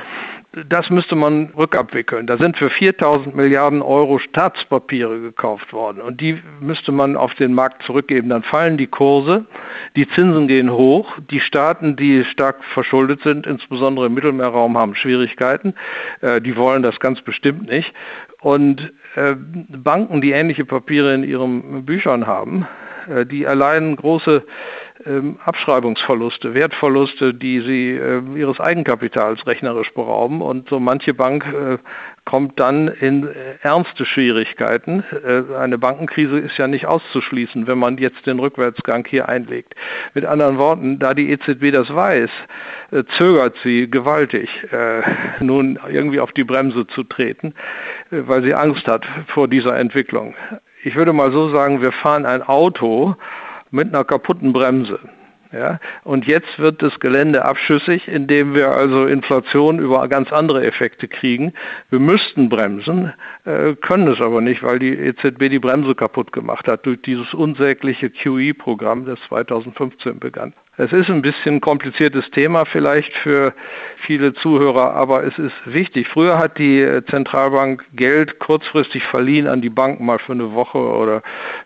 das 0.53 0.89
müsste 0.89 1.15
man 1.15 1.51
rückabwickeln. 1.57 2.27
Da 2.27 2.39
sind 2.39 2.57
für 2.57 2.71
4000 2.71 3.37
Milliarden 3.37 3.83
Euro 3.83 4.19
Staatspapiere 4.19 5.21
gekauft 5.21 5.73
worden 5.75 6.01
und 6.01 6.21
die 6.23 6.43
müsste 6.61 6.91
man 6.91 7.17
auf 7.17 7.35
den 7.35 7.53
Markt 7.53 7.83
zurückgeben. 7.83 8.31
Dann 8.31 8.43
fallen 8.43 8.79
die 8.79 8.87
Kurse, 8.87 9.45
die 9.95 10.09
Zinsen 10.09 10.49
gehen 10.49 10.73
hoch, 10.73 11.19
die 11.31 11.41
Staaten, 11.41 11.97
die 11.97 12.25
stark 12.25 12.65
verschuldet 12.65 13.21
sind, 13.23 13.47
insbesondere 13.47 14.07
im 14.07 14.15
Mittelmeerraum, 14.15 14.79
haben 14.79 14.95
Schwierigkeiten. 14.95 15.75
Äh, 16.23 16.41
die 16.41 16.57
wollen 16.57 16.83
das 16.83 16.99
ganz 16.99 17.21
bestimmt 17.21 17.69
nicht. 17.69 17.93
Und 18.41 18.93
äh, 19.17 19.35
Banken, 19.37 20.23
die 20.23 20.33
ähnliche 20.33 20.65
Papiere 20.65 21.13
in 21.15 21.25
ihren 21.25 21.85
Büchern 21.85 22.27
haben, 22.27 22.67
äh, 23.09 23.27
die 23.27 23.45
erleiden 23.45 23.97
große 23.97 24.45
ähm, 25.09 25.39
Abschreibungsverluste, 25.45 26.55
Wertverluste, 26.55 27.35
die 27.35 27.61
sie 27.61 27.91
äh, 27.93 28.21
ihres 28.37 28.61
Eigenkapitals 28.61 29.47
rechnerisch 29.47 29.93
berauben. 29.95 30.43
Und 30.43 30.69
so 30.69 30.79
manche 30.79 31.15
Bank 31.15 31.47
äh, 31.47 31.79
kommt 32.25 32.61
dann 32.61 32.89
in 32.89 33.27
äh, 33.27 33.31
ernste 33.63 34.05
Schwierigkeiten. 34.05 35.03
Äh, 35.25 35.57
eine 35.57 35.79
Bankenkrise 35.79 36.39
ist 36.39 36.59
ja 36.59 36.69
nicht 36.69 36.87
auszuschließen, 36.87 37.67
wenn 37.67 37.79
man 37.79 37.97
jetzt 37.97 38.27
den 38.27 38.39
Rückwärtsgang 38.39 39.07
hier 39.09 39.29
einlegt. 39.29 39.75
Mit 40.13 40.27
anderen 40.27 40.59
Worten, 40.59 40.99
da 40.99 41.15
die 41.15 41.31
EZB 41.31 41.73
das 41.73 41.93
weiß, 41.93 42.31
äh, 42.91 43.05
zögert 43.17 43.57
sie 43.63 43.91
gewaltig, 43.91 44.49
nun 45.41 45.79
irgendwie 45.91 46.21
auf 46.21 46.33
die 46.33 46.45
Bremse 46.45 46.87
zu 46.89 47.05
treten, 47.05 47.55
weil 48.11 48.43
sie 48.43 48.55
Angst 48.55 48.87
hat 48.87 49.07
vor 49.29 49.49
dieser 49.49 49.77
Entwicklung. 49.77 50.35
Ich 50.83 50.95
würde 50.97 51.13
mal 51.13 51.33
so 51.33 51.51
sagen, 51.51 51.83
wir 51.83 51.93
fahren 51.93 52.27
ein 52.27 52.43
Auto, 52.43 53.17
mit 53.71 53.89
einer 53.89 54.05
kaputten 54.05 54.53
Bremse. 54.53 55.01
Ja, 55.51 55.81
und 56.05 56.27
jetzt 56.27 56.59
wird 56.59 56.83
das 56.83 57.01
Gelände 57.01 57.43
abschüssig, 57.47 58.07
indem 58.07 58.55
wir 58.55 58.71
also 58.71 59.07
Inflation 59.07 59.79
über 59.79 60.07
ganz 60.09 60.31
andere 60.31 60.67
Effekte 60.67 61.09
kriegen. 61.09 61.55
Wir 61.89 62.01
müssten 62.01 62.51
bremsen, 62.51 63.15
äh, 63.47 63.75
können 63.75 64.09
es 64.09 64.21
aber 64.21 64.43
nicht, 64.43 64.63
weil 64.63 64.79
die 64.79 64.93
EZB 64.93 65.49
die 65.49 65.59
Bremse 65.59 65.95
kaputt 65.95 66.33
gemacht 66.33 66.69
hat 66.69 66.85
durch 66.85 67.01
dieses 67.01 67.33
unsägliche 67.33 68.11
QE-Programm, 68.11 69.07
das 69.07 69.19
2015 69.29 70.19
begann. 70.19 70.53
Es 70.81 70.93
ist 70.93 71.11
ein 71.11 71.23
bisschen 71.23 71.57
ein 71.57 71.61
kompliziertes 71.61 72.31
Thema 72.31 72.65
vielleicht 72.65 73.13
für 73.17 73.53
viele 74.07 74.33
Zuhörer, 74.33 74.95
aber 74.95 75.25
es 75.25 75.37
ist 75.37 75.57
wichtig. 75.65 76.07
Früher 76.07 76.39
hat 76.39 76.57
die 76.57 77.01
Zentralbank 77.11 77.85
Geld 77.95 78.39
kurzfristig 78.39 79.03
verliehen 79.03 79.49
an 79.49 79.61
die 79.61 79.71
Banken 79.71 80.07
mal 80.07 80.21
für 80.21 80.33
eine 80.33 80.53
Woche 80.53 80.79
oder 80.79 81.23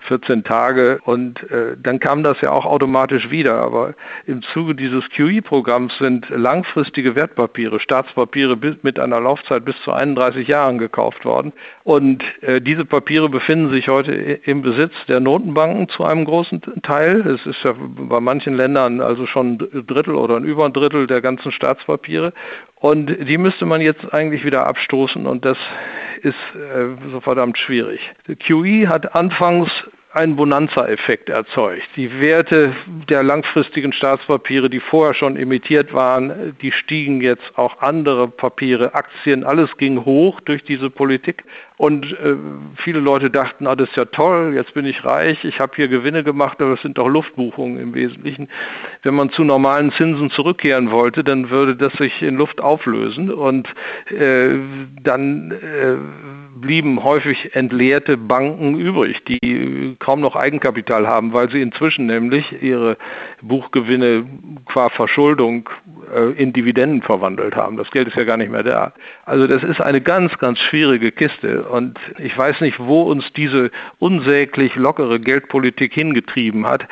14 0.09 0.45
Tage 0.45 0.99
und 1.05 1.43
äh, 1.51 1.77
dann 1.77 2.01
kam 2.01 2.23
das 2.23 2.41
ja 2.41 2.53
auch 2.53 2.65
automatisch 2.65 3.31
wieder. 3.31 3.57
Aber 3.61 3.93
im 4.27 4.41
Zuge 4.55 4.75
dieses 4.75 5.05
QE-Programms 5.11 5.93
sind 5.99 6.31
langfristige 6.31 7.15
Wertpapiere, 7.15 7.81
Staatspapiere 7.81 8.57
mit 8.81 8.99
einer 8.99 9.21
Laufzeit 9.21 9.67
bis 9.67 9.77
zu 9.85 9.93
31 9.93 10.49
Jahren 10.49 10.79
gekauft 10.79 11.27
worden. 11.27 11.53
Und 11.85 12.25
äh, 12.41 12.63
diese 12.63 12.87
Papiere 12.87 13.29
befinden 13.29 13.71
sich 13.73 13.89
heute 13.89 14.13
im 14.13 14.63
Besitz 14.63 14.95
der 15.07 15.21
Notenbanken 15.21 15.91
zu 15.91 16.03
einem 16.03 16.25
großen 16.25 16.63
Teil. 16.83 17.21
Es 17.27 17.45
ist 17.45 17.63
ja 17.63 17.75
bei 17.77 18.19
manchen 18.19 18.55
Ländern 18.55 19.02
also 19.05 19.27
schon 19.27 19.53
ein 19.53 19.87
Drittel 19.87 20.15
oder 20.15 20.37
ein 20.37 20.45
über 20.45 20.65
ein 20.65 20.73
Drittel 20.73 21.07
der 21.07 21.21
ganzen 21.21 21.53
Staatspapiere. 21.53 22.33
Und 22.77 23.07
die 23.07 23.39
müsste 23.39 23.67
man 23.67 23.81
jetzt 23.81 24.13
eigentlich 24.13 24.45
wieder 24.45 24.67
abstoßen 24.67 25.27
und 25.27 25.45
das 25.45 25.59
ist 26.23 26.35
äh, 26.55 27.11
so 27.11 27.21
verdammt 27.21 27.59
schwierig. 27.59 28.01
QE 28.41 28.89
hat 28.89 29.15
anfangs 29.15 29.71
einen 30.15 30.37
Bonanza-Effekt 30.37 31.31
erzeugt. 31.31 31.89
Die 31.97 32.21
Werte 32.21 32.75
der 33.09 33.23
langfristigen 33.23 33.93
Staatspapiere, 33.93 34.69
die 34.69 34.81
vorher 34.81 35.15
schon 35.15 35.37
emittiert 35.37 35.95
waren, 35.95 36.57
die 36.61 36.73
stiegen 36.73 37.23
jetzt 37.23 37.57
auch 37.57 37.81
andere 37.81 38.29
Papiere, 38.29 38.95
Aktien, 38.95 39.45
alles 39.45 39.75
ging 39.79 40.05
hoch 40.05 40.41
durch 40.41 40.65
diese 40.65 40.91
Politik. 40.91 41.45
Und 41.77 42.13
äh, 42.13 42.37
viele 42.77 43.01
Leute 43.01 43.31
dachten, 43.31 43.67
ah, 43.67 43.75
das 43.75 43.89
ist 43.89 43.97
ja 43.97 44.05
toll, 44.05 44.53
jetzt 44.55 44.75
bin 44.75 44.85
ich 44.85 45.05
reich, 45.05 45.43
ich 45.45 45.59
habe 45.59 45.73
hier 45.75 45.89
Gewinne 45.89 46.23
gemacht, 46.23 46.61
aber 46.61 46.73
das 46.73 46.83
sind 46.83 46.99
doch 46.99 47.09
Luftbuchungen 47.09 47.79
im 47.79 47.95
Wesentlichen. 47.95 48.49
Wenn 49.03 49.15
man 49.15 49.31
zu 49.31 49.43
normalen 49.43 49.93
Zinsen 49.93 50.31
zurückkehren 50.31 50.91
wollte, 50.91 51.25
dann 51.25 51.51
würde 51.51 51.77
das 51.77 51.93
sich 51.95 52.23
in 52.23 52.37
Luft 52.37 52.61
auflösen 52.61 53.33
und 53.33 53.69
äh, 54.11 54.51
dann 55.03 55.51
äh, 55.51 55.97
blieben 56.63 57.03
häufig 57.03 57.55
entleerte 57.55 58.17
Banken 58.17 58.79
übrig, 58.79 59.25
die 59.25 59.97
kaum 59.99 60.21
noch 60.21 60.37
Eigenkapital 60.37 61.07
haben, 61.07 61.33
weil 61.33 61.51
sie 61.51 61.61
inzwischen 61.61 62.07
nämlich 62.07 62.63
ihre 62.63 62.97
Buchgewinne 63.43 64.25
qua 64.67 64.89
Verschuldung 64.91 65.69
äh, 66.15 66.41
in 66.41 66.53
Dividenden 66.53 67.03
verwandelt 67.03 67.57
haben. 67.57 67.77
Das 67.77 67.91
Geld 67.91 68.09
ist 68.09 68.17
ja 68.17 68.25
gar 68.25 68.37
nicht 68.37 68.51
mehr 68.51 68.63
da. 68.63 68.93
Also 69.25 69.47
das 69.47 69.63
ist 69.63 69.81
eine 69.81 70.01
ganz, 70.01 70.39
ganz 70.39 70.59
schwierige 70.61 71.11
Kiste 71.11 71.67
und 71.73 71.99
ich 72.19 72.37
weiß 72.37 72.61
nicht, 72.61 72.79
wo 72.79 73.03
uns 73.03 73.25
diese 73.37 73.71
unsäglich 73.99 74.75
lockere 74.75 75.19
Geldpolitik 75.19 75.95
hingetrieben 75.95 76.67
hat. 76.67 76.87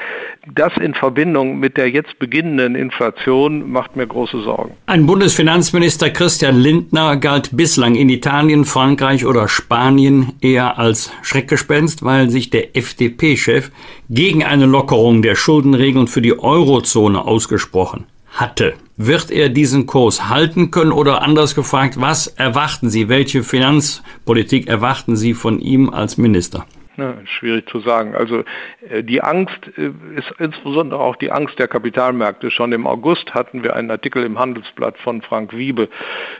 Das 0.53 0.72
in 0.78 0.95
Verbindung 0.95 1.59
mit 1.59 1.76
der 1.76 1.91
jetzt 1.91 2.18
beginnenden 2.18 2.74
Inflation 2.74 3.70
macht 3.70 3.97
mir 3.97 4.07
große 4.07 4.43
Sorgen. 4.43 4.72
Ein 4.87 5.07
Bundesfinanzminister 5.07 6.11
Christian 6.11 6.57
Lindner 6.57 7.16
galt 7.16 7.51
bislang 7.57 7.95
in 7.95 8.09
Italien, 8.09 8.64
Frankreich 8.64 9.26
oder 9.26 9.49
Spanien 9.49 10.33
eher 10.41 10.78
als 10.78 11.12
Schreckgespenst, 11.22 12.03
weil 12.03 12.31
sich 12.31 12.51
der 12.51 12.76
FDP-Chef 12.76 13.70
gegen 14.09 14.45
eine 14.45 14.66
Lockerung 14.66 15.22
der 15.22 15.37
Schuldenregeln 15.37 16.07
für 16.07 16.22
die 16.22 16.39
Eurozone 16.39 17.24
ausgesprochen 17.24 18.07
hatte. 18.31 18.74
Wird 18.97 19.31
er 19.31 19.49
diesen 19.49 19.87
Kurs 19.87 20.28
halten 20.28 20.70
können 20.70 20.93
oder 20.93 21.22
anders 21.22 21.55
gefragt, 21.55 22.01
was 22.01 22.26
erwarten 22.26 22.91
Sie, 22.91 23.09
welche 23.09 23.43
Finanzpolitik 23.43 24.68
erwarten 24.68 25.16
Sie 25.16 25.35
von 25.35 25.59
ihm 25.59 25.91
als 25.91 26.16
Minister? 26.16 26.66
Ne, 27.01 27.16
schwierig 27.24 27.66
zu 27.70 27.81
sagen. 27.81 28.14
Also 28.14 28.45
äh, 28.91 29.03
die 29.03 29.22
Angst 29.22 29.59
äh, 29.78 29.91
ist 30.18 30.31
insbesondere 30.39 31.01
auch 31.01 31.16
die 31.16 31.31
Angst 31.31 31.59
der 31.59 31.66
Kapitalmärkte. 31.66 32.51
Schon 32.51 32.72
im 32.72 32.87
August 32.87 33.33
hatten 33.33 33.62
wir 33.62 33.74
einen 33.74 33.91
Artikel 33.91 34.22
im 34.22 34.39
Handelsblatt 34.39 34.99
von 34.99 35.22
Frank 35.22 35.57
Wiebe, 35.57 35.89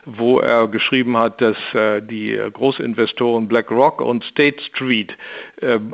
wo 0.05 0.39
er 0.39 0.69
geschrieben 0.69 1.17
hat, 1.17 1.41
dass 1.41 1.57
äh, 1.73 2.03
die 2.03 2.39
Großinvestoren 2.53 3.49
BlackRock 3.49 4.03
und 4.03 4.23
State 4.25 4.63
Street 4.65 5.17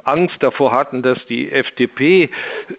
Angst 0.05 0.37
davor 0.41 0.73
hatten, 0.73 1.03
dass 1.03 1.25
die 1.27 1.51
FDP 1.51 2.31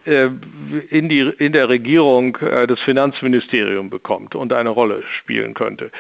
in, 0.06 1.10
die, 1.10 1.20
in 1.20 1.54
der 1.54 1.70
Regierung 1.70 2.38
das 2.68 2.80
Finanzministerium 2.82 3.90
bekommt 3.90 4.36
und 4.36 4.54
eine 4.54 4.70
Rolle 4.70 5.04
spielen 5.20 5.54
könnte. 5.54 5.92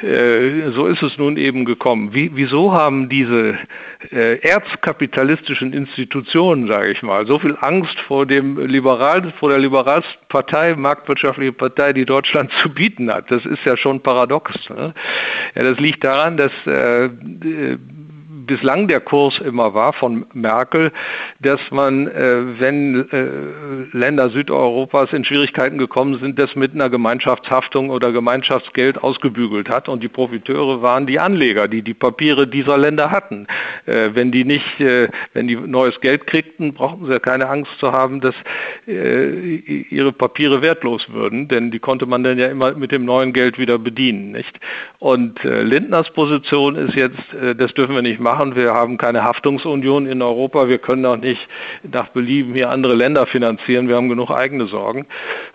So 0.00 0.86
ist 0.86 1.02
es 1.02 1.18
nun 1.18 1.36
eben 1.36 1.64
gekommen. 1.64 2.14
Wie, 2.14 2.30
wieso 2.34 2.72
haben 2.72 3.08
diese 3.08 3.58
Erzkapitalisten 4.10 5.16
kapitalistischen 5.16 5.72
Institutionen, 5.72 6.66
sage 6.66 6.90
ich 6.90 7.02
mal, 7.02 7.26
so 7.26 7.38
viel 7.38 7.56
Angst 7.60 7.98
vor 8.06 8.26
dem 8.26 8.58
Liberal, 8.58 9.32
vor 9.38 9.50
der 9.50 9.58
Liberalspartei, 9.58 10.74
marktwirtschaftliche 10.74 11.52
Partei, 11.52 11.92
die 11.92 12.04
Deutschland 12.04 12.50
zu 12.62 12.68
bieten 12.68 13.12
hat. 13.12 13.30
Das 13.30 13.44
ist 13.44 13.64
ja 13.64 13.76
schon 13.76 14.00
paradox. 14.00 14.52
Ne? 14.70 14.94
Ja, 15.54 15.62
das 15.62 15.78
liegt 15.78 16.04
daran, 16.04 16.36
dass 16.36 16.52
äh, 16.66 17.08
bislang 18.46 18.88
der 18.88 19.00
Kurs 19.00 19.38
immer 19.38 19.74
war 19.74 19.92
von 19.92 20.26
Merkel, 20.32 20.92
dass 21.40 21.60
man, 21.70 22.06
äh, 22.06 22.60
wenn 22.60 23.08
äh, 23.10 23.96
Länder 23.96 24.30
Südeuropas 24.30 25.12
in 25.12 25.24
Schwierigkeiten 25.24 25.78
gekommen 25.78 26.18
sind, 26.20 26.38
das 26.38 26.54
mit 26.54 26.74
einer 26.74 26.88
Gemeinschaftshaftung 26.88 27.90
oder 27.90 28.12
Gemeinschaftsgeld 28.12 29.02
ausgebügelt 29.02 29.68
hat. 29.68 29.88
Und 29.88 30.02
die 30.02 30.08
Profiteure 30.08 30.82
waren 30.82 31.06
die 31.06 31.18
Anleger, 31.18 31.68
die 31.68 31.82
die 31.82 31.94
Papiere 31.94 32.46
dieser 32.46 32.78
Länder 32.78 33.10
hatten. 33.10 33.46
Äh, 33.86 34.10
wenn 34.14 34.30
die 34.30 34.44
nicht, 34.44 34.80
äh, 34.80 35.08
wenn 35.32 35.48
die 35.48 35.56
neues 35.56 36.00
Geld 36.00 36.26
kriegten, 36.26 36.74
brauchten 36.74 37.06
sie 37.06 37.12
ja 37.12 37.18
keine 37.18 37.48
Angst 37.48 37.72
zu 37.78 37.92
haben, 37.92 38.20
dass 38.20 38.34
äh, 38.86 39.56
ihre 39.90 40.12
Papiere 40.12 40.62
wertlos 40.62 41.08
würden, 41.10 41.48
denn 41.48 41.70
die 41.70 41.78
konnte 41.78 42.06
man 42.06 42.22
dann 42.22 42.38
ja 42.38 42.46
immer 42.46 42.74
mit 42.74 42.92
dem 42.92 43.04
neuen 43.04 43.32
Geld 43.32 43.58
wieder 43.58 43.78
bedienen, 43.78 44.32
nicht? 44.32 44.58
Und 44.98 45.44
äh, 45.44 45.62
Lindners 45.62 46.10
Position 46.12 46.76
ist 46.76 46.94
jetzt, 46.94 47.16
das 47.58 47.74
dürfen 47.74 47.94
wir 47.94 48.02
nicht 48.02 48.20
machen 48.20 48.35
machen. 48.36 48.54
Wir 48.54 48.74
haben 48.74 48.98
keine 48.98 49.24
Haftungsunion 49.24 50.06
in 50.06 50.20
Europa. 50.20 50.68
Wir 50.68 50.78
können 50.78 51.06
auch 51.06 51.16
nicht 51.16 51.40
nach 51.82 52.08
Belieben 52.08 52.54
hier 52.54 52.70
andere 52.70 52.94
Länder 52.94 53.26
finanzieren. 53.26 53.88
Wir 53.88 53.96
haben 53.96 54.08
genug 54.08 54.30
eigene 54.30 54.66
Sorgen. 54.66 55.06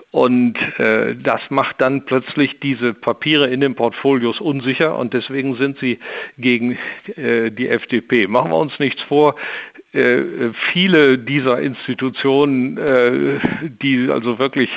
Und 0.10 0.58
äh, 0.80 1.16
das 1.16 1.42
macht 1.50 1.80
dann 1.80 2.06
plötzlich 2.06 2.60
diese 2.60 2.94
Papiere 2.94 3.48
in 3.48 3.62
den 3.62 3.76
Portfolios 3.76 4.42
unsicher 4.42 4.98
und 4.98 5.14
deswegen 5.14 5.56
sind 5.56 5.80
sie 5.80 6.00
gegen 6.38 6.78
äh, 7.16 7.52
die 7.52 7.70
FDP. 7.70 8.28
Machen 8.28 8.52
wir 8.52 8.58
uns 8.58 8.78
nichts 8.80 9.02
vor, 9.04 9.36
äh, 9.94 10.52
viele 10.74 11.18
dieser 11.18 11.60
Institutionen, 11.60 12.78
äh, 12.78 13.40
die 13.82 14.10
also 14.10 14.40
wirklich 14.40 14.70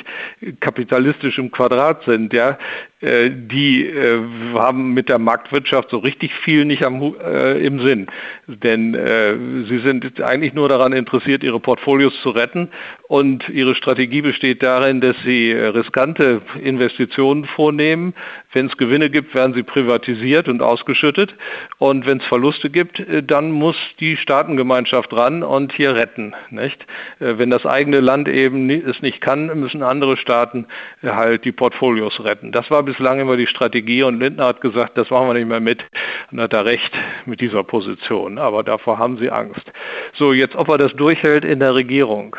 kapitalistisch 0.59 1.37
im 1.37 1.51
Quadrat 1.51 2.03
sind, 2.03 2.33
ja, 2.33 2.57
die 3.01 3.85
äh, 3.85 4.21
haben 4.53 4.93
mit 4.93 5.09
der 5.09 5.19
Marktwirtschaft 5.19 5.89
so 5.89 5.97
richtig 5.97 6.33
viel 6.33 6.63
nicht 6.63 6.83
am, 6.85 7.13
äh, 7.19 7.59
im 7.65 7.81
Sinn. 7.81 8.07
Denn 8.47 8.95
äh, 8.95 9.35
sie 9.67 9.79
sind 9.79 10.21
eigentlich 10.21 10.53
nur 10.53 10.69
daran 10.69 10.93
interessiert, 10.93 11.43
ihre 11.43 11.59
Portfolios 11.59 12.13
zu 12.21 12.29
retten 12.29 12.69
und 13.09 13.49
ihre 13.49 13.75
Strategie 13.75 14.21
besteht 14.21 14.63
darin, 14.63 15.01
dass 15.01 15.17
sie 15.25 15.51
riskante 15.51 16.41
Investitionen 16.63 17.45
vornehmen. 17.45 18.13
Wenn 18.53 18.67
es 18.67 18.77
Gewinne 18.77 19.09
gibt, 19.09 19.35
werden 19.35 19.53
sie 19.53 19.63
privatisiert 19.63 20.47
und 20.47 20.61
ausgeschüttet 20.61 21.35
und 21.77 22.05
wenn 22.05 22.19
es 22.19 22.25
Verluste 22.25 22.69
gibt, 22.69 23.03
dann 23.27 23.51
muss 23.51 23.75
die 23.99 24.15
Staatengemeinschaft 24.15 25.11
ran 25.13 25.43
und 25.43 25.73
hier 25.73 25.95
retten. 25.95 26.33
Nicht? 26.49 26.85
Wenn 27.19 27.49
das 27.49 27.65
eigene 27.65 27.99
Land 27.99 28.29
eben 28.29 28.69
es 28.69 29.01
nicht 29.01 29.19
kann, 29.19 29.47
müssen 29.59 29.83
andere 29.83 30.15
Staaten 30.17 30.65
halt 31.03 31.43
die 31.43 31.51
Portfolios 31.51 32.23
retten. 32.23 32.51
Das 32.51 32.71
war 32.71 32.85
bislang 32.95 33.19
immer 33.19 33.35
die 33.35 33.47
Strategie 33.47 34.03
und 34.03 34.19
Lindner 34.19 34.45
hat 34.45 34.61
gesagt, 34.61 34.97
das 34.97 35.09
machen 35.09 35.27
wir 35.27 35.33
nicht 35.33 35.47
mehr 35.47 35.59
mit. 35.59 35.83
Und 36.31 36.39
hat 36.39 36.53
er 36.53 36.65
recht 36.65 36.93
mit 37.25 37.41
dieser 37.41 37.63
Position. 37.63 38.37
Aber 38.37 38.63
davor 38.63 38.97
haben 38.97 39.17
sie 39.17 39.29
Angst. 39.29 39.71
So, 40.13 40.33
jetzt 40.33 40.55
ob 40.55 40.69
er 40.69 40.77
das 40.77 40.93
durchhält 40.93 41.43
in 41.43 41.59
der 41.59 41.75
Regierung. 41.75 42.35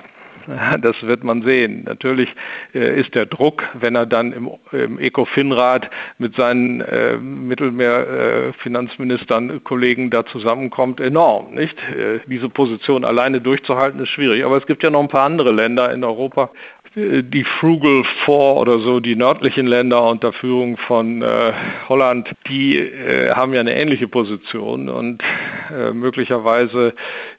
Das 0.80 0.94
wird 1.02 1.24
man 1.24 1.42
sehen. 1.42 1.82
Natürlich 1.84 2.32
äh, 2.72 3.00
ist 3.00 3.16
der 3.16 3.26
Druck, 3.26 3.64
wenn 3.74 3.96
er 3.96 4.06
dann 4.06 4.32
im, 4.32 4.48
im 4.70 4.98
ECOFIN-Rat 4.98 5.90
mit 6.18 6.36
seinen 6.36 6.82
äh, 6.82 7.16
Mittelmeer-Finanzministern, 7.16 9.50
äh, 9.50 9.58
Kollegen 9.60 10.10
da 10.10 10.24
zusammenkommt, 10.26 11.00
enorm. 11.00 11.54
Nicht? 11.54 11.76
Äh, 11.78 12.20
diese 12.26 12.48
Position 12.48 13.04
alleine 13.04 13.40
durchzuhalten 13.40 13.98
ist 14.00 14.10
schwierig. 14.10 14.44
Aber 14.44 14.56
es 14.56 14.66
gibt 14.66 14.84
ja 14.84 14.90
noch 14.90 15.00
ein 15.00 15.08
paar 15.08 15.24
andere 15.24 15.50
Länder 15.50 15.92
in 15.92 16.04
Europa, 16.04 16.50
die 16.96 17.44
Frugal 17.44 18.04
Four 18.24 18.56
oder 18.56 18.78
so, 18.78 19.00
die 19.00 19.16
nördlichen 19.16 19.66
Länder 19.66 20.02
unter 20.02 20.32
Führung 20.32 20.78
von 20.78 21.20
äh, 21.20 21.52
Holland, 21.90 22.30
die 22.48 22.78
äh, 22.78 23.32
haben 23.32 23.52
ja 23.52 23.60
eine 23.60 23.76
ähnliche 23.76 24.08
Position 24.08 24.88
und 24.88 25.22
äh, 25.70 25.92
möglicherweise 25.92 26.94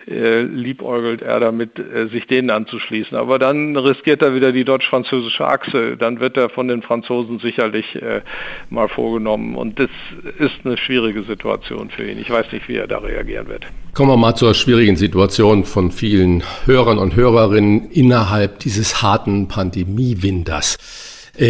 äh, 0.07 0.41
liebäugelt 0.43 1.21
er 1.23 1.39
damit, 1.39 1.79
äh, 1.79 2.07
sich 2.07 2.27
denen 2.27 2.51
anzuschließen. 2.51 3.17
Aber 3.17 3.39
dann 3.39 3.75
riskiert 3.75 4.21
er 4.21 4.35
wieder 4.35 4.51
die 4.51 4.63
deutsch-französische 4.63 5.45
Achse. 5.47 5.97
Dann 5.97 6.19
wird 6.19 6.37
er 6.37 6.49
von 6.49 6.67
den 6.67 6.81
Franzosen 6.83 7.39
sicherlich 7.39 7.95
äh, 7.95 8.21
mal 8.69 8.87
vorgenommen. 8.87 9.55
Und 9.55 9.79
das 9.79 9.89
ist 10.37 10.65
eine 10.65 10.77
schwierige 10.77 11.23
Situation 11.23 11.89
für 11.89 12.09
ihn. 12.09 12.19
Ich 12.19 12.29
weiß 12.29 12.51
nicht, 12.51 12.69
wie 12.69 12.75
er 12.75 12.87
da 12.87 12.99
reagieren 12.99 13.47
wird. 13.47 13.65
Kommen 13.93 14.11
wir 14.11 14.17
mal 14.17 14.35
zur 14.35 14.53
schwierigen 14.53 14.95
Situation 14.95 15.63
von 15.65 15.91
vielen 15.91 16.43
Hörern 16.65 16.99
und 16.99 17.15
Hörerinnen 17.15 17.89
innerhalb 17.89 18.59
dieses 18.59 19.01
harten 19.01 19.46
Pandemiewinters. 19.47 20.77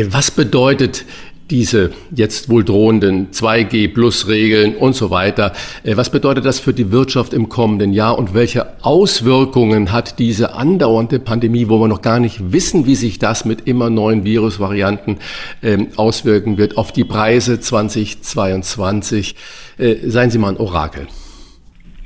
Was 0.10 0.32
bedeutet 0.32 1.06
diese 1.50 1.92
jetzt 2.14 2.50
wohl 2.50 2.64
drohenden 2.64 3.32
2G-Plus-Regeln 3.32 4.76
und 4.76 4.96
so 4.96 5.10
weiter. 5.10 5.54
Äh, 5.84 5.98
was 5.98 6.10
bedeutet 6.10 6.46
das 6.46 6.60
für 6.60 6.74
die 6.74 6.92
Wirtschaft 6.92 7.34
im 7.34 7.50
kommenden 7.50 7.94
Jahr 7.94 8.18
und 8.18 8.34
welche 8.34 8.84
Auswirkungen 8.84 9.92
hat 9.92 10.20
diese 10.20 10.54
andauernde 10.54 11.20
Pandemie, 11.20 11.70
wo 11.70 11.80
wir 11.80 11.88
noch 11.88 12.02
gar 12.02 12.20
nicht 12.20 12.52
wissen, 12.52 12.86
wie 12.86 12.96
sich 12.96 13.20
das 13.20 13.46
mit 13.46 13.68
immer 13.68 13.90
neuen 13.90 14.24
Virusvarianten 14.24 15.18
ähm, 15.64 15.88
auswirken 15.96 16.58
wird, 16.58 16.78
auf 16.78 16.92
die 16.92 17.06
Preise 17.06 17.60
2022? 17.60 19.36
Äh, 19.78 19.96
seien 20.06 20.32
Sie 20.32 20.38
mal 20.38 20.50
ein 20.50 20.58
Orakel. 20.58 21.08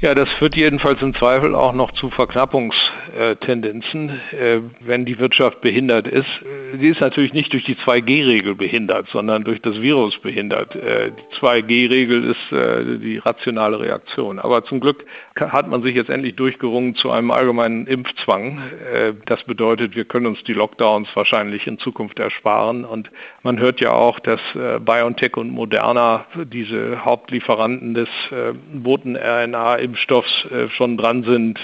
Ja, 0.02 0.16
das 0.16 0.30
führt 0.40 0.56
jedenfalls 0.56 1.00
im 1.04 1.14
Zweifel 1.14 1.54
auch 1.54 1.74
noch 1.74 1.92
zu 1.92 2.10
Verknappungstendenzen. 2.10 4.10
Äh, 4.32 4.62
wenn 4.80 5.06
die 5.06 5.20
Wirtschaft 5.20 5.62
behindert 5.62 6.08
ist, 6.08 6.26
die 6.74 6.88
ist 6.88 7.02
natürlich 7.02 7.34
nicht 7.34 7.54
durch 7.54 7.66
die 7.66 7.76
2G-Regel 7.76 8.56
behindert, 8.56 9.10
sondern 9.10 9.44
durch 9.44 9.62
das 9.62 9.80
Virus 9.80 10.18
behindert. 10.18 10.76
Äh, 10.76 11.12
die 11.12 11.36
2G-Regel 11.36 12.32
ist 12.32 12.52
äh, 12.52 12.98
die 12.98 13.20
rationale 13.20 13.80
Reaktion. 13.80 14.40
Aber 14.40 14.66
zum 14.66 14.80
Glück 14.80 15.06
hat 15.40 15.68
man 15.68 15.82
sich 15.84 15.96
jetzt 15.96 16.10
endlich 16.10 16.36
durchgerungen 16.36 16.96
zu 16.96 17.12
einem 17.12 17.32
allgemeinen 17.32 17.88
Impfzwang. 17.88 18.62
Äh, 18.94 19.14
das 19.26 19.44
bedeutet, 19.44 19.96
wir 19.96 20.06
können 20.06 20.26
uns 20.26 20.44
die 20.44 20.54
Lockdowns 20.54 21.08
wahrscheinlich 21.16 21.68
in 21.68 21.80
Zukunft 21.80 22.20
ersparen. 22.20 22.86
Und 22.86 23.12
man 23.44 23.60
hört 23.60 23.82
ja 23.82 23.92
auch, 23.92 24.20
dass 24.20 24.40
BioNTech 24.54 25.38
und 25.38 25.52
Moderna, 25.52 26.26
diese 26.36 27.04
Hauptlieferanten 27.06 27.94
des 27.94 28.10
Boten-RNA-Impfstoffs, 28.74 30.48
schon 30.76 30.98
dran 30.98 31.24
sind, 31.24 31.60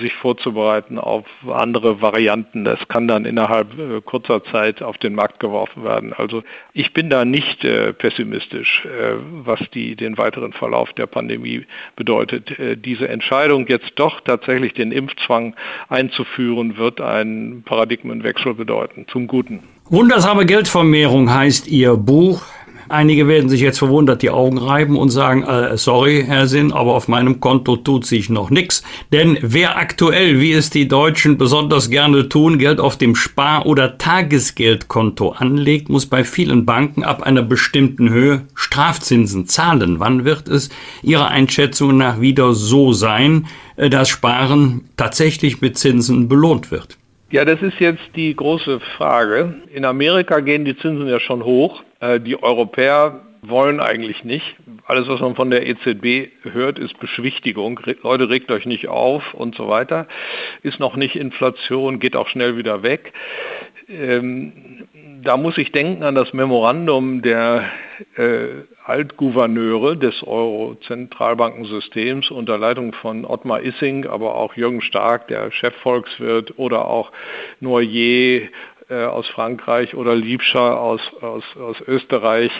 sich 0.00 0.14
vorzubereiten 0.14 0.98
auf 0.98 1.26
andere 1.48 2.00
Varianten. 2.00 2.64
Das 2.64 2.86
kann 2.88 3.08
dann 3.08 3.24
innerhalb 3.24 3.68
kurzer 4.04 4.42
Zeit 4.44 4.82
auf 4.82 4.98
den 4.98 5.14
Markt 5.14 5.40
geworfen 5.40 5.84
werden. 5.84 6.12
Also 6.12 6.42
ich 6.72 6.92
bin 6.92 7.10
da 7.10 7.24
nicht 7.24 7.64
äh, 7.64 7.92
pessimistisch, 7.92 8.84
äh, 8.84 9.14
was 9.44 9.60
die, 9.74 9.96
den 9.96 10.18
weiteren 10.18 10.52
Verlauf 10.52 10.92
der 10.92 11.06
Pandemie 11.06 11.66
bedeutet. 11.96 12.50
Diese 12.84 13.08
Entscheidung, 13.08 13.66
jetzt 13.68 13.92
doch 13.96 14.20
tatsächlich 14.20 14.74
den 14.74 14.92
Impfzwang 14.92 15.54
einzuführen, 15.88 16.76
wird 16.76 17.00
einen 17.00 17.62
Paradigmenwechsel 17.62 18.54
bedeuten, 18.54 19.06
zum 19.10 19.26
Guten. 19.26 19.60
Wundersame 19.90 20.46
Geldvermehrung 20.46 21.32
heißt 21.32 21.66
Ihr 21.68 21.96
Buch. 21.96 22.42
Einige 22.90 23.28
werden 23.28 23.48
sich 23.48 23.60
jetzt 23.60 23.78
verwundert 23.78 24.22
die 24.22 24.30
Augen 24.30 24.58
reiben 24.58 24.96
und 24.96 25.10
sagen, 25.10 25.42
äh, 25.42 25.76
sorry, 25.76 26.24
Herr 26.26 26.46
Sinn, 26.46 26.72
aber 26.72 26.94
auf 26.94 27.08
meinem 27.08 27.40
Konto 27.40 27.76
tut 27.76 28.06
sich 28.06 28.30
noch 28.30 28.50
nichts. 28.50 28.82
Denn 29.12 29.38
wer 29.42 29.76
aktuell, 29.76 30.40
wie 30.40 30.52
es 30.52 30.70
die 30.70 30.88
Deutschen 30.88 31.38
besonders 31.38 31.90
gerne 31.90 32.28
tun, 32.28 32.58
Geld 32.58 32.80
auf 32.80 32.96
dem 32.96 33.14
Spar- 33.14 33.66
oder 33.66 33.98
Tagesgeldkonto 33.98 35.30
anlegt, 35.30 35.88
muss 35.88 36.06
bei 36.06 36.24
vielen 36.24 36.66
Banken 36.66 37.04
ab 37.04 37.22
einer 37.22 37.42
bestimmten 37.42 38.10
Höhe 38.10 38.42
Strafzinsen 38.54 39.46
zahlen. 39.46 40.00
Wann 40.00 40.24
wird 40.24 40.48
es 40.48 40.70
Ihrer 41.02 41.28
Einschätzung 41.28 41.96
nach 41.96 42.20
wieder 42.20 42.52
so 42.52 42.92
sein, 42.92 43.46
äh, 43.76 43.88
dass 43.90 44.08
Sparen 44.08 44.88
tatsächlich 44.96 45.60
mit 45.60 45.78
Zinsen 45.78 46.28
belohnt 46.28 46.70
wird? 46.70 46.97
Ja, 47.30 47.44
das 47.44 47.60
ist 47.60 47.78
jetzt 47.78 48.16
die 48.16 48.34
große 48.34 48.80
Frage. 48.96 49.54
In 49.74 49.84
Amerika 49.84 50.40
gehen 50.40 50.64
die 50.64 50.76
Zinsen 50.78 51.08
ja 51.08 51.20
schon 51.20 51.44
hoch. 51.44 51.82
Äh, 52.00 52.20
die 52.20 52.42
Europäer 52.42 53.20
wollen 53.42 53.80
eigentlich 53.80 54.24
nicht. 54.24 54.56
Alles, 54.86 55.08
was 55.08 55.20
man 55.20 55.34
von 55.34 55.50
der 55.50 55.66
EZB 55.66 56.30
hört, 56.50 56.78
ist 56.78 56.98
Beschwichtigung. 56.98 57.78
Leute, 58.02 58.30
regt 58.30 58.50
euch 58.50 58.64
nicht 58.64 58.88
auf 58.88 59.34
und 59.34 59.54
so 59.54 59.68
weiter. 59.68 60.06
Ist 60.62 60.80
noch 60.80 60.96
nicht 60.96 61.16
Inflation, 61.16 62.00
geht 62.00 62.16
auch 62.16 62.28
schnell 62.28 62.56
wieder 62.56 62.82
weg. 62.82 63.12
Ähm, 63.90 64.88
da 65.22 65.36
muss 65.36 65.58
ich 65.58 65.70
denken 65.70 66.04
an 66.04 66.14
das 66.14 66.32
Memorandum 66.32 67.20
der 67.20 67.70
äh, 68.16 68.64
Altgouverneure 68.88 69.96
des 69.96 70.26
Euro-Zentralbankensystems 70.26 72.30
unter 72.30 72.56
Leitung 72.56 72.94
von 72.94 73.24
Ottmar 73.24 73.62
Issing, 73.62 74.06
aber 74.06 74.34
auch 74.34 74.54
Jürgen 74.54 74.80
Stark, 74.80 75.28
der 75.28 75.50
Chefvolkswirt, 75.50 76.54
oder 76.56 76.86
auch 76.86 77.12
Noyer 77.60 78.48
äh, 78.88 79.04
aus 79.04 79.28
Frankreich 79.28 79.94
oder 79.94 80.14
Liebscher 80.14 80.80
aus, 80.80 81.02
aus, 81.20 81.44
aus 81.56 81.76
Österreich, 81.86 82.50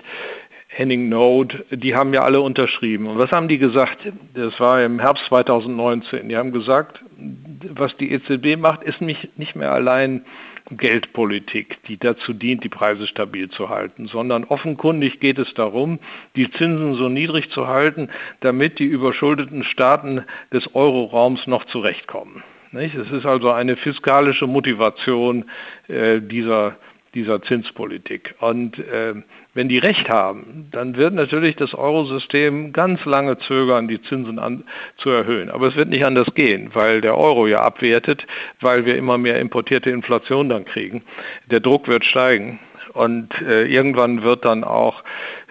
Henning 0.68 1.08
Node, 1.08 1.64
die 1.70 1.96
haben 1.96 2.12
ja 2.12 2.22
alle 2.22 2.42
unterschrieben. 2.42 3.06
Und 3.06 3.18
was 3.18 3.32
haben 3.32 3.48
die 3.48 3.58
gesagt? 3.58 4.00
Das 4.34 4.60
war 4.60 4.84
im 4.84 5.00
Herbst 5.00 5.24
2019. 5.28 6.28
Die 6.28 6.36
haben 6.36 6.52
gesagt, 6.52 7.02
was 7.70 7.96
die 7.96 8.12
EZB 8.12 8.60
macht, 8.60 8.82
ist 8.82 9.00
nicht, 9.00 9.38
nicht 9.38 9.56
mehr 9.56 9.72
allein 9.72 10.26
Geldpolitik, 10.70 11.78
die 11.88 11.96
dazu 11.96 12.32
dient, 12.32 12.64
die 12.64 12.68
Preise 12.68 13.06
stabil 13.06 13.48
zu 13.48 13.68
halten, 13.68 14.06
sondern 14.06 14.44
offenkundig 14.44 15.20
geht 15.20 15.38
es 15.38 15.52
darum, 15.54 15.98
die 16.36 16.50
Zinsen 16.50 16.94
so 16.94 17.08
niedrig 17.08 17.50
zu 17.50 17.66
halten, 17.66 18.08
damit 18.40 18.78
die 18.78 18.84
überschuldeten 18.84 19.64
Staaten 19.64 20.24
des 20.52 20.74
Euroraums 20.74 21.46
noch 21.46 21.64
zurechtkommen. 21.66 22.42
Es 22.72 22.94
ist 22.94 23.24
also 23.24 23.50
eine 23.50 23.76
fiskalische 23.76 24.46
Motivation 24.46 25.46
äh, 25.88 26.20
dieser, 26.20 26.76
dieser 27.14 27.40
Zinspolitik. 27.42 28.34
Und 28.40 28.78
äh, 28.78 29.14
wenn 29.58 29.68
die 29.68 29.78
recht 29.78 30.08
haben, 30.08 30.68
dann 30.70 30.96
wird 30.96 31.14
natürlich 31.14 31.56
das 31.56 31.74
Eurosystem 31.74 32.72
ganz 32.72 33.04
lange 33.04 33.38
zögern, 33.38 33.88
die 33.88 34.00
Zinsen 34.00 34.38
an, 34.38 34.62
zu 34.98 35.10
erhöhen. 35.10 35.50
Aber 35.50 35.66
es 35.66 35.74
wird 35.74 35.88
nicht 35.88 36.04
anders 36.04 36.32
gehen, 36.34 36.70
weil 36.74 37.00
der 37.00 37.18
Euro 37.18 37.48
ja 37.48 37.62
abwertet, 37.62 38.24
weil 38.60 38.86
wir 38.86 38.96
immer 38.96 39.18
mehr 39.18 39.40
importierte 39.40 39.90
Inflation 39.90 40.48
dann 40.48 40.64
kriegen. 40.64 41.02
Der 41.50 41.58
Druck 41.58 41.88
wird 41.88 42.04
steigen. 42.04 42.60
Und 42.94 43.34
äh, 43.42 43.64
irgendwann 43.64 44.22
wird 44.22 44.44
dann 44.44 44.62
auch 44.62 45.02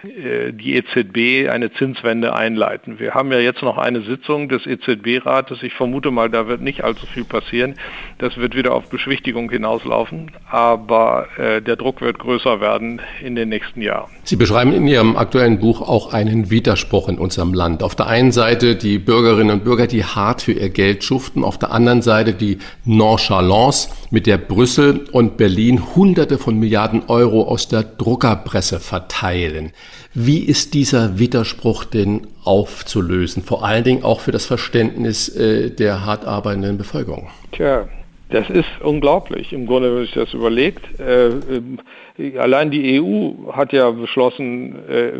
die 0.04 0.76
EZB 0.76 1.50
eine 1.50 1.72
Zinswende 1.72 2.32
einleiten. 2.32 3.00
Wir 3.00 3.14
haben 3.14 3.32
ja 3.32 3.40
jetzt 3.40 3.62
noch 3.62 3.78
eine 3.78 4.02
Sitzung 4.02 4.48
des 4.48 4.64
EZB-Rates. 4.64 5.62
Ich 5.62 5.74
vermute 5.74 6.12
mal, 6.12 6.30
da 6.30 6.46
wird 6.46 6.60
nicht 6.60 6.84
allzu 6.84 7.04
viel 7.06 7.24
passieren. 7.24 7.74
Das 8.18 8.36
wird 8.36 8.54
wieder 8.54 8.74
auf 8.74 8.88
Beschwichtigung 8.90 9.50
hinauslaufen, 9.50 10.30
aber 10.48 11.26
äh, 11.36 11.60
der 11.60 11.74
Druck 11.74 12.00
wird 12.00 12.20
größer 12.20 12.60
werden 12.60 13.00
in 13.24 13.34
den 13.34 13.48
nächsten 13.48 13.82
Jahren. 13.82 14.08
Sie 14.22 14.36
beschreiben 14.36 14.72
in 14.72 14.86
Ihrem 14.86 15.16
aktuellen 15.16 15.58
Buch 15.58 15.80
auch 15.80 16.12
einen 16.12 16.48
Widerspruch 16.48 17.08
in 17.08 17.18
unserem 17.18 17.52
Land. 17.52 17.82
Auf 17.82 17.96
der 17.96 18.06
einen 18.06 18.30
Seite 18.30 18.76
die 18.76 18.98
Bürgerinnen 18.98 19.50
und 19.50 19.64
Bürger, 19.64 19.88
die 19.88 20.04
hart 20.04 20.42
für 20.42 20.52
ihr 20.52 20.70
Geld 20.70 21.02
schuften, 21.02 21.42
auf 21.42 21.58
der 21.58 21.72
anderen 21.72 22.02
Seite 22.02 22.34
die 22.34 22.58
Nonchalance, 22.84 23.90
mit 24.10 24.26
der 24.26 24.38
Brüssel 24.38 25.06
und 25.10 25.36
Berlin 25.36 25.82
Hunderte 25.96 26.38
von 26.38 26.56
Milliarden 26.56 27.02
Euro 27.08 27.42
aus 27.42 27.66
der 27.66 27.82
Druckerpresse 27.82 28.78
verteilen. 28.78 29.72
Wie 30.14 30.40
ist 30.40 30.74
dieser 30.74 31.18
Widerspruch 31.18 31.84
denn 31.84 32.26
aufzulösen? 32.44 33.42
Vor 33.42 33.64
allen 33.64 33.84
Dingen 33.84 34.02
auch 34.02 34.20
für 34.20 34.32
das 34.32 34.46
Verständnis 34.46 35.28
äh, 35.28 35.70
der 35.70 36.04
hart 36.04 36.24
arbeitenden 36.24 36.78
Bevölkerung. 36.78 37.28
Tja, 37.52 37.88
das 38.30 38.50
ist 38.50 38.68
unglaublich. 38.82 39.52
Im 39.54 39.66
Grunde, 39.66 39.94
wenn 39.94 40.04
ich 40.04 40.12
das 40.12 40.34
überlegt, 40.34 41.00
äh, 41.00 41.28
äh, 41.28 42.38
allein 42.38 42.70
die 42.70 43.00
EU 43.00 43.52
hat 43.52 43.72
ja 43.72 43.90
beschlossen, 43.90 44.76
äh, 44.86 45.12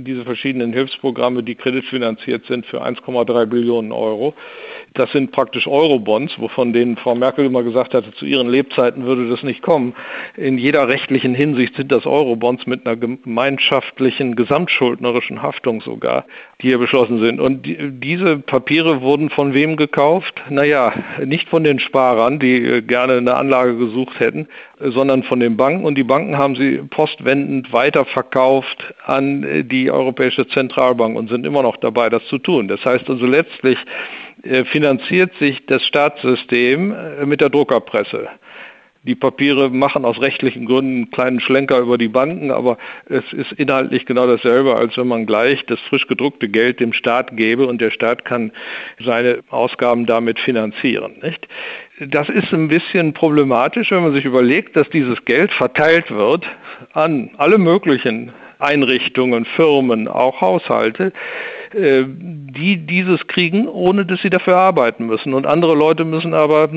diese 0.00 0.24
verschiedenen 0.24 0.72
Hilfsprogramme, 0.72 1.42
die 1.42 1.54
kreditfinanziert 1.54 2.46
sind, 2.46 2.64
für 2.64 2.82
1,3 2.82 3.44
Billionen 3.44 3.92
Euro. 3.92 4.32
Das 4.96 5.12
sind 5.12 5.30
praktisch 5.30 5.66
Eurobonds, 5.66 6.38
wovon 6.38 6.72
denen 6.72 6.96
Frau 6.96 7.14
Merkel 7.14 7.44
immer 7.44 7.62
gesagt 7.62 7.92
hatte, 7.92 8.12
zu 8.14 8.24
ihren 8.24 8.48
Lebzeiten 8.48 9.04
würde 9.04 9.28
das 9.28 9.42
nicht 9.42 9.60
kommen. 9.60 9.94
In 10.36 10.56
jeder 10.56 10.88
rechtlichen 10.88 11.34
Hinsicht 11.34 11.76
sind 11.76 11.92
das 11.92 12.06
Eurobonds 12.06 12.66
mit 12.66 12.86
einer 12.86 12.96
gemeinschaftlichen, 12.96 14.36
gesamtschuldnerischen 14.36 15.42
Haftung 15.42 15.82
sogar, 15.82 16.24
die 16.62 16.68
hier 16.68 16.78
beschlossen 16.78 17.20
sind. 17.20 17.40
Und 17.40 17.66
die, 17.66 17.76
diese 17.90 18.38
Papiere 18.38 19.02
wurden 19.02 19.28
von 19.28 19.52
wem 19.52 19.76
gekauft? 19.76 20.42
Naja, 20.48 20.94
nicht 21.22 21.50
von 21.50 21.62
den 21.62 21.78
Sparern, 21.78 22.38
die 22.38 22.56
äh, 22.56 22.80
gerne 22.80 23.18
eine 23.18 23.34
Anlage 23.34 23.76
gesucht 23.76 24.18
hätten, 24.18 24.48
sondern 24.80 25.24
von 25.24 25.40
den 25.40 25.58
Banken. 25.58 25.84
Und 25.84 25.96
die 25.96 26.04
Banken 26.04 26.38
haben 26.38 26.56
sie 26.56 26.78
postwendend 26.88 27.70
weiterverkauft 27.70 28.94
an 29.04 29.44
äh, 29.44 29.62
die 29.62 29.90
Europäische 29.90 30.48
Zentralbank 30.48 31.18
und 31.18 31.28
sind 31.28 31.44
immer 31.44 31.62
noch 31.62 31.76
dabei, 31.76 32.08
das 32.08 32.24
zu 32.28 32.38
tun. 32.38 32.68
Das 32.68 32.82
heißt 32.82 33.10
also 33.10 33.26
letztlich 33.26 33.76
äh, 33.78 34.25
finanziert 34.66 35.32
sich 35.38 35.66
das 35.66 35.84
Staatssystem 35.84 36.94
mit 37.26 37.40
der 37.40 37.50
Druckerpresse. 37.50 38.28
Die 39.06 39.14
Papiere 39.14 39.70
machen 39.70 40.04
aus 40.04 40.20
rechtlichen 40.20 40.66
Gründen 40.66 40.96
einen 40.96 41.10
kleinen 41.12 41.40
Schlenker 41.40 41.78
über 41.78 41.96
die 41.96 42.08
Banken, 42.08 42.50
aber 42.50 42.76
es 43.08 43.22
ist 43.32 43.52
inhaltlich 43.52 44.04
genau 44.04 44.26
dasselbe, 44.26 44.74
als 44.74 44.96
wenn 44.96 45.06
man 45.06 45.26
gleich 45.26 45.64
das 45.66 45.78
frisch 45.88 46.08
gedruckte 46.08 46.48
Geld 46.48 46.80
dem 46.80 46.92
Staat 46.92 47.36
gäbe 47.36 47.68
und 47.68 47.80
der 47.80 47.92
Staat 47.92 48.24
kann 48.24 48.50
seine 48.98 49.44
Ausgaben 49.48 50.06
damit 50.06 50.40
finanzieren. 50.40 51.18
Nicht? 51.22 51.46
Das 52.00 52.28
ist 52.28 52.52
ein 52.52 52.66
bisschen 52.66 53.12
problematisch, 53.12 53.92
wenn 53.92 54.02
man 54.02 54.12
sich 54.12 54.24
überlegt, 54.24 54.74
dass 54.74 54.90
dieses 54.90 55.24
Geld 55.24 55.52
verteilt 55.52 56.10
wird 56.10 56.44
an 56.92 57.30
alle 57.36 57.58
möglichen 57.58 58.32
Einrichtungen, 58.58 59.44
Firmen, 59.44 60.08
auch 60.08 60.40
Haushalte, 60.40 61.12
äh, 61.12 61.55
die 61.78 62.78
dieses 62.86 63.26
kriegen, 63.26 63.68
ohne 63.68 64.06
dass 64.06 64.22
sie 64.22 64.30
dafür 64.30 64.56
arbeiten 64.56 65.06
müssen. 65.06 65.34
Und 65.34 65.46
andere 65.46 65.74
Leute 65.74 66.04
müssen 66.04 66.32
aber 66.32 66.70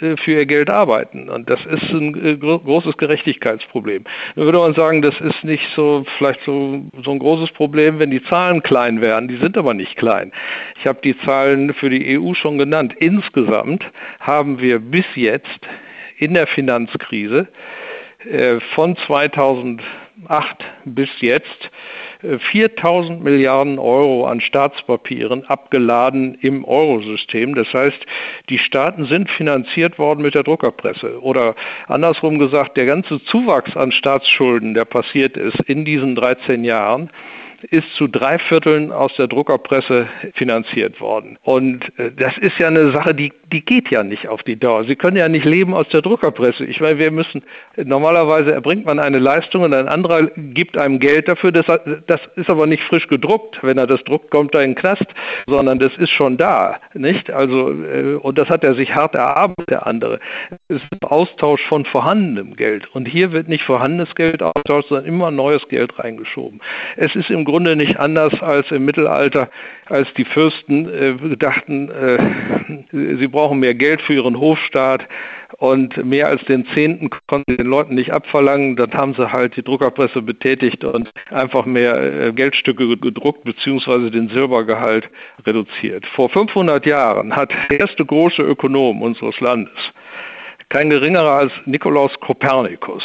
äh, 0.00 0.16
für 0.16 0.32
ihr 0.32 0.46
Geld 0.46 0.70
arbeiten. 0.70 1.28
Und 1.28 1.50
das 1.50 1.60
ist 1.66 1.90
ein 1.90 2.24
äh, 2.24 2.36
großes 2.36 2.96
Gerechtigkeitsproblem. 2.96 4.04
Da 4.34 4.42
würde 4.42 4.58
man 4.58 4.74
sagen, 4.74 5.02
das 5.02 5.20
ist 5.20 5.44
nicht 5.44 5.66
so 5.74 6.06
vielleicht 6.16 6.40
so, 6.44 6.82
so 7.02 7.10
ein 7.10 7.18
großes 7.18 7.50
Problem, 7.50 7.98
wenn 7.98 8.10
die 8.10 8.22
Zahlen 8.24 8.62
klein 8.62 9.02
wären. 9.02 9.28
Die 9.28 9.36
sind 9.36 9.58
aber 9.58 9.74
nicht 9.74 9.96
klein. 9.96 10.32
Ich 10.80 10.86
habe 10.86 11.00
die 11.04 11.18
Zahlen 11.18 11.74
für 11.74 11.90
die 11.90 12.18
EU 12.18 12.32
schon 12.32 12.56
genannt. 12.56 12.94
Insgesamt 12.98 13.84
haben 14.20 14.58
wir 14.60 14.78
bis 14.78 15.06
jetzt 15.14 15.60
in 16.18 16.32
der 16.32 16.46
Finanzkrise 16.46 17.48
äh, 18.30 18.60
von 18.74 18.96
2008 19.06 19.84
bis 20.86 21.10
jetzt 21.20 21.70
4000 22.20 23.20
äh, 23.20 23.22
Milliarden 23.22 23.78
Euro 23.78 24.26
an 24.26 24.40
Staatspapieren 24.40 25.44
abgeladen 25.46 26.36
im 26.40 26.64
Eurosystem. 26.64 27.54
Das 27.54 27.72
heißt, 27.72 28.06
die 28.48 28.58
Staaten 28.58 29.06
sind 29.06 29.30
finanziert 29.30 29.98
worden 29.98 30.22
mit 30.22 30.34
der 30.34 30.42
Druckerpresse. 30.42 31.20
Oder 31.22 31.54
andersrum 31.86 32.38
gesagt, 32.38 32.76
der 32.76 32.86
ganze 32.86 33.22
Zuwachs 33.24 33.76
an 33.76 33.92
Staatsschulden, 33.92 34.74
der 34.74 34.84
passiert 34.84 35.36
ist 35.36 35.60
in 35.66 35.84
diesen 35.84 36.14
13 36.14 36.64
Jahren, 36.64 37.10
ist 37.70 37.92
zu 37.96 38.06
drei 38.06 38.38
Vierteln 38.38 38.92
aus 38.92 39.14
der 39.16 39.26
Druckerpresse 39.26 40.06
finanziert 40.34 41.00
worden. 41.00 41.38
Und 41.42 41.84
äh, 41.98 42.10
das 42.16 42.36
ist 42.38 42.58
ja 42.58 42.68
eine 42.68 42.92
Sache, 42.92 43.14
die, 43.14 43.32
die 43.52 43.64
geht 43.64 43.90
ja 43.90 44.02
nicht 44.02 44.28
auf 44.28 44.42
die 44.42 44.56
Dauer. 44.56 44.84
Sie 44.84 44.96
können 44.96 45.16
ja 45.16 45.28
nicht 45.28 45.44
leben 45.44 45.74
aus 45.74 45.88
der 45.88 46.02
Druckerpresse. 46.02 46.64
Ich 46.64 46.80
meine, 46.80 46.98
wir 46.98 47.10
müssen, 47.10 47.42
normalerweise 47.76 48.52
erbringt 48.52 48.86
man 48.86 48.98
eine 48.98 49.18
Leistung 49.18 49.62
und 49.62 49.74
ein 49.74 49.88
anderer 49.88 50.26
gibt 50.36 50.78
einem 50.78 50.98
Geld 50.98 51.28
dafür. 51.28 51.52
Das, 51.52 51.66
das 52.06 52.20
ist 52.36 52.50
aber 52.50 52.66
nicht 52.66 52.82
frisch 52.84 53.08
gedruckt. 53.08 53.58
Wenn 53.62 53.78
er 53.78 53.86
das 53.86 54.02
druckt, 54.04 54.30
kommt 54.30 54.54
er 54.54 54.62
in 54.62 54.70
den 54.70 54.76
Knast, 54.76 55.06
sondern 55.46 55.78
das 55.78 55.96
ist 55.96 56.10
schon 56.10 56.36
da, 56.36 56.78
nicht? 56.94 57.30
Also, 57.30 57.70
äh, 57.70 58.14
und 58.14 58.38
das 58.38 58.48
hat 58.48 58.64
er 58.64 58.74
sich 58.74 58.94
hart 58.94 59.14
erarbeitet, 59.14 59.70
der 59.70 59.86
andere. 59.86 60.20
Es 60.68 60.76
ist 60.76 60.86
ein 60.92 61.08
Austausch 61.08 61.62
von 61.66 61.84
vorhandenem 61.84 62.56
Geld. 62.56 62.88
Und 62.94 63.06
hier 63.06 63.32
wird 63.32 63.48
nicht 63.48 63.64
vorhandenes 63.64 64.14
Geld 64.14 64.42
ausgetauscht, 64.42 64.88
sondern 64.88 65.06
immer 65.06 65.30
neues 65.30 65.66
Geld 65.68 65.98
reingeschoben. 65.98 66.60
Es 66.96 67.14
ist 67.14 67.30
im 67.30 67.44
Grunde 67.44 67.55
nicht 67.62 67.98
anders 67.98 68.40
als 68.42 68.70
im 68.70 68.84
Mittelalter, 68.84 69.48
als 69.86 70.12
die 70.14 70.24
Fürsten 70.24 70.88
äh, 70.88 71.36
dachten, 71.36 71.90
äh, 71.90 73.16
sie 73.18 73.28
brauchen 73.28 73.60
mehr 73.60 73.74
Geld 73.74 74.02
für 74.02 74.14
ihren 74.14 74.38
Hofstaat 74.38 75.06
und 75.58 76.04
mehr 76.04 76.28
als 76.28 76.44
den 76.44 76.66
Zehnten 76.74 77.08
konnten 77.26 77.52
sie 77.52 77.56
den 77.56 77.66
Leuten 77.66 77.94
nicht 77.94 78.12
abverlangen. 78.12 78.76
Dann 78.76 78.92
haben 78.92 79.14
sie 79.14 79.32
halt 79.32 79.56
die 79.56 79.62
Druckerpresse 79.62 80.22
betätigt 80.22 80.84
und 80.84 81.10
einfach 81.30 81.64
mehr 81.64 81.96
äh, 81.96 82.32
Geldstücke 82.32 82.96
gedruckt 82.96 83.44
bzw. 83.44 84.10
den 84.10 84.28
Silbergehalt 84.28 85.08
reduziert. 85.46 86.06
Vor 86.14 86.28
500 86.28 86.84
Jahren 86.84 87.34
hat 87.34 87.52
der 87.70 87.80
erste 87.80 88.04
große 88.04 88.42
Ökonom 88.42 89.02
unseres 89.02 89.38
Landes, 89.40 89.78
kein 90.68 90.90
geringerer 90.90 91.30
als 91.30 91.52
Nikolaus 91.64 92.12
Kopernikus, 92.20 93.04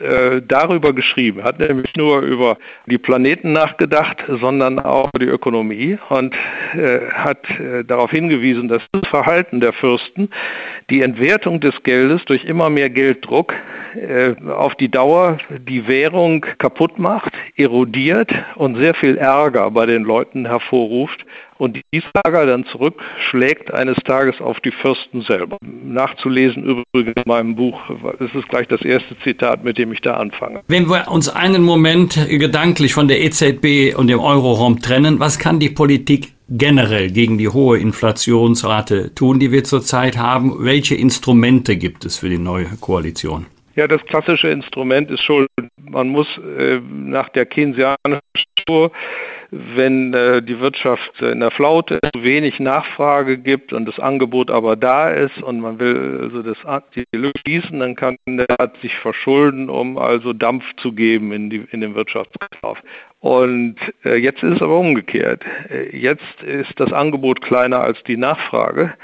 äh, 0.00 0.40
darüber 0.46 0.92
geschrieben, 0.92 1.42
hat 1.42 1.58
nämlich 1.58 1.94
nur 1.96 2.20
über 2.20 2.58
die 2.86 2.98
Planeten 2.98 3.52
nachgedacht, 3.52 4.18
sondern 4.40 4.78
auch 4.78 5.08
über 5.14 5.24
die 5.24 5.30
Ökonomie 5.30 5.98
und 6.08 6.34
äh, 6.74 7.10
hat 7.12 7.48
äh, 7.50 7.84
darauf 7.84 8.10
hingewiesen, 8.10 8.68
dass 8.68 8.82
das 8.92 9.08
Verhalten 9.08 9.60
der 9.60 9.72
Fürsten 9.72 10.30
die 10.90 11.02
Entwertung 11.02 11.60
des 11.60 11.82
Geldes 11.82 12.24
durch 12.26 12.44
immer 12.44 12.70
mehr 12.70 12.90
Gelddruck 12.90 13.54
äh, 13.94 14.34
auf 14.50 14.74
die 14.76 14.90
Dauer 14.90 15.38
die 15.50 15.86
Währung 15.86 16.46
kaputt 16.58 16.98
macht, 16.98 17.32
erodiert 17.56 18.30
und 18.54 18.76
sehr 18.76 18.94
viel 18.94 19.16
Ärger 19.16 19.70
bei 19.70 19.86
den 19.86 20.04
Leuten 20.04 20.46
hervorruft 20.46 21.24
und 21.58 21.80
dieses 21.92 22.08
Ärger 22.24 22.46
dann 22.46 22.64
zurückschlägt 22.66 23.72
eines 23.72 23.96
Tages 24.04 24.40
auf 24.40 24.60
die 24.60 24.70
Fürsten 24.70 25.22
selber. 25.22 25.58
Nachzulesen 25.62 26.64
übrigens 26.64 27.14
in 27.16 27.22
meinem 27.26 27.56
Buch, 27.56 27.80
das 28.18 28.34
ist 28.34 28.48
gleich 28.48 28.68
das 28.68 28.82
erste 28.82 29.18
Zitat, 29.20 29.64
mit 29.64 29.78
dem 29.78 29.92
ich 29.92 30.00
da 30.00 30.14
anfange. 30.14 30.62
Wenn 30.68 30.88
wir 30.88 31.08
uns 31.08 31.28
einen 31.28 31.62
Moment 31.62 32.28
gedanklich 32.28 32.94
von 32.94 33.08
der 33.08 33.20
EZB 33.20 33.96
und 33.96 34.08
dem 34.08 34.20
Euroraum 34.20 34.80
trennen, 34.80 35.20
was 35.20 35.38
kann 35.38 35.58
die 35.58 35.70
Politik 35.70 36.32
generell 36.48 37.10
gegen 37.10 37.38
die 37.38 37.48
hohe 37.48 37.78
Inflationsrate 37.78 39.14
tun, 39.14 39.38
die 39.38 39.52
wir 39.52 39.64
zurzeit 39.64 40.16
haben? 40.16 40.64
Welche 40.64 40.94
Instrumente 40.94 41.76
gibt 41.76 42.04
es 42.04 42.18
für 42.18 42.28
die 42.28 42.38
neue 42.38 42.66
Koalition? 42.80 43.46
Ja, 43.76 43.86
das 43.86 44.04
klassische 44.06 44.48
Instrument 44.48 45.10
ist 45.10 45.22
Schulden. 45.22 45.68
Man 45.80 46.08
muss 46.08 46.26
äh, 46.38 46.80
nach 46.90 47.28
der 47.28 47.46
Keynesianischen 47.46 48.20
Struktur 48.34 48.90
wenn 49.50 50.12
äh, 50.12 50.42
die 50.42 50.60
Wirtschaft 50.60 51.20
in 51.22 51.40
der 51.40 51.50
Flaute 51.50 51.98
ist, 52.02 52.22
wenig 52.22 52.60
Nachfrage 52.60 53.38
gibt 53.38 53.72
und 53.72 53.86
das 53.86 53.98
Angebot 53.98 54.50
aber 54.50 54.76
da 54.76 55.10
ist 55.10 55.42
und 55.42 55.60
man 55.60 55.78
will 55.78 56.20
also 56.22 56.42
das, 56.42 56.58
die 56.94 57.04
Lücke 57.16 57.38
schließen, 57.40 57.80
dann 57.80 57.94
kann 57.94 58.16
der 58.26 58.72
sich 58.82 58.94
verschulden, 58.96 59.70
um 59.70 59.96
also 59.96 60.32
Dampf 60.32 60.64
zu 60.76 60.92
geben 60.92 61.32
in, 61.32 61.50
die, 61.50 61.66
in 61.70 61.80
den 61.80 61.94
Wirtschaftskauf. 61.94 62.78
Und 63.20 63.76
äh, 64.04 64.16
jetzt 64.16 64.42
ist 64.42 64.56
es 64.56 64.62
aber 64.62 64.78
umgekehrt. 64.78 65.42
Äh, 65.70 65.96
jetzt 65.96 66.42
ist 66.42 66.78
das 66.78 66.92
Angebot 66.92 67.40
kleiner 67.40 67.80
als 67.80 68.02
die 68.04 68.16
Nachfrage. 68.16 68.94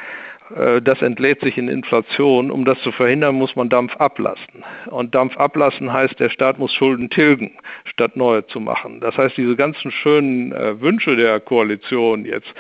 Äh, 0.51 0.83
das 0.83 1.01
entlädt 1.03 1.41
sich 1.41 1.59
in 1.59 1.69
Inflation. 1.69 2.51
Um 2.51 2.65
das 2.65 2.81
zu 2.81 2.93
verhindern, 2.93 3.35
muss 3.35 3.57
man 3.57 3.69
Dampf 3.69 3.97
ablassen. 3.97 4.65
Und 4.87 5.15
Dampf 5.15 5.37
ablassen 5.37 5.93
heißt, 5.93 6.19
der 6.21 6.31
Staat 6.31 6.59
muss 6.59 6.73
Schulden 6.75 7.11
tilgen, 7.11 7.53
statt 7.85 8.17
neue 8.17 8.47
zu 8.47 8.61
machen. 8.61 9.01
Das 9.01 9.17
heißt, 9.17 9.37
diese 9.37 9.57
ganzen 9.57 9.91
schönen 9.91 10.53
äh, 10.53 10.81
Wünsche 10.81 11.17
der 11.17 11.41
Koalition 11.41 12.25
jetzt 12.25 12.53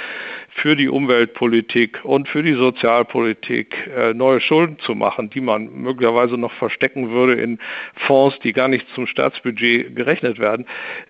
für 0.49 0.77
die 0.77 0.89
Umweltpolitik 0.89 2.01
und 2.05 2.29
für 2.29 2.43
die 2.43 2.55
Sozialpolitik 2.55 3.91
äh, 3.95 4.15
neue 4.15 4.41
Schulden 4.41 4.79
zu 4.79 4.95
machen, 4.95 5.31
die 5.31 5.41
man 5.41 5.69
möglicherweise 5.73 6.39
noch 6.39 6.53
verstecken 6.53 7.11
würde 7.11 7.35
in 7.35 7.59
Fonds, 7.97 8.39
die 8.41 8.53
gar 8.53 8.69
nicht 8.69 8.87
zum 8.95 9.07
Staatsbudget 9.07 9.97
gerechnet 9.97 10.39
werden, 10.39 10.67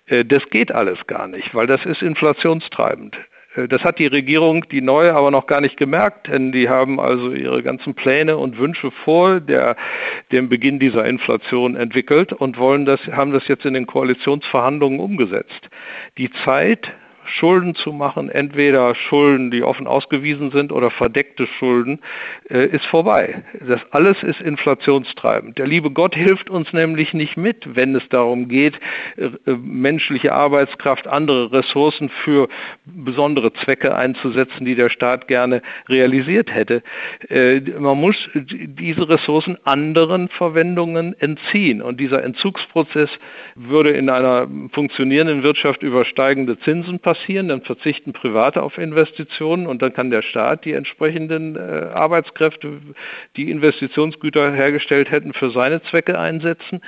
das 0.07 0.49
geht 0.49 0.71
alles 0.71 1.05
gar 1.07 1.27
nicht, 1.27 1.53
weil 1.53 1.67
das 1.67 1.85
ist 1.85 2.01
inflationstreibend. 2.01 3.17
Äh, 3.55 3.67
das 3.67 3.83
hat 3.83 3.99
die 3.99 4.07
Regierung, 4.07 4.67
die 4.69 4.81
neue, 4.81 5.13
aber 5.13 5.31
noch 5.31 5.47
gar 5.47 5.61
nicht 5.61 5.77
gemerkt, 5.77 6.27
denn 6.27 6.51
die 6.51 6.69
haben 6.69 6.99
also 6.99 7.31
ihre 7.31 7.63
ganzen 7.63 7.95
Pläne 7.95 8.37
und 8.37 8.57
Wünsche 8.57 8.91
vor 8.91 9.39
der, 9.39 9.75
dem 10.31 10.49
Beginn 10.49 10.79
dieser 10.79 11.05
Inflation 11.05 11.75
entwickelt 11.75 12.33
und 12.33 12.57
wollen 12.57 12.85
das, 12.85 12.99
haben 13.07 13.31
das 13.31 13.47
jetzt 13.47 13.65
in 13.65 13.73
den 13.73 13.87
Koalitionsverhandlungen 13.87 14.99
umgesetzt. 14.99 15.69
Die 16.17 16.31
Zeit 16.43 16.91
Schulden 17.25 17.75
zu 17.75 17.91
machen, 17.91 18.29
entweder 18.29 18.95
Schulden, 18.95 19.51
die 19.51 19.63
offen 19.63 19.87
ausgewiesen 19.87 20.51
sind 20.51 20.71
oder 20.71 20.91
verdeckte 20.91 21.47
Schulden, 21.47 21.99
äh, 22.49 22.65
ist 22.67 22.85
vorbei. 22.85 23.43
Das 23.67 23.81
alles 23.91 24.21
ist 24.23 24.41
inflationstreibend. 24.41 25.57
Der 25.57 25.67
liebe 25.67 25.91
Gott 25.91 26.15
hilft 26.15 26.49
uns 26.49 26.71
nämlich 26.73 27.13
nicht 27.13 27.37
mit, 27.37 27.75
wenn 27.75 27.95
es 27.95 28.07
darum 28.09 28.47
geht, 28.47 28.79
äh, 29.17 29.29
menschliche 29.47 30.33
Arbeitskraft, 30.33 31.07
andere 31.07 31.51
Ressourcen 31.51 32.09
für 32.23 32.47
besondere 32.85 33.51
Zwecke 33.53 33.95
einzusetzen, 33.95 34.65
die 34.65 34.75
der 34.75 34.89
Staat 34.89 35.27
gerne 35.27 35.61
realisiert 35.89 36.53
hätte. 36.53 36.83
Äh, 37.29 37.59
man 37.79 37.99
muss 37.99 38.15
diese 38.33 39.09
Ressourcen 39.09 39.57
anderen 39.63 40.29
Verwendungen 40.29 41.19
entziehen. 41.19 41.81
Und 41.81 41.99
dieser 41.99 42.23
Entzugsprozess 42.23 43.09
würde 43.55 43.91
in 43.91 44.09
einer 44.09 44.47
funktionierenden 44.71 45.43
Wirtschaft 45.43 45.81
über 45.81 46.05
steigende 46.05 46.59
Zinsen 46.59 46.99
passieren 46.99 47.14
passieren, 47.15 47.47
dann 47.47 47.61
verzichten 47.61 48.13
Private 48.13 48.61
auf 48.61 48.77
Investitionen 48.77 49.67
und 49.67 49.81
dann 49.81 49.93
kann 49.93 50.11
der 50.11 50.21
Staat 50.21 50.65
die 50.65 50.73
entsprechenden 50.73 51.55
äh, 51.55 51.59
Arbeitskräfte, 51.93 52.79
die 53.35 53.49
Investitionsgüter 53.49 54.53
hergestellt 54.53 55.11
hätten, 55.11 55.33
für 55.33 55.51
seine 55.51 55.81
Zwecke 55.83 56.19
einsetzen. 56.19 56.81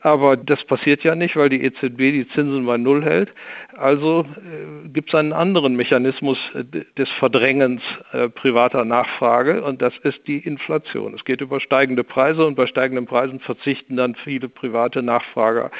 Aber 0.00 0.36
das 0.36 0.64
passiert 0.64 1.02
ja 1.02 1.14
nicht, 1.14 1.36
weil 1.36 1.48
die 1.48 1.62
EZB 1.62 1.96
die 1.96 2.28
Zinsen 2.34 2.66
bei 2.66 2.76
Null 2.76 3.04
hält. 3.04 3.32
Also 3.76 4.24
äh, 4.36 4.88
gibt 4.88 5.08
es 5.08 5.14
einen 5.14 5.32
anderen 5.32 5.74
Mechanismus 5.74 6.38
äh, 6.54 6.64
des 6.96 7.10
Verdrängens 7.18 7.82
äh, 8.12 8.28
privater 8.28 8.84
Nachfrage 8.84 9.62
und 9.62 9.82
das 9.82 9.92
ist 10.02 10.26
die 10.28 10.38
Inflation. 10.38 11.14
Es 11.14 11.24
geht 11.24 11.40
über 11.40 11.60
steigende 11.60 12.04
Preise 12.04 12.46
und 12.46 12.54
bei 12.54 12.66
steigenden 12.66 13.06
Preisen 13.06 13.40
verzichten 13.40 13.96
dann 13.96 14.14
viele 14.14 14.48
private 14.48 15.02
Nachfrager 15.02 15.70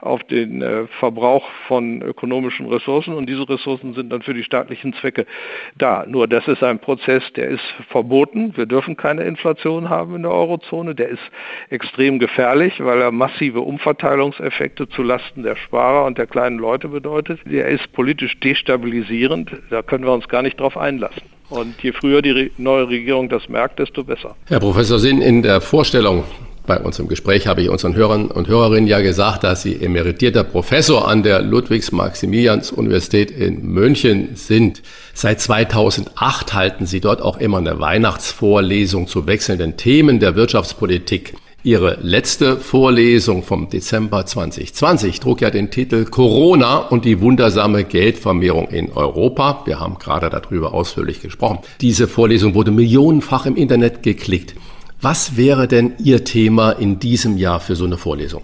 auf 0.00 0.24
den 0.24 0.62
äh, 0.62 0.86
Verbrauch 0.98 1.48
von 1.68 2.00
ökonomischen 2.00 2.66
Ressourcen 2.66 3.14
und 3.14 3.26
diese 3.28 3.46
Ressourcen 3.48 3.92
sind 3.94 4.10
dann 4.10 4.22
für 4.22 4.34
die 4.34 4.44
staatlichen 4.44 4.94
Zwecke 4.94 5.26
da. 5.76 6.04
Nur 6.06 6.28
das 6.28 6.48
ist 6.48 6.62
ein 6.62 6.78
Prozess, 6.78 7.22
der 7.34 7.48
ist 7.48 7.64
verboten. 7.90 8.56
Wir 8.56 8.66
dürfen 8.66 8.96
keine 8.96 9.24
Inflation 9.24 9.90
haben 9.90 10.16
in 10.16 10.22
der 10.22 10.32
Eurozone. 10.32 10.94
Der 10.94 11.08
ist 11.08 11.22
extrem 11.68 12.18
gefährlich, 12.18 12.82
weil 12.82 13.00
er 13.00 13.12
massive 13.12 13.60
Umverteilungseffekte 13.60 14.88
zu 14.88 15.02
Lasten 15.02 15.42
der 15.42 15.56
Sparer 15.56 16.06
und 16.06 16.16
der 16.16 16.26
kleinen 16.26 16.58
Leute 16.58 16.88
bedeutet. 16.88 17.41
Der 17.44 17.68
ist 17.68 17.92
politisch 17.92 18.38
destabilisierend. 18.40 19.50
Da 19.70 19.82
können 19.82 20.04
wir 20.04 20.12
uns 20.12 20.28
gar 20.28 20.42
nicht 20.42 20.60
drauf 20.60 20.76
einlassen. 20.76 21.22
Und 21.50 21.82
je 21.82 21.92
früher 21.92 22.22
die 22.22 22.50
neue 22.56 22.88
Regierung 22.88 23.28
das 23.28 23.48
merkt, 23.48 23.78
desto 23.78 24.04
besser. 24.04 24.34
Herr 24.46 24.60
Professor 24.60 24.98
Sinn, 24.98 25.20
in 25.20 25.42
der 25.42 25.60
Vorstellung 25.60 26.24
bei 26.66 26.78
uns 26.78 26.98
im 26.98 27.08
Gespräch 27.08 27.46
habe 27.48 27.62
ich 27.62 27.68
unseren 27.68 27.96
Hörern 27.96 28.26
und 28.26 28.46
Hörerinnen 28.46 28.86
ja 28.86 29.00
gesagt, 29.00 29.42
dass 29.42 29.62
Sie 29.62 29.74
emeritierter 29.74 30.44
Professor 30.44 31.08
an 31.08 31.22
der 31.24 31.42
Ludwigs-Maximilians-Universität 31.42 33.30
in 33.32 33.66
München 33.66 34.36
sind. 34.36 34.82
Seit 35.12 35.40
2008 35.40 36.54
halten 36.54 36.86
Sie 36.86 37.00
dort 37.00 37.20
auch 37.20 37.38
immer 37.38 37.58
eine 37.58 37.80
Weihnachtsvorlesung 37.80 39.08
zu 39.08 39.26
wechselnden 39.26 39.76
Themen 39.76 40.20
der 40.20 40.36
Wirtschaftspolitik. 40.36 41.34
Ihre 41.64 41.98
letzte 42.02 42.56
Vorlesung 42.56 43.44
vom 43.44 43.70
Dezember 43.70 44.26
2020 44.26 45.20
trug 45.20 45.42
ja 45.42 45.50
den 45.50 45.70
Titel 45.70 46.06
Corona 46.06 46.78
und 46.78 47.04
die 47.04 47.20
wundersame 47.20 47.84
Geldvermehrung 47.84 48.66
in 48.66 48.90
Europa. 48.90 49.62
Wir 49.64 49.78
haben 49.78 49.96
gerade 50.00 50.28
darüber 50.28 50.74
ausführlich 50.74 51.22
gesprochen. 51.22 51.60
Diese 51.80 52.08
Vorlesung 52.08 52.54
wurde 52.54 52.72
millionenfach 52.72 53.46
im 53.46 53.54
Internet 53.54 54.02
geklickt. 54.02 54.56
Was 55.00 55.36
wäre 55.36 55.68
denn 55.68 55.92
Ihr 56.02 56.24
Thema 56.24 56.72
in 56.72 56.98
diesem 56.98 57.36
Jahr 57.36 57.60
für 57.60 57.76
so 57.76 57.84
eine 57.84 57.96
Vorlesung? 57.96 58.42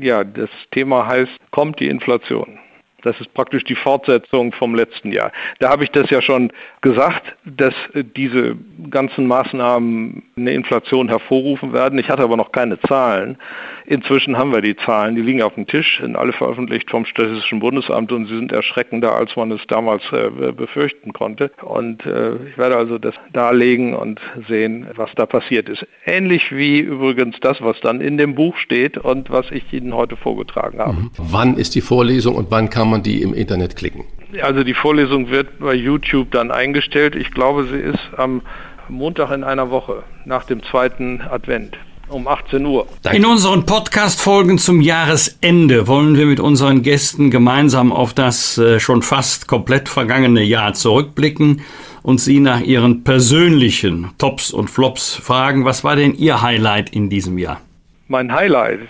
Ja, 0.00 0.22
das 0.22 0.50
Thema 0.70 1.04
heißt, 1.04 1.32
kommt 1.50 1.80
die 1.80 1.88
Inflation? 1.88 2.60
Das 3.02 3.18
ist 3.20 3.34
praktisch 3.34 3.64
die 3.64 3.74
Fortsetzung 3.74 4.52
vom 4.52 4.76
letzten 4.76 5.10
Jahr. 5.10 5.32
Da 5.58 5.68
habe 5.68 5.82
ich 5.82 5.90
das 5.90 6.08
ja 6.10 6.22
schon 6.22 6.52
gesagt, 6.82 7.36
dass 7.44 7.74
diese 8.16 8.56
ganzen 8.90 9.26
Maßnahmen 9.26 10.22
eine 10.36 10.52
Inflation 10.52 11.08
hervorrufen 11.08 11.72
werden. 11.72 11.98
Ich 11.98 12.08
hatte 12.08 12.24
aber 12.24 12.36
noch 12.36 12.50
keine 12.50 12.78
Zahlen. 12.80 13.38
Inzwischen 13.86 14.36
haben 14.36 14.52
wir 14.52 14.60
die 14.60 14.76
Zahlen, 14.76 15.14
die 15.14 15.22
liegen 15.22 15.42
auf 15.42 15.54
dem 15.54 15.66
Tisch, 15.66 16.00
sind 16.00 16.16
alle 16.16 16.32
veröffentlicht 16.32 16.90
vom 16.90 17.04
Statistischen 17.04 17.60
Bundesamt 17.60 18.10
und 18.10 18.26
sie 18.26 18.36
sind 18.36 18.52
erschreckender, 18.52 19.14
als 19.14 19.36
man 19.36 19.52
es 19.52 19.60
damals 19.68 20.02
äh, 20.12 20.52
befürchten 20.52 21.12
konnte. 21.12 21.52
Und 21.62 22.04
äh, 22.04 22.34
ich 22.48 22.58
werde 22.58 22.76
also 22.76 22.98
das 22.98 23.14
darlegen 23.32 23.94
und 23.94 24.20
sehen, 24.48 24.88
was 24.96 25.10
da 25.14 25.26
passiert 25.26 25.68
ist. 25.68 25.86
Ähnlich 26.04 26.54
wie 26.54 26.80
übrigens 26.80 27.38
das, 27.40 27.62
was 27.62 27.80
dann 27.80 28.00
in 28.00 28.18
dem 28.18 28.34
Buch 28.34 28.56
steht 28.56 28.98
und 28.98 29.30
was 29.30 29.50
ich 29.50 29.72
Ihnen 29.72 29.94
heute 29.94 30.16
vorgetragen 30.16 30.80
habe. 30.80 30.94
Mhm. 30.94 31.10
Wann 31.16 31.56
ist 31.56 31.76
die 31.76 31.80
Vorlesung 31.80 32.34
und 32.34 32.50
wann 32.50 32.70
kann 32.70 32.90
man 32.90 33.04
die 33.04 33.22
im 33.22 33.34
Internet 33.34 33.76
klicken? 33.76 34.04
Also 34.40 34.64
die 34.64 34.74
Vorlesung 34.74 35.28
wird 35.30 35.58
bei 35.58 35.74
YouTube 35.74 36.30
dann 36.30 36.50
eingestellt. 36.50 37.14
Ich 37.14 37.30
glaube, 37.32 37.64
sie 37.64 37.78
ist 37.78 38.00
am 38.16 38.42
Montag 38.88 39.30
in 39.30 39.44
einer 39.44 39.70
Woche 39.70 40.04
nach 40.24 40.44
dem 40.44 40.62
zweiten 40.62 41.20
Advent 41.20 41.76
um 42.08 42.28
18 42.28 42.64
Uhr. 42.66 42.86
In 43.12 43.24
unseren 43.24 43.64
Podcast-Folgen 43.64 44.58
zum 44.58 44.80
Jahresende 44.80 45.86
wollen 45.86 46.16
wir 46.16 46.26
mit 46.26 46.40
unseren 46.40 46.82
Gästen 46.82 47.30
gemeinsam 47.30 47.92
auf 47.92 48.12
das 48.12 48.58
äh, 48.58 48.80
schon 48.80 49.02
fast 49.02 49.48
komplett 49.48 49.88
vergangene 49.88 50.42
Jahr 50.42 50.74
zurückblicken 50.74 51.62
und 52.02 52.18
sie 52.18 52.40
nach 52.40 52.60
ihren 52.60 53.04
persönlichen 53.04 54.10
Tops 54.18 54.50
und 54.50 54.68
Flops 54.68 55.14
fragen. 55.14 55.64
Was 55.64 55.84
war 55.84 55.96
denn 55.96 56.14
Ihr 56.14 56.42
Highlight 56.42 56.90
in 56.90 57.08
diesem 57.08 57.38
Jahr? 57.38 57.60
Mein 58.08 58.32
Highlight, 58.32 58.80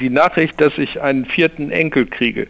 die 0.00 0.10
Nachricht, 0.10 0.60
dass 0.60 0.76
ich 0.76 1.00
einen 1.00 1.24
vierten 1.24 1.70
Enkel 1.70 2.06
kriege. 2.06 2.48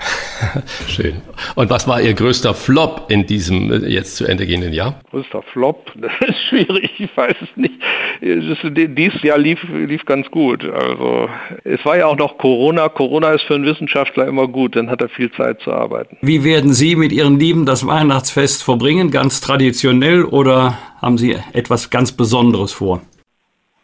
Schön. 0.88 1.22
Und 1.54 1.70
was 1.70 1.86
war 1.88 2.00
Ihr 2.00 2.14
größter 2.14 2.54
Flop 2.54 3.06
in 3.08 3.26
diesem 3.26 3.72
äh, 3.72 3.88
jetzt 3.88 4.16
zu 4.16 4.24
Ende 4.24 4.46
gehenden 4.46 4.72
Jahr? 4.72 5.00
Größter 5.10 5.42
Flop? 5.42 5.92
Das 6.00 6.12
ist 6.28 6.42
schwierig, 6.48 6.90
ich 6.98 7.16
weiß 7.16 7.36
es 7.42 7.48
nicht. 7.56 7.74
dieses 8.20 9.22
Jahr 9.22 9.38
lief, 9.38 9.58
lief 9.64 10.04
ganz 10.06 10.30
gut. 10.30 10.64
Also 10.64 11.28
es 11.64 11.84
war 11.84 11.98
ja 11.98 12.06
auch 12.06 12.16
noch 12.16 12.38
Corona. 12.38 12.88
Corona 12.88 13.32
ist 13.32 13.42
für 13.42 13.54
einen 13.54 13.64
Wissenschaftler 13.64 14.26
immer 14.26 14.48
gut, 14.48 14.76
dann 14.76 14.90
hat 14.90 15.00
er 15.02 15.08
viel 15.08 15.30
Zeit 15.32 15.60
zu 15.60 15.72
arbeiten. 15.72 16.16
Wie 16.22 16.44
werden 16.44 16.72
Sie 16.72 16.96
mit 16.96 17.12
Ihren 17.12 17.38
Lieben 17.38 17.66
das 17.66 17.86
Weihnachtsfest 17.86 18.62
verbringen? 18.62 19.10
Ganz 19.10 19.40
traditionell 19.40 20.24
oder 20.24 20.78
haben 21.00 21.18
Sie 21.18 21.36
etwas 21.52 21.90
ganz 21.90 22.12
Besonderes 22.12 22.72
vor? 22.72 23.02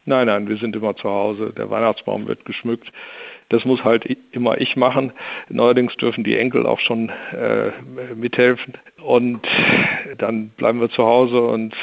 Nein, 0.06 0.26
nein, 0.26 0.48
wir 0.48 0.56
sind 0.58 0.76
immer 0.76 0.94
zu 0.96 1.08
Hause. 1.08 1.52
Der 1.56 1.70
Weihnachtsbaum 1.70 2.26
wird 2.26 2.44
geschmückt. 2.44 2.90
Das 3.48 3.64
muss 3.64 3.84
halt 3.84 4.04
immer 4.32 4.60
ich 4.60 4.76
machen. 4.76 5.12
Neuerdings 5.48 5.96
dürfen 5.96 6.24
die 6.24 6.36
Enkel 6.36 6.66
auch 6.66 6.80
schon 6.80 7.10
äh, 7.32 7.70
mithelfen. 8.14 8.74
Und 9.02 9.46
dann 10.18 10.48
bleiben 10.50 10.80
wir 10.80 10.90
zu 10.90 11.04
Hause 11.04 11.42
und 11.42 11.74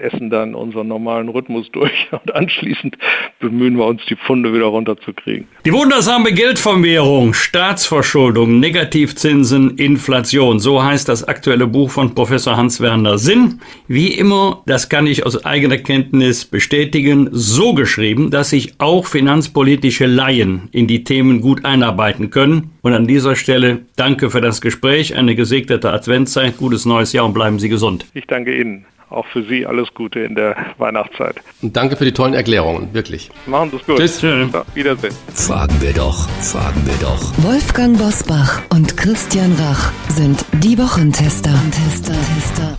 essen 0.00 0.30
dann 0.30 0.54
unseren 0.54 0.88
normalen 0.88 1.28
Rhythmus 1.28 1.70
durch 1.72 2.08
und 2.10 2.34
anschließend 2.34 2.96
bemühen 3.40 3.76
wir 3.76 3.86
uns, 3.86 4.02
die 4.08 4.16
Pfunde 4.16 4.52
wieder 4.52 4.66
runterzukriegen. 4.66 5.46
Die 5.64 5.72
wundersame 5.72 6.32
Geldvermehrung, 6.32 7.34
Staatsverschuldung, 7.34 8.60
Negativzinsen, 8.60 9.76
Inflation, 9.78 10.60
so 10.60 10.82
heißt 10.82 11.08
das 11.08 11.24
aktuelle 11.24 11.66
Buch 11.66 11.90
von 11.90 12.14
Professor 12.14 12.56
Hans-Werner 12.56 13.18
Sinn. 13.18 13.60
Wie 13.88 14.08
immer, 14.08 14.62
das 14.66 14.88
kann 14.88 15.06
ich 15.06 15.26
aus 15.26 15.44
eigener 15.44 15.78
Kenntnis 15.78 16.44
bestätigen, 16.44 17.28
so 17.32 17.74
geschrieben, 17.74 18.30
dass 18.30 18.50
sich 18.50 18.74
auch 18.78 19.06
finanzpolitische 19.06 20.06
Laien 20.06 20.68
in 20.72 20.86
die 20.86 21.04
Themen 21.04 21.40
gut 21.40 21.64
einarbeiten 21.64 22.30
können. 22.30 22.70
Und 22.82 22.92
an 22.92 23.06
dieser 23.06 23.36
Stelle 23.36 23.80
danke 23.96 24.30
für 24.30 24.40
das 24.40 24.60
Gespräch, 24.60 25.16
eine 25.16 25.34
gesegnete 25.34 25.92
Adventszeit, 25.92 26.56
gutes 26.56 26.86
neues 26.86 27.12
Jahr 27.12 27.26
und 27.26 27.34
bleiben 27.34 27.58
Sie 27.58 27.68
gesund. 27.68 28.06
Ich 28.14 28.26
danke 28.26 28.56
Ihnen 28.58 28.86
auch 29.10 29.26
für 29.26 29.42
Sie 29.42 29.66
alles 29.66 29.88
Gute 29.94 30.20
in 30.20 30.34
der 30.34 30.56
Weihnachtszeit. 30.78 31.36
Und 31.62 31.76
danke 31.76 31.96
für 31.96 32.04
die 32.04 32.12
tollen 32.12 32.34
Erklärungen, 32.34 32.92
wirklich. 32.92 33.30
Machen 33.46 33.70
Sie 33.70 33.76
es 33.76 33.86
gut. 33.86 33.96
Tschüss. 33.98 34.22
Ja, 34.22 34.64
wiedersehen. 34.74 35.14
Fragen 35.34 35.80
wir 35.80 35.92
doch, 35.92 36.28
fragen 36.40 36.84
wir 36.86 36.96
doch. 37.00 37.32
Wolfgang 37.38 37.98
Bosbach 37.98 38.62
und 38.70 38.96
Christian 38.96 39.52
Rach 39.54 39.92
sind 40.08 40.44
die 40.62 40.78
Wochentester. 40.78 41.52
Tester, 41.70 42.12
Tester. 42.12 42.78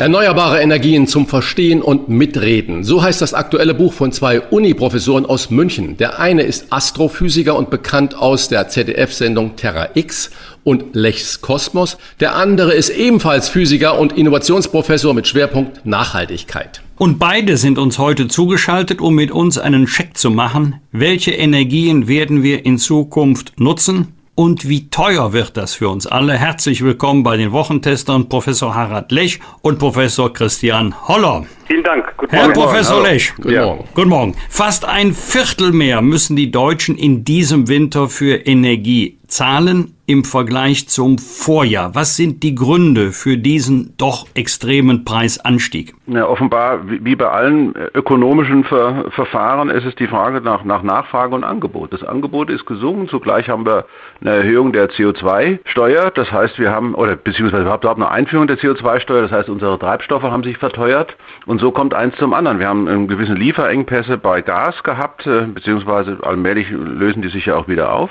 Erneuerbare 0.00 0.60
Energien 0.60 1.06
zum 1.06 1.28
Verstehen 1.28 1.80
und 1.80 2.08
Mitreden. 2.08 2.82
So 2.82 3.00
heißt 3.00 3.22
das 3.22 3.32
aktuelle 3.32 3.74
Buch 3.74 3.92
von 3.92 4.10
zwei 4.10 4.40
Uni-Professoren 4.40 5.24
aus 5.24 5.50
München. 5.50 5.96
Der 5.98 6.18
eine 6.18 6.42
ist 6.42 6.72
Astrophysiker 6.72 7.56
und 7.56 7.70
bekannt 7.70 8.16
aus 8.16 8.48
der 8.48 8.68
ZDF-Sendung 8.68 9.54
Terra 9.54 9.90
X 9.94 10.32
und 10.64 10.96
Lechs 10.96 11.40
Kosmos. 11.42 11.96
Der 12.18 12.34
andere 12.34 12.74
ist 12.74 12.90
ebenfalls 12.90 13.48
Physiker 13.48 13.96
und 13.96 14.12
Innovationsprofessor 14.14 15.14
mit 15.14 15.28
Schwerpunkt 15.28 15.86
Nachhaltigkeit. 15.86 16.82
Und 16.96 17.20
beide 17.20 17.56
sind 17.56 17.78
uns 17.78 17.96
heute 17.98 18.26
zugeschaltet, 18.26 19.00
um 19.00 19.14
mit 19.14 19.30
uns 19.30 19.58
einen 19.58 19.86
Check 19.86 20.16
zu 20.16 20.30
machen. 20.30 20.80
Welche 20.90 21.30
Energien 21.30 22.08
werden 22.08 22.42
wir 22.42 22.66
in 22.66 22.78
Zukunft 22.78 23.60
nutzen? 23.60 24.08
Und 24.34 24.68
wie 24.68 24.88
teuer 24.90 25.32
wird 25.32 25.56
das 25.56 25.74
für 25.74 25.88
uns 25.88 26.06
alle? 26.06 26.34
Herzlich 26.34 26.82
willkommen 26.82 27.22
bei 27.22 27.36
den 27.36 27.52
Wochentestern 27.52 28.28
Professor 28.28 28.74
Harald 28.74 29.12
Lech 29.12 29.40
und 29.62 29.78
Professor 29.78 30.32
Christian 30.32 30.94
Holler. 31.08 31.46
Vielen 31.66 31.84
Dank. 31.84 32.04
Guten 32.16 32.34
Herr 32.34 32.48
Morgen. 32.48 32.60
Professor 32.60 32.96
Hallo. 32.96 33.06
Lech. 33.06 33.32
Guten 33.36 33.50
ja. 33.50 33.66
Morgen. 33.66 33.88
Guten 33.94 34.08
Morgen. 34.08 34.36
Fast 34.48 34.84
ein 34.84 35.14
Viertel 35.14 35.72
mehr 35.72 36.02
müssen 36.02 36.36
die 36.36 36.50
Deutschen 36.50 36.96
in 36.96 37.24
diesem 37.24 37.68
Winter 37.68 38.08
für 38.08 38.34
Energie 38.34 39.18
zahlen 39.28 39.93
im 40.06 40.24
Vergleich 40.24 40.88
zum 40.88 41.18
Vorjahr. 41.18 41.94
Was 41.94 42.16
sind 42.16 42.42
die 42.42 42.54
Gründe 42.54 43.12
für 43.12 43.38
diesen 43.38 43.94
doch 43.96 44.26
extremen 44.34 45.04
Preisanstieg? 45.04 45.94
Ja, 46.06 46.26
offenbar, 46.26 46.80
wie 46.86 47.16
bei 47.16 47.28
allen 47.28 47.74
äh, 47.74 47.88
ökonomischen 47.94 48.64
Ver 48.64 49.06
Verfahren, 49.12 49.70
ist 49.70 49.86
es 49.86 49.94
die 49.94 50.06
Frage 50.06 50.42
nach, 50.42 50.64
nach 50.64 50.82
Nachfrage 50.82 51.34
und 51.34 51.44
Angebot. 51.44 51.92
Das 51.92 52.02
Angebot 52.02 52.50
ist 52.50 52.66
gesunken, 52.66 53.08
zugleich 53.08 53.48
haben 53.48 53.64
wir 53.64 53.86
eine 54.20 54.30
Erhöhung 54.36 54.72
der 54.72 54.90
CO2-Steuer. 54.90 56.10
Das 56.10 56.30
heißt, 56.30 56.58
wir 56.58 56.70
haben, 56.70 56.94
oder 56.94 57.16
beziehungsweise 57.16 57.62
überhaupt 57.62 57.86
eine 57.86 58.10
Einführung 58.10 58.46
der 58.46 58.58
CO2-Steuer. 58.58 59.22
Das 59.22 59.32
heißt, 59.32 59.48
unsere 59.48 59.78
Treibstoffe 59.78 60.22
haben 60.22 60.44
sich 60.44 60.58
verteuert. 60.58 61.16
Und 61.46 61.60
so 61.60 61.70
kommt 61.70 61.94
eins 61.94 62.14
zum 62.16 62.34
anderen. 62.34 62.58
Wir 62.58 62.68
haben 62.68 62.86
einen 62.88 63.08
gewissen 63.08 63.36
Lieferengpässe 63.36 64.18
bei 64.18 64.42
Gas 64.42 64.82
gehabt, 64.82 65.26
äh, 65.26 65.46
beziehungsweise 65.46 66.18
allmählich 66.22 66.68
lösen 66.70 67.22
die 67.22 67.28
sich 67.28 67.46
ja 67.46 67.56
auch 67.56 67.68
wieder 67.68 67.92
auf. 67.92 68.10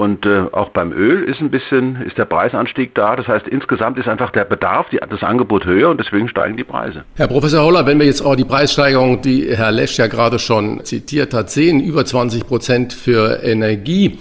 Und 0.00 0.24
äh, 0.24 0.46
auch 0.52 0.70
beim 0.70 0.92
Öl 0.92 1.24
ist 1.24 1.40
ein 1.42 1.50
bisschen, 1.50 2.00
ist 2.00 2.16
der 2.16 2.24
Preisanstieg 2.24 2.94
da. 2.94 3.16
Das 3.16 3.28
heißt, 3.28 3.46
insgesamt 3.46 3.98
ist 3.98 4.08
einfach 4.08 4.30
der 4.30 4.46
Bedarf, 4.46 4.88
die, 4.88 4.96
das 4.96 5.22
Angebot 5.22 5.66
höher 5.66 5.90
und 5.90 6.00
deswegen 6.00 6.26
steigen 6.26 6.56
die 6.56 6.64
Preise. 6.64 7.04
Herr 7.16 7.28
Professor 7.28 7.62
Holler, 7.62 7.84
wenn 7.84 7.98
wir 7.98 8.06
jetzt 8.06 8.22
auch 8.22 8.34
die 8.34 8.46
Preissteigerung, 8.46 9.20
die 9.20 9.54
Herr 9.54 9.70
Lesch 9.70 9.98
ja 9.98 10.06
gerade 10.06 10.38
schon 10.38 10.82
zitiert 10.86 11.34
hat, 11.34 11.50
sehen, 11.50 11.80
über 11.80 12.06
20 12.06 12.46
Prozent 12.46 12.94
für 12.94 13.42
Energie. 13.42 14.18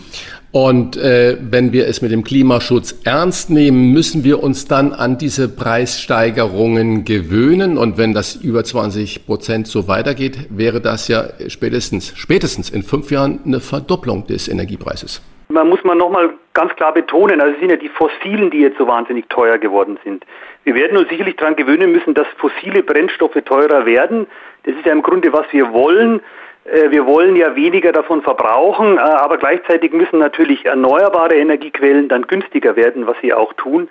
Und 0.52 0.98
äh, 0.98 1.38
wenn 1.40 1.72
wir 1.72 1.88
es 1.88 2.02
mit 2.02 2.12
dem 2.12 2.26
Klimaschutz 2.26 2.96
ernst 3.06 3.50
nehmen, 3.50 3.94
müssen 3.94 4.26
wir 4.26 4.44
uns 4.44 4.66
dann 4.66 4.92
an 4.92 5.18
diese 5.18 5.48
Preissteigerungen 5.48 7.06
gewöhnen. 7.06 7.78
Und 7.78 7.98
wenn 7.98 8.14
das 8.14 8.36
über 8.36 8.66
20 8.66 9.26
Prozent 9.26 9.66
so 9.68 9.88
weitergeht, 9.88 10.40
wäre 10.50 10.82
das 10.82 11.08
ja 11.08 11.30
spätestens, 11.48 12.12
spätestens 12.18 12.70
in 12.70 12.84
fünf 12.84 13.12
Jahren 13.12 13.40
eine 13.46 13.62
Verdopplung 13.62 14.28
des 14.28 14.50
Energiepreises. 14.50 15.22
Man 15.52 15.68
muss 15.68 15.84
man 15.84 15.98
nochmal 15.98 16.36
ganz 16.54 16.76
klar 16.76 16.94
betonen, 16.94 17.42
also 17.42 17.56
es 17.56 17.60
sind 17.60 17.72
ja 17.72 17.76
die 17.76 17.90
Fossilen, 17.90 18.52
die 18.52 18.60
jetzt 18.60 18.78
so 18.78 18.88
wahnsinnig 18.88 19.28
teuer 19.30 19.58
geworden 19.58 19.98
sind. 20.04 20.24
Wir 20.64 20.76
werden 20.76 20.96
uns 20.96 21.10
sicherlich 21.10 21.38
daran 21.38 21.56
gewöhnen 21.56 21.92
müssen, 21.92 22.14
dass 22.14 22.28
fossile 22.38 22.84
Brennstoffe 22.84 23.42
teurer 23.46 23.88
werden. 23.88 24.28
Das 24.66 24.76
ist 24.76 24.86
ja 24.86 24.92
im 24.92 25.02
Grunde, 25.02 25.34
was 25.34 25.48
wir 25.52 25.74
wollen. 25.74 26.22
Äh, 26.66 26.92
wir 26.92 27.08
wollen 27.08 27.36
ja 27.36 27.56
weniger 27.56 27.92
davon 27.92 28.22
verbrauchen, 28.22 28.98
äh, 28.98 29.00
aber 29.00 29.38
gleichzeitig 29.38 29.92
müssen 29.92 30.20
natürlich 30.20 30.68
erneuerbare 30.68 31.34
Energiequellen 31.34 32.10
dann 32.10 32.28
günstiger 32.28 32.76
werden, 32.76 33.08
was 33.08 33.18
sie 33.22 33.34
auch 33.34 33.54
tun. 33.54 33.90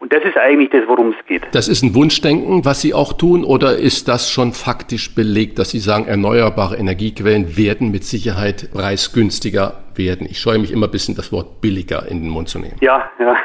Und 0.00 0.12
das 0.12 0.22
ist 0.24 0.36
eigentlich 0.36 0.70
das, 0.70 0.82
worum 0.86 1.14
es 1.18 1.26
geht. 1.26 1.42
Das 1.52 1.66
ist 1.66 1.82
ein 1.82 1.94
Wunschdenken, 1.94 2.64
was 2.64 2.82
Sie 2.82 2.92
auch 2.92 3.14
tun, 3.14 3.42
oder 3.42 3.76
ist 3.78 4.06
das 4.08 4.30
schon 4.30 4.52
faktisch 4.52 5.14
belegt, 5.14 5.58
dass 5.58 5.70
Sie 5.70 5.78
sagen, 5.78 6.06
erneuerbare 6.06 6.76
Energiequellen 6.76 7.56
werden 7.56 7.90
mit 7.90 8.04
Sicherheit 8.04 8.68
preisgünstiger 8.72 9.84
werden? 9.94 10.26
Ich 10.28 10.40
scheue 10.40 10.58
mich 10.58 10.72
immer 10.72 10.88
ein 10.88 10.90
bisschen, 10.90 11.14
das 11.14 11.32
Wort 11.32 11.60
billiger 11.60 12.06
in 12.08 12.20
den 12.20 12.28
Mund 12.28 12.48
zu 12.48 12.58
nehmen. 12.58 12.76
Ja, 12.80 13.10
ja. 13.18 13.36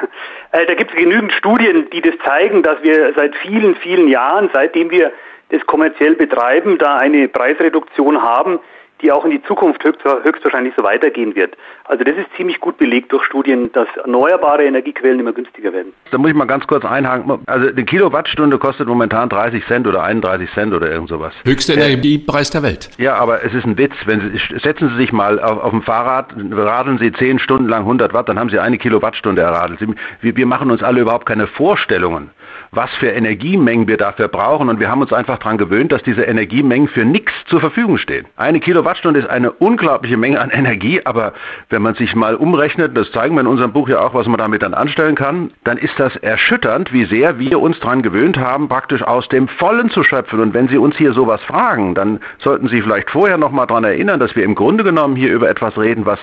Äh, 0.51 0.65
da 0.65 0.73
gibt 0.73 0.91
es 0.91 0.97
genügend 0.97 1.31
Studien, 1.33 1.87
die 1.93 2.01
das 2.01 2.15
zeigen, 2.25 2.63
dass 2.63 2.81
wir 2.81 3.13
seit 3.15 3.35
vielen, 3.35 3.75
vielen 3.75 4.07
Jahren, 4.07 4.49
seitdem 4.51 4.89
wir 4.89 5.11
das 5.49 5.65
kommerziell 5.65 6.15
betreiben, 6.15 6.77
da 6.77 6.97
eine 6.97 7.27
Preisreduktion 7.27 8.21
haben, 8.21 8.59
die 9.01 9.11
auch 9.11 9.25
in 9.25 9.31
die 9.31 9.41
Zukunft 9.43 9.83
höchstwahrscheinlich 9.83 10.73
so 10.77 10.83
weitergehen 10.83 11.35
wird. 11.35 11.55
Also 11.85 12.03
das 12.03 12.15
ist 12.17 12.27
ziemlich 12.35 12.59
gut 12.59 12.77
belegt 12.77 13.11
durch 13.11 13.23
Studien, 13.23 13.71
dass 13.71 13.87
erneuerbare 13.97 14.63
Energiequellen 14.63 15.19
immer 15.19 15.33
günstiger 15.33 15.73
werden. 15.73 15.93
Da 16.11 16.17
muss 16.17 16.29
ich 16.29 16.35
mal 16.35 16.45
ganz 16.45 16.67
kurz 16.67 16.85
einhaken. 16.85 17.39
Also 17.45 17.69
eine 17.69 17.85
Kilowattstunde 17.85 18.57
kostet 18.57 18.87
momentan 18.87 19.29
30 19.29 19.65
Cent 19.67 19.87
oder 19.87 20.03
31 20.03 20.51
Cent 20.53 20.73
oder 20.73 20.91
irgend 20.91 21.09
sowas. 21.09 21.33
Höchster 21.45 21.75
Energiepreis 21.75 22.51
der 22.51 22.63
Welt. 22.63 22.89
Ja, 22.97 23.15
aber 23.15 23.43
es 23.43 23.53
ist 23.53 23.65
ein 23.65 23.77
Witz. 23.77 23.93
Wenn 24.05 24.19
Sie, 24.19 24.59
setzen 24.59 24.89
Sie 24.89 24.97
sich 24.97 25.11
mal 25.11 25.39
auf, 25.39 25.63
auf 25.63 25.71
dem 25.71 25.81
Fahrrad, 25.81 26.33
radeln 26.51 26.97
Sie 26.97 27.11
10 27.11 27.39
Stunden 27.39 27.67
lang 27.67 27.81
100 27.81 28.13
Watt, 28.13 28.29
dann 28.29 28.37
haben 28.37 28.49
Sie 28.49 28.59
eine 28.59 28.77
Kilowattstunde 28.77 29.41
erradelt. 29.41 29.79
Wir, 30.21 30.35
wir 30.35 30.45
machen 30.45 30.71
uns 30.71 30.83
alle 30.83 31.01
überhaupt 31.01 31.25
keine 31.25 31.47
Vorstellungen 31.47 32.31
was 32.71 32.89
für 32.95 33.09
Energiemengen 33.09 33.87
wir 33.87 33.97
dafür 33.97 34.27
brauchen. 34.27 34.69
Und 34.69 34.79
wir 34.79 34.89
haben 34.89 35.01
uns 35.01 35.13
einfach 35.13 35.37
daran 35.39 35.57
gewöhnt, 35.57 35.91
dass 35.91 36.03
diese 36.03 36.23
Energiemengen 36.23 36.87
für 36.87 37.05
nichts 37.05 37.33
zur 37.47 37.59
Verfügung 37.59 37.97
stehen. 37.97 38.25
Eine 38.35 38.59
Kilowattstunde 38.59 39.19
ist 39.19 39.29
eine 39.29 39.51
unglaubliche 39.51 40.17
Menge 40.17 40.39
an 40.39 40.49
Energie, 40.49 41.01
aber 41.05 41.33
wenn 41.69 41.81
man 41.81 41.95
sich 41.95 42.15
mal 42.15 42.35
umrechnet, 42.35 42.95
das 42.95 43.11
zeigen 43.11 43.35
wir 43.35 43.41
in 43.41 43.47
unserem 43.47 43.73
Buch 43.73 43.89
ja 43.89 43.99
auch, 43.99 44.13
was 44.13 44.27
man 44.27 44.37
damit 44.37 44.61
dann 44.61 44.73
anstellen 44.73 45.15
kann, 45.15 45.51
dann 45.63 45.77
ist 45.77 45.97
das 45.97 46.15
erschütternd, 46.17 46.93
wie 46.93 47.05
sehr 47.05 47.39
wir 47.39 47.59
uns 47.59 47.79
daran 47.79 48.01
gewöhnt 48.01 48.37
haben, 48.37 48.69
praktisch 48.69 49.01
aus 49.01 49.27
dem 49.29 49.47
Vollen 49.47 49.89
zu 49.89 50.03
schöpfen. 50.03 50.39
Und 50.39 50.53
wenn 50.53 50.67
Sie 50.67 50.77
uns 50.77 50.97
hier 50.97 51.13
sowas 51.13 51.41
fragen, 51.43 51.95
dann 51.95 52.19
sollten 52.39 52.67
Sie 52.67 52.81
vielleicht 52.81 53.09
vorher 53.09 53.37
noch 53.37 53.51
mal 53.51 53.65
daran 53.65 53.83
erinnern, 53.83 54.19
dass 54.19 54.35
wir 54.35 54.43
im 54.43 54.55
Grunde 54.55 54.83
genommen 54.83 55.15
hier 55.15 55.31
über 55.31 55.49
etwas 55.49 55.77
reden, 55.77 56.05
was 56.05 56.19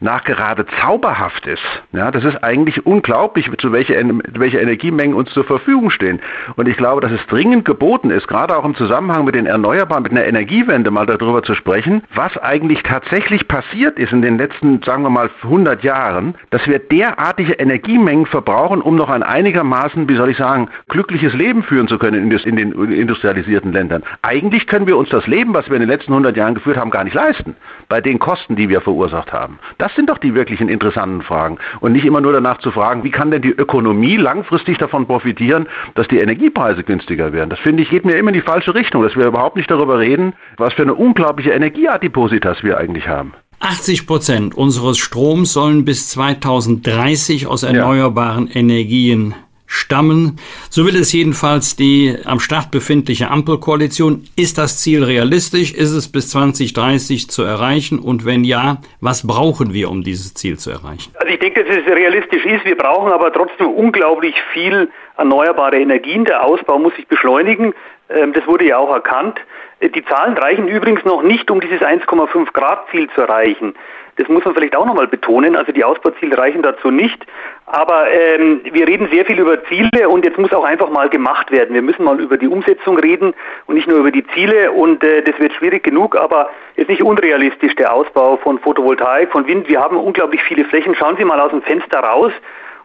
nachgerade 0.00 0.66
zauberhaft 0.80 1.46
ist. 1.46 1.62
Ja, 1.92 2.10
das 2.10 2.24
ist 2.24 2.42
eigentlich 2.42 2.86
unglaublich, 2.86 3.50
zu 3.58 3.72
welche, 3.72 3.94
welche 4.34 4.58
Energiemengen 4.58 5.14
uns 5.14 5.30
zur 5.30 5.44
Verfügung 5.44 5.90
stehen. 5.90 6.20
Und 6.56 6.68
ich 6.68 6.76
glaube, 6.76 7.00
dass 7.00 7.12
es 7.12 7.24
dringend 7.26 7.64
geboten 7.64 8.10
ist, 8.10 8.28
gerade 8.28 8.56
auch 8.56 8.64
im 8.64 8.74
Zusammenhang 8.74 9.24
mit 9.24 9.34
den 9.34 9.46
Erneuerbaren, 9.46 10.02
mit 10.02 10.12
einer 10.12 10.24
Energiewende 10.24 10.90
mal 10.90 11.06
darüber 11.06 11.42
zu 11.42 11.54
sprechen, 11.54 12.02
was 12.14 12.36
eigentlich 12.38 12.82
tatsächlich 12.82 13.48
passiert 13.48 13.98
ist 13.98 14.12
in 14.12 14.22
den 14.22 14.38
letzten, 14.38 14.82
sagen 14.82 15.02
wir 15.02 15.10
mal, 15.10 15.30
100 15.42 15.82
Jahren, 15.82 16.34
dass 16.50 16.66
wir 16.66 16.78
derartige 16.78 17.54
Energiemengen 17.54 18.26
verbrauchen, 18.26 18.80
um 18.80 18.96
noch 18.96 19.08
ein 19.08 19.22
einigermaßen, 19.22 20.08
wie 20.08 20.16
soll 20.16 20.30
ich 20.30 20.36
sagen, 20.36 20.68
glückliches 20.88 21.34
Leben 21.34 21.62
führen 21.62 21.88
zu 21.88 21.98
können 21.98 22.30
in 22.30 22.56
den 22.56 22.72
industrialisierten 22.92 23.72
Ländern. 23.72 24.02
Eigentlich 24.22 24.66
können 24.66 24.86
wir 24.86 24.96
uns 24.96 25.08
das 25.08 25.26
Leben, 25.26 25.54
was 25.54 25.68
wir 25.68 25.76
in 25.76 25.82
den 25.82 25.88
letzten 25.88 26.12
100 26.12 26.36
Jahren 26.36 26.54
geführt 26.54 26.76
haben, 26.76 26.90
gar 26.90 27.04
nicht 27.04 27.14
leisten, 27.14 27.56
bei 27.88 28.00
den 28.00 28.18
Kosten, 28.18 28.56
die 28.56 28.68
wir 28.68 28.80
verursacht 28.80 29.32
haben. 29.32 29.58
Das 29.78 29.87
das 29.88 29.96
sind 29.96 30.10
doch 30.10 30.18
die 30.18 30.34
wirklichen 30.34 30.68
interessanten 30.68 31.22
Fragen. 31.22 31.56
Und 31.80 31.92
nicht 31.92 32.04
immer 32.04 32.20
nur 32.20 32.32
danach 32.34 32.58
zu 32.58 32.70
fragen, 32.70 33.04
wie 33.04 33.10
kann 33.10 33.30
denn 33.30 33.40
die 33.40 33.48
Ökonomie 33.48 34.16
langfristig 34.16 34.76
davon 34.76 35.06
profitieren, 35.06 35.66
dass 35.94 36.06
die 36.08 36.18
Energiepreise 36.18 36.84
günstiger 36.84 37.32
werden. 37.32 37.48
Das 37.48 37.58
finde 37.60 37.82
ich 37.82 37.88
geht 37.88 38.04
mir 38.04 38.16
immer 38.16 38.28
in 38.28 38.34
die 38.34 38.42
falsche 38.42 38.74
Richtung, 38.74 39.02
dass 39.02 39.16
wir 39.16 39.26
überhaupt 39.26 39.56
nicht 39.56 39.70
darüber 39.70 39.98
reden, 39.98 40.34
was 40.58 40.74
für 40.74 40.82
eine 40.82 40.94
unglaubliche 40.94 41.52
Energieadipositas 41.52 42.62
wir 42.62 42.76
eigentlich 42.76 43.08
haben. 43.08 43.32
80 43.60 44.06
Prozent 44.06 44.54
unseres 44.54 44.98
Stroms 44.98 45.54
sollen 45.54 45.86
bis 45.86 46.10
2030 46.10 47.46
aus 47.46 47.62
erneuerbaren 47.62 48.48
ja. 48.48 48.56
Energien 48.56 49.34
stammen. 49.68 50.40
So 50.70 50.86
will 50.86 50.96
es 50.96 51.12
jedenfalls 51.12 51.76
die 51.76 52.16
am 52.24 52.40
Start 52.40 52.70
befindliche 52.70 53.30
Ampelkoalition. 53.30 54.24
Ist 54.34 54.58
das 54.58 54.80
Ziel 54.80 55.04
realistisch? 55.04 55.72
Ist 55.72 55.92
es 55.92 56.10
bis 56.10 56.30
2030 56.30 57.28
zu 57.28 57.42
erreichen? 57.42 57.98
Und 57.98 58.24
wenn 58.24 58.42
ja, 58.44 58.78
was 59.00 59.26
brauchen 59.26 59.74
wir, 59.74 59.90
um 59.90 60.02
dieses 60.02 60.34
Ziel 60.34 60.58
zu 60.58 60.70
erreichen? 60.70 61.12
Also 61.14 61.32
ich 61.32 61.38
denke, 61.38 61.62
dass 61.62 61.76
es 61.76 61.86
realistisch 61.86 62.44
ist. 62.46 62.64
Wir 62.64 62.76
brauchen 62.76 63.12
aber 63.12 63.32
trotzdem 63.32 63.68
unglaublich 63.68 64.34
viel 64.54 64.90
erneuerbare 65.18 65.78
Energien. 65.78 66.24
Der 66.24 66.44
Ausbau 66.44 66.78
muss 66.78 66.96
sich 66.96 67.06
beschleunigen. 67.06 67.74
Ähm, 68.08 68.32
das 68.32 68.46
wurde 68.46 68.66
ja 68.66 68.78
auch 68.78 68.92
erkannt. 68.92 69.38
Die 69.82 70.04
Zahlen 70.06 70.36
reichen 70.36 70.66
übrigens 70.66 71.04
noch 71.04 71.22
nicht, 71.22 71.50
um 71.50 71.60
dieses 71.60 71.80
1,5 71.80 72.52
Grad 72.52 72.90
Ziel 72.90 73.08
zu 73.14 73.20
erreichen. 73.20 73.74
Das 74.18 74.28
muss 74.28 74.44
man 74.44 74.52
vielleicht 74.54 74.74
auch 74.74 74.84
nochmal 74.84 75.06
betonen. 75.06 75.54
Also 75.54 75.70
die 75.70 75.84
Ausbauziele 75.84 76.36
reichen 76.36 76.60
dazu 76.60 76.90
nicht. 76.90 77.24
Aber 77.66 78.10
ähm, 78.10 78.60
wir 78.64 78.86
reden 78.88 79.08
sehr 79.12 79.24
viel 79.24 79.38
über 79.38 79.62
Ziele 79.64 80.08
und 80.08 80.24
jetzt 80.24 80.38
muss 80.38 80.52
auch 80.52 80.64
einfach 80.64 80.90
mal 80.90 81.08
gemacht 81.08 81.52
werden. 81.52 81.72
Wir 81.72 81.82
müssen 81.82 82.02
mal 82.02 82.20
über 82.20 82.36
die 82.36 82.48
Umsetzung 82.48 82.98
reden 82.98 83.32
und 83.66 83.76
nicht 83.76 83.86
nur 83.86 83.98
über 83.98 84.10
die 84.10 84.26
Ziele. 84.34 84.72
Und 84.72 85.04
äh, 85.04 85.22
das 85.22 85.38
wird 85.38 85.52
schwierig 85.52 85.84
genug, 85.84 86.16
aber 86.16 86.50
ist 86.74 86.88
nicht 86.88 87.02
unrealistisch 87.02 87.76
der 87.76 87.94
Ausbau 87.94 88.36
von 88.38 88.58
Photovoltaik, 88.58 89.30
von 89.30 89.46
Wind. 89.46 89.68
Wir 89.68 89.80
haben 89.80 89.96
unglaublich 89.96 90.42
viele 90.42 90.64
Flächen. 90.64 90.96
Schauen 90.96 91.16
Sie 91.16 91.24
mal 91.24 91.40
aus 91.40 91.50
dem 91.50 91.62
Fenster 91.62 92.00
raus 92.00 92.32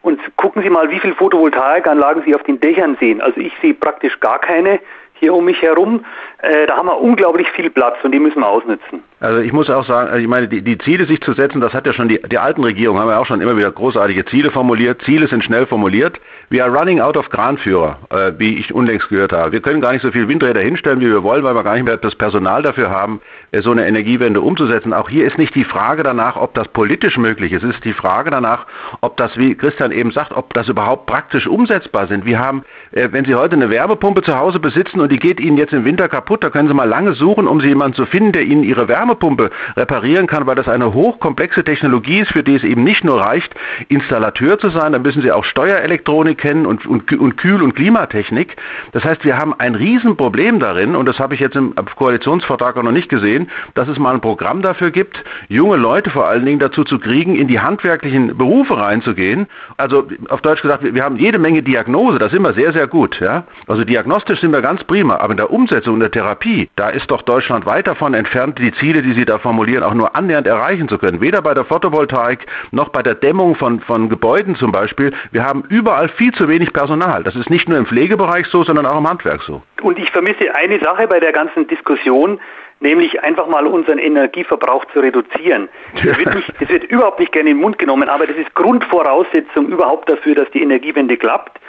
und 0.04 0.20
gucken 0.38 0.62
Sie 0.62 0.70
mal, 0.70 0.92
wie 0.92 1.00
viele 1.00 1.16
Photovoltaikanlagen 1.16 2.24
Sie 2.26 2.36
auf 2.36 2.44
den 2.44 2.60
Dächern 2.60 2.96
sehen. 3.00 3.22
Also 3.22 3.40
ich 3.40 3.54
sehe 3.60 3.74
praktisch 3.74 4.20
gar 4.20 4.38
keine 4.38 4.80
hier 5.16 5.34
um 5.34 5.46
mich 5.46 5.62
herum. 5.62 6.06
Äh, 6.40 6.68
da 6.68 6.78
haben 6.78 6.88
wir 6.88 7.00
unglaublich 7.00 7.50
viel 7.52 7.70
Platz 7.70 7.96
und 8.04 8.12
die 8.12 8.20
müssen 8.20 8.42
wir 8.42 8.48
ausnutzen. 8.48 9.04
Also 9.24 9.40
ich 9.40 9.54
muss 9.54 9.70
auch 9.70 9.86
sagen, 9.86 10.20
ich 10.20 10.28
meine, 10.28 10.50
die, 10.50 10.62
die 10.62 10.78
Ziele 10.80 11.06
sich 11.06 11.22
zu 11.22 11.32
setzen, 11.32 11.62
das 11.62 11.74
hat 11.74 11.88
ja 11.88 11.94
schon 11.94 12.10
die, 12.10 12.20
die 12.30 12.38
alten 12.38 12.62
Regierungen, 12.62 13.02
haben 13.02 13.10
ja 13.10 13.20
auch 13.20 13.26
schon 13.26 13.40
immer 13.40 13.56
wieder 13.56 13.72
großartige 13.72 14.26
Ziele 14.26 14.52
formuliert. 14.52 15.02
Ziele 15.04 15.30
sind 15.30 15.46
schnell 15.46 15.66
formuliert. 15.66 16.20
We 16.50 16.62
are 16.62 16.70
running 16.70 17.00
out 17.00 17.16
of 17.16 17.30
Kranführer, 17.30 18.00
äh, 18.10 18.34
wie 18.38 18.58
ich 18.58 18.74
unlängst 18.74 19.08
gehört 19.08 19.32
habe. 19.32 19.54
Wir 19.54 19.62
können 19.62 19.80
gar 19.80 19.94
nicht 19.94 20.02
so 20.02 20.12
viel 20.12 20.28
Windräder 20.28 20.60
hinstellen, 20.60 21.00
wie 21.00 21.08
wir 21.10 21.24
wollen, 21.24 21.42
weil 21.46 21.56
wir 21.56 21.64
gar 21.64 21.76
nicht 21.76 21.86
mehr 21.86 21.96
das 21.96 22.16
Personal 22.16 22.64
dafür 22.64 22.90
haben, 22.90 23.22
äh, 23.52 23.62
so 23.62 23.72
eine 23.72 23.88
Energiewende 23.88 24.42
umzusetzen. 24.42 24.92
Auch 24.92 25.08
hier 25.08 25.26
ist 25.26 25.38
nicht 25.38 25.56
die 25.56 25.64
Frage 25.64 26.04
danach, 26.04 26.36
ob 26.36 26.54
das 26.54 26.68
politisch 26.68 27.18
möglich 27.18 27.54
ist. 27.54 27.64
Es 27.64 27.76
ist 27.76 27.86
die 27.86 27.94
Frage 27.94 28.30
danach, 28.30 28.68
ob 29.00 29.16
das, 29.16 29.38
wie 29.38 29.56
Christian 29.56 29.94
eben 29.94 30.12
sagt, 30.12 30.34
ob 30.34 30.54
das 30.54 30.68
überhaupt 30.68 31.06
praktisch 31.06 31.48
umsetzbar 31.48 32.08
sind. 32.08 32.26
Wir 32.26 32.40
haben, 32.40 32.66
äh, 32.92 33.08
wenn 33.12 33.24
Sie 33.24 33.36
heute 33.36 33.56
eine 33.56 33.70
Wärmepumpe 33.70 34.22
zu 34.22 34.38
Hause 34.38 34.60
besitzen 34.60 35.00
und 35.00 35.14
die 35.14 35.20
geht 35.20 35.40
Ihnen 35.40 35.58
jetzt 35.58 35.72
im 35.72 35.86
Winter 35.86 36.10
kaputt, 36.10 36.44
da 36.44 36.50
können 36.50 36.68
Sie 36.68 36.74
mal 36.74 36.90
lange 36.90 37.14
suchen, 37.14 37.48
um 37.48 37.62
Sie 37.62 37.70
jemanden 37.70 37.96
zu 37.96 38.06
finden, 38.06 38.34
der 38.34 38.44
Ihnen 38.44 38.64
Ihre 38.64 38.90
Wärmepumpe 39.14 39.52
reparieren 39.78 40.28
kann, 40.28 40.46
weil 40.48 40.56
das 40.56 40.68
eine 40.68 40.94
hochkomplexe 40.94 41.64
Technologie 41.64 42.20
ist, 42.20 42.32
für 42.32 42.44
die 42.44 42.56
es 42.56 42.64
eben 42.64 42.84
nicht 42.84 43.04
nur 43.04 43.22
reicht, 43.22 43.54
Installateur 43.90 44.60
zu 44.60 44.70
sein, 44.70 44.92
dann 44.92 45.02
müssen 45.02 45.22
Sie 45.22 45.32
auch 45.32 45.46
Steuerelektronik 45.46 46.38
kennen 46.38 46.66
und, 46.66 46.86
und, 46.86 47.12
und 47.14 47.38
Kühl- 47.38 47.62
und 47.62 47.76
Klimatechnik. 47.76 48.56
Das 48.92 49.04
heißt, 49.04 49.24
wir 49.26 49.38
haben 49.38 49.54
ein 49.58 49.76
Riesenproblem 49.76 50.60
darin, 50.60 50.96
und 50.96 51.08
das 51.08 51.20
habe 51.20 51.36
ich 51.36 51.40
jetzt 51.40 51.56
im 51.56 51.74
Koalitionsvertrag 51.96 52.78
auch 52.78 52.84
noch 52.84 52.92
nicht 52.92 53.10
gesehen, 53.10 53.50
dass 53.76 53.88
es 53.88 53.98
mal 54.00 54.14
ein 54.14 54.22
Programm 54.22 54.62
dafür 54.62 54.92
gibt, 54.92 55.24
junge 55.48 55.78
Leute 55.78 56.10
vor 56.10 56.28
allen 56.28 56.46
Dingen 56.46 56.60
dazu 56.60 56.84
zu 56.84 57.00
kriegen, 57.00 57.36
in 57.36 57.48
die 57.48 57.60
handwerklichen 57.60 58.38
Berufe 58.38 58.78
reinzugehen. 58.78 59.48
Also 59.78 60.08
auf 60.30 60.42
Deutsch 60.42 60.62
gesagt, 60.62 60.84
wir 60.84 61.04
haben 61.04 61.18
jede 61.18 61.40
Menge 61.40 61.62
Diagnose, 61.62 62.20
das 62.20 62.32
ist 62.32 62.38
immer 62.38 62.54
sehr, 62.54 62.74
sehr 62.74 62.88
gut. 62.88 63.20
Ja? 63.20 63.46
Also 63.68 63.84
diagnostisch 63.84 64.42
sind 64.42 64.52
wir 64.52 64.62
ganz 64.62 64.84
prima, 64.84 65.18
aber 65.18 65.32
in 65.32 65.38
der 65.38 65.52
Umsetzung, 65.52 65.96
in 65.96 66.00
der 66.00 66.12
Therapie, 66.12 66.70
da 66.76 66.90
ist 66.90 67.10
doch 67.12 67.22
Deutschland 67.22 67.66
weit 67.66 67.88
davon 67.88 68.14
entfernt, 68.14 68.58
die 68.60 68.74
Ziele, 68.74 69.03
die 69.04 69.14
Sie 69.14 69.26
da 69.26 69.38
formulieren, 69.38 69.84
auch 69.84 69.94
nur 69.94 70.16
annähernd 70.16 70.48
erreichen 70.48 70.90
zu 70.90 70.98
können. 70.98 71.22
Weder 71.22 71.42
bei 71.42 71.54
der 71.54 71.66
Photovoltaik 71.66 72.46
noch 72.72 72.90
bei 72.90 73.04
der 73.04 73.16
Dämmung 73.16 73.56
von, 73.56 73.80
von 73.82 74.10
Gebäuden 74.10 74.56
zum 74.56 74.72
Beispiel. 74.72 75.14
Wir 75.32 75.44
haben 75.44 75.64
überall 75.70 76.10
viel 76.10 76.34
zu 76.34 76.48
wenig 76.48 76.74
Personal. 76.74 77.24
Das 77.24 77.36
ist 77.36 77.50
nicht 77.50 77.70
nur 77.70 77.78
im 77.78 77.86
Pflegebereich 77.86 78.48
so, 78.48 78.64
sondern 78.64 78.86
auch 78.86 78.98
im 78.98 79.08
Handwerk 79.08 79.44
so. 79.44 79.62
Und 79.82 80.00
ich 80.00 80.10
vermisse 80.12 80.56
eine 80.56 80.80
Sache 80.80 81.08
bei 81.08 81.20
der 81.20 81.32
ganzen 81.32 81.68
Diskussion, 81.68 82.40
nämlich 82.80 83.24
einfach 83.24 83.48
mal 83.48 83.66
unseren 83.66 83.98
Energieverbrauch 83.98 84.86
zu 84.94 85.00
reduzieren. 85.00 85.70
Das 85.96 86.18
wird, 86.18 86.36
nicht, 86.36 86.54
das 86.60 86.70
wird 86.70 86.84
überhaupt 86.86 87.20
nicht 87.20 87.32
gerne 87.32 87.50
in 87.50 87.58
den 87.58 87.62
Mund 87.62 87.80
genommen, 87.80 88.10
aber 88.10 88.28
das 88.28 88.38
ist 88.38 88.54
Grundvoraussetzung 88.56 89.68
überhaupt 89.68 90.10
dafür, 90.10 90.36
dass 90.36 90.50
die 90.52 90.62
Energiewende 90.62 91.18
klappt. 91.18 91.60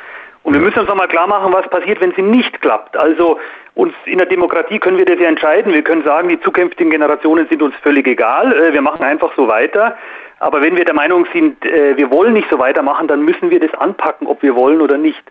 Und 0.45 0.53
wir 0.53 0.61
müssen 0.61 0.79
uns 0.79 0.89
nochmal 0.89 1.09
klar 1.09 1.27
machen, 1.27 1.53
was 1.53 1.69
passiert, 1.69 2.01
wenn 2.03 2.13
sie 2.13 2.23
nicht 2.23 2.61
klappt. 2.61 2.99
Also 2.99 3.41
uns 3.75 3.95
in 4.05 4.19
der 4.19 4.27
Demokratie 4.27 4.79
können 4.79 4.99
wir 4.99 5.07
das 5.07 5.19
ja 5.19 5.27
entscheiden. 5.27 5.73
Wir 5.73 5.83
können 5.83 6.05
sagen, 6.05 6.29
die 6.29 6.39
zukünftigen 6.41 6.91
Generationen 6.91 7.49
sind 7.49 7.63
uns 7.63 7.75
völlig 7.83 8.07
egal. 8.07 8.53
Äh, 8.53 8.73
wir 8.75 8.83
machen 8.83 9.03
einfach 9.03 9.33
so 9.37 9.49
weiter. 9.49 9.97
Aber 10.41 10.61
wenn 10.61 10.77
wir 10.77 10.85
der 10.85 10.95
Meinung 10.95 11.27
sind, 11.33 11.65
äh, 11.65 11.97
wir 11.97 12.11
wollen 12.11 12.35
nicht 12.35 12.51
so 12.51 12.59
weitermachen, 12.59 13.09
dann 13.09 13.23
müssen 13.23 13.51
wir 13.51 13.59
das 13.59 13.73
anpacken, 13.75 14.27
ob 14.27 14.43
wir 14.43 14.55
wollen 14.55 14.83
oder 14.83 14.99
nicht. 14.99 15.23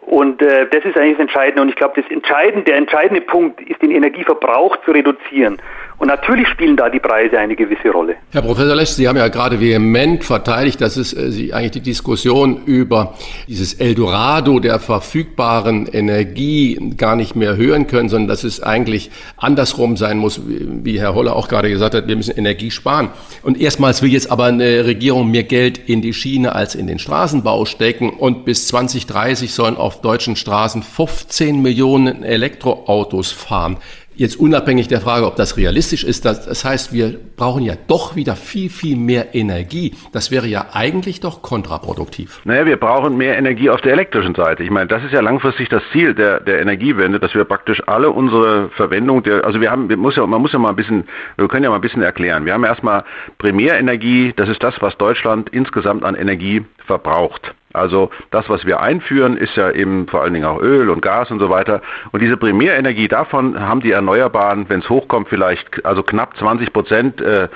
Und 0.00 0.40
äh, 0.40 0.66
das 0.68 0.84
ist 0.84 0.96
eigentlich 0.96 1.18
das 1.18 1.20
Entscheidende. 1.20 1.62
Und 1.62 1.68
ich 1.68 1.76
glaube, 1.76 2.00
das 2.00 2.10
Entscheidende, 2.10 2.64
der 2.64 2.76
entscheidende 2.76 3.20
Punkt 3.20 3.60
ist, 3.60 3.82
den 3.82 3.90
Energieverbrauch 3.90 4.78
zu 4.84 4.92
reduzieren. 4.92 5.60
Und 6.02 6.08
natürlich 6.08 6.48
spielen 6.48 6.76
da 6.76 6.90
die 6.90 6.98
Preise 6.98 7.38
eine 7.38 7.54
gewisse 7.54 7.90
Rolle. 7.90 8.16
Herr 8.32 8.42
Professor 8.42 8.74
Lesch, 8.74 8.88
Sie 8.88 9.06
haben 9.06 9.16
ja 9.16 9.28
gerade 9.28 9.60
vehement 9.60 10.24
verteidigt, 10.24 10.80
dass 10.80 10.96
es 10.96 11.16
äh, 11.16 11.30
Sie 11.30 11.54
eigentlich 11.54 11.70
die 11.70 11.80
Diskussion 11.80 12.64
über 12.66 13.14
dieses 13.46 13.74
Eldorado 13.74 14.58
der 14.58 14.80
verfügbaren 14.80 15.86
Energie 15.86 16.94
gar 16.96 17.14
nicht 17.14 17.36
mehr 17.36 17.56
hören 17.56 17.86
können, 17.86 18.08
sondern 18.08 18.26
dass 18.26 18.42
es 18.42 18.60
eigentlich 18.60 19.12
andersrum 19.36 19.96
sein 19.96 20.18
muss, 20.18 20.40
wie 20.44 20.98
Herr 20.98 21.14
Holler 21.14 21.36
auch 21.36 21.46
gerade 21.46 21.70
gesagt 21.70 21.94
hat, 21.94 22.08
wir 22.08 22.16
müssen 22.16 22.36
Energie 22.36 22.72
sparen. 22.72 23.10
Und 23.42 23.60
erstmals 23.60 24.02
will 24.02 24.10
jetzt 24.10 24.28
aber 24.28 24.46
eine 24.46 24.84
Regierung 24.84 25.30
mehr 25.30 25.44
Geld 25.44 25.78
in 25.78 26.02
die 26.02 26.14
Schiene 26.14 26.52
als 26.56 26.74
in 26.74 26.88
den 26.88 26.98
Straßenbau 26.98 27.64
stecken 27.64 28.10
und 28.10 28.44
bis 28.44 28.66
2030 28.66 29.54
sollen 29.54 29.76
auf 29.76 30.00
deutschen 30.00 30.34
Straßen 30.34 30.82
15 30.82 31.62
Millionen 31.62 32.24
Elektroautos 32.24 33.30
fahren. 33.30 33.76
Jetzt 34.22 34.38
unabhängig 34.38 34.86
der 34.86 35.00
Frage, 35.00 35.26
ob 35.26 35.34
das 35.34 35.56
realistisch 35.56 36.04
ist, 36.04 36.24
das, 36.24 36.46
das 36.46 36.64
heißt, 36.64 36.92
wir 36.92 37.18
brauchen 37.36 37.64
ja 37.64 37.74
doch 37.88 38.14
wieder 38.14 38.36
viel, 38.36 38.70
viel 38.70 38.96
mehr 38.96 39.34
Energie. 39.34 39.96
Das 40.12 40.30
wäre 40.30 40.46
ja 40.46 40.66
eigentlich 40.74 41.18
doch 41.18 41.42
kontraproduktiv. 41.42 42.40
Naja, 42.44 42.64
wir 42.64 42.76
brauchen 42.76 43.16
mehr 43.16 43.36
Energie 43.36 43.68
auf 43.68 43.80
der 43.80 43.94
elektrischen 43.94 44.36
Seite. 44.36 44.62
Ich 44.62 44.70
meine, 44.70 44.86
das 44.86 45.02
ist 45.02 45.12
ja 45.12 45.20
langfristig 45.22 45.70
das 45.70 45.82
Ziel 45.90 46.14
der, 46.14 46.38
der 46.38 46.60
Energiewende, 46.60 47.18
dass 47.18 47.34
wir 47.34 47.42
praktisch 47.42 47.82
alle 47.88 48.10
unsere 48.10 48.68
Verwendung 48.76 49.24
der, 49.24 49.44
also 49.44 49.60
wir 49.60 49.72
haben, 49.72 49.88
wir 49.88 49.96
muss 49.96 50.14
ja, 50.14 50.24
man 50.24 50.40
muss 50.40 50.52
ja 50.52 50.60
mal 50.60 50.68
ein 50.68 50.76
bisschen, 50.76 51.02
wir 51.36 51.48
können 51.48 51.64
ja 51.64 51.70
mal 51.70 51.76
ein 51.78 51.82
bisschen 51.82 52.02
erklären. 52.02 52.44
Wir 52.46 52.52
haben 52.52 52.62
erstmal 52.62 53.02
Primärenergie, 53.38 54.34
das 54.36 54.48
ist 54.48 54.62
das, 54.62 54.76
was 54.78 54.96
Deutschland 54.98 55.48
insgesamt 55.50 56.04
an 56.04 56.14
Energie 56.14 56.64
verbraucht. 56.86 57.56
Also 57.72 58.10
das, 58.30 58.48
was 58.48 58.64
wir 58.66 58.80
einführen, 58.80 59.36
ist 59.36 59.56
ja 59.56 59.70
eben 59.70 60.06
vor 60.08 60.22
allen 60.22 60.34
Dingen 60.34 60.46
auch 60.46 60.60
Öl 60.60 60.90
und 60.90 61.02
Gas 61.02 61.30
und 61.30 61.38
so 61.38 61.50
weiter. 61.50 61.82
Und 62.12 62.20
diese 62.20 62.36
Primärenergie, 62.36 63.08
davon 63.08 63.58
haben 63.60 63.80
die 63.80 63.92
Erneuerbaren, 63.92 64.68
wenn 64.68 64.80
es 64.80 64.88
hochkommt, 64.88 65.28
vielleicht 65.28 65.84
also 65.84 66.02
knapp 66.02 66.36
20 66.36 66.72
Prozent. 66.72 67.20
Äh, 67.20 67.48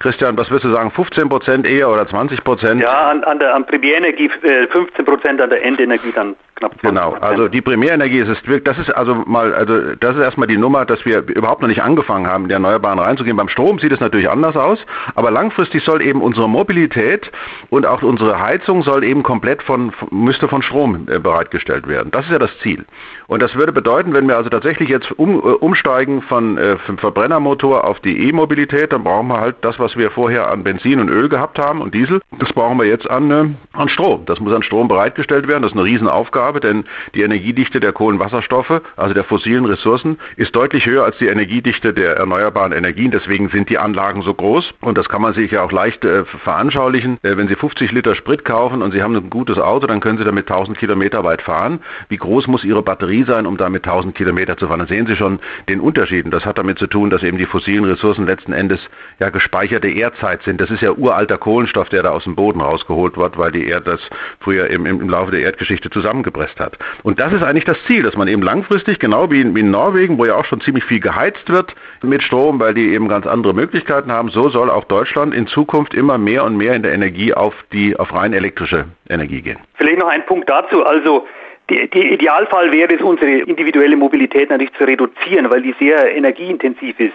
Christian, 0.00 0.36
was 0.36 0.50
würdest 0.50 0.64
du 0.64 0.72
sagen, 0.72 0.90
15 0.90 1.28
Prozent 1.28 1.66
eher 1.66 1.90
oder 1.90 2.06
20 2.06 2.44
Prozent? 2.44 2.82
Ja, 2.82 3.10
an, 3.10 3.24
an 3.24 3.38
der 3.38 3.54
an 3.54 3.66
Primärenergie 3.66 4.30
äh, 4.42 4.66
15 4.68 5.04
Prozent, 5.04 5.40
an 5.40 5.50
der 5.50 5.64
Endenergie 5.64 6.12
dann 6.12 6.36
knapp 6.56 6.72
20% 6.74 6.88
Genau, 6.88 7.12
also 7.14 7.48
die 7.48 7.60
Primärenergie 7.60 8.18
ist 8.18 8.28
es 8.28 8.62
das 8.64 8.78
ist 8.78 8.90
also 8.90 9.14
mal, 9.26 9.54
also 9.54 9.94
das 9.96 10.16
ist 10.16 10.22
erstmal 10.22 10.48
die 10.48 10.56
Nummer, 10.56 10.84
dass 10.84 11.04
wir 11.04 11.22
überhaupt 11.28 11.60
noch 11.62 11.68
nicht 11.68 11.82
angefangen 11.82 12.26
haben, 12.26 12.44
in 12.44 12.48
die 12.48 12.54
Erneuerbaren 12.54 12.98
reinzugehen. 12.98 13.36
Beim 13.36 13.48
Strom 13.48 13.78
sieht 13.78 13.92
es 13.92 14.00
natürlich 14.00 14.28
anders 14.28 14.56
aus, 14.56 14.78
aber 15.14 15.30
langfristig 15.30 15.84
soll 15.84 16.02
eben 16.02 16.22
unsere 16.22 16.48
Mobilität 16.48 17.30
und 17.70 17.86
auch 17.86 18.02
unsere 18.02 18.40
Heizung 18.40 18.82
soll 18.82 19.04
eben 19.04 19.22
komplett 19.22 19.55
komplett 19.56 19.62
von, 19.62 19.92
müsste 20.10 20.48
von 20.48 20.62
Strom 20.62 21.06
äh, 21.08 21.18
bereitgestellt 21.18 21.86
werden. 21.88 22.10
Das 22.10 22.24
ist 22.26 22.32
ja 22.32 22.38
das 22.38 22.50
Ziel. 22.62 22.84
Und 23.26 23.42
das 23.42 23.54
würde 23.54 23.72
bedeuten, 23.72 24.12
wenn 24.14 24.28
wir 24.28 24.36
also 24.36 24.50
tatsächlich 24.50 24.88
jetzt 24.88 25.10
um, 25.12 25.36
äh, 25.36 25.40
umsteigen 25.40 26.22
von 26.22 26.58
äh, 26.58 26.76
vom 26.78 26.98
Verbrennermotor 26.98 27.84
auf 27.84 28.00
die 28.00 28.28
E-Mobilität, 28.28 28.92
dann 28.92 29.04
brauchen 29.04 29.28
wir 29.28 29.40
halt 29.40 29.56
das, 29.62 29.78
was 29.78 29.96
wir 29.96 30.10
vorher 30.10 30.50
an 30.50 30.64
Benzin 30.64 31.00
und 31.00 31.08
Öl 31.08 31.28
gehabt 31.28 31.58
haben 31.58 31.80
und 31.80 31.94
Diesel, 31.94 32.20
das 32.38 32.52
brauchen 32.52 32.78
wir 32.78 32.86
jetzt 32.86 33.08
an, 33.10 33.56
an 33.72 33.88
Strom. 33.88 34.24
Das 34.26 34.40
muss 34.40 34.52
an 34.52 34.62
Strom 34.62 34.88
bereitgestellt 34.88 35.48
werden. 35.48 35.62
Das 35.62 35.72
ist 35.72 35.78
eine 35.78 35.86
Riesenaufgabe, 35.86 36.60
denn 36.60 36.84
die 37.14 37.22
Energiedichte 37.22 37.80
der 37.80 37.92
Kohlenwasserstoffe, 37.92 38.82
also 38.96 39.14
der 39.14 39.24
fossilen 39.24 39.64
Ressourcen, 39.64 40.18
ist 40.36 40.54
deutlich 40.54 40.86
höher 40.86 41.04
als 41.04 41.18
die 41.18 41.26
Energiedichte 41.26 41.92
der 41.92 42.16
erneuerbaren 42.16 42.72
Energien. 42.72 43.10
Deswegen 43.10 43.48
sind 43.48 43.70
die 43.70 43.78
Anlagen 43.78 44.22
so 44.22 44.34
groß. 44.34 44.74
Und 44.80 44.98
das 44.98 45.08
kann 45.08 45.22
man 45.22 45.34
sich 45.34 45.50
ja 45.50 45.62
auch 45.62 45.72
leicht 45.72 46.04
äh, 46.04 46.24
veranschaulichen. 46.24 47.18
Äh, 47.22 47.36
wenn 47.36 47.48
Sie 47.48 47.56
50 47.56 47.92
Liter 47.92 48.14
Sprit 48.14 48.44
kaufen 48.44 48.82
und 48.82 48.92
Sie 48.92 49.02
haben 49.02 49.16
einen 49.16 49.30
guten 49.30 49.45
gutes 49.46 49.62
Auto, 49.62 49.86
dann 49.86 50.00
können 50.00 50.18
Sie 50.18 50.24
damit 50.24 50.50
1000 50.50 50.76
Kilometer 50.76 51.22
weit 51.22 51.40
fahren. 51.40 51.80
Wie 52.08 52.16
groß 52.16 52.48
muss 52.48 52.64
Ihre 52.64 52.82
Batterie 52.82 53.24
sein, 53.24 53.46
um 53.46 53.56
damit 53.56 53.84
1000 53.84 54.14
Kilometer 54.14 54.56
zu 54.56 54.66
fahren? 54.66 54.80
Dann 54.80 54.88
sehen 54.88 55.06
Sie 55.06 55.14
schon 55.14 55.38
den 55.68 55.80
Unterschied. 55.80 56.24
Und 56.24 56.32
das 56.32 56.44
hat 56.44 56.58
damit 56.58 56.78
zu 56.78 56.86
tun, 56.88 57.10
dass 57.10 57.22
eben 57.22 57.38
die 57.38 57.46
fossilen 57.46 57.84
Ressourcen 57.84 58.26
letzten 58.26 58.52
Endes 58.52 58.80
ja 59.20 59.30
gespeicherte 59.30 59.88
Erdzeit 59.88 60.42
sind. 60.42 60.60
Das 60.60 60.70
ist 60.70 60.82
ja 60.82 60.90
uralter 60.90 61.38
Kohlenstoff, 61.38 61.88
der 61.90 62.02
da 62.02 62.10
aus 62.10 62.24
dem 62.24 62.34
Boden 62.34 62.60
rausgeholt 62.60 63.16
wird, 63.16 63.38
weil 63.38 63.52
die 63.52 63.66
Erde 63.66 63.92
das 63.92 64.00
früher 64.40 64.68
im, 64.68 64.84
im 64.84 65.08
Laufe 65.08 65.30
der 65.30 65.40
Erdgeschichte 65.42 65.90
zusammengepresst 65.90 66.58
hat. 66.58 66.76
Und 67.04 67.20
das 67.20 67.32
ist 67.32 67.44
eigentlich 67.44 67.64
das 67.64 67.78
Ziel, 67.86 68.02
dass 68.02 68.16
man 68.16 68.26
eben 68.26 68.42
langfristig, 68.42 68.98
genau 68.98 69.30
wie 69.30 69.40
in, 69.40 69.54
wie 69.54 69.60
in 69.60 69.70
Norwegen, 69.70 70.18
wo 70.18 70.24
ja 70.24 70.34
auch 70.34 70.44
schon 70.44 70.60
ziemlich 70.60 70.84
viel 70.84 71.00
geheizt 71.00 71.48
wird 71.48 71.74
mit 72.02 72.22
Strom, 72.22 72.58
weil 72.58 72.74
die 72.74 72.92
eben 72.92 73.08
ganz 73.08 73.26
andere 73.26 73.54
Möglichkeiten 73.54 74.10
haben, 74.10 74.30
so 74.30 74.48
soll 74.48 74.70
auch 74.70 74.84
Deutschland 74.84 75.34
in 75.34 75.46
Zukunft 75.46 75.94
immer 75.94 76.18
mehr 76.18 76.44
und 76.44 76.56
mehr 76.56 76.74
in 76.74 76.82
der 76.82 76.92
Energie 76.92 77.32
auf 77.32 77.54
die 77.72 77.96
auf 77.96 78.12
rein 78.12 78.32
elektrische 78.32 78.86
Energie 79.08 79.35
Gehen. 79.42 79.58
Vielleicht 79.74 79.98
noch 79.98 80.08
ein 80.08 80.24
Punkt 80.26 80.48
dazu. 80.48 80.84
Also 80.84 81.26
die, 81.70 81.88
die 81.90 82.12
Idealfall 82.12 82.72
wäre 82.72 82.94
es, 82.94 83.00
unsere 83.00 83.30
individuelle 83.30 83.96
Mobilität 83.96 84.50
natürlich 84.50 84.72
zu 84.74 84.84
reduzieren, 84.84 85.50
weil 85.50 85.62
die 85.62 85.74
sehr 85.78 86.14
energieintensiv 86.14 86.98
ist. 87.00 87.14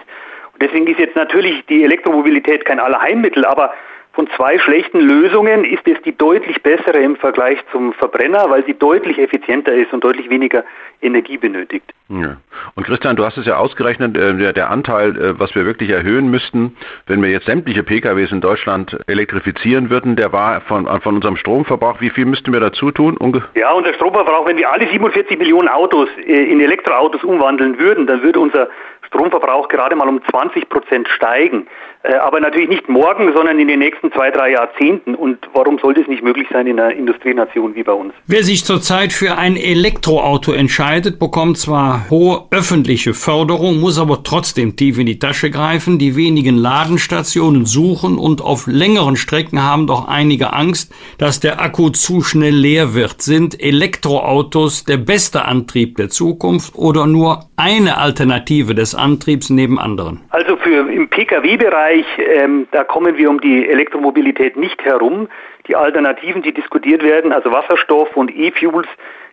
Und 0.52 0.62
deswegen 0.62 0.86
ist 0.86 0.98
jetzt 0.98 1.16
natürlich 1.16 1.64
die 1.66 1.84
Elektromobilität 1.84 2.64
kein 2.64 2.78
Allerheilmittel, 2.78 3.44
aber 3.44 3.72
von 4.12 4.28
zwei 4.36 4.58
schlechten 4.58 5.00
Lösungen 5.00 5.64
ist 5.64 5.86
es 5.86 6.00
die 6.02 6.16
deutlich 6.16 6.62
bessere 6.62 6.98
im 6.98 7.16
Vergleich 7.16 7.58
zum 7.72 7.92
Verbrenner, 7.94 8.46
weil 8.50 8.64
sie 8.66 8.74
deutlich 8.74 9.18
effizienter 9.18 9.72
ist 9.72 9.92
und 9.92 10.04
deutlich 10.04 10.28
weniger 10.28 10.64
Energie 11.00 11.38
benötigt. 11.38 11.92
Ja. 12.08 12.36
Und 12.74 12.84
Christian, 12.84 13.16
du 13.16 13.24
hast 13.24 13.38
es 13.38 13.46
ja 13.46 13.56
ausgerechnet, 13.56 14.16
äh, 14.16 14.52
der, 14.52 14.70
Anteil, 14.70 15.16
äh, 15.16 15.38
was 15.38 15.54
wir 15.54 15.64
wirklich 15.64 15.90
erhöhen 15.90 16.30
müssten, 16.30 16.76
wenn 17.06 17.22
wir 17.22 17.30
jetzt 17.30 17.46
sämtliche 17.46 17.82
PKWs 17.82 18.32
in 18.32 18.42
Deutschland 18.42 18.98
elektrifizieren 19.06 19.88
würden, 19.88 20.14
der 20.14 20.32
war 20.32 20.60
von, 20.60 20.86
von 21.00 21.14
unserem 21.14 21.36
Stromverbrauch. 21.36 22.00
Wie 22.00 22.10
viel 22.10 22.26
müssten 22.26 22.52
wir 22.52 22.60
dazu 22.60 22.90
tun? 22.90 23.16
Unge 23.16 23.42
ja, 23.54 23.72
unser 23.72 23.94
Stromverbrauch, 23.94 24.46
wenn 24.46 24.58
wir 24.58 24.70
alle 24.70 24.86
47 24.88 25.38
Millionen 25.38 25.68
Autos 25.68 26.08
äh, 26.26 26.52
in 26.52 26.60
Elektroautos 26.60 27.24
umwandeln 27.24 27.78
würden, 27.78 28.06
dann 28.06 28.22
würde 28.22 28.40
unser 28.40 28.68
Stromverbrauch 29.12 29.68
gerade 29.68 29.94
mal 29.94 30.08
um 30.08 30.20
20 30.30 30.68
Prozent 30.68 31.08
steigen. 31.08 31.66
Äh, 32.04 32.14
aber 32.14 32.40
natürlich 32.40 32.68
nicht 32.68 32.88
morgen, 32.88 33.32
sondern 33.32 33.60
in 33.60 33.68
den 33.68 33.78
nächsten 33.78 34.10
zwei, 34.10 34.30
drei 34.30 34.50
Jahrzehnten. 34.50 35.14
Und 35.14 35.38
warum 35.52 35.78
sollte 35.78 36.00
es 36.00 36.08
nicht 36.08 36.22
möglich 36.22 36.48
sein 36.52 36.66
in 36.66 36.80
einer 36.80 36.92
Industrienation 36.92 37.76
wie 37.76 37.84
bei 37.84 37.92
uns? 37.92 38.12
Wer 38.26 38.42
sich 38.42 38.64
zurzeit 38.64 39.12
für 39.12 39.38
ein 39.38 39.56
Elektroauto 39.56 40.52
entscheidet, 40.52 41.20
bekommt 41.20 41.58
zwar 41.58 42.10
hohe 42.10 42.46
öffentliche 42.50 43.14
Förderung, 43.14 43.78
muss 43.78 44.00
aber 44.00 44.24
trotzdem 44.24 44.74
tief 44.74 44.98
in 44.98 45.06
die 45.06 45.20
Tasche 45.20 45.50
greifen. 45.50 46.00
Die 46.00 46.16
wenigen 46.16 46.56
Ladenstationen 46.56 47.66
suchen 47.66 48.18
und 48.18 48.42
auf 48.42 48.66
längeren 48.66 49.14
Strecken 49.14 49.62
haben 49.62 49.86
doch 49.86 50.08
einige 50.08 50.52
Angst, 50.52 50.92
dass 51.18 51.38
der 51.38 51.60
Akku 51.60 51.90
zu 51.90 52.22
schnell 52.22 52.54
leer 52.54 52.94
wird. 52.94 53.22
Sind 53.22 53.62
Elektroautos 53.62 54.84
der 54.84 54.96
beste 54.96 55.44
Antrieb 55.44 55.96
der 55.98 56.08
Zukunft 56.08 56.74
oder 56.74 57.06
nur 57.06 57.44
eine 57.54 57.98
Alternative 57.98 58.74
des 58.74 58.96
Antriebs 59.02 59.50
neben 59.50 59.78
anderen? 59.78 60.20
Also 60.30 60.56
für 60.56 60.90
im 60.90 61.08
Pkw-Bereich, 61.08 62.06
ähm, 62.18 62.66
da 62.70 62.84
kommen 62.84 63.16
wir 63.16 63.28
um 63.28 63.40
die 63.40 63.68
Elektromobilität 63.68 64.56
nicht 64.56 64.82
herum. 64.84 65.28
Die 65.66 65.76
Alternativen, 65.76 66.42
die 66.42 66.52
diskutiert 66.52 67.02
werden, 67.02 67.32
also 67.32 67.52
Wasserstoff 67.52 68.16
und 68.16 68.34
E-Fuels, 68.34 68.88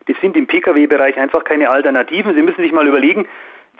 die 0.08 0.16
sind 0.20 0.36
im 0.36 0.46
Pkw-Bereich 0.46 1.16
einfach 1.16 1.44
keine 1.44 1.70
Alternativen. 1.70 2.34
Sie 2.34 2.42
müssen 2.42 2.62
sich 2.62 2.72
mal 2.72 2.86
überlegen, 2.86 3.26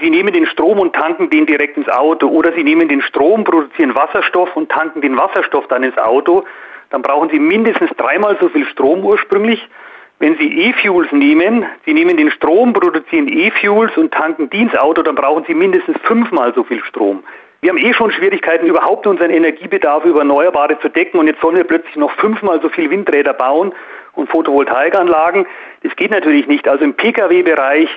Sie 0.01 0.09
nehmen 0.09 0.33
den 0.33 0.47
Strom 0.47 0.79
und 0.79 0.95
tanken 0.95 1.29
den 1.29 1.45
direkt 1.45 1.77
ins 1.77 1.89
Auto 1.89 2.29
oder 2.29 2.53
Sie 2.55 2.65
nehmen 2.65 2.89
den 2.89 3.03
Strom, 3.03 3.45
produzieren 3.45 3.95
Wasserstoff 3.95 4.57
und 4.57 4.71
tanken 4.71 5.03
den 5.03 5.19
Wasserstoff 5.19 5.67
dann 5.69 5.83
ins 5.83 5.99
Auto. 5.99 6.45
Dann 6.89 7.03
brauchen 7.03 7.29
Sie 7.31 7.39
mindestens 7.39 7.91
dreimal 7.97 8.37
so 8.41 8.49
viel 8.49 8.67
Strom 8.67 9.05
ursprünglich 9.05 9.61
wenn 10.21 10.37
Sie 10.37 10.69
E-Fuels 10.69 11.11
nehmen, 11.13 11.65
Sie 11.87 11.95
nehmen 11.95 12.17
den 12.17 12.31
Strom, 12.31 12.75
produzieren 12.75 13.27
E-Fuels 13.27 13.97
und 13.97 14.13
tanken 14.13 14.51
die 14.51 14.61
ins 14.61 14.77
Auto, 14.77 15.03
dann 15.03 15.15
brauchen 15.15 15.45
Sie 15.47 15.55
mindestens 15.55 15.97
fünfmal 16.03 16.53
so 16.55 16.63
viel 16.63 16.85
Strom. 16.85 17.25
Wir 17.63 17.71
haben 17.71 17.79
eh 17.79 17.93
schon 17.93 18.11
Schwierigkeiten, 18.11 18.67
überhaupt 18.67 19.07
unseren 19.07 19.31
Energiebedarf 19.31 20.05
über 20.05 20.21
Erneuerbare 20.21 20.79
zu 20.81 20.89
decken 20.89 21.19
und 21.19 21.27
jetzt 21.27 21.41
sollen 21.41 21.57
wir 21.57 21.65
plötzlich 21.65 21.97
noch 21.97 22.13
fünfmal 22.13 22.61
so 22.63 22.69
viel 22.69 22.91
Windräder 22.91 23.33
bauen 23.33 23.73
und 24.15 24.31
Photovoltaikanlagen. 24.31 25.47
Das 25.83 25.97
geht 25.97 26.11
natürlich 26.11 26.47
nicht. 26.47 26.69
Also 26.69 26.85
im 26.85 26.95
Pkw-Bereich 26.95 27.89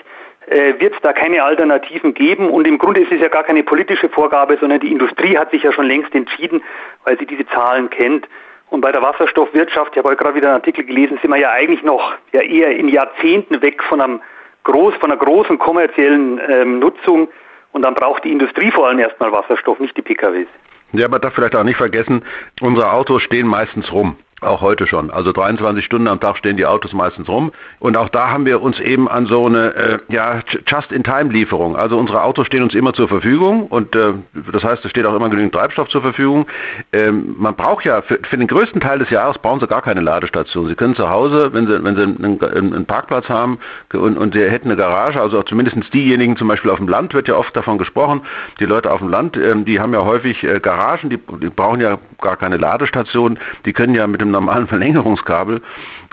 äh, 0.48 0.80
wird 0.80 0.96
es 0.96 1.02
da 1.02 1.12
keine 1.12 1.44
Alternativen 1.44 2.14
geben 2.14 2.50
und 2.50 2.68
im 2.68 2.78
Grunde 2.78 3.02
ist 3.02 3.12
es 3.12 3.20
ja 3.20 3.28
gar 3.28 3.44
keine 3.44 3.64
politische 3.64 4.08
Vorgabe, 4.08 4.58
sondern 4.60 4.80
die 4.80 4.92
Industrie 4.92 5.38
hat 5.38 5.52
sich 5.52 5.64
ja 5.64 5.74
schon 5.74 5.88
längst 5.88 6.16
entschieden, 6.16 6.62
weil 7.04 7.18
sie 7.20 7.26
diese 7.26 7.46
Zahlen 7.48 7.90
kennt. 7.90 8.28
Und 8.74 8.82
bei 8.82 8.92
der 8.92 9.04
Wasserstoffwirtschaft, 9.04 9.92
ich 9.96 10.04
habe 10.04 10.16
gerade 10.16 10.34
wieder 10.34 10.48
einen 10.48 10.56
Artikel 10.56 10.84
gelesen, 10.84 11.20
sind 11.22 11.30
wir 11.30 11.38
ja 11.38 11.52
eigentlich 11.52 11.84
noch 11.84 12.16
ja 12.32 12.42
eher 12.42 12.76
in 12.76 12.88
Jahrzehnten 12.88 13.62
weg 13.62 13.84
von, 13.84 14.02
einem 14.02 14.20
groß, 14.64 14.96
von 14.96 15.12
einer 15.12 15.20
großen 15.20 15.60
kommerziellen 15.60 16.42
ähm, 16.50 16.80
Nutzung. 16.80 17.28
Und 17.72 17.84
dann 17.84 17.94
braucht 17.94 18.24
die 18.24 18.32
Industrie 18.32 18.72
vor 18.72 18.88
allem 18.88 18.98
erstmal 18.98 19.32
Wasserstoff, 19.32 19.80
nicht 19.80 19.96
die 19.96 20.02
PKWs. 20.02 20.48
Ja, 20.92 21.08
man 21.08 21.22
darf 21.22 21.36
vielleicht 21.36 21.56
auch 21.56 21.64
nicht 21.64 21.78
vergessen, 21.78 22.26
unsere 22.62 22.92
Autos 22.92 23.22
stehen 23.22 23.46
meistens 23.46 23.92
rum. 23.92 24.16
Auch 24.44 24.62
heute 24.62 24.88
schon. 24.88 25.10
Also 25.12 25.32
23 25.32 25.86
Stunden 25.86 26.08
am 26.08 26.20
Tag 26.20 26.38
stehen 26.38 26.58
die 26.58 26.66
Autos 26.66 26.94
meistens 26.94 27.28
rum. 27.28 27.52
Und 27.80 27.98
auch 27.98 28.10
da 28.10 28.30
haben 28.30 28.46
wir 28.46 28.62
uns 28.62 28.80
eben 28.80 29.08
an 29.08 29.26
so 29.26 29.46
eine 29.46 29.76
äh, 29.76 30.00
ja, 30.10 30.42
Just-in-Time-Lieferung. 30.68 31.76
Also 31.76 31.98
unsere 31.98 32.24
Autos 32.24 32.48
stehen 32.48 32.64
uns 32.64 32.74
immer 32.74 32.94
zur 32.94 33.08
Verfügung 33.08 33.68
und 33.68 33.96
äh, 33.96 34.14
das 34.52 34.64
heißt, 34.64 34.84
es 34.84 34.92
steht 34.92 35.06
auch 35.06 35.16
immer 35.16 35.30
genügend 35.30 35.54
Treibstoff 35.54 35.90
zur 35.90 36.02
Verfügung. 36.02 36.48
Ähm, 36.92 37.36
man 37.38 37.56
braucht 37.56 37.86
ja 37.86 38.02
für, 38.02 38.20
für, 38.30 38.38
den 38.38 38.48
größten 38.48 38.82
Teil 38.82 39.00
des 39.00 39.10
Jahres 39.10 39.38
brauchen 39.40 39.60
Sie 39.60 39.68
gar 39.68 39.82
keine 39.82 40.02
Ladestation. 40.02 40.68
Sie 40.68 40.76
können 40.76 40.96
zu 40.96 41.10
Hause, 41.10 41.50
wenn 41.54 41.68
Sie, 41.68 41.84
wenn 41.84 41.96
Sie 41.96 42.04
einen, 42.04 42.74
einen 42.74 42.86
Parkplatz 42.86 43.30
haben 43.30 43.60
und, 43.94 44.18
und 44.18 44.34
Sie 44.34 44.42
hätten 44.42 44.68
eine 44.68 44.76
Garage, 44.76 45.22
also 45.22 45.42
zumindest 45.44 45.94
diejenigen 45.94 46.38
zum 46.38 46.48
Beispiel 46.48 46.72
auf 46.72 46.78
dem 46.78 46.88
Land 46.88 47.14
wird 47.14 47.28
ja 47.28 47.36
oft 47.36 47.56
davon 47.56 47.78
gesprochen, 47.78 48.22
die 48.60 48.66
Leute 48.66 48.92
auf 48.92 49.00
dem 49.00 49.10
Land, 49.10 49.38
ähm, 49.38 49.66
die 49.66 49.80
haben 49.80 49.94
ja 49.94 50.04
häufig 50.04 50.44
äh, 50.44 50.60
Garagen, 50.60 51.10
die, 51.10 51.18
die 51.42 51.50
brauchen 51.50 51.80
ja 51.80 51.98
gar 52.22 52.38
keine 52.38 52.58
Ladestation, 52.58 53.40
die 53.66 53.74
können 53.74 53.96
ja 53.96 54.06
mit 54.08 54.22
dem 54.22 54.32
normalen 54.34 54.68
Verlängerungskabel 54.68 55.62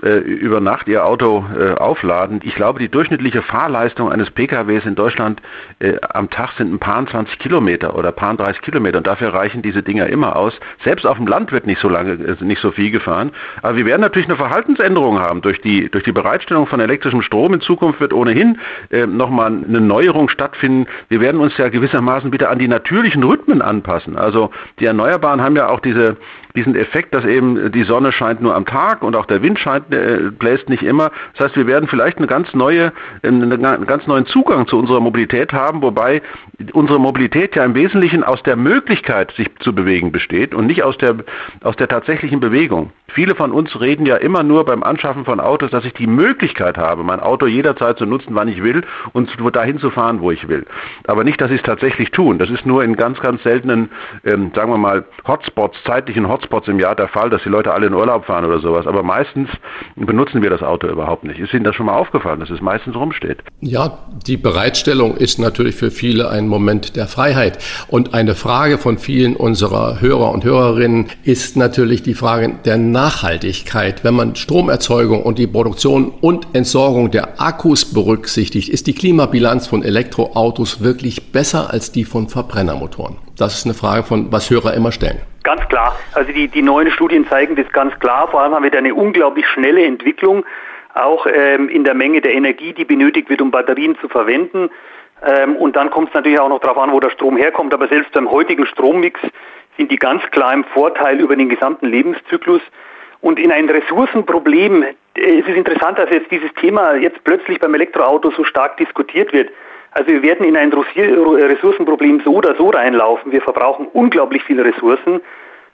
äh, 0.03 0.19
über 0.19 0.61
Nacht 0.61 0.89
ihr 0.89 1.05
Auto 1.05 1.45
äh, 1.57 1.75
aufladen. 1.75 2.41
Ich 2.43 2.55
glaube, 2.55 2.79
die 2.79 2.89
durchschnittliche 2.89 3.43
Fahrleistung 3.43 4.11
eines 4.11 4.31
PKWs 4.31 4.85
in 4.85 4.95
Deutschland 4.95 5.41
äh, 5.79 5.97
am 6.01 6.31
Tag 6.31 6.53
sind 6.57 6.73
ein 6.73 6.79
paar 6.79 7.07
20 7.07 7.39
Kilometer 7.39 7.95
oder 7.95 8.13
paar 8.13 8.35
30 8.35 8.63
Kilometer 8.63 8.99
und 8.99 9.07
dafür 9.07 9.33
reichen 9.35 9.63
diese 9.63 9.83
Dinger 9.83 10.07
immer 10.07 10.37
aus. 10.37 10.59
Selbst 10.85 11.07
auf 11.07 11.17
dem 11.17 11.27
Land 11.27 11.53
wird 11.53 11.67
nicht 11.67 11.81
so 11.81 11.89
lange, 11.89 12.13
äh, 12.13 12.45
nicht 12.45 12.61
so 12.61 12.71
viel 12.71 12.91
gefahren. 12.91 13.33
Aber 13.63 13.77
wir 13.77 13.87
werden 13.87 14.01
natürlich 14.01 14.29
eine 14.29 14.37
Verhaltensänderung 14.37 15.19
haben 15.19 15.43
durch 15.43 15.61
die, 15.61 15.91
durch 15.91 16.05
die 16.05 16.13
Bereitstellung 16.13 16.67
von 16.67 16.81
elektrischem 16.81 17.23
Strom. 17.23 17.55
In 17.55 17.61
Zukunft 17.61 18.01
wird 18.01 18.13
ohnehin 18.13 18.59
äh, 18.91 19.07
nochmal 19.07 19.47
eine 19.47 19.81
Neuerung 19.81 20.29
stattfinden. 20.29 20.87
Wir 21.09 21.21
werden 21.21 21.41
uns 21.41 21.57
ja 21.59 21.69
gewissermaßen 21.69 22.33
wieder 22.33 22.51
an 22.51 22.59
die 22.59 22.69
natürlichen 22.69 23.23
Rhythmen 23.23 23.63
anpassen. 23.63 24.17
Also 24.17 24.51
die 24.79 24.87
Erneuerbaren 24.87 25.43
haben 25.43 25.57
ja 25.57 25.69
auch 25.69 25.81
diese, 25.81 26.17
diesen 26.57 26.75
Effekt, 26.77 27.15
dass 27.15 27.25
eben 27.25 27.71
die 27.73 27.85
Sonne 27.85 28.13
scheint 28.13 28.41
nur 28.41 28.55
am 28.55 28.67
Tag 28.67 29.03
und 29.03 29.17
auch 29.17 29.27
der 29.27 29.43
Wind 29.43 29.59
scheint, 29.59 29.90
äh, 29.93 30.31
bläst 30.31 30.69
nicht 30.69 30.83
immer. 30.83 31.11
Das 31.35 31.47
heißt, 31.47 31.57
wir 31.57 31.67
werden 31.67 31.89
vielleicht 31.89 32.19
eine 32.19 32.27
ganz 32.27 32.53
neue, 32.55 32.93
einen 33.23 33.87
ganz 33.87 34.07
neuen 34.07 34.27
Zugang 34.27 34.67
zu 34.67 34.79
unserer 34.79 35.01
Mobilität 35.01 35.53
haben, 35.53 35.83
wobei 35.83 36.23
unsere 36.73 37.01
Mobilität 37.01 37.57
ja 37.57 37.65
im 37.65 37.75
Wesentlichen 37.75 38.25
aus 38.25 38.43
der 38.43 38.57
Möglichkeit, 38.57 39.33
sich 39.33 39.49
zu 39.61 39.75
bewegen, 39.75 40.13
besteht 40.13 40.55
und 40.55 40.67
nicht 40.67 40.83
aus 40.83 40.97
der, 40.99 41.17
aus 41.63 41.77
der 41.77 41.89
tatsächlichen 41.89 42.41
Bewegung. 42.41 42.93
Viele 43.13 43.35
von 43.35 43.51
uns 43.51 43.79
reden 43.81 44.07
ja 44.07 44.17
immer 44.17 44.43
nur 44.43 44.65
beim 44.65 44.83
Anschaffen 44.83 45.25
von 45.25 45.41
Autos, 45.41 45.71
dass 45.71 45.85
ich 45.85 45.95
die 45.95 46.07
Möglichkeit 46.07 46.79
habe, 46.79 47.03
mein 47.03 47.21
Auto 47.21 47.47
jederzeit 47.47 47.99
zu 47.99 48.07
nutzen, 48.07 48.35
wann 48.35 48.49
ich 48.49 48.63
will 48.63 48.85
und 49.13 49.31
dahin 49.53 49.79
zu 49.79 49.91
fahren, 49.91 50.21
wo 50.21 50.31
ich 50.31 50.47
will. 50.49 50.65
Aber 51.07 51.25
nicht, 51.25 51.41
dass 51.41 51.51
sie 51.51 51.57
es 51.57 51.63
tatsächlich 51.63 52.11
tun. 52.13 52.39
Das 52.39 52.51
ist 52.51 52.67
nur 52.67 52.85
in 52.85 52.97
ganz, 52.97 53.19
ganz 53.21 53.43
seltenen, 53.43 53.91
ähm, 54.25 54.53
sagen 54.55 54.71
wir 54.71 54.79
mal, 54.79 55.05
Hotspots, 55.27 55.83
zeitlichen 55.85 56.29
Hotspots 56.29 56.69
im 56.69 56.79
Jahr 56.79 56.95
der 56.95 57.09
Fall, 57.09 57.31
dass 57.31 57.43
die 57.43 57.49
Leute 57.49 57.73
alle 57.73 57.87
in 57.87 57.95
Urlaub 57.95 58.27
fahren 58.27 58.45
oder 58.45 58.61
sowas. 58.61 58.87
Aber 58.87 59.03
meistens 59.03 59.49
benutzen 59.97 60.43
wir 60.43 60.51
das 60.51 60.63
Auto 60.63 60.87
überhaupt 60.87 61.25
nicht. 61.25 61.39
Ist 61.39 61.53
Ihnen 61.53 61.65
das 61.65 61.75
schon 61.75 61.87
mal 61.87 61.97
aufgefallen, 61.97 62.41
dass 62.41 62.51
es 62.51 62.61
meistens 62.61 62.97
rumsteht? 62.97 63.39
Ja, 63.61 63.99
die 64.27 64.37
Bereitstellung 64.37 65.17
ist 65.17 65.39
natürlich 65.39 65.75
für 65.75 65.91
viele 65.91 66.31
ein 66.31 66.49
Moment 66.49 66.97
der 66.97 67.07
Freiheit. 67.07 67.59
Und 67.89 68.15
eine 68.15 68.35
Frage 68.35 68.79
von 68.79 68.99
vielen 68.99 69.37
unserer 69.37 70.01
Hörer 70.01 70.33
und 70.33 70.45
Hörerinnen 70.45 71.07
ist 71.23 71.57
natürlich 71.57 72.03
die 72.03 72.15
Frage 72.15 72.55
der 72.65 72.79
Nachhaltigkeit. 72.79 74.05
Wenn 74.05 74.15
man 74.15 74.37
Stromerzeugung 74.37 75.23
und 75.23 75.39
die 75.39 75.47
Produktion 75.47 76.13
und 76.21 76.49
Entsorgung 76.55 77.11
der 77.11 77.41
Akkus 77.41 77.93
berücksichtigt, 77.93 78.69
ist 78.69 78.87
die 78.87 78.95
Klimabilanz 78.95 79.67
von 79.67 79.83
Elektroautos 79.83 80.83
wirklich 80.83 81.33
besser 81.33 81.71
als 81.71 81.93
die 81.93 82.05
von 82.05 82.29
Verbrennermotoren? 82.29 83.17
Das 83.41 83.55
ist 83.55 83.65
eine 83.65 83.75
Frage 83.75 84.03
von, 84.03 84.31
was 84.31 84.51
Hörer 84.51 84.75
immer 84.75 84.93
stellen. 84.93 85.23
Ganz 85.45 85.67
klar. 85.69 85.97
Also 86.13 86.31
die, 86.31 86.49
die 86.49 86.61
neuen 86.61 86.91
Studien 86.91 87.27
zeigen 87.27 87.57
das 87.57 87.67
ganz 87.73 87.99
klar. 87.99 88.29
Vor 88.29 88.43
allem 88.43 88.55
haben 88.55 88.65
wir 88.65 88.71
da 88.71 88.79
eine 88.79 88.95
unglaublich 88.95 89.47
schnelle 89.47 89.83
Entwicklung, 89.83 90.45
auch 90.93 91.27
ähm, 91.27 91.71
in 91.71 91.85
der 91.85 91.95
Menge 91.95 92.21
der 92.21 92.35
Energie, 92.35 92.75
die 92.75 92.85
benötigt 92.85 93.31
wird, 93.31 93.41
um 93.41 93.51
Batterien 93.51 93.97
zu 93.99 94.09
verwenden. 94.09 94.69
Ähm, 95.25 95.57
und 95.57 95.75
dann 95.75 95.89
kommt 95.89 96.09
es 96.09 96.15
natürlich 96.15 96.39
auch 96.39 96.51
noch 96.51 96.61
darauf 96.61 96.77
an, 96.77 96.93
wo 96.93 97.01
der 97.01 97.09
Strom 97.09 97.39
herkommt. 97.39 97.73
Aber 97.73 97.89
selbst 97.89 98.13
beim 98.13 98.31
heutigen 98.31 98.67
Strommix 98.67 99.19
sind 99.79 99.91
die 99.91 99.97
ganz 99.97 100.23
klar 100.33 100.53
im 100.53 100.65
Vorteil 100.65 101.19
über 101.19 101.35
den 101.35 101.49
gesamten 101.49 101.87
Lebenszyklus. 101.87 102.61
Und 103.23 103.39
in 103.39 103.53
ein 103.53 103.71
Ressourcenproblem, 103.71 104.83
äh, 104.83 104.93
es 105.15 105.47
ist 105.47 105.57
interessant, 105.57 105.99
dass 105.99 106.11
jetzt 106.11 106.31
dieses 106.31 106.53
Thema 106.61 106.95
jetzt 106.95 107.25
plötzlich 107.25 107.59
beim 107.59 107.73
Elektroauto 107.73 108.33
so 108.33 108.45
stark 108.45 108.77
diskutiert 108.77 109.33
wird. 109.33 109.49
Also 109.93 110.11
wir 110.11 110.23
werden 110.23 110.47
in 110.47 110.57
ein 110.57 110.73
Ressourcenproblem 110.73 112.23
so 112.25 112.35
oder 112.35 112.55
so 112.57 112.71
reinlaufen. 112.71 113.33
Wir 113.33 113.43
verbrauchen 113.43 113.89
unglaublich 113.93 114.43
viele 114.45 114.65
Ressourcen. 114.65 115.21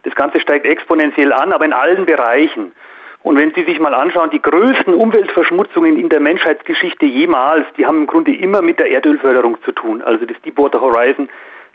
Das 0.05 0.15
Ganze 0.15 0.41
steigt 0.41 0.67
exponentiell 0.67 1.33
an, 1.33 1.53
aber 1.53 1.65
in 1.65 1.73
allen 1.73 2.07
Bereichen. 2.07 2.73
Und 3.23 3.39
wenn 3.39 3.53
Sie 3.55 3.65
sich 3.65 3.81
mal 3.81 3.93
anschauen, 3.93 4.31
die 4.31 4.41
größten 4.41 4.95
Umweltverschmutzungen 4.95 5.99
in 5.99 6.09
der 6.09 6.21
Menschheitsgeschichte 6.21 7.07
jemals, 7.07 7.67
die 7.77 7.85
haben 7.85 8.03
im 8.03 8.07
Grunde 8.07 8.33
immer 8.33 8.63
mit 8.63 8.79
der 8.79 8.91
Erdölförderung 8.91 9.61
zu 9.65 9.73
tun. 9.73 10.01
Also 10.01 10.25
das 10.25 10.41
Deepwater 10.43 10.81
Horizon 10.81 11.29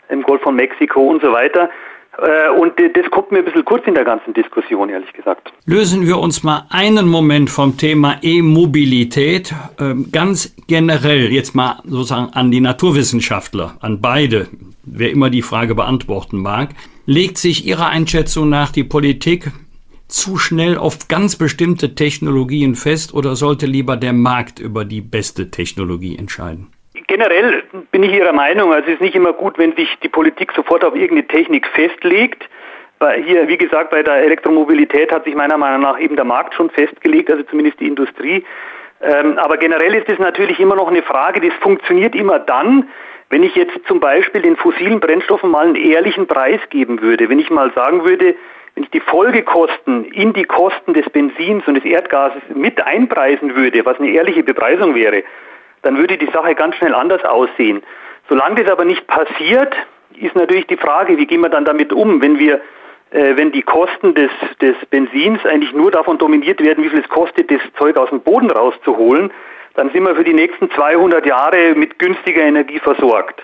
im 0.08 0.22
Golf 0.22 0.42
von 0.42 0.56
Mexiko 0.56 1.02
und 1.02 1.22
so 1.22 1.32
weiter. 1.32 1.68
Äh, 2.18 2.50
und 2.50 2.74
das 2.78 3.10
kommt 3.10 3.32
mir 3.32 3.38
ein 3.38 3.44
bisschen 3.44 3.64
kurz 3.64 3.86
in 3.86 3.94
der 3.94 4.04
ganzen 4.04 4.34
Diskussion, 4.34 4.90
ehrlich 4.90 5.12
gesagt. 5.12 5.52
Lösen 5.64 6.06
wir 6.06 6.18
uns 6.18 6.42
mal 6.42 6.66
einen 6.68 7.08
Moment 7.08 7.48
vom 7.48 7.76
Thema 7.76 8.18
E-Mobilität. 8.22 9.54
Ähm, 9.80 10.10
ganz 10.12 10.54
generell 10.66 11.32
jetzt 11.32 11.54
mal 11.54 11.80
sozusagen 11.84 12.32
an 12.34 12.50
die 12.50 12.60
Naturwissenschaftler, 12.60 13.76
an 13.80 14.00
beide, 14.00 14.48
wer 14.84 15.10
immer 15.10 15.30
die 15.30 15.42
Frage 15.42 15.74
beantworten 15.74 16.38
mag. 16.38 16.70
Legt 17.06 17.38
sich 17.38 17.66
Ihrer 17.66 17.88
Einschätzung 17.88 18.48
nach 18.48 18.70
die 18.70 18.84
Politik 18.84 19.50
zu 20.08 20.36
schnell 20.36 20.76
auf 20.76 21.08
ganz 21.08 21.36
bestimmte 21.36 21.94
Technologien 21.94 22.74
fest 22.74 23.14
oder 23.14 23.34
sollte 23.34 23.64
lieber 23.64 23.96
der 23.96 24.12
Markt 24.12 24.58
über 24.58 24.84
die 24.84 25.00
beste 25.00 25.50
Technologie 25.50 26.18
entscheiden? 26.18 26.68
Generell 27.06 27.62
bin 27.90 28.02
ich 28.02 28.12
Ihrer 28.12 28.32
Meinung, 28.32 28.72
also 28.72 28.86
es 28.88 28.94
ist 28.94 29.00
nicht 29.00 29.14
immer 29.14 29.32
gut, 29.32 29.58
wenn 29.58 29.74
sich 29.74 29.88
die 30.02 30.08
Politik 30.08 30.52
sofort 30.52 30.84
auf 30.84 30.94
irgendeine 30.94 31.26
Technik 31.26 31.66
festlegt. 31.68 32.48
Hier, 33.24 33.48
wie 33.48 33.56
gesagt, 33.56 33.90
bei 33.90 34.02
der 34.02 34.16
Elektromobilität 34.16 35.10
hat 35.10 35.24
sich 35.24 35.34
meiner 35.34 35.58
Meinung 35.58 35.80
nach 35.80 35.98
eben 35.98 36.14
der 36.14 36.24
Markt 36.24 36.54
schon 36.54 36.70
festgelegt, 36.70 37.30
also 37.30 37.42
zumindest 37.44 37.80
die 37.80 37.88
Industrie. 37.88 38.44
Ähm, 39.00 39.38
aber 39.38 39.56
generell 39.56 39.94
ist 39.94 40.08
es 40.08 40.20
natürlich 40.20 40.60
immer 40.60 40.76
noch 40.76 40.88
eine 40.88 41.02
Frage, 41.02 41.40
das 41.40 41.52
funktioniert 41.60 42.14
immer 42.14 42.38
dann, 42.38 42.88
wenn 43.30 43.42
ich 43.42 43.56
jetzt 43.56 43.76
zum 43.88 43.98
Beispiel 43.98 44.42
den 44.42 44.56
fossilen 44.56 45.00
Brennstoffen 45.00 45.50
mal 45.50 45.66
einen 45.66 45.74
ehrlichen 45.74 46.28
Preis 46.28 46.60
geben 46.70 47.00
würde. 47.00 47.28
Wenn 47.28 47.40
ich 47.40 47.50
mal 47.50 47.72
sagen 47.72 48.04
würde, 48.04 48.36
wenn 48.74 48.84
ich 48.84 48.90
die 48.90 49.00
Folgekosten 49.00 50.04
in 50.04 50.32
die 50.32 50.44
Kosten 50.44 50.94
des 50.94 51.08
Benzins 51.10 51.66
und 51.66 51.74
des 51.74 51.84
Erdgases 51.84 52.42
mit 52.54 52.80
einpreisen 52.86 53.56
würde, 53.56 53.84
was 53.84 53.98
eine 53.98 54.10
ehrliche 54.10 54.44
Bepreisung 54.44 54.94
wäre, 54.94 55.24
dann 55.82 55.98
würde 55.98 56.16
die 56.16 56.30
Sache 56.32 56.54
ganz 56.54 56.76
schnell 56.76 56.94
anders 56.94 57.24
aussehen. 57.24 57.82
Solange 58.28 58.62
das 58.62 58.70
aber 58.70 58.84
nicht 58.84 59.06
passiert, 59.06 59.74
ist 60.14 60.34
natürlich 60.34 60.66
die 60.66 60.76
Frage, 60.76 61.16
wie 61.18 61.26
gehen 61.26 61.40
wir 61.40 61.48
dann 61.48 61.64
damit 61.64 61.92
um, 61.92 62.22
wenn 62.22 62.38
wir 62.38 62.60
äh, 63.12 63.36
wenn 63.36 63.52
die 63.52 63.62
Kosten 63.62 64.14
des, 64.14 64.30
des 64.60 64.74
Benzins 64.90 65.44
eigentlich 65.44 65.72
nur 65.72 65.90
davon 65.90 66.18
dominiert 66.18 66.62
werden, 66.62 66.82
wie 66.82 66.88
viel 66.88 67.00
es 67.00 67.08
kostet, 67.08 67.50
das 67.50 67.60
Zeug 67.78 67.96
aus 67.96 68.08
dem 68.08 68.20
Boden 68.20 68.50
rauszuholen, 68.50 69.30
dann 69.74 69.90
sind 69.90 70.04
wir 70.04 70.14
für 70.14 70.24
die 70.24 70.34
nächsten 70.34 70.70
200 70.70 71.24
Jahre 71.26 71.74
mit 71.74 71.98
günstiger 71.98 72.42
Energie 72.42 72.78
versorgt. 72.78 73.42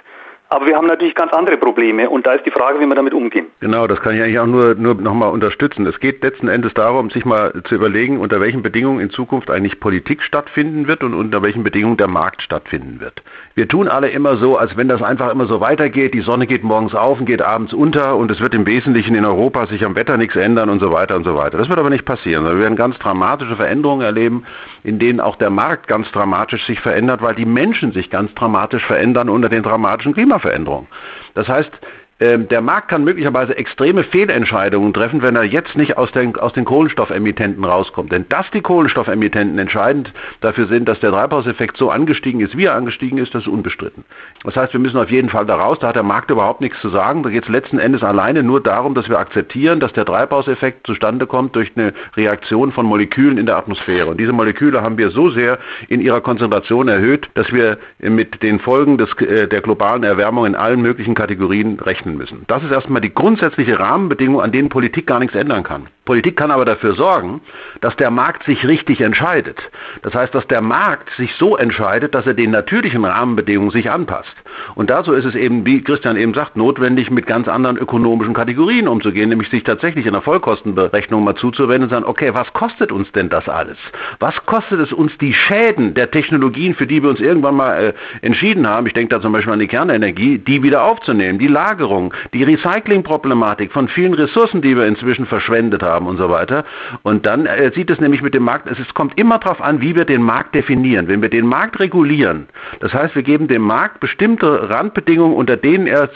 Aber 0.50 0.66
wir 0.66 0.76
haben 0.76 0.86
natürlich 0.86 1.14
ganz 1.14 1.32
andere 1.32 1.58
Probleme 1.58 2.08
und 2.08 2.26
da 2.26 2.32
ist 2.32 2.46
die 2.46 2.50
Frage, 2.50 2.80
wie 2.80 2.86
wir 2.86 2.94
damit 2.94 3.12
umgehen. 3.12 3.46
Genau, 3.60 3.86
das 3.86 4.00
kann 4.00 4.16
ich 4.16 4.22
eigentlich 4.22 4.38
auch 4.38 4.46
nur, 4.46 4.74
nur 4.74 4.94
nochmal 4.94 5.30
unterstützen. 5.30 5.86
Es 5.86 6.00
geht 6.00 6.22
letzten 6.22 6.48
Endes 6.48 6.72
darum, 6.72 7.10
sich 7.10 7.26
mal 7.26 7.52
zu 7.64 7.74
überlegen, 7.74 8.18
unter 8.18 8.40
welchen 8.40 8.62
Bedingungen 8.62 9.00
in 9.00 9.10
Zukunft 9.10 9.50
eigentlich 9.50 9.78
Politik 9.78 10.22
stattfinden 10.22 10.88
wird 10.88 11.04
und 11.04 11.12
unter 11.12 11.42
welchen 11.42 11.64
Bedingungen 11.64 11.98
der 11.98 12.08
Markt 12.08 12.40
stattfinden 12.40 12.98
wird. 13.00 13.22
Wir 13.58 13.66
tun 13.66 13.88
alle 13.88 14.08
immer 14.10 14.36
so, 14.36 14.56
als 14.56 14.76
wenn 14.76 14.86
das 14.86 15.02
einfach 15.02 15.32
immer 15.32 15.46
so 15.46 15.60
weitergeht. 15.60 16.14
Die 16.14 16.20
Sonne 16.20 16.46
geht 16.46 16.62
morgens 16.62 16.94
auf 16.94 17.18
und 17.18 17.26
geht 17.26 17.42
abends 17.42 17.74
unter 17.74 18.14
und 18.14 18.30
es 18.30 18.38
wird 18.38 18.54
im 18.54 18.64
Wesentlichen 18.66 19.16
in 19.16 19.24
Europa 19.24 19.66
sich 19.66 19.84
am 19.84 19.96
Wetter 19.96 20.16
nichts 20.16 20.36
ändern 20.36 20.70
und 20.70 20.78
so 20.78 20.92
weiter 20.92 21.16
und 21.16 21.24
so 21.24 21.34
weiter. 21.34 21.58
Das 21.58 21.68
wird 21.68 21.76
aber 21.76 21.90
nicht 21.90 22.04
passieren. 22.04 22.44
Wir 22.44 22.56
werden 22.56 22.76
ganz 22.76 22.96
dramatische 23.00 23.56
Veränderungen 23.56 24.02
erleben, 24.02 24.44
in 24.84 25.00
denen 25.00 25.18
auch 25.18 25.34
der 25.34 25.50
Markt 25.50 25.88
ganz 25.88 26.08
dramatisch 26.12 26.64
sich 26.66 26.78
verändert, 26.78 27.20
weil 27.20 27.34
die 27.34 27.46
Menschen 27.46 27.90
sich 27.90 28.10
ganz 28.10 28.32
dramatisch 28.34 28.86
verändern 28.86 29.28
unter 29.28 29.48
den 29.48 29.64
dramatischen 29.64 30.14
Klima 30.14 30.38
Klimaveränderung. 30.38 30.86
Das 31.34 31.48
heißt, 31.48 31.72
ähm, 32.20 32.48
der 32.48 32.60
Markt 32.60 32.88
kann 32.88 33.04
möglicherweise 33.04 33.56
extreme 33.56 34.02
Fehlentscheidungen 34.02 34.92
treffen, 34.92 35.22
wenn 35.22 35.36
er 35.36 35.44
jetzt 35.44 35.76
nicht 35.76 35.96
aus 35.96 36.10
den, 36.10 36.34
aus 36.36 36.52
den 36.52 36.64
Kohlenstoffemittenten 36.64 37.64
rauskommt. 37.64 38.10
Denn 38.10 38.26
dass 38.28 38.50
die 38.50 38.60
Kohlenstoffemittenten 38.60 39.58
entscheidend 39.58 40.12
dafür 40.40 40.66
sind, 40.66 40.88
dass 40.88 40.98
der 40.98 41.12
Treibhauseffekt 41.12 41.76
so 41.76 41.90
angestiegen 41.90 42.40
ist, 42.40 42.56
wie 42.56 42.64
er 42.64 42.74
angestiegen 42.74 43.18
ist, 43.18 43.34
das 43.34 43.42
ist 43.42 43.48
unbestritten. 43.48 44.04
Das 44.42 44.56
heißt, 44.56 44.72
wir 44.72 44.80
müssen 44.80 44.98
auf 44.98 45.10
jeden 45.10 45.28
Fall 45.28 45.46
da 45.46 45.56
raus, 45.56 45.78
da 45.80 45.88
hat 45.88 45.96
der 45.96 46.02
Markt 46.02 46.30
überhaupt 46.30 46.60
nichts 46.60 46.80
zu 46.80 46.88
sagen. 46.88 47.22
Da 47.22 47.30
geht 47.30 47.44
es 47.44 47.48
letzten 47.48 47.78
Endes 47.78 48.02
alleine 48.02 48.42
nur 48.42 48.60
darum, 48.60 48.94
dass 48.94 49.08
wir 49.08 49.18
akzeptieren, 49.18 49.78
dass 49.78 49.92
der 49.92 50.04
Treibhauseffekt 50.04 50.86
zustande 50.86 51.26
kommt 51.26 51.54
durch 51.54 51.70
eine 51.76 51.92
Reaktion 52.16 52.72
von 52.72 52.86
Molekülen 52.86 53.38
in 53.38 53.46
der 53.46 53.56
Atmosphäre. 53.56 54.08
Und 54.08 54.18
diese 54.18 54.32
Moleküle 54.32 54.82
haben 54.82 54.98
wir 54.98 55.10
so 55.10 55.30
sehr 55.30 55.58
in 55.86 56.00
ihrer 56.00 56.20
Konzentration 56.20 56.88
erhöht, 56.88 57.28
dass 57.34 57.52
wir 57.52 57.78
mit 58.00 58.42
den 58.42 58.58
Folgen 58.58 58.98
des, 58.98 59.12
äh, 59.20 59.46
der 59.46 59.60
globalen 59.60 60.02
Erwärmung 60.02 60.46
in 60.46 60.56
allen 60.56 60.82
möglichen 60.82 61.14
Kategorien 61.14 61.78
rechnen 61.78 62.07
rechnen 62.08 62.16
müssen. 62.16 62.44
Das 62.46 62.62
ist 62.62 62.70
erstmal 62.70 63.00
die 63.00 63.12
grundsätzliche 63.12 63.78
Rahmenbedingung, 63.78 64.40
an 64.40 64.52
denen 64.52 64.68
Politik 64.68 65.06
gar 65.06 65.18
nichts 65.18 65.36
ändern 65.36 65.62
kann. 65.62 65.88
Politik 66.04 66.36
kann 66.36 66.50
aber 66.50 66.64
dafür 66.64 66.94
sorgen, 66.94 67.42
dass 67.82 67.94
der 67.96 68.10
Markt 68.10 68.44
sich 68.44 68.66
richtig 68.66 69.02
entscheidet. 69.02 69.58
Das 70.00 70.14
heißt, 70.14 70.34
dass 70.34 70.46
der 70.46 70.62
Markt 70.62 71.10
sich 71.18 71.34
so 71.34 71.56
entscheidet, 71.58 72.14
dass 72.14 72.26
er 72.26 72.32
den 72.32 72.50
natürlichen 72.50 73.04
Rahmenbedingungen 73.04 73.70
sich 73.70 73.90
anpasst. 73.90 74.34
Und 74.74 74.88
dazu 74.88 75.12
ist 75.12 75.26
es 75.26 75.34
eben, 75.34 75.66
wie 75.66 75.82
Christian 75.82 76.16
eben 76.16 76.32
sagt, 76.32 76.56
notwendig, 76.56 77.10
mit 77.10 77.26
ganz 77.26 77.46
anderen 77.46 77.76
ökonomischen 77.76 78.32
Kategorien 78.32 78.88
umzugehen, 78.88 79.28
nämlich 79.28 79.50
sich 79.50 79.64
tatsächlich 79.64 80.06
in 80.06 80.14
der 80.14 80.22
Vollkostenberechnung 80.22 81.22
mal 81.22 81.34
zuzuwenden 81.34 81.84
und 81.84 81.90
sagen, 81.90 82.06
okay, 82.06 82.30
was 82.32 82.50
kostet 82.54 82.90
uns 82.90 83.12
denn 83.12 83.28
das 83.28 83.46
alles? 83.46 83.76
Was 84.18 84.34
kostet 84.46 84.80
es 84.80 84.94
uns 84.94 85.12
die 85.18 85.34
Schäden 85.34 85.92
der 85.92 86.10
Technologien, 86.10 86.74
für 86.74 86.86
die 86.86 87.02
wir 87.02 87.10
uns 87.10 87.20
irgendwann 87.20 87.56
mal 87.56 87.88
äh, 87.88 87.92
entschieden 88.22 88.66
haben, 88.66 88.86
ich 88.86 88.94
denke 88.94 89.14
da 89.14 89.20
zum 89.20 89.32
Beispiel 89.34 89.52
an 89.52 89.58
die 89.58 89.68
Kernenergie, 89.68 90.38
die 90.38 90.62
wieder 90.62 90.84
aufzunehmen, 90.84 91.38
die 91.38 91.48
Lagerung 91.48 91.97
Verlagerung, 91.98 92.14
die 92.32 92.42
Recyclingproblematik 92.44 93.72
von 93.72 93.88
vielen 93.88 94.14
Ressourcen, 94.14 94.62
die 94.62 94.76
wir 94.76 94.86
inzwischen 94.86 95.26
verschwendet 95.26 95.82
haben 95.82 96.06
und 96.06 96.16
so 96.16 96.30
weiter. 96.30 96.64
Und 97.02 97.26
dann 97.26 97.46
äh, 97.46 97.72
sieht 97.74 97.90
es 97.90 98.00
nämlich 98.00 98.22
mit 98.22 98.34
dem 98.34 98.44
Markt, 98.44 98.68
es, 98.70 98.78
es 98.78 98.94
kommt 98.94 99.18
immer 99.18 99.38
darauf 99.38 99.60
an, 99.60 99.80
wie 99.80 99.96
wir 99.96 100.04
den 100.04 100.22
Markt 100.22 100.54
definieren. 100.54 101.08
Wenn 101.08 101.22
wir 101.22 101.28
den 101.28 101.46
Markt 101.46 101.80
regulieren, 101.80 102.48
das 102.80 102.92
heißt, 102.92 103.14
wir 103.14 103.22
geben 103.22 103.48
dem 103.48 103.62
Markt 103.62 104.00
bestimmte 104.00 104.70
Randbedingungen, 104.70 105.36
unter 105.36 105.56
denen 105.56 105.86
er 105.86 106.10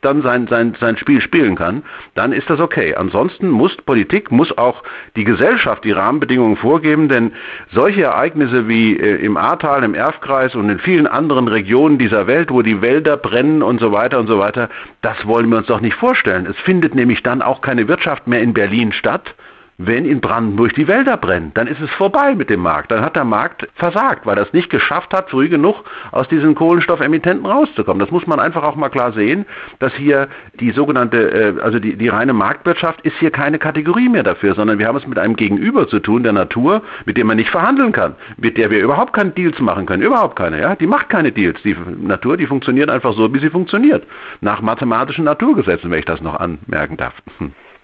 dann 0.00 0.22
sein, 0.22 0.46
sein, 0.48 0.76
sein 0.80 0.96
Spiel 0.96 1.20
spielen 1.20 1.56
kann, 1.56 1.82
dann 2.14 2.32
ist 2.32 2.48
das 2.50 2.60
okay. 2.60 2.94
Ansonsten 2.94 3.48
muss 3.48 3.76
Politik, 3.76 4.30
muss 4.30 4.56
auch 4.58 4.82
die 5.16 5.24
Gesellschaft 5.24 5.84
die 5.84 5.92
Rahmenbedingungen 5.92 6.56
vorgeben, 6.56 7.08
denn 7.08 7.32
solche 7.72 8.02
Ereignisse 8.02 8.68
wie 8.68 8.96
äh, 8.96 9.24
im 9.24 9.36
Ahrtal, 9.36 9.84
im 9.84 9.94
Erfkreis 9.94 10.54
und 10.54 10.68
in 10.68 10.78
vielen 10.78 11.06
anderen 11.06 11.48
Regionen 11.48 11.98
dieser 11.98 12.26
Welt, 12.26 12.50
wo 12.50 12.62
die 12.62 12.80
Wälder 12.82 13.16
brennen 13.16 13.62
und 13.62 13.80
so 13.80 13.92
weiter 13.92 14.18
und 14.18 14.26
so 14.26 14.38
weiter, 14.38 14.68
das 15.00 15.26
wollen 15.26 15.48
wir 15.48 15.58
uns 15.58 15.66
doch 15.66 15.80
nicht 15.80 15.96
vorstellen. 15.96 16.46
Es 16.46 16.56
findet 16.58 16.94
nämlich 16.94 17.22
dann 17.22 17.42
auch 17.42 17.60
keine 17.60 17.88
Wirtschaft 17.88 18.26
mehr 18.26 18.42
in 18.42 18.54
Berlin 18.54 18.92
statt, 18.92 19.34
wenn 19.80 20.04
in 20.04 20.20
Brandenburg 20.20 20.74
die 20.74 20.88
Wälder 20.88 21.16
brennen, 21.16 21.52
dann 21.54 21.68
ist 21.68 21.80
es 21.80 21.88
vorbei 21.90 22.34
mit 22.34 22.50
dem 22.50 22.60
Markt. 22.60 22.90
Dann 22.90 23.00
hat 23.00 23.14
der 23.14 23.24
Markt 23.24 23.68
versagt, 23.76 24.26
weil 24.26 24.36
er 24.36 24.42
es 24.42 24.52
nicht 24.52 24.70
geschafft 24.70 25.14
hat, 25.14 25.30
früh 25.30 25.48
genug 25.48 25.84
aus 26.10 26.28
diesen 26.28 26.56
Kohlenstoffemittenten 26.56 27.46
rauszukommen. 27.46 28.00
Das 28.00 28.10
muss 28.10 28.26
man 28.26 28.40
einfach 28.40 28.64
auch 28.64 28.74
mal 28.74 28.88
klar 28.88 29.12
sehen, 29.12 29.46
dass 29.78 29.94
hier 29.94 30.28
die 30.58 30.72
sogenannte, 30.72 31.30
äh, 31.30 31.60
also 31.62 31.78
die, 31.78 31.96
die 31.96 32.08
reine 32.08 32.32
Marktwirtschaft 32.32 33.00
ist 33.02 33.16
hier 33.18 33.30
keine 33.30 33.60
Kategorie 33.60 34.08
mehr 34.08 34.24
dafür, 34.24 34.56
sondern 34.56 34.80
wir 34.80 34.88
haben 34.88 34.96
es 34.96 35.06
mit 35.06 35.18
einem 35.18 35.36
Gegenüber 35.36 35.86
zu 35.86 36.00
tun, 36.00 36.24
der 36.24 36.32
Natur, 36.32 36.82
mit 37.04 37.16
dem 37.16 37.28
man 37.28 37.36
nicht 37.36 37.50
verhandeln 37.50 37.92
kann, 37.92 38.16
mit 38.36 38.58
der 38.58 38.72
wir 38.72 38.82
überhaupt 38.82 39.12
keine 39.12 39.30
Deals 39.30 39.60
machen 39.60 39.86
können, 39.86 40.02
überhaupt 40.02 40.34
keine. 40.34 40.60
Ja, 40.60 40.74
die 40.74 40.88
macht 40.88 41.08
keine 41.08 41.30
Deals. 41.30 41.62
Die 41.62 41.76
Natur, 42.00 42.36
die 42.36 42.46
funktioniert 42.46 42.90
einfach 42.90 43.12
so, 43.12 43.32
wie 43.32 43.38
sie 43.38 43.50
funktioniert, 43.50 44.04
nach 44.40 44.60
mathematischen 44.60 45.24
Naturgesetzen, 45.24 45.88
wenn 45.88 46.00
ich 46.00 46.04
das 46.04 46.20
noch 46.20 46.34
anmerken 46.34 46.96
darf. 46.96 47.14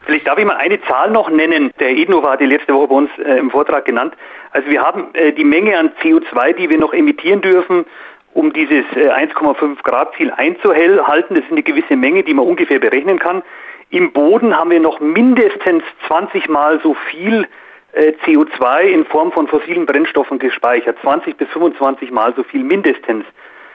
Vielleicht 0.05 0.26
darf 0.26 0.39
ich 0.39 0.44
mal 0.44 0.56
eine 0.56 0.81
Zahl 0.82 1.10
noch 1.10 1.31
nennen. 1.31 1.70
Der 1.81 1.90
Ednova 1.90 2.32
hat 2.32 2.40
die 2.40 2.47
letzte 2.47 2.74
Woche 2.74 2.89
bei 2.89 2.94
uns 2.94 3.10
äh, 3.18 3.39
im 3.39 3.51
Vortrag 3.51 3.85
genannt. 3.86 4.14
Also 4.51 4.70
wir 4.70 4.82
haben 4.82 5.14
äh, 5.14 5.32
die 5.32 5.44
Menge 5.44 5.78
an 5.78 5.93
CO2, 6.02 6.52
die 6.52 6.68
wir 6.68 6.78
noch 6.78 6.93
emittieren 6.93 7.40
dürfen, 7.40 7.86
um 8.35 8.52
dieses 8.52 8.85
äh, 8.97 9.09
1,5 9.09 9.82
Grad 9.82 10.14
Ziel 10.16 10.31
einzuhalten. 10.31 11.36
Das 11.36 11.44
ist 11.44 11.51
eine 11.51 11.62
gewisse 11.62 11.97
Menge, 11.97 12.22
die 12.22 12.35
man 12.35 12.47
ungefähr 12.47 12.78
berechnen 12.78 13.18
kann. 13.18 13.43
Im 13.90 14.12
Boden 14.12 14.56
haben 14.56 14.70
wir 14.70 14.81
noch 14.81 15.01
mindestens 15.01 15.85
20 16.06 16.48
Mal 16.48 16.81
so 16.82 16.94
viel 17.10 17.47
äh, 17.93 18.12
CO2 18.26 18.82
in 18.82 19.06
Form 19.06 19.32
von 19.32 19.48
fossilen 19.48 19.86
Brennstoffen 19.86 20.39
gespeichert. 20.39 20.98
20 21.01 21.36
bis 21.36 21.48
25 21.48 22.10
Mal 22.10 22.35
so 22.36 22.43
viel 22.43 22.62
mindestens. 22.62 23.24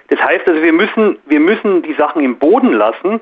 Das 0.10 0.22
heißt 0.22 0.48
also, 0.48 0.62
wir 0.62 0.74
müssen, 0.74 1.18
wir 1.26 1.40
müssen 1.40 1.82
die 1.82 1.94
Sachen 1.94 2.24
im 2.24 2.38
Boden 2.38 2.74
lassen 2.74 3.20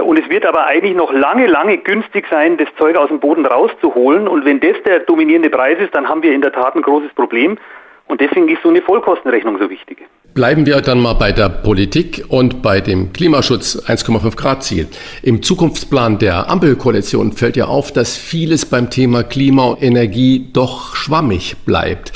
und 0.00 0.18
es 0.18 0.28
wird 0.28 0.46
aber 0.46 0.66
eigentlich 0.66 0.94
noch 0.94 1.12
lange, 1.12 1.46
lange 1.46 1.78
günstig 1.78 2.26
sein, 2.30 2.56
das 2.56 2.68
Zeug 2.78 2.96
aus 2.96 3.08
dem 3.08 3.20
Boden 3.20 3.44
rauszuholen. 3.44 4.26
Und 4.26 4.44
wenn 4.44 4.60
das 4.60 4.76
der 4.84 5.00
dominierende 5.00 5.50
Preis 5.50 5.78
ist, 5.78 5.94
dann 5.94 6.08
haben 6.08 6.22
wir 6.22 6.32
in 6.32 6.40
der 6.40 6.52
Tat 6.52 6.74
ein 6.74 6.82
großes 6.82 7.12
Problem. 7.14 7.58
Und 8.06 8.20
deswegen 8.20 8.48
ist 8.48 8.62
so 8.62 8.68
eine 8.68 8.82
Vollkostenrechnung 8.82 9.58
so 9.58 9.68
wichtig. 9.68 9.98
Bleiben 10.34 10.64
wir 10.64 10.80
dann 10.80 10.98
mal 10.98 11.12
bei 11.12 11.30
der 11.30 11.50
Politik 11.50 12.24
und 12.28 12.62
bei 12.62 12.80
dem 12.80 13.12
Klimaschutz 13.12 13.76
1,5 13.76 14.34
Grad 14.34 14.64
Ziel. 14.64 14.88
Im 15.22 15.42
Zukunftsplan 15.42 16.18
der 16.18 16.48
Ampelkoalition 16.48 17.32
fällt 17.32 17.56
ja 17.56 17.66
auf, 17.66 17.92
dass 17.92 18.16
vieles 18.16 18.64
beim 18.64 18.88
Thema 18.88 19.24
Klima 19.24 19.64
und 19.64 19.82
Energie 19.82 20.48
doch 20.50 20.96
schwammig 20.96 21.56
bleibt. 21.66 22.12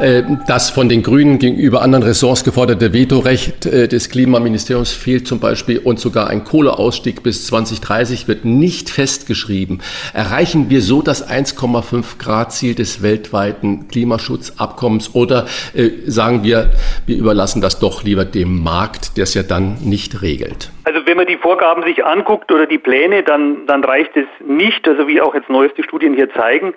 Äh, 0.00 0.24
das 0.48 0.70
von 0.70 0.88
den 0.88 1.04
Grünen 1.04 1.38
gegenüber 1.38 1.82
anderen 1.82 2.02
Ressorts 2.02 2.42
geforderte 2.42 2.92
Vetorecht 2.92 3.66
äh, 3.66 3.86
des 3.86 4.08
Klimaministeriums 4.08 4.90
fehlt 4.90 5.28
zum 5.28 5.38
Beispiel 5.38 5.78
und 5.78 6.00
sogar 6.00 6.28
ein 6.28 6.42
Kohleausstieg 6.42 7.22
bis 7.22 7.46
2030 7.46 8.26
wird 8.26 8.44
nicht 8.44 8.90
festgeschrieben. 8.90 9.80
Erreichen 10.12 10.70
wir 10.70 10.82
so 10.82 11.02
das 11.02 11.28
1,5 11.28 12.18
Grad 12.18 12.52
Ziel 12.52 12.74
des 12.74 13.02
weltweiten 13.02 13.86
Klimaschutzabkommens 13.86 15.14
oder 15.14 15.46
äh, 15.74 15.90
sagen 16.06 16.42
wir, 16.42 16.72
wir 17.06 17.16
überlassen 17.16 17.59
überlassen 17.60 17.70
das 17.70 17.78
doch 17.78 18.02
lieber 18.02 18.24
dem 18.24 18.62
Markt, 18.62 19.16
der 19.16 19.24
es 19.24 19.34
ja 19.34 19.42
dann 19.42 19.76
nicht 19.84 20.22
regelt. 20.22 20.70
Also 20.84 21.06
wenn 21.06 21.16
man 21.16 21.26
die 21.26 21.36
Vorgaben 21.36 21.82
sich 21.82 22.04
anguckt 22.04 22.50
oder 22.52 22.66
die 22.66 22.78
Pläne, 22.78 23.22
dann, 23.22 23.66
dann 23.66 23.84
reicht 23.84 24.16
es 24.16 24.26
nicht, 24.44 24.86
also 24.88 25.06
wie 25.06 25.20
auch 25.20 25.34
jetzt 25.34 25.50
neueste 25.50 25.82
Studien 25.82 26.14
hier 26.14 26.30
zeigen. 26.32 26.74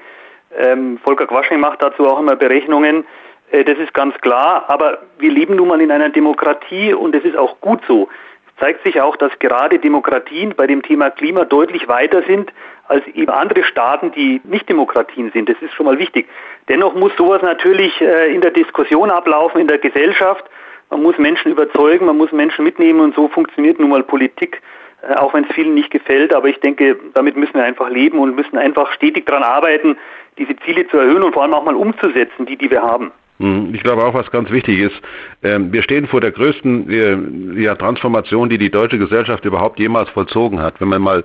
Ähm, 0.56 1.00
Volker 1.04 1.26
Quaschning 1.28 1.60
macht 1.60 1.82
dazu 1.82 2.06
auch 2.08 2.20
immer 2.20 2.36
Berechnungen. 2.36 3.06
Äh, 3.52 3.64
das 3.64 3.78
ist 3.80 3.94
ganz 3.94 4.16
klar, 4.22 4.66
aber 4.68 5.00
wir 5.18 5.32
leben 5.32 5.56
nun 5.56 5.70
mal 5.70 5.82
in 5.82 5.92
einer 5.92 6.10
Demokratie 6.10 6.94
und 6.94 7.16
es 7.16 7.24
ist 7.24 7.38
auch 7.38 7.60
gut 7.62 7.82
so. 7.88 8.10
Es 8.48 8.60
zeigt 8.60 8.84
sich 8.84 9.02
auch, 9.02 9.16
dass 9.16 9.32
gerade 9.40 9.80
Demokratien 9.80 10.54
bei 10.56 10.68
dem 10.68 10.84
Thema 10.84 11.10
Klima 11.10 11.46
deutlich 11.46 11.88
weiter 11.88 12.22
sind 12.28 12.52
als 12.88 13.08
eben 13.08 13.32
andere 13.32 13.64
Staaten, 13.64 14.12
die 14.12 14.42
nicht 14.44 14.70
Demokratien 14.70 15.32
sind. 15.32 15.50
Das 15.50 15.56
ist 15.62 15.74
schon 15.74 15.86
mal 15.86 15.98
wichtig. 15.98 16.28
Dennoch 16.70 16.94
muss 16.94 17.14
sowas 17.18 17.42
natürlich 17.42 18.00
äh, 18.02 18.34
in 18.34 18.42
der 18.42 18.52
Diskussion 18.52 19.10
ablaufen, 19.10 19.62
in 19.62 19.68
der 19.68 19.80
Gesellschaft. 19.80 20.46
Man 20.94 21.02
muss 21.02 21.18
Menschen 21.18 21.52
überzeugen, 21.52 22.06
man 22.06 22.18
muss 22.18 22.32
Menschen 22.32 22.64
mitnehmen 22.64 23.00
und 23.00 23.16
so 23.16 23.28
funktioniert 23.28 23.80
nun 23.80 23.90
mal 23.90 24.04
Politik, 24.04 24.62
äh, 25.02 25.16
auch 25.16 25.34
wenn 25.34 25.44
es 25.44 25.56
vielen 25.56 25.74
nicht 25.74 25.90
gefällt. 25.90 26.36
Aber 26.36 26.48
ich 26.48 26.60
denke, 26.60 27.00
damit 27.16 27.36
müssen 27.36 27.56
wir 27.56 27.64
einfach 27.64 27.90
leben 27.90 28.20
und 28.20 28.36
müssen 28.36 28.60
einfach 28.60 28.92
stetig 28.94 29.26
daran 29.26 29.42
arbeiten, 29.42 29.98
diese 30.38 30.56
Ziele 30.58 30.88
zu 30.88 30.98
erhöhen 30.98 31.24
und 31.24 31.34
vor 31.34 31.42
allem 31.42 31.54
auch 31.56 31.66
mal 31.66 31.76
umzusetzen, 31.76 32.46
die, 32.46 32.58
die 32.58 32.70
wir 32.70 32.84
haben. 32.84 33.12
Hm, 33.40 33.74
ich 33.74 33.82
glaube 33.82 34.06
auch, 34.06 34.14
was 34.14 34.30
ganz 34.30 34.52
wichtig 34.52 34.80
ist, 34.80 35.02
ähm, 35.42 35.74
wir 35.74 35.82
stehen 35.82 36.06
vor 36.06 36.22
der 36.22 36.32
größten 36.32 37.58
ja, 37.58 37.74
Transformation, 37.74 38.50
die 38.50 38.60
die 38.60 38.70
deutsche 38.70 39.00
Gesellschaft 39.00 39.46
überhaupt 39.46 39.80
jemals 39.80 40.10
vollzogen 40.12 40.62
hat. 40.62 40.80
Wenn 40.80 40.90
man 40.90 41.02
mal 41.02 41.24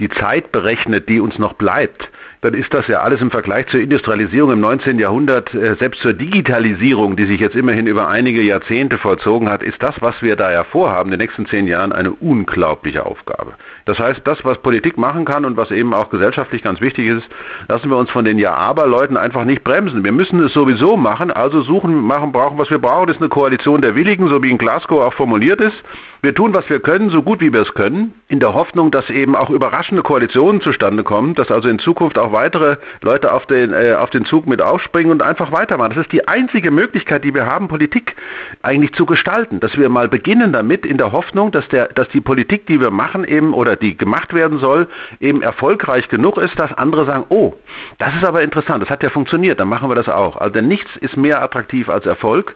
die 0.00 0.08
Zeit 0.08 0.50
berechnet, 0.50 1.08
die 1.08 1.20
uns 1.20 1.38
noch 1.38 1.52
bleibt, 1.52 2.10
dann 2.44 2.52
ist 2.52 2.74
das 2.74 2.86
ja 2.88 3.00
alles 3.00 3.22
im 3.22 3.30
Vergleich 3.30 3.66
zur 3.68 3.80
Industrialisierung 3.80 4.52
im 4.52 4.60
19. 4.60 4.98
Jahrhundert, 4.98 5.54
äh, 5.54 5.76
selbst 5.76 6.02
zur 6.02 6.12
Digitalisierung, 6.12 7.16
die 7.16 7.24
sich 7.24 7.40
jetzt 7.40 7.56
immerhin 7.56 7.86
über 7.86 8.08
einige 8.08 8.42
Jahrzehnte 8.42 8.98
vollzogen 8.98 9.48
hat, 9.48 9.62
ist 9.62 9.82
das, 9.82 9.94
was 10.00 10.20
wir 10.20 10.36
da 10.36 10.52
ja 10.52 10.62
vorhaben, 10.64 11.10
in 11.10 11.18
den 11.18 11.26
nächsten 11.26 11.46
zehn 11.46 11.66
Jahren, 11.66 11.92
eine 11.92 12.12
unglaubliche 12.12 13.06
Aufgabe. 13.06 13.54
Das 13.86 13.98
heißt, 13.98 14.22
das, 14.24 14.42
was 14.44 14.58
Politik 14.58 14.96
machen 14.96 15.24
kann 15.24 15.44
und 15.44 15.56
was 15.56 15.70
eben 15.70 15.92
auch 15.92 16.08
gesellschaftlich 16.08 16.62
ganz 16.62 16.80
wichtig 16.80 17.06
ist, 17.08 17.24
lassen 17.68 17.90
wir 17.90 17.98
uns 17.98 18.10
von 18.10 18.24
den 18.24 18.38
Ja-Aber-Leuten 18.38 19.16
einfach 19.16 19.44
nicht 19.44 19.62
bremsen. 19.62 20.04
Wir 20.04 20.12
müssen 20.12 20.42
es 20.42 20.54
sowieso 20.54 20.96
machen, 20.96 21.30
also 21.30 21.60
suchen, 21.62 22.00
machen, 22.00 22.32
brauchen, 22.32 22.58
was 22.58 22.70
wir 22.70 22.78
brauchen, 22.78 23.10
ist 23.10 23.20
eine 23.20 23.28
Koalition 23.28 23.82
der 23.82 23.94
Willigen, 23.94 24.28
so 24.28 24.42
wie 24.42 24.50
in 24.50 24.58
Glasgow 24.58 25.00
auch 25.00 25.14
formuliert 25.14 25.60
ist. 25.60 25.76
Wir 26.22 26.34
tun, 26.34 26.54
was 26.54 26.66
wir 26.70 26.80
können, 26.80 27.10
so 27.10 27.22
gut 27.22 27.42
wie 27.42 27.52
wir 27.52 27.60
es 27.60 27.74
können, 27.74 28.14
in 28.28 28.40
der 28.40 28.54
Hoffnung, 28.54 28.90
dass 28.90 29.10
eben 29.10 29.36
auch 29.36 29.50
überraschende 29.50 30.02
Koalitionen 30.02 30.62
zustande 30.62 31.04
kommen, 31.04 31.34
dass 31.34 31.50
also 31.50 31.68
in 31.68 31.78
Zukunft 31.78 32.18
auch 32.18 32.32
weitere 32.32 32.78
Leute 33.02 33.30
auf 33.34 33.44
den, 33.44 33.74
äh, 33.74 33.92
auf 33.92 34.08
den 34.08 34.24
Zug 34.24 34.46
mit 34.46 34.62
aufspringen 34.62 35.12
und 35.12 35.22
einfach 35.22 35.52
weitermachen. 35.52 35.90
Das 35.90 36.04
ist 36.04 36.12
die 36.12 36.26
einzige 36.26 36.70
Möglichkeit, 36.70 37.24
die 37.24 37.34
wir 37.34 37.44
haben, 37.44 37.68
Politik 37.68 38.16
eigentlich 38.62 38.94
zu 38.94 39.04
gestalten. 39.04 39.60
Dass 39.60 39.76
wir 39.76 39.90
mal 39.90 40.08
beginnen 40.08 40.54
damit 40.54 40.86
in 40.86 40.96
der 40.96 41.12
Hoffnung, 41.12 41.52
dass, 41.52 41.68
der, 41.68 41.88
dass 41.88 42.08
die 42.08 42.22
Politik, 42.22 42.66
die 42.68 42.80
wir 42.80 42.90
machen 42.90 43.24
eben 43.24 43.52
oder 43.52 43.73
die 43.76 43.96
gemacht 43.96 44.32
werden 44.34 44.58
soll, 44.58 44.88
eben 45.20 45.42
erfolgreich 45.42 46.08
genug 46.08 46.38
ist, 46.38 46.58
dass 46.58 46.72
andere 46.72 47.06
sagen, 47.06 47.24
oh, 47.28 47.54
das 47.98 48.14
ist 48.14 48.24
aber 48.24 48.42
interessant, 48.42 48.82
das 48.82 48.90
hat 48.90 49.02
ja 49.02 49.10
funktioniert, 49.10 49.60
dann 49.60 49.68
machen 49.68 49.88
wir 49.88 49.94
das 49.94 50.08
auch. 50.08 50.36
Also 50.36 50.60
nichts 50.60 50.90
ist 51.00 51.16
mehr 51.16 51.42
attraktiv 51.42 51.88
als 51.88 52.06
Erfolg. 52.06 52.54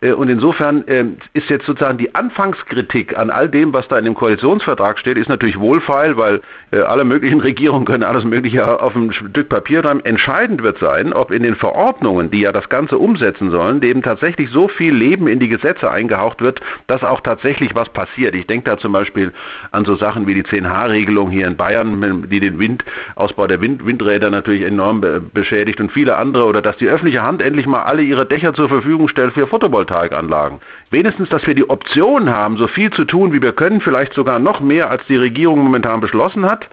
Äh, 0.00 0.12
und 0.12 0.28
insofern 0.28 0.84
ähm, 0.86 1.16
ist 1.32 1.48
jetzt 1.50 1.66
sozusagen 1.66 1.98
die 1.98 2.14
Anfangskritik 2.14 3.16
an 3.16 3.30
all 3.30 3.48
dem, 3.48 3.72
was 3.72 3.88
da 3.88 3.98
in 3.98 4.04
dem 4.04 4.14
Koalitionsvertrag 4.14 4.98
steht, 4.98 5.18
ist 5.18 5.28
natürlich 5.28 5.58
wohlfeil, 5.58 6.16
weil 6.16 6.40
äh, 6.70 6.80
alle 6.80 7.04
möglichen 7.04 7.40
Regierungen 7.48 7.84
können 7.84 8.04
alles 8.04 8.24
Mögliche 8.24 8.80
auf 8.80 8.94
einem 8.94 9.12
Stück 9.12 9.48
Papier 9.48 9.82
schreiben. 9.82 10.04
Entscheidend 10.04 10.62
wird 10.62 10.78
sein, 10.78 11.12
ob 11.12 11.30
in 11.30 11.42
den 11.42 11.56
Verordnungen, 11.56 12.30
die 12.30 12.40
ja 12.40 12.52
das 12.52 12.68
Ganze 12.68 12.98
umsetzen 12.98 13.50
sollen, 13.50 13.80
dem 13.80 14.02
tatsächlich 14.02 14.50
so 14.50 14.68
viel 14.68 14.94
Leben 14.94 15.26
in 15.28 15.40
die 15.40 15.48
Gesetze 15.48 15.90
eingehaucht 15.90 16.40
wird, 16.40 16.60
dass 16.86 17.02
auch 17.02 17.20
tatsächlich 17.20 17.74
was 17.74 17.88
passiert. 17.88 18.34
Ich 18.34 18.46
denke 18.46 18.70
da 18.70 18.78
zum 18.78 18.92
Beispiel 18.92 19.32
an 19.72 19.84
so 19.84 19.96
Sachen 19.96 20.26
wie 20.26 20.34
die 20.34 20.44
10H-Regelung 20.44 21.30
hier 21.30 21.46
in 21.46 21.56
Bayern, 21.56 22.28
die 22.30 22.40
den 22.40 22.58
Windausbau 22.58 23.46
der 23.46 23.60
Wind, 23.60 23.84
Windräder 23.84 24.30
natürlich 24.30 24.62
enorm 24.62 25.04
beschädigt 25.32 25.80
und 25.80 25.92
viele 25.92 26.16
andere, 26.16 26.46
oder 26.46 26.62
dass 26.62 26.76
die 26.76 26.88
öffentliche 26.88 27.22
Hand 27.22 27.42
endlich 27.42 27.66
mal 27.66 27.82
alle 27.82 28.02
ihre 28.02 28.26
Dächer 28.26 28.54
zur 28.54 28.68
Verfügung 28.68 29.08
stellt 29.08 29.34
für 29.34 29.46
Photovoltaik. 29.46 29.87
Photovoltaikanlagen. 29.88 30.60
Wenigstens, 30.90 31.28
dass 31.28 31.46
wir 31.46 31.54
die 31.54 31.68
Option 31.68 32.30
haben, 32.30 32.56
so 32.56 32.66
viel 32.66 32.90
zu 32.90 33.04
tun, 33.04 33.32
wie 33.34 33.42
wir 33.42 33.52
können, 33.52 33.82
vielleicht 33.82 34.14
sogar 34.14 34.38
noch 34.38 34.60
mehr, 34.60 34.90
als 34.90 35.02
die 35.06 35.16
Regierung 35.16 35.58
momentan 35.58 36.00
beschlossen 36.00 36.46
hat. 36.46 36.66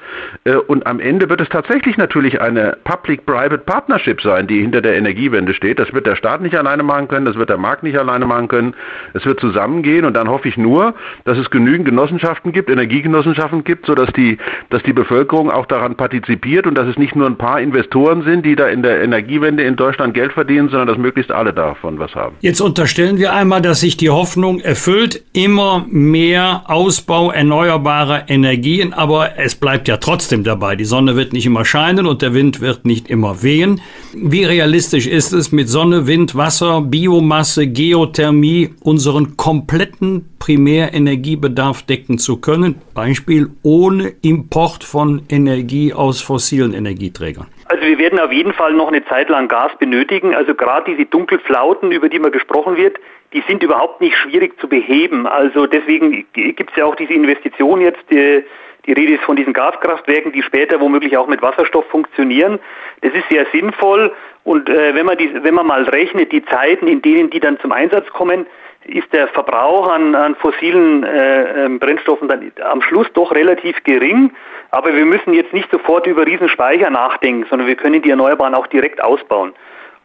Äh, 0.46 0.56
und 0.56 0.88
am 0.88 1.02
Ende 1.02 1.30
wird 1.30 1.42
es 1.42 1.50
tatsächlich 1.50 1.98
natürlich 1.98 2.40
eine 2.40 2.78
Public-Private 2.86 3.58
Partnership 3.58 4.22
sein, 4.22 4.48
die 4.48 4.62
hinter 4.62 4.82
der 4.82 4.96
Energiewende 4.96 5.54
steht. 5.54 5.80
Das 5.80 5.92
wird 5.94 6.08
der 6.08 6.16
Staat 6.16 6.42
nicht 6.42 6.56
alleine 6.56 6.84
machen 6.84 7.10
können, 7.10 7.26
das 7.26 7.36
wird 7.36 7.50
der 7.50 7.58
Markt 7.58 7.84
nicht 7.84 7.98
alleine 7.98 8.26
machen 8.26 8.48
können. 8.48 8.74
Es 9.14 9.26
wird 9.26 9.42
zusammengehen 9.42 10.06
und 10.06 10.14
dann 10.14 10.30
hoffe 10.30 10.48
ich 10.48 10.56
nur, 10.56 10.94
dass 11.26 11.38
es 11.38 11.50
genügend 11.50 11.86
Genossenschaften 11.86 12.54
gibt, 12.54 12.70
Energiegenossenschaften 12.70 13.66
gibt, 13.66 13.86
sodass 13.86 14.12
die, 14.14 14.38
dass 14.70 14.82
die 14.84 14.94
Bevölkerung 14.94 15.52
auch 15.52 15.66
daran 15.66 15.96
partizipiert 15.96 16.68
und 16.68 16.78
dass 16.78 16.88
es 16.88 16.98
nicht 16.98 17.18
nur 17.18 17.28
ein 17.28 17.38
paar 17.38 17.60
Investoren 17.60 18.24
sind, 18.24 18.46
die 18.46 18.56
da 18.56 18.68
in 18.68 18.82
der 18.82 19.04
Energiewende 19.04 19.64
in 19.64 19.76
Deutschland 19.76 20.14
Geld 20.14 20.32
verdienen, 20.32 20.70
sondern 20.70 20.88
dass 20.88 20.98
möglichst 20.98 21.34
alle 21.34 21.52
davon 21.52 22.00
was 22.00 22.16
haben. 22.16 22.38
Jetzt 22.40 22.62
unterstellen 22.62 23.18
wir 23.18 23.34
einmal, 23.34 23.62
dass 23.62 23.82
sich 23.82 23.98
die 23.98 24.05
Hoffnung 24.10 24.60
erfüllt, 24.60 25.24
immer 25.34 25.86
mehr 25.90 26.64
Ausbau 26.68 27.32
erneuerbarer 27.32 28.30
Energien, 28.30 28.94
aber 28.94 29.38
es 29.38 29.56
bleibt 29.56 29.88
ja 29.88 29.98
trotzdem 29.98 30.44
dabei. 30.44 30.76
Die 30.76 30.86
Sonne 30.86 31.16
wird 31.16 31.34
nicht 31.34 31.46
immer 31.46 31.66
scheinen 31.66 32.06
und 32.06 32.22
der 32.22 32.34
Wind 32.34 32.62
wird 32.62 32.86
nicht 32.86 33.10
immer 33.10 33.44
wehen. 33.44 33.82
Wie 34.14 34.44
realistisch 34.44 35.08
ist 35.08 35.34
es, 35.34 35.52
mit 35.52 35.70
Sonne, 35.70 36.08
Wind, 36.08 36.36
Wasser, 36.36 36.82
Biomasse, 36.82 37.68
Geothermie 37.68 38.74
unseren 38.82 39.38
kompletten 39.38 40.30
Primärenergiebedarf 40.40 41.84
decken 41.84 42.18
zu 42.18 42.38
können? 42.38 42.76
Beispiel 42.94 43.50
ohne 43.64 44.14
Import 44.22 44.84
von 44.84 45.24
Energie 45.30 45.94
aus 45.94 46.22
fossilen 46.22 46.74
Energieträgern. 46.74 47.48
Also 47.68 47.84
wir 47.84 47.98
werden 47.98 48.20
auf 48.20 48.32
jeden 48.32 48.54
Fall 48.54 48.74
noch 48.74 48.88
eine 48.88 49.04
Zeit 49.06 49.30
lang 49.30 49.48
Gas 49.48 49.72
benötigen. 49.80 50.36
Also 50.36 50.54
gerade 50.54 50.92
diese 50.92 51.10
Dunkelflauten, 51.10 51.92
über 51.92 52.10
die 52.10 52.20
mal 52.20 52.30
gesprochen 52.30 52.78
wird, 52.78 52.98
die 53.36 53.44
sind 53.50 53.62
überhaupt 53.62 54.00
nicht 54.00 54.16
schwierig 54.16 54.58
zu 54.60 54.70
beheben. 54.70 55.28
Also 55.28 55.68
deswegen 55.68 56.26
gibt 56.34 56.72
es 56.72 56.76
ja 56.78 56.86
auch 56.86 56.96
diese 56.96 57.14
Investition 57.14 57.82
jetzt, 57.82 58.00
die, 58.10 58.44
die 58.86 58.94
Rede 58.94 59.16
ist 59.16 59.24
von 59.24 59.36
diesen 59.36 59.52
Gaskraftwerken, 59.52 60.32
die 60.32 60.42
später 60.42 60.80
womöglich 60.80 61.18
auch 61.18 61.28
mit 61.28 61.42
Wasserstoff 61.42 61.86
funktionieren. 61.90 62.60
Das 63.02 63.14
ist 63.14 63.28
sehr 63.30 63.46
sinnvoll 63.52 64.14
und 64.46 64.70
äh, 64.70 64.96
wenn, 64.96 65.06
man 65.06 65.18
die, 65.18 65.32
wenn 65.44 65.54
man 65.54 65.68
mal 65.68 65.84
rechnet, 65.84 66.32
die 66.32 66.46
Zeiten, 66.46 66.88
in 66.88 67.02
denen 67.02 67.30
die 67.30 67.42
dann 67.42 67.60
zum 67.60 67.74
Einsatz 67.74 68.08
kommen, 68.10 68.46
ist 68.86 69.12
der 69.12 69.28
Verbrauch 69.30 69.90
an, 69.90 70.16
an 70.16 70.36
fossilen 70.36 71.04
äh, 71.04 71.66
ähm, 71.66 71.80
Brennstoffen 71.80 72.30
dann 72.30 72.52
am 72.64 72.82
Schluss 72.82 73.08
doch 73.14 73.34
relativ 73.34 73.84
gering. 73.84 74.32
Aber 74.72 74.96
wir 74.96 75.06
müssen 75.06 75.34
jetzt 75.34 75.52
nicht 75.52 75.70
sofort 75.72 76.08
über 76.08 76.26
Riesenspeicher 76.26 76.90
nachdenken, 76.90 77.46
sondern 77.50 77.68
wir 77.68 77.76
können 77.76 78.02
die 78.02 78.12
Erneuerbaren 78.12 78.54
auch 78.54 78.68
direkt 78.68 79.04
ausbauen. 79.04 79.54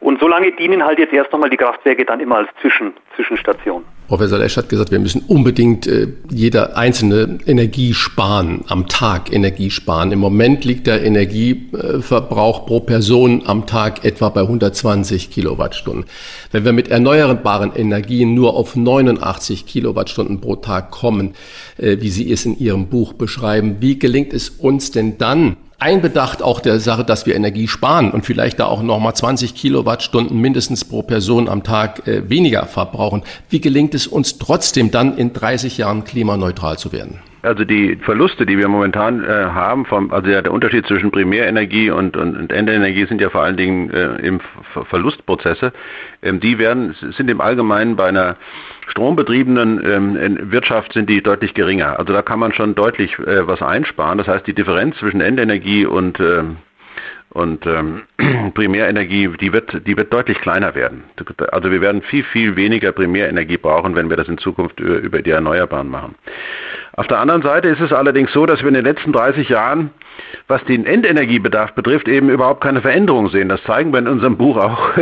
Und 0.00 0.18
solange 0.18 0.50
dienen 0.52 0.82
halt 0.82 0.98
jetzt 0.98 1.12
erst 1.12 1.30
nochmal 1.30 1.50
die 1.50 1.58
Kraftwerke 1.58 2.06
dann 2.06 2.20
immer 2.20 2.38
als 2.38 2.48
Zwischen, 2.62 2.94
Zwischenstation. 3.16 3.84
Professor 4.08 4.38
Lesch 4.38 4.56
hat 4.56 4.70
gesagt, 4.70 4.90
wir 4.90 4.98
müssen 4.98 5.22
unbedingt 5.28 5.86
äh, 5.86 6.08
jeder 6.30 6.76
einzelne 6.76 7.38
Energie 7.46 7.92
sparen, 7.92 8.64
am 8.66 8.88
Tag 8.88 9.32
Energie 9.32 9.70
sparen. 9.70 10.10
Im 10.10 10.18
Moment 10.18 10.64
liegt 10.64 10.86
der 10.86 11.04
Energieverbrauch 11.04 12.66
pro 12.66 12.80
Person 12.80 13.42
am 13.44 13.66
Tag 13.66 14.04
etwa 14.04 14.30
bei 14.30 14.40
120 14.40 15.30
Kilowattstunden. 15.30 16.06
Wenn 16.50 16.64
wir 16.64 16.72
mit 16.72 16.88
erneuerbaren 16.88 17.72
Energien 17.76 18.34
nur 18.34 18.54
auf 18.54 18.74
89 18.74 19.66
Kilowattstunden 19.66 20.40
pro 20.40 20.56
Tag 20.56 20.90
kommen, 20.90 21.34
äh, 21.76 21.98
wie 22.00 22.08
Sie 22.08 22.32
es 22.32 22.46
in 22.46 22.58
Ihrem 22.58 22.88
Buch 22.88 23.12
beschreiben, 23.12 23.76
wie 23.80 23.98
gelingt 23.98 24.32
es 24.32 24.48
uns 24.48 24.90
denn 24.90 25.18
dann, 25.18 25.56
einbedacht 25.80 26.42
auch 26.42 26.60
der 26.60 26.78
Sache, 26.78 27.04
dass 27.04 27.26
wir 27.26 27.34
Energie 27.34 27.66
sparen 27.66 28.12
und 28.12 28.24
vielleicht 28.24 28.60
da 28.60 28.66
auch 28.66 28.82
nochmal 28.82 29.14
20 29.14 29.54
Kilowattstunden 29.54 30.38
mindestens 30.38 30.84
pro 30.84 31.02
Person 31.02 31.48
am 31.48 31.62
Tag 31.62 32.06
äh, 32.06 32.28
weniger 32.28 32.66
verbrauchen. 32.66 33.22
Wie 33.48 33.60
gelingt 33.60 33.94
es 33.94 34.06
uns 34.06 34.38
trotzdem 34.38 34.90
dann 34.90 35.16
in 35.16 35.32
30 35.32 35.78
Jahren 35.78 36.04
klimaneutral 36.04 36.78
zu 36.78 36.92
werden? 36.92 37.18
Also 37.42 37.64
die 37.64 37.96
Verluste, 37.96 38.44
die 38.44 38.58
wir 38.58 38.68
momentan 38.68 39.24
äh, 39.24 39.28
haben, 39.28 39.86
vom, 39.86 40.12
also 40.12 40.28
ja, 40.30 40.42
der 40.42 40.52
Unterschied 40.52 40.86
zwischen 40.86 41.10
Primärenergie 41.10 41.90
und, 41.90 42.16
und, 42.16 42.36
und 42.36 42.52
Endenergie 42.52 43.06
sind 43.06 43.20
ja 43.20 43.30
vor 43.30 43.42
allen 43.42 43.56
Dingen 43.56 43.90
äh, 43.90 44.16
im 44.16 44.40
Ver 44.72 44.84
Verlustprozesse. 44.84 45.72
Ähm, 46.22 46.40
die 46.40 46.58
werden 46.58 46.94
sind 47.16 47.30
im 47.30 47.40
Allgemeinen 47.40 47.96
bei 47.96 48.08
einer 48.08 48.36
strombetriebenen 48.88 49.80
ähm, 49.84 50.50
Wirtschaft 50.50 50.92
sind 50.92 51.08
die 51.08 51.22
deutlich 51.22 51.54
geringer. 51.54 51.98
Also 51.98 52.12
da 52.12 52.22
kann 52.22 52.38
man 52.38 52.52
schon 52.52 52.74
deutlich 52.74 53.18
äh, 53.18 53.46
was 53.46 53.62
einsparen. 53.62 54.18
Das 54.18 54.28
heißt, 54.28 54.46
die 54.46 54.54
Differenz 54.54 54.96
zwischen 54.98 55.20
Endenergie 55.20 55.86
und 55.86 56.20
ähm, 56.20 56.56
und 57.32 57.64
ähm, 57.64 58.02
Primärenergie, 58.54 59.30
die 59.40 59.52
wird, 59.52 59.86
die 59.86 59.96
wird 59.96 60.12
deutlich 60.12 60.38
kleiner 60.40 60.74
werden. 60.74 61.04
Also 61.52 61.70
wir 61.70 61.80
werden 61.80 62.02
viel, 62.02 62.24
viel 62.24 62.56
weniger 62.56 62.92
Primärenergie 62.92 63.56
brauchen, 63.56 63.94
wenn 63.94 64.10
wir 64.10 64.16
das 64.16 64.28
in 64.28 64.38
Zukunft 64.38 64.80
über 64.80 65.22
die 65.22 65.30
Erneuerbaren 65.30 65.88
machen. 65.88 66.16
Auf 66.96 67.06
der 67.06 67.18
anderen 67.18 67.42
Seite 67.42 67.68
ist 67.68 67.80
es 67.80 67.92
allerdings 67.92 68.32
so, 68.32 68.46
dass 68.46 68.60
wir 68.60 68.68
in 68.68 68.74
den 68.74 68.84
letzten 68.84 69.12
30 69.12 69.48
Jahren, 69.48 69.90
was 70.48 70.64
den 70.64 70.86
Endenergiebedarf 70.86 71.72
betrifft, 71.74 72.08
eben 72.08 72.28
überhaupt 72.30 72.62
keine 72.62 72.80
Veränderung 72.80 73.28
sehen. 73.28 73.48
Das 73.48 73.62
zeigen 73.62 73.92
wir 73.92 74.00
in 74.00 74.08
unserem 74.08 74.36
Buch 74.36 74.56
auch. 74.56 74.90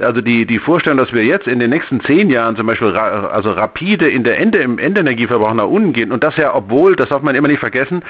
Also 0.00 0.20
die, 0.20 0.46
die 0.46 0.60
Vorstellung, 0.60 0.98
dass 0.98 1.12
wir 1.12 1.24
jetzt 1.24 1.48
in 1.48 1.58
den 1.58 1.70
nächsten 1.70 2.00
zehn 2.02 2.30
Jahren 2.30 2.54
zum 2.56 2.68
Beispiel 2.68 2.88
ra 2.88 3.26
also 3.26 3.50
rapide 3.50 4.08
in 4.08 4.22
der 4.22 4.38
Ende, 4.38 4.58
im 4.58 4.78
Endenergieverbrauch 4.78 5.54
nach 5.54 5.66
unten 5.66 5.92
gehen 5.92 6.12
und 6.12 6.22
das 6.22 6.36
ja, 6.36 6.54
obwohl, 6.54 6.94
das 6.94 7.08
darf 7.08 7.22
man 7.22 7.34
immer 7.34 7.48
nicht 7.48 7.58
vergessen, 7.58 8.02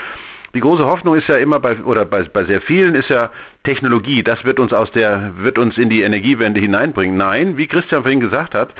die 0.54 0.60
große 0.60 0.84
Hoffnung 0.84 1.14
ist 1.16 1.28
ja 1.28 1.36
immer 1.36 1.60
bei 1.60 1.78
oder 1.82 2.04
bei, 2.04 2.24
bei 2.24 2.44
sehr 2.44 2.60
vielen 2.60 2.94
ist 2.94 3.10
ja 3.10 3.30
Technologie. 3.64 4.22
Das 4.22 4.44
wird 4.44 4.60
uns 4.60 4.72
aus 4.72 4.90
der 4.92 5.32
wird 5.38 5.58
uns 5.58 5.76
in 5.76 5.90
die 5.90 6.02
Energiewende 6.02 6.60
hineinbringen. 6.60 7.16
Nein, 7.16 7.56
wie 7.56 7.66
Christian 7.66 8.02
vorhin 8.02 8.20
gesagt 8.20 8.54
hat, 8.54 8.70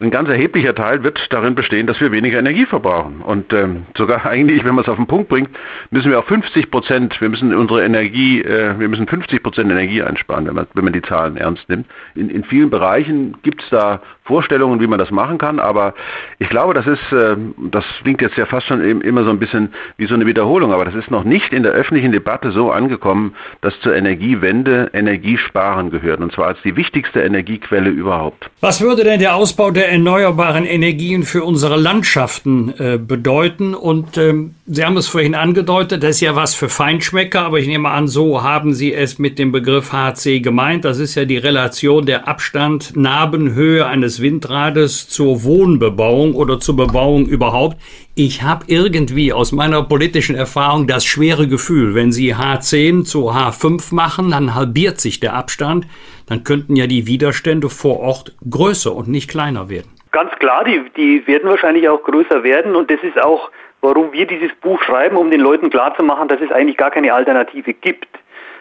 ein 0.00 0.10
ganz 0.10 0.28
erheblicher 0.28 0.74
Teil 0.74 1.02
wird 1.04 1.20
darin 1.30 1.54
bestehen, 1.54 1.86
dass 1.86 2.00
wir 2.00 2.10
weniger 2.10 2.38
Energie 2.38 2.66
verbrauchen. 2.66 3.20
Und 3.22 3.52
ähm, 3.52 3.86
sogar 3.96 4.26
eigentlich, 4.26 4.64
wenn 4.64 4.74
man 4.74 4.84
es 4.84 4.88
auf 4.88 4.96
den 4.96 5.06
Punkt 5.06 5.28
bringt, 5.28 5.50
müssen 5.90 6.10
wir 6.10 6.18
auch 6.18 6.26
50 6.26 6.70
Prozent, 6.70 7.20
wir 7.20 7.28
müssen 7.28 7.54
unsere 7.54 7.84
Energie, 7.84 8.42
äh, 8.42 8.78
wir 8.78 8.88
müssen 8.88 9.06
50 9.06 9.42
Prozent 9.42 9.70
Energie 9.70 10.02
einsparen, 10.02 10.46
wenn 10.46 10.54
man, 10.54 10.66
wenn 10.74 10.84
man 10.84 10.92
die 10.92 11.02
Zahlen 11.02 11.36
ernst 11.36 11.68
nimmt. 11.68 11.86
In, 12.14 12.28
in 12.28 12.44
vielen 12.44 12.70
Bereichen 12.70 13.36
gibt 13.42 13.62
es 13.62 13.70
da 13.70 14.00
Vorstellungen, 14.24 14.80
wie 14.80 14.86
man 14.86 14.98
das 14.98 15.10
machen 15.10 15.38
kann, 15.38 15.58
aber 15.58 15.94
ich 16.38 16.48
glaube, 16.48 16.74
das 16.74 16.86
ist, 16.86 17.12
äh, 17.12 17.36
das 17.70 17.84
klingt 18.02 18.20
jetzt 18.20 18.36
ja 18.36 18.46
fast 18.46 18.66
schon 18.66 18.80
immer 19.02 19.24
so 19.24 19.30
ein 19.30 19.38
bisschen 19.38 19.72
wie 19.96 20.06
so 20.06 20.14
eine 20.14 20.26
Wiederholung, 20.26 20.72
aber 20.72 20.84
das 20.84 20.94
ist 20.94 21.10
noch 21.10 21.24
nicht 21.24 21.52
in 21.52 21.62
der 21.62 21.72
öffentlichen 21.72 22.12
Debatte 22.12 22.50
so 22.52 22.70
angekommen, 22.70 23.34
dass 23.60 23.78
zur 23.80 23.94
Energiewende 23.94 24.90
Energiesparen 24.92 25.90
gehört, 25.90 26.20
und 26.20 26.32
zwar 26.32 26.48
als 26.48 26.58
die 26.62 26.76
wichtigste 26.76 27.20
Energiequelle 27.20 27.90
überhaupt. 27.90 28.50
Was 28.60 28.80
würde 28.80 29.04
denn 29.04 29.20
der 29.20 29.36
Ausbau 29.36 29.70
der 29.70 29.90
erneuerbaren 29.90 30.64
Energien 30.64 31.22
für 31.22 31.44
unsere 31.44 31.76
Landschaften 31.76 32.74
äh, 32.78 32.98
bedeuten. 32.98 33.74
Und 33.74 34.16
ähm, 34.18 34.54
Sie 34.66 34.82
haben 34.82 34.96
es 34.96 35.08
vorhin 35.08 35.34
angedeutet, 35.34 36.02
das 36.02 36.12
ist 36.12 36.20
ja 36.22 36.36
was 36.36 36.54
für 36.54 36.70
Feinschmecker, 36.70 37.42
aber 37.42 37.58
ich 37.58 37.66
nehme 37.66 37.90
an, 37.90 38.08
so 38.08 38.42
haben 38.42 38.72
Sie 38.72 38.94
es 38.94 39.18
mit 39.18 39.38
dem 39.38 39.52
Begriff 39.52 39.92
HC 39.92 40.40
gemeint. 40.40 40.86
Das 40.86 40.98
ist 40.98 41.14
ja 41.16 41.26
die 41.26 41.36
Relation 41.36 42.06
der 42.06 42.26
Abstand, 42.26 42.96
Nabenhöhe 42.96 43.84
eines 43.84 44.22
Windrades 44.22 45.08
zur 45.08 45.44
Wohnbebauung 45.44 46.34
oder 46.34 46.60
zur 46.60 46.76
Bebauung 46.76 47.26
überhaupt. 47.26 47.76
Ich 48.14 48.42
habe 48.42 48.64
irgendwie 48.68 49.34
aus 49.34 49.52
meiner 49.52 49.82
politischen 49.82 50.34
Erfahrung 50.34 50.86
das 50.86 51.04
schwere 51.04 51.46
Gefühl, 51.46 51.94
wenn 51.94 52.10
Sie 52.10 52.34
H10 52.34 53.04
zu 53.04 53.30
H5 53.30 53.94
machen, 53.94 54.30
dann 54.30 54.54
halbiert 54.54 54.98
sich 54.98 55.20
der 55.20 55.34
Abstand 55.34 55.86
dann 56.26 56.44
könnten 56.44 56.76
ja 56.76 56.86
die 56.86 57.06
Widerstände 57.06 57.68
vor 57.68 58.00
Ort 58.00 58.34
größer 58.48 58.94
und 58.94 59.08
nicht 59.08 59.30
kleiner 59.30 59.68
werden. 59.68 59.90
Ganz 60.12 60.32
klar, 60.38 60.64
die, 60.64 60.80
die 60.96 61.26
werden 61.26 61.48
wahrscheinlich 61.48 61.88
auch 61.88 62.02
größer 62.02 62.42
werden 62.44 62.76
und 62.76 62.90
das 62.90 63.00
ist 63.02 63.20
auch, 63.20 63.50
warum 63.84 64.12
wir 64.12 64.26
dieses 64.26 64.52
Buch 64.56 64.82
schreiben, 64.82 65.16
um 65.16 65.30
den 65.30 65.40
Leuten 65.40 65.70
klarzumachen, 65.70 66.28
dass 66.28 66.40
es 66.40 66.50
eigentlich 66.50 66.76
gar 66.76 66.90
keine 66.90 67.12
Alternative 67.12 67.74
gibt. 67.74 68.08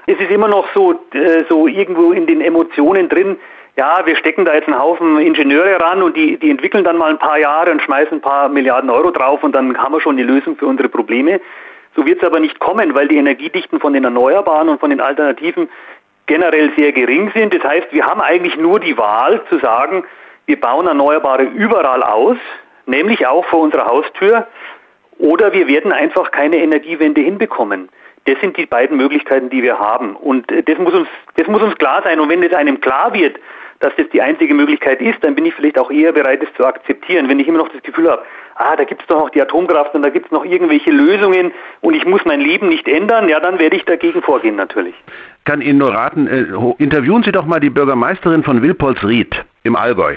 Es 0.06 0.20
ist 0.20 0.30
immer 0.30 0.50
noch 0.50 0.68
so, 0.76 1.00
äh, 1.14 1.46
so 1.50 1.68
irgendwo 1.68 2.12
in 2.12 2.28
den 2.28 2.42
Emotionen 2.42 3.08
drin, 3.08 3.38
ja, 3.76 4.06
wir 4.06 4.16
stecken 4.18 4.46
da 4.46 4.54
jetzt 4.54 4.68
einen 4.68 4.80
Haufen 4.80 5.20
Ingenieure 5.20 5.80
ran 5.80 6.04
und 6.04 6.16
die, 6.16 6.38
die 6.38 6.52
entwickeln 6.52 6.84
dann 6.84 6.98
mal 6.98 7.10
ein 7.10 7.18
paar 7.18 7.40
Jahre 7.40 7.72
und 7.72 7.82
schmeißen 7.82 8.18
ein 8.18 8.22
paar 8.22 8.48
Milliarden 8.50 8.90
Euro 8.90 9.10
drauf 9.10 9.44
und 9.44 9.56
dann 9.56 9.76
haben 9.78 9.94
wir 9.94 10.02
schon 10.02 10.18
die 10.18 10.24
Lösung 10.24 10.58
für 10.58 10.68
unsere 10.68 10.90
Probleme. 10.90 11.42
So 11.96 12.06
wird 12.06 12.22
es 12.22 12.28
aber 12.28 12.40
nicht 12.40 12.60
kommen, 12.60 12.94
weil 12.94 13.08
die 13.08 13.18
Energiedichten 13.18 13.80
von 13.80 13.94
den 13.94 14.04
Erneuerbaren 14.04 14.70
und 14.70 14.80
von 14.80 14.92
den 14.92 15.02
Alternativen 15.02 15.70
generell 16.28 16.72
sehr 16.78 16.92
gering 16.92 17.32
sind. 17.34 17.56
Das 17.56 17.64
heißt, 17.64 17.88
wir 17.92 18.06
haben 18.06 18.22
eigentlich 18.22 18.58
nur 18.58 18.80
die 18.80 18.98
Wahl 18.98 19.42
zu 19.50 19.58
sagen, 19.60 20.04
wir 20.46 20.60
bauen 20.60 20.86
Erneuerbare 20.86 21.44
überall 21.44 22.04
aus, 22.04 22.38
nämlich 22.86 23.26
auch 23.26 23.46
vor 23.46 23.62
unserer 23.62 23.86
Haustür, 23.86 24.48
oder 25.18 25.54
wir 25.54 25.68
werden 25.68 25.92
einfach 25.92 26.32
keine 26.32 26.58
Energiewende 26.58 27.22
hinbekommen. 27.22 27.90
Das 28.26 28.40
sind 28.40 28.58
die 28.58 28.66
beiden 28.66 28.98
Möglichkeiten, 28.98 29.50
die 29.50 29.64
wir 29.64 29.78
haben. 29.78 30.16
Und 30.16 30.52
äh, 30.52 30.64
das 30.64 30.78
muss 30.78 30.94
uns, 30.94 31.08
das 31.36 31.48
muss 31.48 31.62
uns 31.62 31.76
klar 31.76 32.02
sein. 32.04 32.20
Und 32.20 32.30
wenn 32.30 32.42
es 32.42 32.54
einem 32.54 32.80
klar 32.80 33.14
wird, 33.14 33.38
dass 33.80 33.94
das 33.98 34.08
die 34.14 34.22
einzige 34.22 34.54
Möglichkeit 34.54 35.02
ist, 35.02 35.22
dann 35.24 35.36
bin 35.36 35.46
ich 35.46 35.54
vielleicht 35.54 35.78
auch 35.78 35.92
eher 35.92 36.14
bereit, 36.14 36.42
es 36.42 36.54
zu 36.56 36.66
akzeptieren. 36.66 37.28
Wenn 37.28 37.40
ich 37.40 37.48
immer 37.48 37.58
noch 37.58 37.70
das 37.70 37.84
Gefühl 37.84 38.10
habe, 38.10 38.24
ah, 38.56 38.76
da 38.78 38.86
gibt 38.86 39.02
es 39.02 39.08
doch 39.08 39.20
noch 39.20 39.30
die 39.30 39.42
Atomkraft 39.42 39.94
und 39.94 40.04
da 40.04 40.10
gibt 40.10 40.28
es 40.28 40.32
noch 40.32 40.46
irgendwelche 40.46 40.92
Lösungen 40.92 41.52
und 41.82 41.94
ich 41.94 42.06
muss 42.06 42.24
mein 42.24 42.40
Leben 42.40 42.70
nicht 42.70 42.88
ändern, 42.88 43.28
ja, 43.28 43.42
dann 43.42 43.60
werde 43.60 43.76
ich 43.76 43.84
dagegen 43.84 44.22
vorgehen 44.22 44.56
natürlich. 44.56 44.96
Kann 45.44 45.62
Ihnen 45.62 45.80
nur 45.80 45.94
raten, 45.94 46.28
äh, 46.28 46.46
interviewen 46.82 47.24
Sie 47.24 47.34
doch 47.34 47.46
mal 47.46 47.60
die 47.60 47.70
Bürgermeisterin 47.70 48.44
von 48.44 48.62
Wilpolsried 48.62 49.44
im 49.64 49.76
Allgäu. 49.76 50.16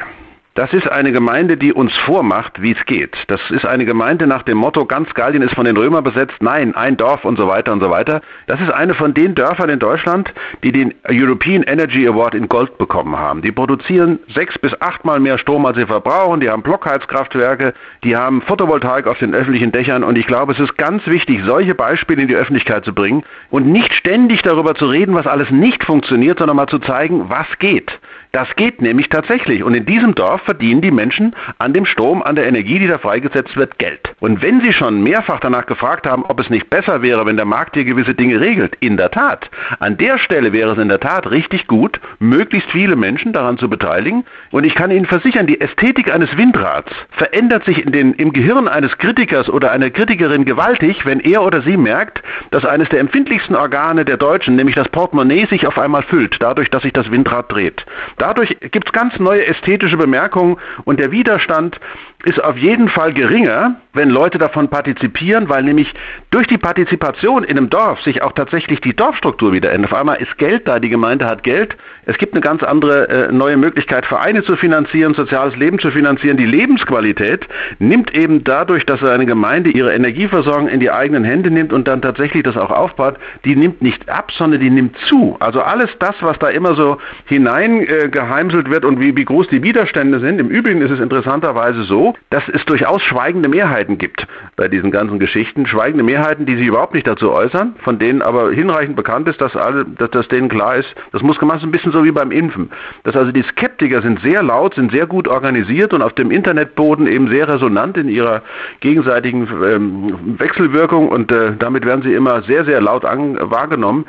Das 0.57 0.73
ist 0.73 0.89
eine 0.89 1.13
Gemeinde, 1.13 1.59
die 1.59 1.75
uns 1.75 1.95
vormacht, 1.99 2.63
wie 2.63 2.73
es 2.73 2.87
geht. 2.87 3.15
Das 3.27 3.43
ist 3.51 3.67
eine 3.67 3.85
Gemeinde 3.85 4.27
nach 4.27 4.43
dem 4.43 4.57
Motto, 4.57 4.87
ganz 4.87 5.13
Gallien 5.13 5.43
ist 5.43 5.55
von 5.55 5.67
den 5.67 5.77
Römern 5.77 6.03
besetzt, 6.03 6.37
nein, 6.41 6.75
ein 6.75 6.97
Dorf 6.97 7.27
und 7.27 7.37
so 7.37 7.47
weiter 7.47 7.75
und 7.75 7.83
so 7.83 7.91
weiter. 7.91 8.23
Das 8.47 8.59
ist 8.63 8.71
eine 8.71 8.95
von 8.95 9.13
den 9.13 9.35
Dörfern 9.35 9.69
in 9.69 9.79
Deutschland, 9.79 10.33
die 10.65 10.73
den 10.73 10.95
European 11.11 11.63
Energy 11.63 12.09
Award 12.09 12.35
in 12.35 12.49
Gold 12.49 12.79
bekommen 12.79 13.19
haben. 13.19 13.43
Die 13.43 13.53
produzieren 13.53 14.19
sechs 14.35 14.59
bis 14.59 14.73
achtmal 14.81 15.21
mehr 15.21 15.37
Strom, 15.37 15.67
als 15.67 15.77
sie 15.77 15.85
verbrauchen. 15.85 16.41
Die 16.41 16.49
haben 16.49 16.63
Blockheizkraftwerke, 16.63 17.75
die 18.03 18.17
haben 18.17 18.41
Photovoltaik 18.41 19.09
auf 19.09 19.19
den 19.19 19.35
öffentlichen 19.35 19.73
Dächern. 19.73 20.03
Und 20.03 20.17
ich 20.17 20.27
glaube, 20.27 20.55
es 20.55 20.59
ist 20.59 20.79
ganz 20.79 21.07
wichtig, 21.07 21.43
solche 21.45 21.75
Beispiele 21.75 22.23
in 22.23 22.29
die 22.29 22.35
Öffentlichkeit 22.35 22.83
zu 22.87 22.95
bringen 22.95 23.25
und 23.51 23.67
nicht 23.67 23.93
ständig 23.93 24.41
darüber 24.41 24.75
zu 24.75 24.87
reden, 24.87 25.15
was 25.15 25.27
alles 25.27 25.51
nicht 25.51 25.85
funktioniert, 25.85 26.39
sondern 26.39 26.57
mal 26.57 26.67
zu 26.67 26.79
zeigen, 26.79 27.29
was 27.29 27.47
geht. 27.59 27.93
Das 28.37 28.55
geht 28.57 28.83
nämlich 28.83 29.09
tatsächlich. 29.09 29.65
Und 29.65 29.73
in 29.73 29.87
diesem 29.87 30.15
Dorf 30.15 30.43
verdienen 30.43 30.83
die 30.83 30.91
Menschen 30.91 31.35
an 31.57 31.73
dem 31.73 31.87
Strom, 31.87 32.23
an 32.23 32.35
der 32.35 32.47
Energie, 32.47 32.79
die 32.79 32.87
da 32.87 32.99
freigesetzt 32.99 33.57
wird, 33.57 33.79
Geld. 33.79 34.15
Und 34.21 34.43
wenn 34.43 34.61
sie 34.61 34.75
schon 34.75 35.03
mehrfach 35.03 35.41
danach 35.41 35.65
gefragt 35.65 36.07
haben, 36.07 36.23
ob 36.23 36.39
es 36.39 36.51
nicht 36.51 36.69
besser 36.69 37.01
wäre, 37.01 37.25
wenn 37.25 37.37
der 37.37 37.47
Markt 37.47 37.77
hier 37.77 37.87
gewisse 37.87 38.15
Dinge 38.15 38.39
regelt, 38.39 38.77
in 38.81 38.99
der 38.99 39.11
Tat. 39.11 39.49
An 39.79 39.97
der 39.97 40.19
Stelle 40.19 40.53
wäre 40.53 40.73
es 40.73 40.79
in 40.79 40.91
der 40.91 41.01
Tat 41.01 41.31
richtig 41.31 41.67
gut, 41.67 41.99
möglichst 42.19 42.71
viele 42.73 42.95
Menschen 42.95 43.33
daran 43.33 43.57
zu 43.57 43.71
beteiligen. 43.71 44.27
Und 44.51 44.67
ich 44.67 44.75
kann 44.75 44.91
Ihnen 44.91 45.07
versichern, 45.07 45.47
die 45.47 45.59
Ästhetik 45.59 46.13
eines 46.13 46.37
Windrads 46.37 46.93
verändert 47.13 47.65
sich 47.65 47.87
in 47.87 47.93
den, 47.93 48.13
im 48.13 48.35
Gehirn 48.35 48.69
eines 48.69 48.99
Kritikers 48.99 49.49
oder 49.49 49.73
einer 49.73 49.89
Kritikerin 49.89 50.45
gewaltig, 50.45 51.07
wenn 51.07 51.21
er 51.21 51.43
oder 51.43 51.63
sie 51.63 51.79
merkt, 51.79 52.23
dass 52.51 52.67
eines 52.67 52.91
der 52.91 53.01
empfindlichsten 53.01 53.57
Organe 53.57 54.05
der 54.05 54.19
Deutschen, 54.19 54.57
nämlich 54.57 54.77
das 54.77 54.91
Portemonnaie, 54.91 55.47
sich 55.47 55.67
auf 55.67 55.79
einmal 55.79 56.03
füllt, 56.03 56.37
dadurch, 56.41 56.69
dass 56.69 56.83
sich 56.83 56.93
das 56.93 57.11
Windrad 57.11 57.51
dreht. 57.51 57.87
Dadurch 58.27 58.57
gibt 58.73 58.89
es 58.89 58.93
ganz 58.93 59.17
neue 59.21 59.47
ästhetische 59.47 59.97
Bemerkungen 59.97 60.57
und 60.85 60.99
der 60.99 61.13
Widerstand 61.13 61.79
ist 62.25 62.43
auf 62.43 62.57
jeden 62.59 62.89
Fall 62.89 63.13
geringer, 63.13 63.77
wenn 63.93 64.11
Leute 64.11 64.39
davon 64.39 64.69
partizipieren, 64.69 65.49
weil 65.49 65.63
nämlich 65.63 65.95
durch 66.31 66.49
die 66.49 66.59
Partizipation 66.59 67.45
in 67.45 67.57
einem 67.57 67.71
Dorf 67.71 68.01
sich 68.03 68.23
auch 68.23 68.33
tatsächlich 68.33 68.81
die 68.81 68.97
Dorfstruktur 68.97 69.53
wieder 69.53 69.71
ändert. 69.71 69.93
Auf 69.93 69.99
einmal 69.99 70.21
ist 70.21 70.37
Geld 70.39 70.67
da, 70.67 70.81
die 70.81 70.89
Gemeinde 70.89 71.27
hat 71.27 71.45
Geld. 71.45 71.77
Es 72.05 72.19
gibt 72.19 72.35
eine 72.35 72.41
ganz 72.41 72.65
andere 72.65 73.09
äh, 73.09 73.33
neue 73.33 73.57
Möglichkeit, 73.57 74.05
Vereine 74.07 74.43
zu 74.43 74.57
finanzieren, 74.57 75.15
soziales 75.15 75.57
Leben 75.57 75.79
zu 75.79 75.93
finanzieren. 75.93 76.37
Die 76.37 76.47
Lebensqualität 76.47 77.47
nimmt 77.79 78.13
eben 78.13 78.43
dadurch, 78.43 78.85
dass 78.87 79.03
eine 79.05 79.27
Gemeinde 79.27 79.71
ihre 79.71 79.95
Energieversorgung 79.95 80.69
in 80.69 80.81
die 80.81 80.91
eigenen 80.91 81.23
Hände 81.23 81.51
nimmt 81.51 81.73
und 81.73 81.87
dann 81.87 82.03
tatsächlich 82.03 82.43
das 82.43 82.57
auch 82.57 82.71
aufbaut, 82.71 83.19
die 83.45 83.55
nimmt 83.55 83.83
nicht 83.83 84.09
ab, 84.09 84.33
sondern 84.33 84.61
die 84.61 84.71
nimmt 84.71 84.97
zu. 85.09 85.37
Also 85.39 85.61
alles 85.63 85.91
das, 86.01 86.15
was 86.21 86.39
da 86.39 86.49
immer 86.49 86.75
so 86.75 86.99
hineingeheimselt 87.27 88.05
äh, 88.05 88.06
wird 88.13 88.85
und 88.85 89.01
wie, 89.01 89.17
wie 89.17 89.25
groß 89.25 89.49
die 89.49 89.63
Widerstände 89.63 90.21
sind. 90.21 90.41
Im 90.41 90.49
Übrigen 90.49 90.83
ist 90.83 90.91
es 90.91 91.01
interessanterweise 91.01 91.85
so, 91.85 92.15
dass 92.31 92.43
es 92.49 92.65
durchaus 92.65 93.03
schweigende 93.03 93.49
Mehrheiten 93.49 93.99
gibt 93.99 94.27
bei 94.57 94.69
diesen 94.69 94.91
ganzen 94.91 95.19
Geschichten. 95.19 95.67
Schweigende 95.67 96.05
Mehrheiten, 96.05 96.47
die 96.47 96.57
sich 96.57 96.67
überhaupt 96.67 96.95
nicht 96.95 97.07
dazu 97.07 97.33
äußern, 97.33 97.77
von 97.83 97.99
denen 97.99 98.23
aber 98.23 98.51
hinreichend 98.51 98.97
bekannt 98.97 99.29
ist, 99.29 99.41
dass, 99.41 99.55
alle, 99.57 99.85
dass, 99.85 100.11
dass 100.11 100.29
denen 100.29 100.49
klar 100.49 100.77
ist, 100.77 100.95
das 101.13 101.23
muss 101.23 101.39
gemacht 101.39 101.63
ein 101.63 101.71
bisschen 101.71 101.93
so 101.93 102.05
wie 102.05 102.11
beim 102.11 102.31
Impfen. 102.31 102.71
Dass 103.05 103.17
also 103.17 103.33
die 103.33 103.43
Skeptiker 103.43 104.03
sind 104.03 104.21
sehr 104.21 104.43
laut, 104.43 104.75
sind 104.75 104.93
sehr 104.93 105.07
gut 105.07 105.29
organisiert 105.29 105.93
und 105.93 106.03
auf 106.03 106.13
dem 106.15 106.31
Internetboden 106.31 107.07
eben 107.07 107.29
sehr 107.29 107.49
resonant 107.49 107.97
in 107.97 108.09
ihrer 108.09 108.43
gegenseitigen 108.81 109.49
ähm, 109.65 110.39
Wechselwirkung 110.39 111.09
und 111.09 111.33
äh, 111.33 111.53
damit 111.59 111.85
werden 111.85 112.03
sie 112.03 112.15
immer 112.15 112.43
sehr, 112.43 112.65
sehr 112.65 112.81
laut 112.81 113.05
an, 113.05 113.39
wahrgenommen. 113.41 114.07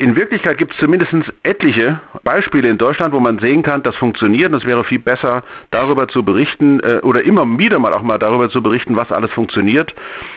In 0.00 0.14
Wirklichkeit 0.14 0.58
gibt 0.58 0.72
es 0.72 0.78
zumindest 0.78 1.12
etliche 1.42 2.00
Beispiele 2.22 2.68
in 2.68 2.78
Deutschland, 2.78 3.12
wo 3.12 3.18
man 3.18 3.40
sehen 3.40 3.64
kann, 3.64 3.82
das 3.82 3.96
funktioniert. 3.96 4.52
Und 4.52 4.58
es 4.58 4.64
wäre 4.64 4.84
viel 4.84 5.00
besser, 5.00 5.42
darüber 5.72 6.06
zu 6.06 6.24
berichten 6.24 6.78
äh, 6.80 7.00
oder 7.02 7.24
immer 7.24 7.44
wieder 7.58 7.80
mal 7.80 7.92
auch 7.92 8.02
mal 8.02 8.16
darüber 8.16 8.48
zu 8.48 8.62
berichten, 8.62 8.94
was 8.94 9.10
alles 9.10 9.32
funktioniert 9.32 9.92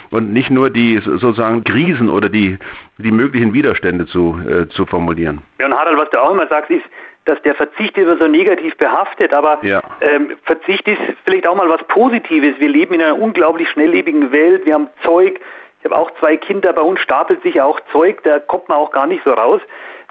und 0.10 0.34
nicht 0.34 0.50
nur 0.50 0.72
die 0.72 0.98
sozusagen 0.98 1.64
Krisen 1.64 2.10
oder 2.10 2.28
die, 2.28 2.58
die 2.98 3.12
möglichen 3.12 3.54
Widerstände 3.54 4.08
zu, 4.08 4.40
äh, 4.48 4.68
zu 4.70 4.88
formulieren. 4.88 5.44
Ja, 5.60 5.68
und 5.68 5.76
Harald, 5.76 6.00
was 6.00 6.10
du 6.10 6.20
auch 6.20 6.32
immer 6.32 6.48
sagst, 6.48 6.72
ist, 6.72 6.86
dass 7.26 7.40
der 7.44 7.54
Verzicht 7.54 7.96
immer 8.00 8.18
so 8.18 8.28
negativ 8.28 8.76
behaftet, 8.78 9.32
aber 9.32 9.60
ja. 9.62 9.80
ähm, 10.02 10.38
Verzicht 10.44 10.88
ist 10.88 11.00
vielleicht 11.24 11.48
auch 11.48 11.56
mal 11.56 11.70
was 11.70 11.84
Positives. 11.88 12.56
Wir 12.60 12.70
leben 12.70 12.96
in 12.96 13.02
einer 13.04 13.20
unglaublich 13.20 13.70
schnelllebigen 13.70 14.32
Welt, 14.32 14.66
wir 14.66 14.74
haben 14.74 14.90
Zeug, 15.04 15.40
ich 15.82 15.86
habe 15.86 15.98
auch 15.98 16.12
zwei 16.20 16.38
Kinder, 16.38 16.74
bei 16.74 16.82
uns 16.82 16.99
stapelt 16.99 17.41
sich 17.41 17.60
auch 17.60 17.80
Zeug, 17.91 18.22
da 18.24 18.38
kommt 18.38 18.70
man 18.70 18.78
auch 18.78 18.91
gar 18.91 19.08
nicht 19.08 19.24
so 19.26 19.32
raus 19.34 19.62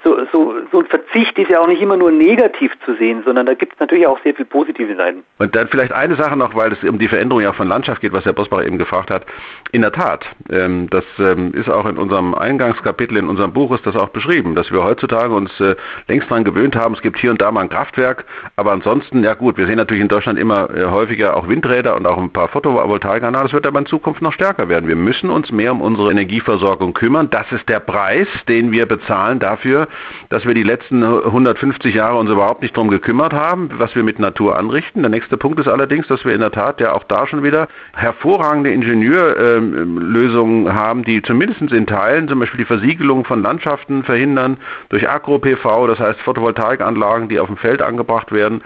so, 0.03 0.17
so, 0.31 0.55
so 0.71 0.79
ein 0.79 0.85
Verzicht 0.87 1.37
ist 1.37 1.49
ja 1.49 1.59
auch 1.59 1.67
nicht 1.67 1.81
immer 1.81 1.97
nur 1.97 2.11
negativ 2.11 2.71
zu 2.85 2.95
sehen, 2.95 3.21
sondern 3.25 3.45
da 3.45 3.53
gibt 3.53 3.73
es 3.73 3.79
natürlich 3.79 4.07
auch 4.07 4.19
sehr 4.23 4.33
viel 4.33 4.45
positive 4.45 4.95
Seiten. 4.95 5.23
Und 5.37 5.55
dann 5.55 5.67
vielleicht 5.67 5.91
eine 5.91 6.15
Sache 6.15 6.35
noch, 6.35 6.55
weil 6.55 6.71
es 6.73 6.83
um 6.83 6.97
die 6.97 7.07
Veränderung 7.07 7.43
ja 7.43 7.53
von 7.53 7.67
Landschaft 7.67 8.01
geht, 8.01 8.11
was 8.11 8.25
Herr 8.25 8.33
Bosbach 8.33 8.63
eben 8.65 8.77
gefragt 8.77 9.11
hat. 9.11 9.25
In 9.71 9.81
der 9.81 9.91
Tat, 9.91 10.25
ähm, 10.49 10.89
das 10.89 11.05
ähm, 11.19 11.53
ist 11.53 11.69
auch 11.69 11.85
in 11.85 11.97
unserem 11.97 12.33
Eingangskapitel, 12.33 13.17
in 13.17 13.27
unserem 13.27 13.53
Buch 13.53 13.73
ist 13.73 13.85
das 13.85 13.95
auch 13.95 14.09
beschrieben, 14.09 14.55
dass 14.55 14.71
wir 14.71 14.83
heutzutage 14.83 15.33
uns 15.33 15.51
äh, 15.59 15.75
längst 16.07 16.29
daran 16.29 16.43
gewöhnt 16.43 16.75
haben, 16.75 16.95
es 16.95 17.01
gibt 17.01 17.19
hier 17.19 17.31
und 17.31 17.41
da 17.41 17.51
mal 17.51 17.61
ein 17.61 17.69
Kraftwerk, 17.69 18.25
aber 18.55 18.71
ansonsten, 18.71 19.23
ja 19.23 19.35
gut, 19.35 19.57
wir 19.57 19.67
sehen 19.67 19.77
natürlich 19.77 20.01
in 20.01 20.07
Deutschland 20.07 20.39
immer 20.39 20.69
äh, 20.75 20.85
häufiger 20.85 21.37
auch 21.37 21.47
Windräder 21.47 21.95
und 21.95 22.07
auch 22.07 22.17
ein 22.17 22.31
paar 22.31 22.47
Photovoltaikanlagen, 22.47 23.45
das 23.45 23.53
wird 23.53 23.67
aber 23.67 23.79
in 23.79 23.85
Zukunft 23.85 24.21
noch 24.21 24.33
stärker 24.33 24.67
werden. 24.67 24.87
Wir 24.87 24.95
müssen 24.95 25.29
uns 25.29 25.51
mehr 25.51 25.71
um 25.71 25.81
unsere 25.81 26.11
Energieversorgung 26.11 26.93
kümmern. 26.93 27.29
Das 27.29 27.51
ist 27.51 27.67
der 27.69 27.79
Preis, 27.79 28.27
den 28.47 28.71
wir 28.71 28.85
bezahlen 28.85 29.39
dafür, 29.39 29.87
dass 30.29 30.45
wir 30.45 30.53
die 30.53 30.63
letzten 30.63 31.03
150 31.03 31.93
Jahre 31.93 32.17
uns 32.17 32.29
überhaupt 32.29 32.61
nicht 32.61 32.75
darum 32.75 32.89
gekümmert 32.89 33.33
haben, 33.33 33.69
was 33.77 33.95
wir 33.95 34.03
mit 34.03 34.19
Natur 34.19 34.57
anrichten. 34.57 35.01
Der 35.01 35.09
nächste 35.09 35.37
Punkt 35.37 35.59
ist 35.59 35.67
allerdings, 35.67 36.07
dass 36.07 36.25
wir 36.25 36.33
in 36.33 36.41
der 36.41 36.51
Tat 36.51 36.81
ja 36.81 36.93
auch 36.93 37.03
da 37.03 37.27
schon 37.27 37.43
wieder 37.43 37.67
hervorragende 37.93 38.71
Ingenieurlösungen 38.71 40.73
haben, 40.73 41.03
die 41.03 41.21
zumindest 41.21 41.61
in 41.61 41.87
Teilen 41.87 42.27
zum 42.27 42.39
Beispiel 42.39 42.59
die 42.59 42.65
Versiegelung 42.65 43.25
von 43.25 43.41
Landschaften 43.41 44.03
verhindern 44.03 44.57
durch 44.89 45.09
Agro-PV, 45.09 45.87
das 45.87 45.99
heißt 45.99 46.21
Photovoltaikanlagen, 46.21 47.29
die 47.29 47.39
auf 47.39 47.47
dem 47.47 47.57
Feld 47.57 47.81
angebracht 47.81 48.31
werden 48.31 48.61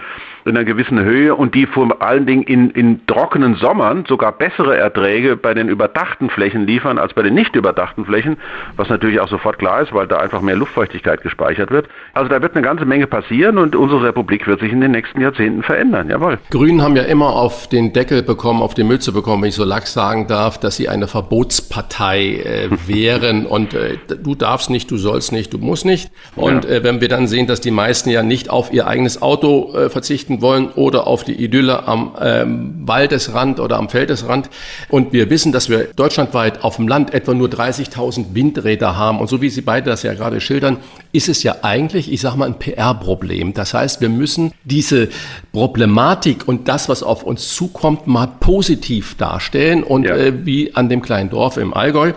in 0.46 0.56
einer 0.56 0.64
gewissen 0.64 1.02
Höhe 1.02 1.34
und 1.34 1.54
die 1.54 1.66
vor 1.66 2.00
allen 2.00 2.26
Dingen 2.26 2.42
in, 2.42 2.70
in 2.70 3.06
trockenen 3.06 3.56
Sommern 3.56 4.04
sogar 4.06 4.32
bessere 4.32 4.76
Erträge 4.76 5.36
bei 5.36 5.54
den 5.54 5.68
überdachten 5.68 6.30
Flächen 6.30 6.66
liefern 6.66 6.98
als 6.98 7.14
bei 7.14 7.22
den 7.22 7.34
nicht 7.34 7.56
überdachten 7.56 8.04
Flächen, 8.04 8.36
was 8.76 8.88
natürlich 8.88 9.20
auch 9.20 9.28
sofort 9.28 9.58
klar 9.58 9.82
ist, 9.82 9.92
weil 9.92 10.06
da 10.06 10.18
einfach 10.18 10.40
mehr 10.40 10.56
Luftfeuchtigkeit 10.56 11.22
gespeichert 11.22 11.70
wird. 11.70 11.88
Also 12.14 12.28
da 12.28 12.40
wird 12.40 12.54
eine 12.54 12.62
ganze 12.62 12.84
Menge 12.84 13.06
passieren 13.06 13.58
und 13.58 13.74
unsere 13.74 14.04
Republik 14.04 14.46
wird 14.46 14.60
sich 14.60 14.72
in 14.72 14.80
den 14.80 14.92
nächsten 14.92 15.20
Jahrzehnten 15.20 15.62
verändern. 15.62 16.08
Jawohl. 16.08 16.38
Grünen 16.50 16.82
haben 16.82 16.96
ja 16.96 17.02
immer 17.02 17.30
auf 17.30 17.68
den 17.68 17.92
Deckel 17.92 18.22
bekommen, 18.22 18.62
auf 18.62 18.74
die 18.74 18.84
Mütze 18.84 19.12
bekommen, 19.12 19.42
wenn 19.42 19.48
ich 19.48 19.56
so 19.56 19.64
lax 19.64 19.92
sagen 19.92 20.26
darf, 20.28 20.58
dass 20.58 20.76
sie 20.76 20.88
eine 20.88 21.08
Verbotspartei 21.08 22.36
äh, 22.44 22.68
wären 22.86 23.46
und 23.46 23.74
äh, 23.74 23.98
du 24.22 24.34
darfst 24.34 24.70
nicht, 24.70 24.90
du 24.90 24.96
sollst 24.96 25.32
nicht, 25.32 25.52
du 25.52 25.58
musst 25.58 25.84
nicht. 25.84 26.10
Und 26.36 26.64
ja. 26.64 26.70
äh, 26.70 26.84
wenn 26.84 27.00
wir 27.00 27.08
dann 27.08 27.26
sehen, 27.26 27.46
dass 27.46 27.60
die 27.60 27.70
meisten 27.70 28.10
ja 28.10 28.22
nicht 28.22 28.50
auf 28.50 28.72
ihr 28.72 28.86
eigenes 28.86 29.20
Auto 29.20 29.74
äh, 29.74 29.90
verzichten 29.90 30.35
verzichten 30.36 30.40
wollen 30.40 30.68
oder 30.70 31.06
auf 31.06 31.24
die 31.24 31.32
Idylle 31.32 31.86
am 31.86 32.14
ähm, 32.20 32.74
Waldesrand 32.86 33.60
oder 33.60 33.76
am 33.78 33.88
Feldesrand. 33.88 34.50
Und 34.88 35.12
wir 35.12 35.30
wissen, 35.30 35.52
dass 35.52 35.68
wir 35.68 35.88
deutschlandweit 35.94 36.64
auf 36.64 36.76
dem 36.76 36.88
Land 36.88 37.14
etwa 37.14 37.34
nur 37.34 37.48
30.000 37.48 38.34
Windräder 38.34 38.96
haben. 38.96 39.20
Und 39.20 39.28
so 39.28 39.40
wie 39.40 39.50
Sie 39.50 39.62
beide 39.62 39.90
das 39.90 40.02
ja 40.02 40.14
gerade 40.14 40.40
schildern, 40.40 40.78
ist 41.12 41.28
es 41.28 41.42
ja 41.42 41.56
eigentlich, 41.62 42.12
ich 42.12 42.20
sage 42.20 42.38
mal, 42.38 42.46
ein 42.46 42.58
PR-Problem. 42.58 43.54
Das 43.54 43.74
heißt, 43.74 44.00
wir 44.00 44.08
müssen 44.08 44.52
diese 44.64 45.08
Problematik 45.52 46.46
und 46.46 46.68
das, 46.68 46.88
was 46.88 47.02
auf 47.02 47.22
uns 47.22 47.54
zukommt, 47.54 48.06
mal 48.06 48.28
positiv 48.40 49.16
darstellen. 49.16 49.82
Und 49.82 50.04
ja. 50.04 50.16
äh, 50.16 50.46
wie 50.46 50.74
an 50.74 50.88
dem 50.88 51.02
kleinen 51.02 51.30
Dorf 51.30 51.56
im 51.56 51.74
Allgäu, 51.74 52.12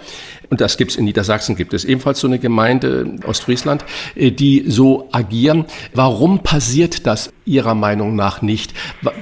und 0.49 0.61
das 0.61 0.77
gibt 0.77 0.91
es 0.91 0.97
in 0.97 1.05
Niedersachsen, 1.05 1.55
gibt 1.55 1.73
es 1.73 1.85
ebenfalls 1.85 2.19
so 2.19 2.27
eine 2.27 2.39
Gemeinde, 2.39 3.17
Ostfriesland, 3.25 3.85
äh, 4.15 4.31
die 4.31 4.65
so 4.67 5.07
agieren. 5.11 5.65
Warum 5.93 6.39
passiert 6.39 7.05
das 7.05 7.31
Ihrer 7.49 7.75
Meinung 7.75 8.15
nach 8.15 8.41
nicht? 8.41 8.73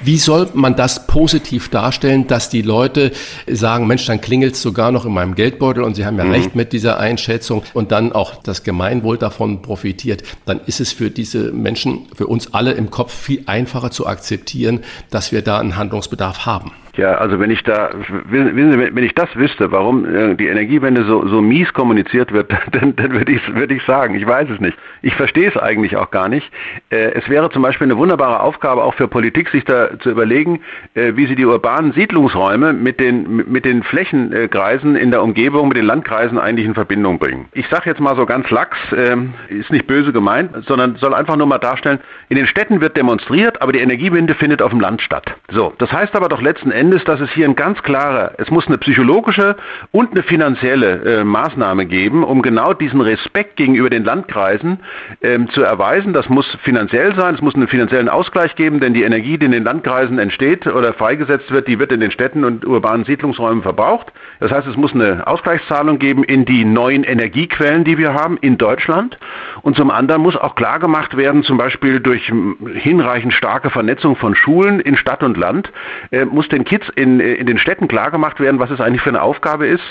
Wie 0.03 0.17
soll 0.17 0.49
man 0.53 0.75
das 0.75 1.07
positiv 1.07 1.69
darstellen, 1.69 2.27
dass 2.27 2.49
die 2.49 2.61
Leute 2.61 3.11
sagen, 3.47 3.87
Mensch, 3.87 4.05
dann 4.05 4.21
klingelt 4.21 4.53
es 4.53 4.61
sogar 4.61 4.91
noch 4.91 5.05
in 5.05 5.13
meinem 5.13 5.35
Geldbeutel 5.35 5.83
und 5.83 5.95
Sie 5.95 6.05
haben 6.05 6.17
ja 6.17 6.25
mhm. 6.25 6.31
recht 6.31 6.55
mit 6.55 6.73
dieser 6.73 6.99
Einschätzung 6.99 7.63
und 7.73 7.91
dann 7.91 8.11
auch 8.11 8.43
das 8.43 8.63
Gemeinwohl 8.63 9.17
davon 9.17 9.61
profitiert, 9.61 10.23
dann 10.45 10.59
ist 10.65 10.79
es 10.79 10.91
für 10.91 11.09
diese 11.09 11.51
Menschen, 11.53 12.07
für 12.13 12.27
uns 12.27 12.53
alle 12.53 12.73
im 12.73 12.91
Kopf 12.91 13.13
viel 13.13 13.43
einfacher 13.45 13.91
zu 13.91 14.05
akzeptieren, 14.05 14.81
dass 15.09 15.31
wir 15.31 15.41
da 15.41 15.59
einen 15.59 15.77
Handlungsbedarf 15.77 16.45
haben. 16.45 16.71
Ja, 16.97 17.13
also 17.19 17.39
wenn 17.39 17.51
ich 17.51 17.61
da, 17.61 17.91
wissen 18.25 18.71
Sie, 18.71 18.95
wenn 18.95 19.03
ich 19.03 19.13
das 19.13 19.29
wüsste, 19.35 19.71
warum 19.71 20.03
äh, 20.03 20.33
die 20.33 20.47
Energiewende 20.47 21.05
so, 21.05 21.27
so 21.27 21.41
mies 21.41 21.71
kommuniziert 21.73 22.33
wird, 22.33 22.51
dann, 22.71 22.95
dann 22.95 23.11
würde 23.11 23.31
ich, 23.31 23.55
würde 23.55 23.75
ich 23.75 23.83
sagen, 23.83 24.15
ich 24.15 24.25
weiß 24.25 24.49
es 24.49 24.59
nicht. 24.59 24.75
Ich 25.03 25.13
verstehe 25.13 25.47
es 25.47 25.55
eigentlich 25.55 25.95
auch 25.95 26.09
gar 26.09 26.27
nicht. 26.27 26.49
Äh, 26.89 27.11
es 27.13 27.29
wäre 27.29 27.51
zum 27.51 27.61
Beispiel 27.61 27.85
eine 27.85 27.97
wunderbare 27.97 28.16
wunderbare 28.17 28.39
Aufgabe 28.39 28.83
auch 28.83 28.95
für 28.95 29.07
Politik, 29.07 29.49
sich 29.49 29.63
da 29.63 29.99
zu 29.99 30.09
überlegen, 30.09 30.61
äh, 30.95 31.13
wie 31.15 31.27
sie 31.27 31.35
die 31.35 31.45
urbanen 31.45 31.91
Siedlungsräume 31.93 32.73
mit 32.73 32.99
den, 32.99 33.45
mit 33.47 33.63
den 33.63 33.83
Flächenkreisen 33.83 34.95
in 34.95 35.11
der 35.11 35.21
Umgebung, 35.21 35.67
mit 35.67 35.77
den 35.77 35.85
Landkreisen 35.85 36.39
eigentlich 36.39 36.65
in 36.65 36.73
Verbindung 36.73 37.19
bringen. 37.19 37.45
Ich 37.53 37.67
sage 37.67 37.89
jetzt 37.89 38.01
mal 38.01 38.15
so 38.15 38.25
ganz 38.25 38.49
lax, 38.49 38.75
äh, 38.91 39.15
ist 39.49 39.71
nicht 39.71 39.85
böse 39.85 40.11
gemeint, 40.11 40.51
sondern 40.65 40.95
soll 40.95 41.13
einfach 41.13 41.35
nur 41.35 41.45
mal 41.45 41.59
darstellen, 41.59 41.99
in 42.29 42.37
den 42.37 42.47
Städten 42.47 42.81
wird 42.81 42.97
demonstriert, 42.97 43.61
aber 43.61 43.71
die 43.71 43.79
Energiewende 43.79 44.33
findet 44.33 44.61
auf 44.61 44.71
dem 44.71 44.79
Land 44.79 45.01
statt. 45.01 45.35
So, 45.51 45.73
das 45.77 45.91
heißt 45.91 46.15
aber 46.15 46.27
doch 46.27 46.41
letzten 46.41 46.71
Endes, 46.71 47.03
dass 47.03 47.19
es 47.19 47.29
hier 47.31 47.45
ein 47.45 47.55
ganz 47.55 47.81
klarer, 47.83 48.33
es 48.37 48.49
muss 48.49 48.67
eine 48.67 48.79
psychologische 48.79 49.55
und 49.91 50.11
eine 50.11 50.23
finanzielle 50.23 51.19
äh, 51.19 51.23
Maßnahme 51.23 51.85
geben, 51.85 52.23
um 52.23 52.41
genau 52.41 52.73
diesen 52.73 53.01
Respekt 53.01 53.57
gegenüber 53.57 53.91
den 53.91 54.03
Landkreisen 54.03 54.79
ähm, 55.21 55.49
zu 55.51 55.61
erweisen. 55.61 56.13
Das 56.13 56.29
muss 56.29 56.45
finanziell 56.63 57.15
sein, 57.15 57.35
es 57.35 57.41
muss 57.41 57.53
einen 57.53 57.67
finanziellen 57.67 58.06
Ausgleich 58.09 58.55
geben, 58.55 58.79
denn 58.79 58.93
die 58.93 59.03
Energie, 59.03 59.37
die 59.37 59.45
in 59.45 59.51
den 59.51 59.63
Landkreisen 59.63 60.19
entsteht 60.19 60.67
oder 60.67 60.93
freigesetzt 60.93 61.51
wird, 61.51 61.67
die 61.67 61.79
wird 61.79 61.91
in 61.91 61.99
den 61.99 62.11
Städten 62.11 62.43
und 62.43 62.65
urbanen 62.65 63.05
Siedlungsräumen 63.05 63.63
verbraucht. 63.63 64.11
Das 64.39 64.51
heißt, 64.51 64.67
es 64.67 64.75
muss 64.75 64.93
eine 64.93 65.25
Ausgleichszahlung 65.25 65.99
geben 65.99 66.23
in 66.23 66.45
die 66.45 66.65
neuen 66.65 67.03
Energiequellen, 67.03 67.83
die 67.83 67.97
wir 67.97 68.13
haben 68.13 68.37
in 68.37 68.57
Deutschland. 68.57 69.17
Und 69.61 69.75
zum 69.75 69.91
anderen 69.91 70.21
muss 70.21 70.35
auch 70.35 70.55
klar 70.55 70.79
gemacht 70.79 71.17
werden, 71.17 71.43
zum 71.43 71.57
Beispiel 71.57 71.99
durch 71.99 72.31
hinreichend 72.73 73.33
starke 73.33 73.69
Vernetzung 73.69 74.15
von 74.15 74.35
Schulen 74.35 74.79
in 74.79 74.95
Stadt 74.95 75.23
und 75.23 75.37
Land, 75.37 75.71
äh, 76.11 76.25
muss 76.25 76.47
den 76.49 76.63
Kids 76.63 76.87
in, 76.95 77.19
äh, 77.19 77.33
in 77.33 77.47
den 77.47 77.57
Städten 77.57 77.87
klar 77.87 78.11
gemacht 78.11 78.39
werden, 78.39 78.59
was 78.59 78.69
es 78.69 78.79
eigentlich 78.79 79.01
für 79.01 79.09
eine 79.09 79.21
Aufgabe 79.21 79.67
ist, 79.67 79.83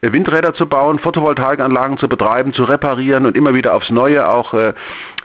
äh, 0.00 0.12
Windräder 0.12 0.54
zu 0.54 0.66
bauen, 0.66 0.98
Photovoltaikanlagen 0.98 1.98
zu 1.98 2.08
betreiben, 2.08 2.52
zu 2.52 2.64
reparieren 2.64 3.26
und 3.26 3.36
immer 3.36 3.54
wieder 3.54 3.74
aufs 3.74 3.90
Neue 3.90 4.28
auch 4.28 4.54
äh, 4.54 4.72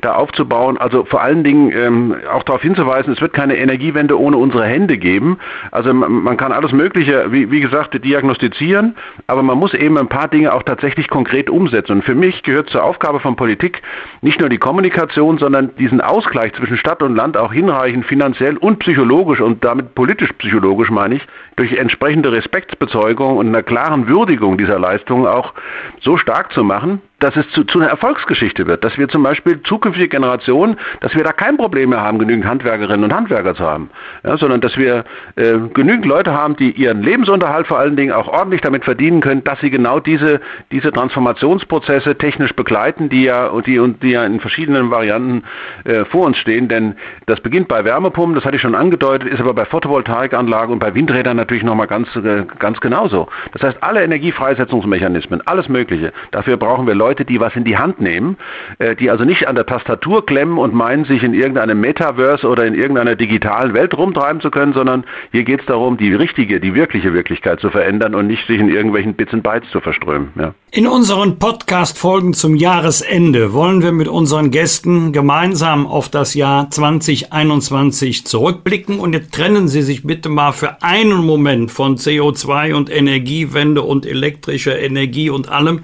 da 0.01 0.15
aufzubauen. 0.15 0.77
Also 0.77 1.05
vor 1.05 1.21
allen 1.21 1.43
Dingen 1.43 1.71
ähm, 1.71 2.15
auch 2.31 2.43
darauf 2.43 2.61
hinzuweisen, 2.61 3.13
es 3.13 3.21
wird 3.21 3.33
keine 3.33 3.57
Energiewende 3.57 4.19
ohne 4.19 4.37
unsere 4.37 4.65
Hände 4.65 4.97
geben. 4.97 5.37
Also 5.71 5.93
man, 5.93 6.37
kann 6.37 6.51
alles 6.51 6.71
Mögliche, 6.71 7.31
wie, 7.31 7.51
wie 7.51 7.61
gesagt, 7.61 7.93
diagnostizieren, 8.03 8.95
aber 9.27 9.43
man 9.43 9.57
muss 9.57 9.73
eben 9.73 9.97
ein 9.97 10.07
paar 10.07 10.27
Dinge 10.27 10.53
auch 10.53 10.63
tatsächlich 10.63 11.07
konkret 11.07 11.49
umsetzen. 11.49 11.93
Und 11.93 12.03
für 12.03 12.15
mich 12.15 12.43
gehört 12.43 12.69
zur 12.69 12.83
Aufgabe 12.83 13.19
von 13.19 13.35
Politik 13.35 13.81
nicht 14.21 14.39
nur 14.39 14.49
die 14.49 14.57
Kommunikation, 14.57 15.37
sondern 15.37 15.75
diesen 15.77 16.01
Ausgleich 16.01 16.53
zwischen 16.53 16.77
Stadt 16.77 17.03
und 17.03 17.15
Land 17.15 17.37
auch 17.37 17.53
hinreichend 17.53 18.05
finanziell 18.05 18.57
und 18.57 18.79
psychologisch 18.79 19.41
und 19.41 19.63
damit 19.63 19.95
politisch-psychologisch 19.95 20.89
meine 20.89 21.15
ich, 21.15 21.27
durch 21.55 21.73
entsprechende 21.73 22.31
Respektsbezeugung 22.31 23.37
und 23.37 23.47
einer 23.47 23.63
klaren 23.63 24.07
Würdigung 24.07 24.57
dieser 24.57 24.79
Leistungen 24.79 25.27
auch 25.27 25.53
so 26.01 26.17
stark 26.17 26.51
zu 26.51 26.63
machen, 26.63 27.01
dass 27.23 27.37
es 27.37 27.49
zu, 27.51 27.63
zu 27.63 27.79
einer 27.79 27.89
Erfolgsgeschichte 27.89 28.67
wird, 28.67 28.83
dass 28.83 28.97
wir 28.97 29.07
zum 29.07 29.23
Beispiel 29.23 29.63
zukünftige 29.63 30.09
Generationen, 30.09 30.77
dass 30.99 31.15
wir 31.15 31.23
da 31.23 31.31
kein 31.31 31.55
Problem 31.55 31.91
mehr 31.91 32.01
haben, 32.01 32.19
genügend 32.19 32.45
Handwerkerinnen 32.45 33.05
und 33.05 33.13
Handwerker 33.13 33.55
zu 33.55 33.63
haben, 33.63 33.89
ja, 34.25 34.35
sondern 34.35 34.59
dass 34.59 34.75
wir 34.77 35.05
äh, 35.37 35.53
genügend 35.73 36.05
Leute 36.05 36.33
haben, 36.33 36.57
die 36.57 36.71
ihren 36.71 37.01
Lebensunterhalt 37.01 37.67
vor 37.67 37.79
allen 37.79 37.95
Dingen 37.95 38.11
auch 38.11 38.27
ordentlich 38.27 38.59
damit 38.59 38.83
verdienen 38.83 39.21
können, 39.21 39.41
dass 39.45 39.57
sie 39.61 39.69
genau 39.69 40.01
diese, 40.01 40.41
diese 40.71 40.91
Transformationsprozesse 40.91 42.17
technisch 42.17 42.53
begleiten, 42.53 43.07
die 43.07 43.23
ja, 43.23 43.49
die, 43.61 43.79
die 44.01 44.09
ja 44.09 44.25
in 44.25 44.41
verschiedenen 44.41 44.91
Varianten 44.91 45.43
äh, 45.85 46.03
vor 46.03 46.25
uns 46.25 46.37
stehen. 46.37 46.67
Denn 46.67 46.95
das 47.25 47.39
beginnt 47.39 47.69
bei 47.69 47.85
Wärmepumpen, 47.85 48.35
das 48.35 48.43
hatte 48.43 48.57
ich 48.57 48.61
schon 48.61 48.75
angedeutet, 48.75 49.29
ist 49.29 49.39
aber 49.39 49.53
bei 49.53 49.63
Photovoltaikanlagen 49.63 50.73
und 50.73 50.79
bei 50.79 50.93
Windrädern 50.93 51.37
natürlich 51.37 51.63
nochmal 51.63 51.87
ganz, 51.87 52.13
äh, 52.17 52.43
ganz 52.59 52.81
genauso. 52.81 53.29
Das 53.53 53.63
heißt, 53.63 53.77
alle 53.81 54.03
Energiefreisetzungsmechanismen, 54.03 55.41
alles 55.45 55.69
Mögliche, 55.69 56.11
dafür 56.31 56.57
brauchen 56.57 56.85
wir 56.85 56.95
Leute, 56.95 57.12
Leute, 57.13 57.25
die 57.25 57.39
was 57.39 57.55
in 57.55 57.63
die 57.63 57.77
Hand 57.77 58.01
nehmen, 58.01 58.37
äh, 58.79 58.95
die 58.95 59.11
also 59.11 59.23
nicht 59.23 59.47
an 59.47 59.53
der 59.53 59.67
Tastatur 59.67 60.25
klemmen 60.25 60.57
und 60.57 60.73
meinen, 60.73 61.05
sich 61.05 61.21
in 61.21 61.35
irgendeinem 61.35 61.79
Metaverse 61.79 62.47
oder 62.47 62.65
in 62.65 62.73
irgendeiner 62.73 63.15
digitalen 63.15 63.75
Welt 63.75 63.95
rumtreiben 63.95 64.41
zu 64.41 64.49
können, 64.49 64.73
sondern 64.73 65.03
hier 65.31 65.43
geht 65.43 65.59
es 65.59 65.67
darum, 65.67 65.97
die 65.97 66.11
richtige, 66.11 66.59
die 66.59 66.73
wirkliche 66.73 67.13
Wirklichkeit 67.13 67.59
zu 67.59 67.69
verändern 67.69 68.15
und 68.15 68.25
nicht 68.25 68.47
sich 68.47 68.59
in 68.59 68.67
irgendwelchen 68.67 69.13
Bits 69.13 69.31
und 69.31 69.43
Bytes 69.43 69.69
zu 69.69 69.79
verströmen. 69.79 70.29
Ja. 70.39 70.55
In 70.71 70.87
unseren 70.87 71.37
Podcast-Folgen 71.37 72.33
zum 72.33 72.55
Jahresende 72.55 73.53
wollen 73.53 73.83
wir 73.83 73.91
mit 73.91 74.07
unseren 74.07 74.49
Gästen 74.49 75.13
gemeinsam 75.13 75.85
auf 75.85 76.09
das 76.09 76.33
Jahr 76.33 76.71
2021 76.71 78.25
zurückblicken 78.25 78.99
und 78.99 79.13
jetzt 79.13 79.35
trennen 79.35 79.67
Sie 79.67 79.83
sich 79.83 80.01
bitte 80.01 80.29
mal 80.29 80.51
für 80.51 80.81
einen 80.81 81.23
Moment 81.23 81.69
von 81.69 81.97
CO2 81.97 82.73
und 82.73 82.89
Energiewende 82.89 83.83
und 83.83 84.07
elektrischer 84.07 84.79
Energie 84.79 85.29
und 85.29 85.47
allem. 85.49 85.81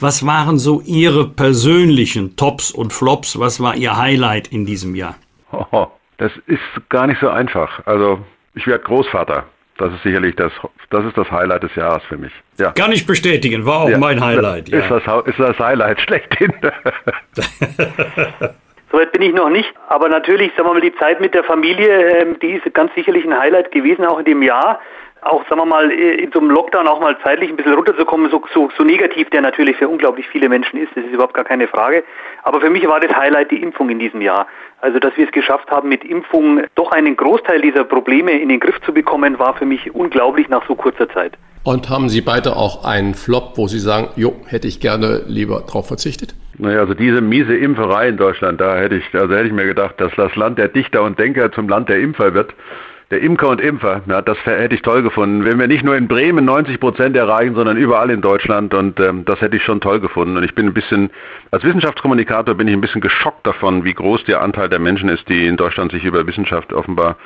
Was 0.00 0.26
waren 0.26 0.58
so 0.58 0.80
Ihre 0.84 1.28
persönlichen 1.28 2.36
Tops 2.36 2.70
und 2.70 2.92
Flops? 2.92 3.38
Was 3.38 3.60
war 3.60 3.76
Ihr 3.76 3.96
Highlight 3.96 4.48
in 4.48 4.66
diesem 4.66 4.94
Jahr? 4.94 5.16
Oh, 5.52 5.86
das 6.18 6.32
ist 6.46 6.60
gar 6.88 7.06
nicht 7.06 7.20
so 7.20 7.28
einfach. 7.28 7.86
Also 7.86 8.18
ich 8.54 8.66
werde 8.66 8.84
Großvater. 8.84 9.44
Das 9.76 9.92
ist 9.92 10.02
sicherlich 10.04 10.36
das, 10.36 10.52
das 10.90 11.04
ist 11.04 11.18
das 11.18 11.28
Highlight 11.30 11.64
des 11.64 11.74
Jahres 11.74 12.02
für 12.04 12.16
mich. 12.16 12.32
Ja. 12.58 12.70
Kann 12.72 12.92
ich 12.92 13.06
bestätigen, 13.06 13.66
war 13.66 13.80
auch 13.80 13.88
ja, 13.88 13.98
mein 13.98 14.24
Highlight. 14.24 14.68
Ja. 14.68 14.78
Ist, 14.80 14.90
das, 14.90 15.02
ist 15.26 15.38
das 15.38 15.58
Highlight 15.58 16.00
schlechthin. 16.00 16.52
Soweit 18.92 19.10
bin 19.10 19.22
ich 19.22 19.34
noch 19.34 19.50
nicht, 19.50 19.74
aber 19.88 20.08
natürlich, 20.08 20.52
sagen 20.56 20.68
wir 20.68 20.74
mal, 20.74 20.80
die 20.80 20.94
Zeit 20.94 21.20
mit 21.20 21.34
der 21.34 21.42
Familie, 21.42 22.20
ähm, 22.20 22.38
die 22.40 22.52
ist 22.52 22.72
ganz 22.74 22.94
sicherlich 22.94 23.24
ein 23.24 23.36
Highlight 23.36 23.72
gewesen, 23.72 24.04
auch 24.04 24.20
in 24.20 24.24
dem 24.24 24.40
Jahr 24.40 24.78
auch, 25.24 25.42
sagen 25.48 25.60
wir 25.60 25.66
mal, 25.66 25.90
in 25.90 26.30
so 26.32 26.40
einem 26.40 26.50
Lockdown 26.50 26.86
auch 26.86 27.00
mal 27.00 27.16
zeitlich 27.22 27.50
ein 27.50 27.56
bisschen 27.56 27.74
runterzukommen, 27.74 28.30
so, 28.30 28.42
so, 28.52 28.70
so 28.76 28.84
negativ 28.84 29.30
der 29.30 29.40
natürlich 29.40 29.76
für 29.76 29.88
unglaublich 29.88 30.28
viele 30.28 30.48
Menschen 30.48 30.78
ist, 30.78 30.90
das 30.94 31.04
ist 31.04 31.12
überhaupt 31.12 31.34
gar 31.34 31.44
keine 31.44 31.66
Frage. 31.66 32.04
Aber 32.42 32.60
für 32.60 32.70
mich 32.70 32.86
war 32.86 33.00
das 33.00 33.14
Highlight 33.16 33.50
die 33.50 33.62
Impfung 33.62 33.88
in 33.88 33.98
diesem 33.98 34.20
Jahr. 34.20 34.46
Also, 34.80 34.98
dass 34.98 35.16
wir 35.16 35.26
es 35.26 35.32
geschafft 35.32 35.70
haben, 35.70 35.88
mit 35.88 36.04
Impfung 36.04 36.62
doch 36.74 36.92
einen 36.92 37.16
Großteil 37.16 37.62
dieser 37.62 37.84
Probleme 37.84 38.32
in 38.32 38.50
den 38.50 38.60
Griff 38.60 38.80
zu 38.82 38.92
bekommen, 38.92 39.38
war 39.38 39.54
für 39.54 39.64
mich 39.64 39.94
unglaublich 39.94 40.48
nach 40.48 40.66
so 40.68 40.74
kurzer 40.74 41.08
Zeit. 41.08 41.32
Und 41.62 41.88
haben 41.88 42.10
Sie 42.10 42.20
beide 42.20 42.56
auch 42.56 42.84
einen 42.84 43.14
Flop, 43.14 43.52
wo 43.56 43.66
Sie 43.66 43.78
sagen, 43.78 44.08
jo, 44.16 44.34
hätte 44.46 44.68
ich 44.68 44.80
gerne 44.80 45.22
lieber 45.26 45.62
drauf 45.66 45.88
verzichtet? 45.88 46.34
Naja, 46.58 46.80
also 46.80 46.92
diese 46.92 47.22
miese 47.22 47.56
Impferei 47.56 48.08
in 48.08 48.18
Deutschland, 48.18 48.60
da 48.60 48.76
hätte 48.76 48.96
ich, 48.96 49.14
also 49.14 49.34
hätte 49.34 49.46
ich 49.46 49.52
mir 49.52 49.64
gedacht, 49.64 49.94
dass 49.98 50.12
das 50.16 50.36
Land 50.36 50.58
der 50.58 50.68
Dichter 50.68 51.02
und 51.02 51.18
Denker 51.18 51.50
zum 51.50 51.68
Land 51.68 51.88
der 51.88 52.00
Impfer 52.00 52.34
wird 52.34 52.54
der 53.14 53.22
Imker 53.22 53.48
und 53.48 53.60
Impfer, 53.60 54.02
ja, 54.08 54.22
das 54.22 54.36
hätte 54.44 54.74
ich 54.74 54.82
toll 54.82 55.04
gefunden. 55.04 55.44
Wenn 55.44 55.60
wir 55.60 55.68
nicht 55.68 55.84
nur 55.84 55.94
in 55.94 56.08
Bremen 56.08 56.44
90 56.44 56.80
Prozent 56.80 57.16
erreichen, 57.16 57.54
sondern 57.54 57.76
überall 57.76 58.10
in 58.10 58.20
Deutschland 58.20 58.74
und 58.74 58.98
ähm, 58.98 59.24
das 59.24 59.40
hätte 59.40 59.56
ich 59.56 59.62
schon 59.62 59.80
toll 59.80 60.00
gefunden. 60.00 60.36
Und 60.36 60.42
ich 60.42 60.56
bin 60.56 60.66
ein 60.66 60.74
bisschen, 60.74 61.10
als 61.52 61.62
Wissenschaftskommunikator 61.62 62.56
bin 62.56 62.66
ich 62.66 62.74
ein 62.74 62.80
bisschen 62.80 63.00
geschockt 63.00 63.46
davon, 63.46 63.84
wie 63.84 63.94
groß 63.94 64.24
der 64.24 64.42
Anteil 64.42 64.68
der 64.68 64.80
Menschen 64.80 65.08
ist, 65.08 65.28
die 65.28 65.46
in 65.46 65.56
Deutschland 65.56 65.92
sich 65.92 66.02
über 66.02 66.26
Wissenschaft 66.26 66.72
offenbar 66.72 67.16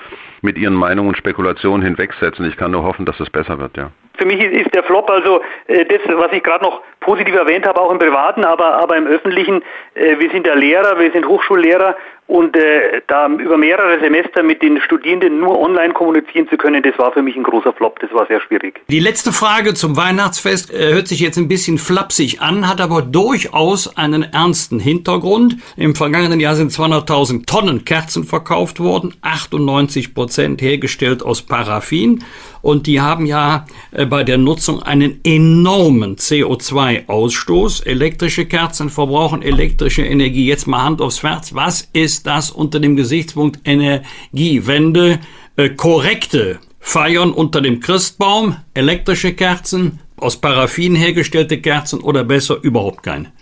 mit 0.42 0.58
ihren 0.58 0.74
Meinungen 0.74 1.08
und 1.08 1.16
Spekulationen 1.16 1.82
hinwegsetzen. 1.82 2.44
Ich 2.44 2.58
kann 2.58 2.72
nur 2.72 2.82
hoffen, 2.82 3.06
dass 3.06 3.18
es 3.18 3.30
besser 3.30 3.58
wird, 3.58 3.78
ja. 3.78 3.90
Für 4.18 4.26
mich 4.26 4.42
ist 4.42 4.74
der 4.74 4.82
Flop 4.82 5.08
also 5.08 5.42
äh, 5.68 5.86
das, 5.86 6.00
was 6.06 6.32
ich 6.32 6.42
gerade 6.42 6.64
noch 6.64 6.82
positiv 7.00 7.34
erwähnt 7.34 7.66
habe, 7.66 7.80
auch 7.80 7.92
im 7.92 8.00
Privaten, 8.00 8.44
aber, 8.44 8.74
aber 8.74 8.96
im 8.96 9.06
Öffentlichen. 9.06 9.62
Äh, 9.94 10.18
wir 10.18 10.28
sind 10.30 10.46
ja 10.46 10.54
Lehrer, 10.54 10.98
wir 10.98 11.12
sind 11.12 11.24
Hochschullehrer 11.26 11.96
und 12.28 12.54
äh, 12.56 13.00
da 13.06 13.26
über 13.26 13.56
mehrere 13.56 13.98
Semester 14.00 14.42
mit 14.42 14.62
den 14.62 14.78
Studierenden 14.82 15.40
nur 15.40 15.58
online 15.58 15.94
kommunizieren 15.94 16.46
zu 16.48 16.58
können, 16.58 16.82
das 16.82 16.96
war 16.98 17.10
für 17.10 17.22
mich 17.22 17.34
ein 17.34 17.42
großer 17.42 17.72
Flop. 17.72 17.98
Das 18.00 18.12
war 18.12 18.26
sehr 18.26 18.38
schwierig. 18.42 18.82
Die 18.88 19.00
letzte 19.00 19.32
Frage 19.32 19.72
zum 19.72 19.96
Weihnachtsfest 19.96 20.70
äh, 20.70 20.92
hört 20.92 21.08
sich 21.08 21.20
jetzt 21.20 21.38
ein 21.38 21.48
bisschen 21.48 21.78
flapsig 21.78 22.42
an, 22.42 22.68
hat 22.68 22.82
aber 22.82 23.00
durchaus 23.00 23.96
einen 23.96 24.22
ernsten 24.22 24.78
Hintergrund. 24.78 25.56
Im 25.78 25.94
vergangenen 25.94 26.38
Jahr 26.38 26.54
sind 26.54 26.70
200.000 26.70 27.46
Tonnen 27.46 27.86
Kerzen 27.86 28.24
verkauft 28.24 28.78
worden, 28.78 29.14
98 29.22 30.12
Prozent 30.12 30.60
hergestellt 30.60 31.22
aus 31.22 31.40
Paraffin. 31.40 32.24
Und 32.62 32.86
die 32.86 33.00
haben 33.00 33.26
ja 33.26 33.66
äh, 33.90 34.06
bei 34.06 34.24
der 34.24 34.38
Nutzung 34.38 34.82
einen 34.82 35.20
enormen 35.24 36.16
CO2-Ausstoß. 36.16 37.84
Elektrische 37.86 38.46
Kerzen 38.46 38.90
verbrauchen 38.90 39.42
elektrische 39.42 40.02
Energie. 40.02 40.46
Jetzt 40.46 40.66
mal 40.66 40.82
Hand 40.82 41.00
aufs 41.00 41.22
Herz. 41.22 41.54
Was 41.54 41.82
ist 41.92 42.26
das 42.26 42.50
unter 42.50 42.80
dem 42.80 42.96
Gesichtspunkt 42.96 43.60
Energiewende? 43.64 45.20
Äh, 45.56 45.70
korrekte 45.70 46.58
Feiern 46.78 47.32
unter 47.32 47.60
dem 47.60 47.80
Christbaum, 47.80 48.56
elektrische 48.74 49.34
Kerzen, 49.34 50.00
aus 50.16 50.40
Paraffin 50.40 50.94
hergestellte 50.94 51.60
Kerzen 51.60 52.00
oder 52.00 52.24
besser 52.24 52.58
überhaupt 52.62 53.02
keine? 53.02 53.32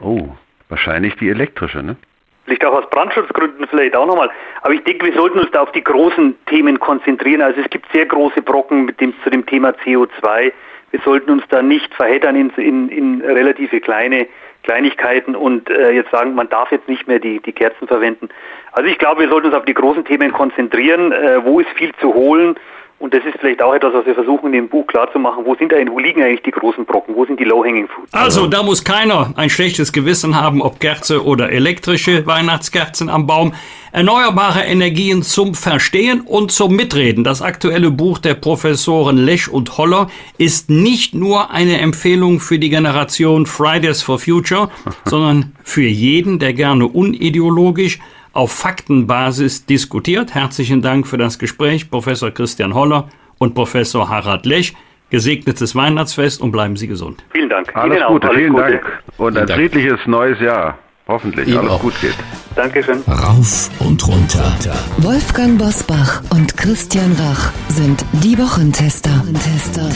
Oh, 0.00 0.28
wahrscheinlich 0.68 1.14
die 1.16 1.28
elektrische, 1.28 1.82
ne? 1.82 1.96
Vielleicht 2.44 2.64
auch 2.64 2.74
aus 2.74 2.90
Brandschutzgründen 2.90 3.66
vielleicht 3.68 3.94
auch 3.94 4.06
nochmal. 4.06 4.30
Aber 4.62 4.74
ich 4.74 4.82
denke, 4.82 5.06
wir 5.06 5.14
sollten 5.14 5.38
uns 5.38 5.50
da 5.52 5.62
auf 5.62 5.72
die 5.72 5.84
großen 5.84 6.36
Themen 6.46 6.80
konzentrieren. 6.80 7.40
Also 7.40 7.60
es 7.60 7.70
gibt 7.70 7.86
sehr 7.92 8.06
große 8.06 8.42
Brocken 8.42 8.86
mit 8.86 9.00
dem, 9.00 9.14
zu 9.22 9.30
dem 9.30 9.46
Thema 9.46 9.70
CO2. 9.70 10.52
Wir 10.90 11.00
sollten 11.04 11.30
uns 11.30 11.44
da 11.48 11.62
nicht 11.62 11.94
verheddern 11.94 12.36
in, 12.36 12.50
in, 12.56 12.88
in 12.88 13.20
relative 13.22 13.80
kleine 13.80 14.26
Kleinigkeiten 14.62 15.34
und 15.34 15.68
äh, 15.70 15.90
jetzt 15.90 16.10
sagen, 16.10 16.34
man 16.34 16.48
darf 16.48 16.70
jetzt 16.70 16.88
nicht 16.88 17.08
mehr 17.08 17.18
die, 17.18 17.40
die 17.40 17.52
Kerzen 17.52 17.88
verwenden. 17.88 18.28
Also 18.72 18.88
ich 18.88 18.98
glaube, 18.98 19.22
wir 19.22 19.28
sollten 19.28 19.48
uns 19.48 19.56
auf 19.56 19.64
die 19.64 19.74
großen 19.74 20.04
Themen 20.04 20.32
konzentrieren. 20.32 21.12
Äh, 21.12 21.44
wo 21.44 21.60
ist 21.60 21.70
viel 21.70 21.92
zu 22.00 22.14
holen? 22.14 22.56
Und 23.02 23.12
das 23.12 23.24
ist 23.24 23.36
vielleicht 23.40 23.60
auch 23.60 23.74
etwas, 23.74 23.92
was 23.94 24.06
wir 24.06 24.14
versuchen 24.14 24.46
in 24.46 24.52
dem 24.52 24.68
Buch 24.68 24.86
klarzumachen. 24.86 25.44
Wo 25.44 25.56
sind 25.56 25.72
wo 25.72 25.98
liegen 25.98 26.22
eigentlich 26.22 26.42
die 26.42 26.52
großen 26.52 26.84
Brocken? 26.84 27.16
Wo 27.16 27.26
sind 27.26 27.40
die 27.40 27.44
Low-Hanging 27.44 27.88
Fruits? 27.88 28.14
Also, 28.14 28.46
da 28.46 28.62
muss 28.62 28.84
keiner 28.84 29.32
ein 29.34 29.50
schlechtes 29.50 29.92
Gewissen 29.92 30.40
haben, 30.40 30.62
ob 30.62 30.78
Kerze 30.78 31.24
oder 31.24 31.50
elektrische 31.50 32.24
Weihnachtskerzen 32.26 33.08
am 33.08 33.26
Baum. 33.26 33.54
Erneuerbare 33.90 34.60
Energien 34.60 35.24
zum 35.24 35.54
Verstehen 35.54 36.20
und 36.20 36.52
zum 36.52 36.76
Mitreden. 36.76 37.24
Das 37.24 37.42
aktuelle 37.42 37.90
Buch 37.90 38.18
der 38.18 38.34
Professoren 38.34 39.16
Lech 39.16 39.50
und 39.50 39.78
Holler 39.78 40.06
ist 40.38 40.70
nicht 40.70 41.12
nur 41.12 41.50
eine 41.50 41.80
Empfehlung 41.80 42.38
für 42.38 42.60
die 42.60 42.70
Generation 42.70 43.46
Fridays 43.46 44.00
for 44.00 44.20
Future, 44.20 44.68
sondern 45.06 45.56
für 45.64 45.82
jeden, 45.82 46.38
der 46.38 46.52
gerne 46.52 46.86
unideologisch 46.86 47.98
auf 48.32 48.52
Faktenbasis 48.52 49.66
diskutiert. 49.66 50.34
Herzlichen 50.34 50.82
Dank 50.82 51.06
für 51.06 51.18
das 51.18 51.38
Gespräch, 51.38 51.90
Professor 51.90 52.30
Christian 52.30 52.74
Holler 52.74 53.08
und 53.38 53.54
Professor 53.54 54.08
Harald 54.08 54.46
Lech. 54.46 54.74
Gesegnetes 55.10 55.74
Weihnachtsfest 55.74 56.40
und 56.40 56.52
bleiben 56.52 56.76
Sie 56.76 56.86
gesund. 56.86 57.22
Vielen 57.32 57.50
Dank. 57.50 57.74
Alles 57.76 57.98
Ihnen 57.98 58.06
Gute, 58.06 58.30
vielen 58.34 58.52
Gute. 58.52 58.62
Dank. 58.70 59.02
Und 59.18 59.36
ein 59.36 59.48
friedliches 59.48 60.00
neues 60.06 60.40
Jahr. 60.40 60.78
Hoffentlich 61.06 61.48
Ihnen 61.48 61.58
alles 61.58 61.70
auch. 61.72 61.80
gut 61.82 62.00
geht. 62.00 62.14
Dankeschön. 62.56 63.02
Rauf 63.06 63.68
und 63.80 64.06
runter. 64.08 64.52
Wolfgang 64.98 65.58
Bosbach 65.58 66.22
und 66.30 66.56
Christian 66.56 67.12
Rach 67.12 67.52
sind 67.68 68.04
die 68.22 68.38
Wochentester. 68.38 69.10
Wochentester. 69.10 69.90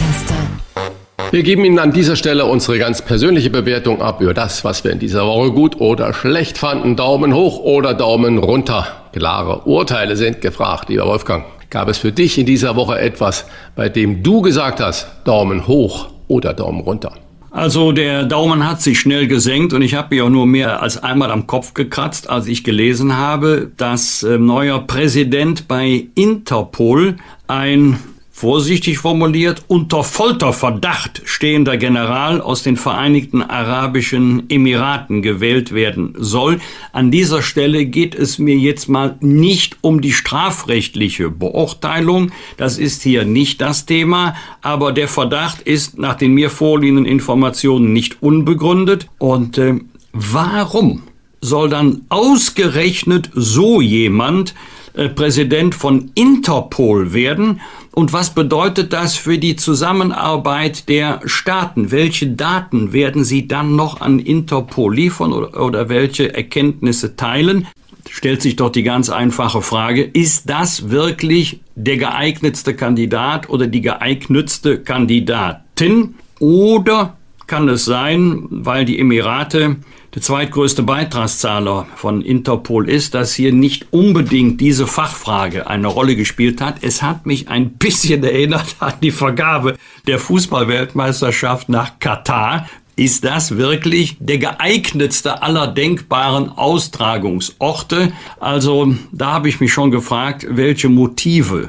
Wir 1.32 1.42
geben 1.42 1.64
Ihnen 1.64 1.80
an 1.80 1.92
dieser 1.92 2.14
Stelle 2.14 2.46
unsere 2.46 2.78
ganz 2.78 3.02
persönliche 3.02 3.50
Bewertung 3.50 4.00
ab 4.00 4.20
über 4.20 4.32
das, 4.32 4.64
was 4.64 4.84
wir 4.84 4.92
in 4.92 5.00
dieser 5.00 5.26
Woche 5.26 5.50
gut 5.50 5.80
oder 5.80 6.14
schlecht 6.14 6.56
fanden. 6.56 6.94
Daumen 6.94 7.34
hoch 7.34 7.58
oder 7.58 7.94
Daumen 7.94 8.38
runter. 8.38 8.86
Klare 9.12 9.62
Urteile 9.66 10.16
sind 10.16 10.40
gefragt, 10.40 10.88
lieber 10.88 11.04
Wolfgang. 11.06 11.44
Gab 11.68 11.88
es 11.88 11.98
für 11.98 12.12
dich 12.12 12.38
in 12.38 12.46
dieser 12.46 12.76
Woche 12.76 13.00
etwas, 13.00 13.44
bei 13.74 13.88
dem 13.88 14.22
du 14.22 14.40
gesagt 14.40 14.80
hast, 14.80 15.08
Daumen 15.24 15.66
hoch 15.66 16.10
oder 16.28 16.54
Daumen 16.54 16.80
runter? 16.80 17.12
Also 17.50 17.90
der 17.90 18.24
Daumen 18.24 18.68
hat 18.68 18.80
sich 18.80 19.00
schnell 19.00 19.26
gesenkt 19.26 19.72
und 19.72 19.82
ich 19.82 19.94
habe 19.94 20.14
mich 20.14 20.22
auch 20.22 20.30
nur 20.30 20.46
mehr 20.46 20.80
als 20.80 21.02
einmal 21.02 21.32
am 21.32 21.48
Kopf 21.48 21.74
gekratzt, 21.74 22.30
als 22.30 22.46
ich 22.46 22.62
gelesen 22.62 23.16
habe, 23.16 23.72
dass 23.76 24.22
äh, 24.22 24.38
neuer 24.38 24.78
Präsident 24.86 25.66
bei 25.66 26.06
Interpol 26.14 27.16
ein 27.48 27.98
vorsichtig 28.36 28.98
formuliert, 28.98 29.62
unter 29.66 30.04
Folterverdacht 30.04 31.22
stehender 31.24 31.78
General 31.78 32.42
aus 32.42 32.62
den 32.62 32.76
Vereinigten 32.76 33.40
Arabischen 33.40 34.50
Emiraten 34.50 35.22
gewählt 35.22 35.72
werden 35.72 36.12
soll. 36.18 36.60
An 36.92 37.10
dieser 37.10 37.40
Stelle 37.40 37.86
geht 37.86 38.14
es 38.14 38.38
mir 38.38 38.56
jetzt 38.56 38.90
mal 38.90 39.16
nicht 39.20 39.78
um 39.80 40.02
die 40.02 40.12
strafrechtliche 40.12 41.30
Beurteilung. 41.30 42.30
Das 42.58 42.76
ist 42.76 43.02
hier 43.02 43.24
nicht 43.24 43.62
das 43.62 43.86
Thema. 43.86 44.34
Aber 44.60 44.92
der 44.92 45.08
Verdacht 45.08 45.62
ist 45.62 45.96
nach 45.96 46.16
den 46.16 46.34
mir 46.34 46.50
vorliegenden 46.50 47.06
Informationen 47.06 47.94
nicht 47.94 48.22
unbegründet. 48.22 49.08
Und 49.16 49.56
äh, 49.56 49.76
warum 50.12 51.04
soll 51.40 51.70
dann 51.70 52.02
ausgerechnet 52.10 53.30
so 53.32 53.80
jemand 53.80 54.54
äh, 54.96 55.08
Präsident 55.08 55.74
von 55.74 56.10
Interpol 56.14 57.12
werden? 57.12 57.60
Und 57.92 58.12
was 58.12 58.34
bedeutet 58.34 58.92
das 58.92 59.16
für 59.16 59.38
die 59.38 59.56
Zusammenarbeit 59.56 60.88
der 60.88 61.20
Staaten? 61.24 61.90
Welche 61.90 62.28
Daten 62.28 62.92
werden 62.92 63.24
sie 63.24 63.46
dann 63.46 63.76
noch 63.76 64.00
an 64.00 64.18
Interpol 64.18 64.94
liefern 64.94 65.32
oder, 65.32 65.62
oder 65.62 65.88
welche 65.88 66.34
Erkenntnisse 66.34 67.16
teilen? 67.16 67.66
Stellt 68.08 68.42
sich 68.42 68.56
doch 68.56 68.70
die 68.70 68.82
ganz 68.82 69.10
einfache 69.10 69.62
Frage, 69.62 70.02
ist 70.02 70.48
das 70.48 70.90
wirklich 70.90 71.60
der 71.74 71.96
geeignetste 71.96 72.74
Kandidat 72.74 73.50
oder 73.50 73.66
die 73.66 73.80
geeignetste 73.80 74.78
Kandidatin? 74.78 76.14
Oder 76.38 77.16
kann 77.46 77.68
es 77.68 77.84
sein, 77.84 78.44
weil 78.50 78.84
die 78.84 78.98
Emirate 78.98 79.76
der 80.16 80.22
zweitgrößte 80.22 80.82
Beitragszahler 80.82 81.86
von 81.94 82.22
Interpol 82.22 82.88
ist, 82.88 83.12
dass 83.12 83.34
hier 83.34 83.52
nicht 83.52 83.88
unbedingt 83.92 84.62
diese 84.62 84.86
Fachfrage 84.86 85.66
eine 85.66 85.88
Rolle 85.88 86.16
gespielt 86.16 86.62
hat. 86.62 86.76
Es 86.80 87.02
hat 87.02 87.26
mich 87.26 87.48
ein 87.50 87.72
bisschen 87.72 88.24
erinnert 88.24 88.76
an 88.78 88.94
die 89.02 89.10
Vergabe 89.10 89.76
der 90.06 90.18
Fußballweltmeisterschaft 90.18 91.68
nach 91.68 91.98
Katar. 91.98 92.66
Ist 92.96 93.24
das 93.24 93.58
wirklich 93.58 94.16
der 94.18 94.38
geeignetste 94.38 95.42
aller 95.42 95.66
denkbaren 95.66 96.48
Austragungsorte? 96.48 98.10
Also 98.40 98.94
da 99.12 99.32
habe 99.32 99.50
ich 99.50 99.60
mich 99.60 99.70
schon 99.70 99.90
gefragt, 99.90 100.46
welche 100.48 100.88
Motive, 100.88 101.68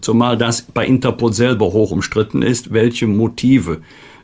zumal 0.00 0.38
das 0.38 0.62
bei 0.62 0.86
Interpol 0.86 1.32
selber 1.32 1.66
hoch 1.72 1.90
umstritten 1.90 2.42
ist, 2.42 2.72
welche 2.72 3.08
Motive 3.08 3.80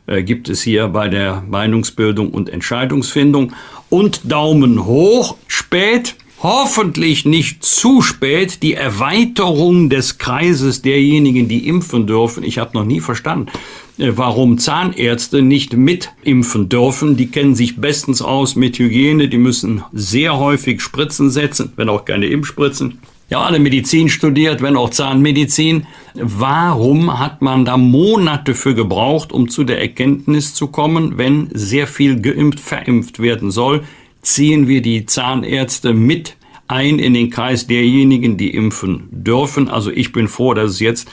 äh, 0.07 0.23
gibt 0.23 0.49
es 0.49 0.61
hier 0.61 0.87
bei 0.87 1.09
der 1.09 1.43
Meinungsbildung 1.47 2.31
und 2.31 2.49
Entscheidungsfindung. 2.49 3.53
Und 3.89 4.31
Daumen 4.31 4.85
hoch, 4.85 5.37
spät, 5.47 6.15
hoffentlich 6.41 7.25
nicht 7.25 7.63
zu 7.63 8.01
spät, 8.01 8.63
die 8.63 8.73
Erweiterung 8.73 9.89
des 9.89 10.17
Kreises 10.17 10.81
derjenigen, 10.81 11.47
die 11.47 11.67
impfen 11.67 12.07
dürfen. 12.07 12.43
Ich 12.43 12.57
habe 12.57 12.77
noch 12.77 12.85
nie 12.85 12.99
verstanden, 12.99 13.51
äh, 13.97 14.11
warum 14.15 14.57
Zahnärzte 14.57 15.41
nicht 15.41 15.73
mitimpfen 15.73 16.69
dürfen. 16.69 17.17
Die 17.17 17.27
kennen 17.27 17.55
sich 17.55 17.77
bestens 17.77 18.21
aus 18.21 18.55
mit 18.55 18.79
Hygiene, 18.79 19.27
die 19.27 19.37
müssen 19.37 19.83
sehr 19.93 20.37
häufig 20.37 20.81
Spritzen 20.81 21.29
setzen, 21.29 21.73
wenn 21.75 21.89
auch 21.89 22.05
keine 22.05 22.27
Impfspritzen 22.27 22.99
ja 23.29 23.41
alle 23.41 23.59
Medizin 23.59 24.09
studiert, 24.09 24.61
wenn 24.61 24.77
auch 24.77 24.89
Zahnmedizin. 24.89 25.85
Warum 26.13 27.19
hat 27.19 27.41
man 27.41 27.65
da 27.65 27.77
Monate 27.77 28.55
für 28.55 28.73
gebraucht, 28.73 29.31
um 29.31 29.49
zu 29.49 29.63
der 29.63 29.81
Erkenntnis 29.81 30.53
zu 30.53 30.67
kommen, 30.67 31.17
wenn 31.17 31.49
sehr 31.53 31.87
viel 31.87 32.21
geimpft, 32.21 32.59
verimpft 32.59 33.19
werden 33.19 33.51
soll, 33.51 33.83
ziehen 34.21 34.67
wir 34.67 34.81
die 34.81 35.05
Zahnärzte 35.05 35.93
mit 35.93 36.35
ein 36.67 36.99
in 36.99 37.13
den 37.13 37.29
Kreis 37.29 37.67
derjenigen, 37.67 38.37
die 38.37 38.53
impfen 38.53 39.07
dürfen. 39.11 39.69
Also 39.69 39.89
ich 39.91 40.11
bin 40.11 40.27
froh, 40.27 40.53
dass 40.53 40.71
es 40.71 40.79
jetzt 40.79 41.09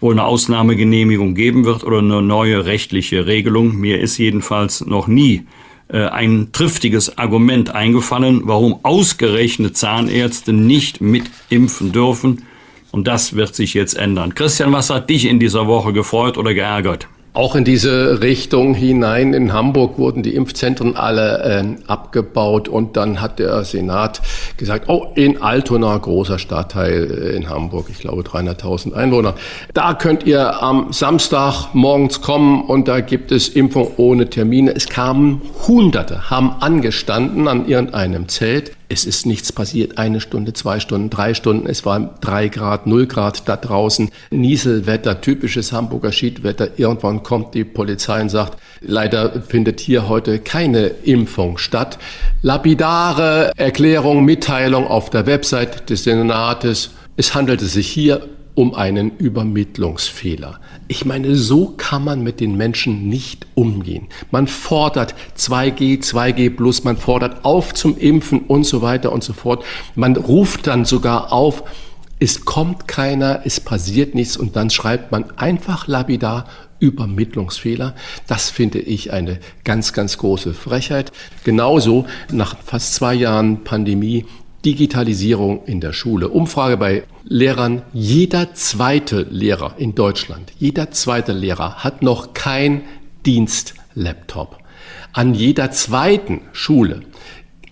wohl 0.00 0.14
eine 0.14 0.24
Ausnahmegenehmigung 0.24 1.34
geben 1.34 1.64
wird 1.64 1.84
oder 1.84 1.98
eine 1.98 2.22
neue 2.22 2.64
rechtliche 2.64 3.26
Regelung. 3.26 3.76
Mir 3.76 4.00
ist 4.00 4.18
jedenfalls 4.18 4.84
noch 4.86 5.06
nie 5.08 5.42
ein 5.98 6.48
triftiges 6.52 7.18
Argument 7.18 7.74
eingefallen, 7.74 8.42
warum 8.44 8.80
ausgerechnet 8.82 9.76
Zahnärzte 9.76 10.52
nicht 10.52 11.00
mitimpfen 11.00 11.92
dürfen. 11.92 12.46
Und 12.90 13.06
das 13.06 13.34
wird 13.34 13.54
sich 13.54 13.74
jetzt 13.74 13.94
ändern. 13.94 14.34
Christian, 14.34 14.72
was 14.72 14.90
hat 14.90 15.10
dich 15.10 15.24
in 15.24 15.40
dieser 15.40 15.66
Woche 15.66 15.92
gefreut 15.92 16.38
oder 16.38 16.54
geärgert? 16.54 17.08
Auch 17.34 17.56
in 17.56 17.64
diese 17.64 18.20
Richtung 18.20 18.74
hinein 18.74 19.34
in 19.34 19.52
Hamburg 19.52 19.98
wurden 19.98 20.22
die 20.22 20.36
Impfzentren 20.36 20.94
alle 20.96 21.42
äh, 21.42 21.90
abgebaut 21.90 22.68
und 22.68 22.96
dann 22.96 23.20
hat 23.20 23.40
der 23.40 23.64
Senat 23.64 24.22
gesagt, 24.56 24.88
oh, 24.88 25.08
in 25.16 25.42
Altona, 25.42 25.98
großer 25.98 26.38
Stadtteil 26.38 27.10
äh, 27.10 27.36
in 27.36 27.50
Hamburg, 27.50 27.86
ich 27.90 27.98
glaube 27.98 28.22
300.000 28.22 28.92
Einwohner, 28.92 29.34
da 29.72 29.94
könnt 29.94 30.22
ihr 30.22 30.62
am 30.62 30.92
Samstag 30.92 31.74
morgens 31.74 32.20
kommen 32.20 32.62
und 32.66 32.86
da 32.86 33.00
gibt 33.00 33.32
es 33.32 33.48
Impfung 33.48 33.90
ohne 33.96 34.30
Termine. 34.30 34.72
Es 34.72 34.88
kamen 34.88 35.42
Hunderte, 35.66 36.30
haben 36.30 36.54
angestanden 36.60 37.48
an 37.48 37.66
irgendeinem 37.66 38.28
Zelt. 38.28 38.70
Es 38.88 39.06
ist 39.06 39.26
nichts 39.26 39.50
passiert. 39.52 39.98
Eine 39.98 40.20
Stunde, 40.20 40.52
zwei 40.52 40.78
Stunden, 40.78 41.10
drei 41.10 41.34
Stunden. 41.34 41.66
Es 41.66 41.84
war 41.86 42.18
drei 42.20 42.48
Grad, 42.48 42.86
null 42.86 43.06
Grad 43.06 43.48
da 43.48 43.56
draußen. 43.56 44.10
Nieselwetter, 44.30 45.20
typisches 45.20 45.72
Hamburger 45.72 46.12
Schiedwetter. 46.12 46.78
Irgendwann 46.78 47.22
kommt 47.22 47.54
die 47.54 47.64
Polizei 47.64 48.20
und 48.20 48.28
sagt, 48.28 48.58
leider 48.80 49.42
findet 49.42 49.80
hier 49.80 50.08
heute 50.08 50.38
keine 50.38 50.86
Impfung 50.86 51.58
statt. 51.58 51.98
Lapidare 52.42 53.52
Erklärung, 53.56 54.24
Mitteilung 54.24 54.86
auf 54.86 55.10
der 55.10 55.26
Website 55.26 55.88
des 55.88 56.04
Senates. 56.04 56.90
Es 57.16 57.34
handelte 57.34 57.64
sich 57.66 57.88
hier 57.88 58.28
um 58.54 58.74
einen 58.74 59.16
Übermittlungsfehler. 59.16 60.60
Ich 60.86 61.04
meine, 61.04 61.34
so 61.34 61.74
kann 61.76 62.04
man 62.04 62.22
mit 62.22 62.40
den 62.40 62.56
Menschen 62.56 63.08
nicht 63.08 63.46
umgehen. 63.54 64.08
Man 64.30 64.46
fordert 64.46 65.14
2G, 65.36 66.02
2G 66.02 66.54
plus, 66.54 66.84
man 66.84 66.96
fordert 66.96 67.44
auf 67.44 67.74
zum 67.74 67.98
Impfen 67.98 68.40
und 68.40 68.64
so 68.64 68.80
weiter 68.80 69.12
und 69.12 69.24
so 69.24 69.32
fort. 69.32 69.64
Man 69.96 70.16
ruft 70.16 70.66
dann 70.66 70.84
sogar 70.84 71.32
auf, 71.32 71.64
es 72.20 72.44
kommt 72.44 72.86
keiner, 72.86 73.42
es 73.44 73.58
passiert 73.58 74.14
nichts 74.14 74.36
und 74.36 74.54
dann 74.54 74.70
schreibt 74.70 75.10
man 75.10 75.36
einfach 75.36 75.88
lapidar 75.88 76.46
Übermittlungsfehler. 76.78 77.94
Das 78.26 78.50
finde 78.50 78.78
ich 78.78 79.12
eine 79.12 79.40
ganz, 79.64 79.92
ganz 79.92 80.18
große 80.18 80.54
Frechheit. 80.54 81.12
Genauso 81.42 82.06
nach 82.30 82.56
fast 82.62 82.94
zwei 82.94 83.14
Jahren 83.14 83.64
Pandemie 83.64 84.26
Digitalisierung 84.64 85.64
in 85.66 85.80
der 85.80 85.92
Schule. 85.92 86.28
Umfrage 86.28 86.76
bei 86.76 87.04
Lehrern. 87.24 87.82
Jeder 87.92 88.54
zweite 88.54 89.26
Lehrer 89.30 89.74
in 89.78 89.94
Deutschland, 89.94 90.52
jeder 90.58 90.90
zweite 90.90 91.32
Lehrer 91.32 91.84
hat 91.84 92.02
noch 92.02 92.34
kein 92.34 92.82
Dienstlaptop. 93.26 94.58
An 95.12 95.34
jeder 95.34 95.70
zweiten 95.70 96.40
Schule 96.52 97.02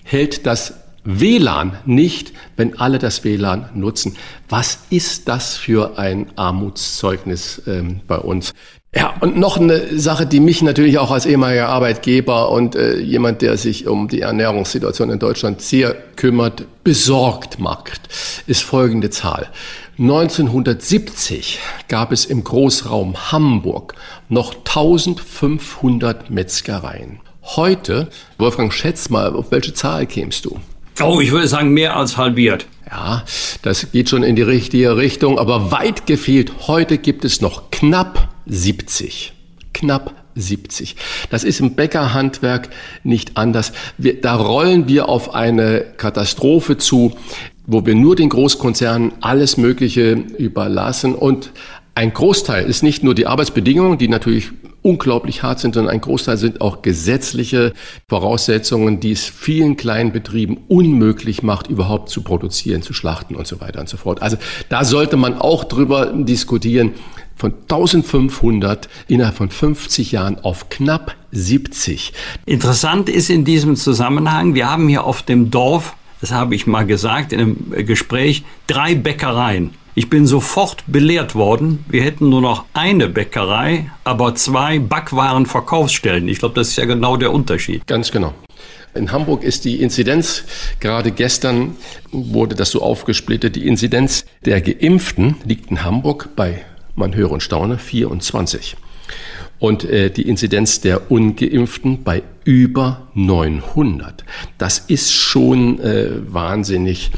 hält 0.04 0.46
das 0.46 0.74
WLAN 1.04 1.76
nicht, 1.84 2.32
wenn 2.56 2.78
alle 2.78 2.98
das 2.98 3.24
WLAN 3.24 3.70
nutzen. 3.74 4.16
Was 4.48 4.78
ist 4.90 5.28
das 5.28 5.56
für 5.56 5.98
ein 5.98 6.26
Armutszeugnis 6.36 7.62
ähm, 7.66 8.00
bei 8.06 8.18
uns? 8.18 8.52
Ja, 8.94 9.14
und 9.20 9.38
noch 9.38 9.56
eine 9.56 9.98
Sache, 9.98 10.26
die 10.26 10.38
mich 10.38 10.60
natürlich 10.60 10.98
auch 10.98 11.10
als 11.10 11.24
ehemaliger 11.24 11.70
Arbeitgeber 11.70 12.50
und 12.50 12.76
äh, 12.76 12.98
jemand, 12.98 13.40
der 13.40 13.56
sich 13.56 13.86
um 13.86 14.08
die 14.08 14.20
Ernährungssituation 14.20 15.08
in 15.08 15.18
Deutschland 15.18 15.62
sehr 15.62 15.94
kümmert, 16.16 16.66
besorgt 16.84 17.58
macht, 17.58 18.02
ist 18.46 18.62
folgende 18.62 19.08
Zahl. 19.08 19.48
1970 19.98 21.58
gab 21.88 22.12
es 22.12 22.26
im 22.26 22.44
Großraum 22.44 23.32
Hamburg 23.32 23.94
noch 24.28 24.54
1500 24.56 26.28
Metzgereien. 26.28 27.20
Heute, 27.42 28.08
Wolfgang, 28.36 28.72
schätz 28.74 29.08
mal, 29.08 29.34
auf 29.34 29.50
welche 29.50 29.72
Zahl 29.72 30.06
kämst 30.06 30.44
du? 30.44 30.60
Oh, 31.02 31.20
ich 31.20 31.32
würde 31.32 31.48
sagen, 31.48 31.70
mehr 31.70 31.96
als 31.96 32.18
halbiert. 32.18 32.66
Ja, 32.90 33.24
das 33.62 33.90
geht 33.90 34.10
schon 34.10 34.22
in 34.22 34.36
die 34.36 34.42
richtige 34.42 34.98
Richtung, 34.98 35.38
aber 35.38 35.70
weit 35.70 36.06
gefehlt. 36.06 36.52
Heute 36.66 36.98
gibt 36.98 37.24
es 37.24 37.40
noch 37.40 37.70
knapp 37.70 38.28
70. 38.46 39.32
Knapp 39.72 40.14
70. 40.34 40.96
Das 41.30 41.44
ist 41.44 41.60
im 41.60 41.74
Bäckerhandwerk 41.74 42.70
nicht 43.04 43.36
anders. 43.36 43.72
Wir, 43.98 44.20
da 44.20 44.36
rollen 44.36 44.88
wir 44.88 45.08
auf 45.08 45.34
eine 45.34 45.80
Katastrophe 45.96 46.78
zu, 46.78 47.14
wo 47.66 47.86
wir 47.86 47.94
nur 47.94 48.16
den 48.16 48.28
Großkonzernen 48.28 49.12
alles 49.20 49.56
Mögliche 49.56 50.12
überlassen 50.12 51.14
und 51.14 51.52
ein 51.94 52.14
Großteil 52.14 52.64
ist 52.64 52.82
nicht 52.82 53.04
nur 53.04 53.14
die 53.14 53.26
Arbeitsbedingungen, 53.26 53.98
die 53.98 54.08
natürlich 54.08 54.50
unglaublich 54.80 55.42
hart 55.42 55.60
sind, 55.60 55.74
sondern 55.74 55.92
ein 55.92 56.00
Großteil 56.00 56.38
sind 56.38 56.62
auch 56.62 56.80
gesetzliche 56.80 57.74
Voraussetzungen, 58.08 58.98
die 58.98 59.12
es 59.12 59.26
vielen 59.26 59.76
kleinen 59.76 60.10
Betrieben 60.10 60.58
unmöglich 60.68 61.42
macht, 61.42 61.68
überhaupt 61.68 62.08
zu 62.08 62.22
produzieren, 62.22 62.80
zu 62.80 62.94
schlachten 62.94 63.36
und 63.36 63.46
so 63.46 63.60
weiter 63.60 63.80
und 63.80 63.90
so 63.90 63.98
fort. 63.98 64.22
Also 64.22 64.38
da 64.70 64.84
sollte 64.84 65.18
man 65.18 65.34
auch 65.34 65.64
drüber 65.64 66.06
diskutieren. 66.06 66.94
Von 67.42 67.54
1500 67.62 68.88
innerhalb 69.08 69.34
von 69.34 69.50
50 69.50 70.12
Jahren 70.12 70.38
auf 70.38 70.68
knapp 70.68 71.16
70. 71.32 72.12
Interessant 72.46 73.08
ist 73.08 73.30
in 73.30 73.44
diesem 73.44 73.74
Zusammenhang, 73.74 74.54
wir 74.54 74.70
haben 74.70 74.86
hier 74.86 75.02
auf 75.02 75.22
dem 75.22 75.50
Dorf, 75.50 75.96
das 76.20 76.30
habe 76.30 76.54
ich 76.54 76.68
mal 76.68 76.86
gesagt 76.86 77.32
in 77.32 77.40
einem 77.40 77.84
Gespräch, 77.84 78.44
drei 78.68 78.94
Bäckereien. 78.94 79.70
Ich 79.96 80.08
bin 80.08 80.24
sofort 80.24 80.84
belehrt 80.86 81.34
worden, 81.34 81.84
wir 81.88 82.04
hätten 82.04 82.28
nur 82.28 82.42
noch 82.42 82.64
eine 82.74 83.08
Bäckerei, 83.08 83.90
aber 84.04 84.36
zwei 84.36 84.78
Backwarenverkaufsstellen. 84.78 86.28
Ich 86.28 86.38
glaube, 86.38 86.54
das 86.54 86.68
ist 86.68 86.76
ja 86.76 86.84
genau 86.84 87.16
der 87.16 87.32
Unterschied. 87.32 87.84
Ganz 87.88 88.12
genau. 88.12 88.34
In 88.94 89.10
Hamburg 89.10 89.42
ist 89.42 89.64
die 89.64 89.82
Inzidenz, 89.82 90.44
gerade 90.78 91.10
gestern 91.10 91.76
wurde 92.12 92.54
das 92.54 92.70
so 92.70 92.82
aufgesplittet, 92.82 93.56
die 93.56 93.66
Inzidenz 93.66 94.26
der 94.44 94.60
Geimpften 94.60 95.38
liegt 95.44 95.72
in 95.72 95.82
Hamburg 95.82 96.28
bei, 96.36 96.64
man 96.94 97.14
höre 97.14 97.30
und 97.30 97.42
staune, 97.42 97.78
24. 97.78 98.76
Und 99.58 99.84
äh, 99.84 100.10
die 100.10 100.28
Inzidenz 100.28 100.80
der 100.80 101.10
Ungeimpften 101.10 102.02
bei 102.02 102.22
über 102.44 103.08
900. 103.14 104.24
Das 104.58 104.78
ist 104.78 105.12
schon 105.12 105.78
äh, 105.78 106.10
wahnsinnig 106.32 107.12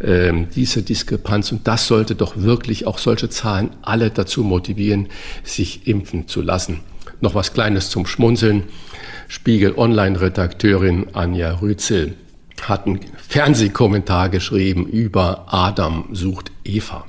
ähm, 0.00 0.48
diese 0.54 0.82
Diskrepanz. 0.82 1.50
Und 1.52 1.66
das 1.66 1.86
sollte 1.86 2.14
doch 2.14 2.36
wirklich 2.36 2.86
auch 2.86 2.98
solche 2.98 3.30
Zahlen 3.30 3.70
alle 3.82 4.10
dazu 4.10 4.42
motivieren, 4.42 5.08
sich 5.44 5.86
impfen 5.86 6.28
zu 6.28 6.42
lassen. 6.42 6.80
Noch 7.20 7.34
was 7.34 7.52
Kleines 7.52 7.90
zum 7.90 8.06
Schmunzeln. 8.06 8.64
Spiegel 9.28 9.74
Online-Redakteurin 9.76 11.08
Anja 11.14 11.54
Rützel 11.60 12.14
hat 12.62 12.86
einen 12.86 13.00
Fernsehkommentar 13.16 14.28
geschrieben 14.28 14.86
über 14.86 15.46
Adam 15.48 16.08
sucht 16.12 16.50
Eva. 16.64 17.06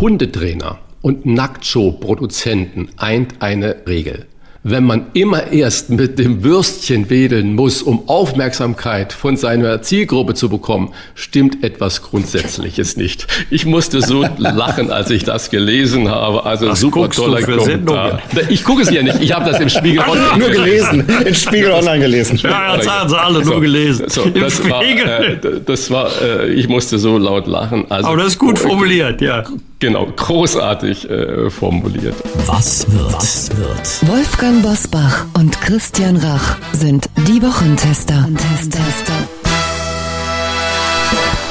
Hundetrainer 0.00 0.78
und 1.02 1.26
Nacktshow-Produzenten 1.26 2.88
eint 2.96 3.34
eine 3.40 3.76
Regel 3.86 4.26
wenn 4.64 4.84
man 4.84 5.06
immer 5.12 5.52
erst 5.52 5.90
mit 5.90 6.18
dem 6.18 6.44
Würstchen 6.44 7.10
wedeln 7.10 7.54
muss, 7.54 7.82
um 7.82 8.08
Aufmerksamkeit 8.08 9.12
von 9.12 9.36
seiner 9.36 9.82
Zielgruppe 9.82 10.34
zu 10.34 10.48
bekommen, 10.48 10.92
stimmt 11.14 11.64
etwas 11.64 12.02
Grundsätzliches 12.02 12.96
nicht. 12.96 13.26
Ich 13.50 13.66
musste 13.66 14.02
so 14.02 14.24
lachen, 14.38 14.90
als 14.90 15.10
ich 15.10 15.24
das 15.24 15.50
gelesen 15.50 16.08
habe. 16.08 16.46
Also 16.46 16.68
Was 16.68 16.80
super 16.80 17.10
toller 17.10 17.42
Kommentar. 17.42 18.22
Ich 18.48 18.62
gucke 18.62 18.82
es 18.82 18.90
ja 18.90 19.02
nicht. 19.02 19.20
Ich 19.20 19.32
habe 19.32 19.50
das 19.50 19.60
im 19.60 19.68
Spiegel 19.68 20.00
Online 20.00 20.38
nur 20.38 20.50
gelesen. 20.50 21.04
Im 21.26 21.34
Spiegel 21.34 21.72
Online 21.72 21.98
gelesen. 21.98 22.38
Ja, 22.42 22.76
das 22.76 22.88
haben 22.88 23.08
sie 23.08 23.20
alle 23.20 23.44
nur 23.44 23.60
gelesen. 23.60 24.06
So, 24.08 24.26
das, 24.26 24.68
war, 24.68 24.82
äh, 24.84 25.38
das 25.64 25.90
war, 25.90 26.10
äh, 26.22 26.52
ich 26.52 26.68
musste 26.68 26.98
so 26.98 27.18
laut 27.18 27.48
lachen. 27.48 27.86
Also, 27.88 28.08
Aber 28.08 28.18
das 28.18 28.28
ist 28.28 28.38
gut 28.38 28.58
formuliert, 28.58 29.20
ja. 29.20 29.44
Genau, 29.82 30.06
großartig 30.14 31.10
äh, 31.10 31.50
formuliert. 31.50 32.14
Was 32.46 32.88
wird? 32.92 33.14
Was 33.14 33.50
wird? 33.56 34.08
Wolfgang 34.08 34.62
Bosbach 34.62 35.26
und 35.36 35.60
Christian 35.60 36.18
Rach 36.18 36.58
sind 36.72 37.10
die 37.26 37.42
Wochentester. 37.42 38.28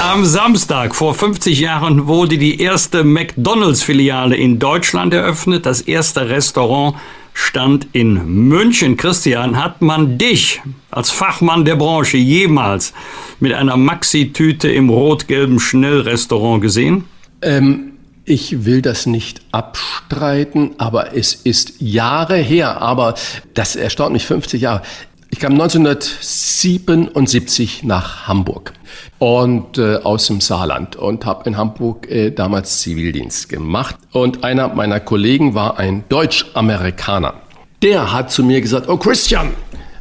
Am 0.00 0.24
Samstag 0.24 0.94
vor 0.94 1.12
50 1.12 1.60
Jahren 1.60 2.06
wurde 2.06 2.38
die 2.38 2.58
erste 2.58 3.04
McDonalds-Filiale 3.04 4.34
in 4.34 4.58
Deutschland 4.58 5.12
eröffnet. 5.12 5.66
Das 5.66 5.82
erste 5.82 6.30
Restaurant 6.30 6.96
stand 7.34 7.88
in 7.92 8.48
München. 8.48 8.96
Christian, 8.96 9.62
hat 9.62 9.82
man 9.82 10.16
dich 10.16 10.62
als 10.90 11.10
Fachmann 11.10 11.66
der 11.66 11.76
Branche 11.76 12.16
jemals 12.16 12.94
mit 13.40 13.52
einer 13.52 13.76
Maxi-Tüte 13.76 14.72
im 14.72 14.88
rot-gelben 14.88 15.60
Schnellrestaurant 15.60 16.62
gesehen? 16.62 17.04
Ähm, 17.42 17.91
ich 18.24 18.64
will 18.64 18.82
das 18.82 19.06
nicht 19.06 19.40
abstreiten, 19.50 20.74
aber 20.78 21.16
es 21.16 21.34
ist 21.34 21.80
Jahre 21.80 22.36
her, 22.36 22.80
aber 22.80 23.14
das 23.54 23.74
erstaunt 23.76 24.12
mich 24.12 24.26
50 24.26 24.62
Jahre. 24.62 24.82
Ich 25.30 25.40
kam 25.40 25.54
1977 25.54 27.82
nach 27.84 28.28
Hamburg 28.28 28.74
und 29.18 29.78
äh, 29.78 29.96
aus 29.96 30.26
dem 30.26 30.42
Saarland 30.42 30.96
und 30.96 31.24
habe 31.24 31.48
in 31.48 31.56
Hamburg 31.56 32.06
äh, 32.10 32.30
damals 32.30 32.80
Zivildienst 32.80 33.48
gemacht. 33.48 33.96
Und 34.12 34.44
einer 34.44 34.68
meiner 34.68 35.00
Kollegen 35.00 35.54
war 35.54 35.78
ein 35.78 36.04
Deutsch-Amerikaner. 36.10 37.32
Der 37.80 38.12
hat 38.12 38.30
zu 38.30 38.44
mir 38.44 38.60
gesagt, 38.60 38.90
oh 38.90 38.98
Christian, 38.98 39.54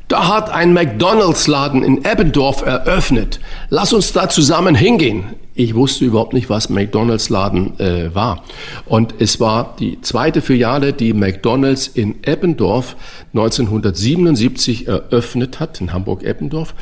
da 0.10 0.27
hat 0.27 0.49
ein 0.49 0.73
McDonald's-Laden 0.73 1.81
in 1.81 2.03
Eppendorf 2.03 2.64
eröffnet. 2.64 3.39
Lass 3.69 3.93
uns 3.93 4.11
da 4.11 4.27
zusammen 4.27 4.76
hingehen. 4.76 5.35
Ich 5.53 5.76
wusste 5.76 6.06
überhaupt 6.06 6.34
nicht, 6.34 6.49
was 6.49 6.69
McDonald's 6.69 7.30
Laden 7.30 7.78
äh, 7.78 8.15
war. 8.15 8.44
Und 8.86 9.15
es 9.19 9.41
war 9.41 9.76
die 9.78 9.99
zweite 9.99 10.41
Filiale, 10.41 10.94
die 10.94 11.14
McDonald's 11.14 11.88
in 11.88 12.23
Eppendorf 12.23 12.95
1977 13.34 14.88
eröffnet 14.88 15.60
hat, 15.60 15.82
in 15.82 15.91
Hamburg-Eppendorf. 15.91 16.73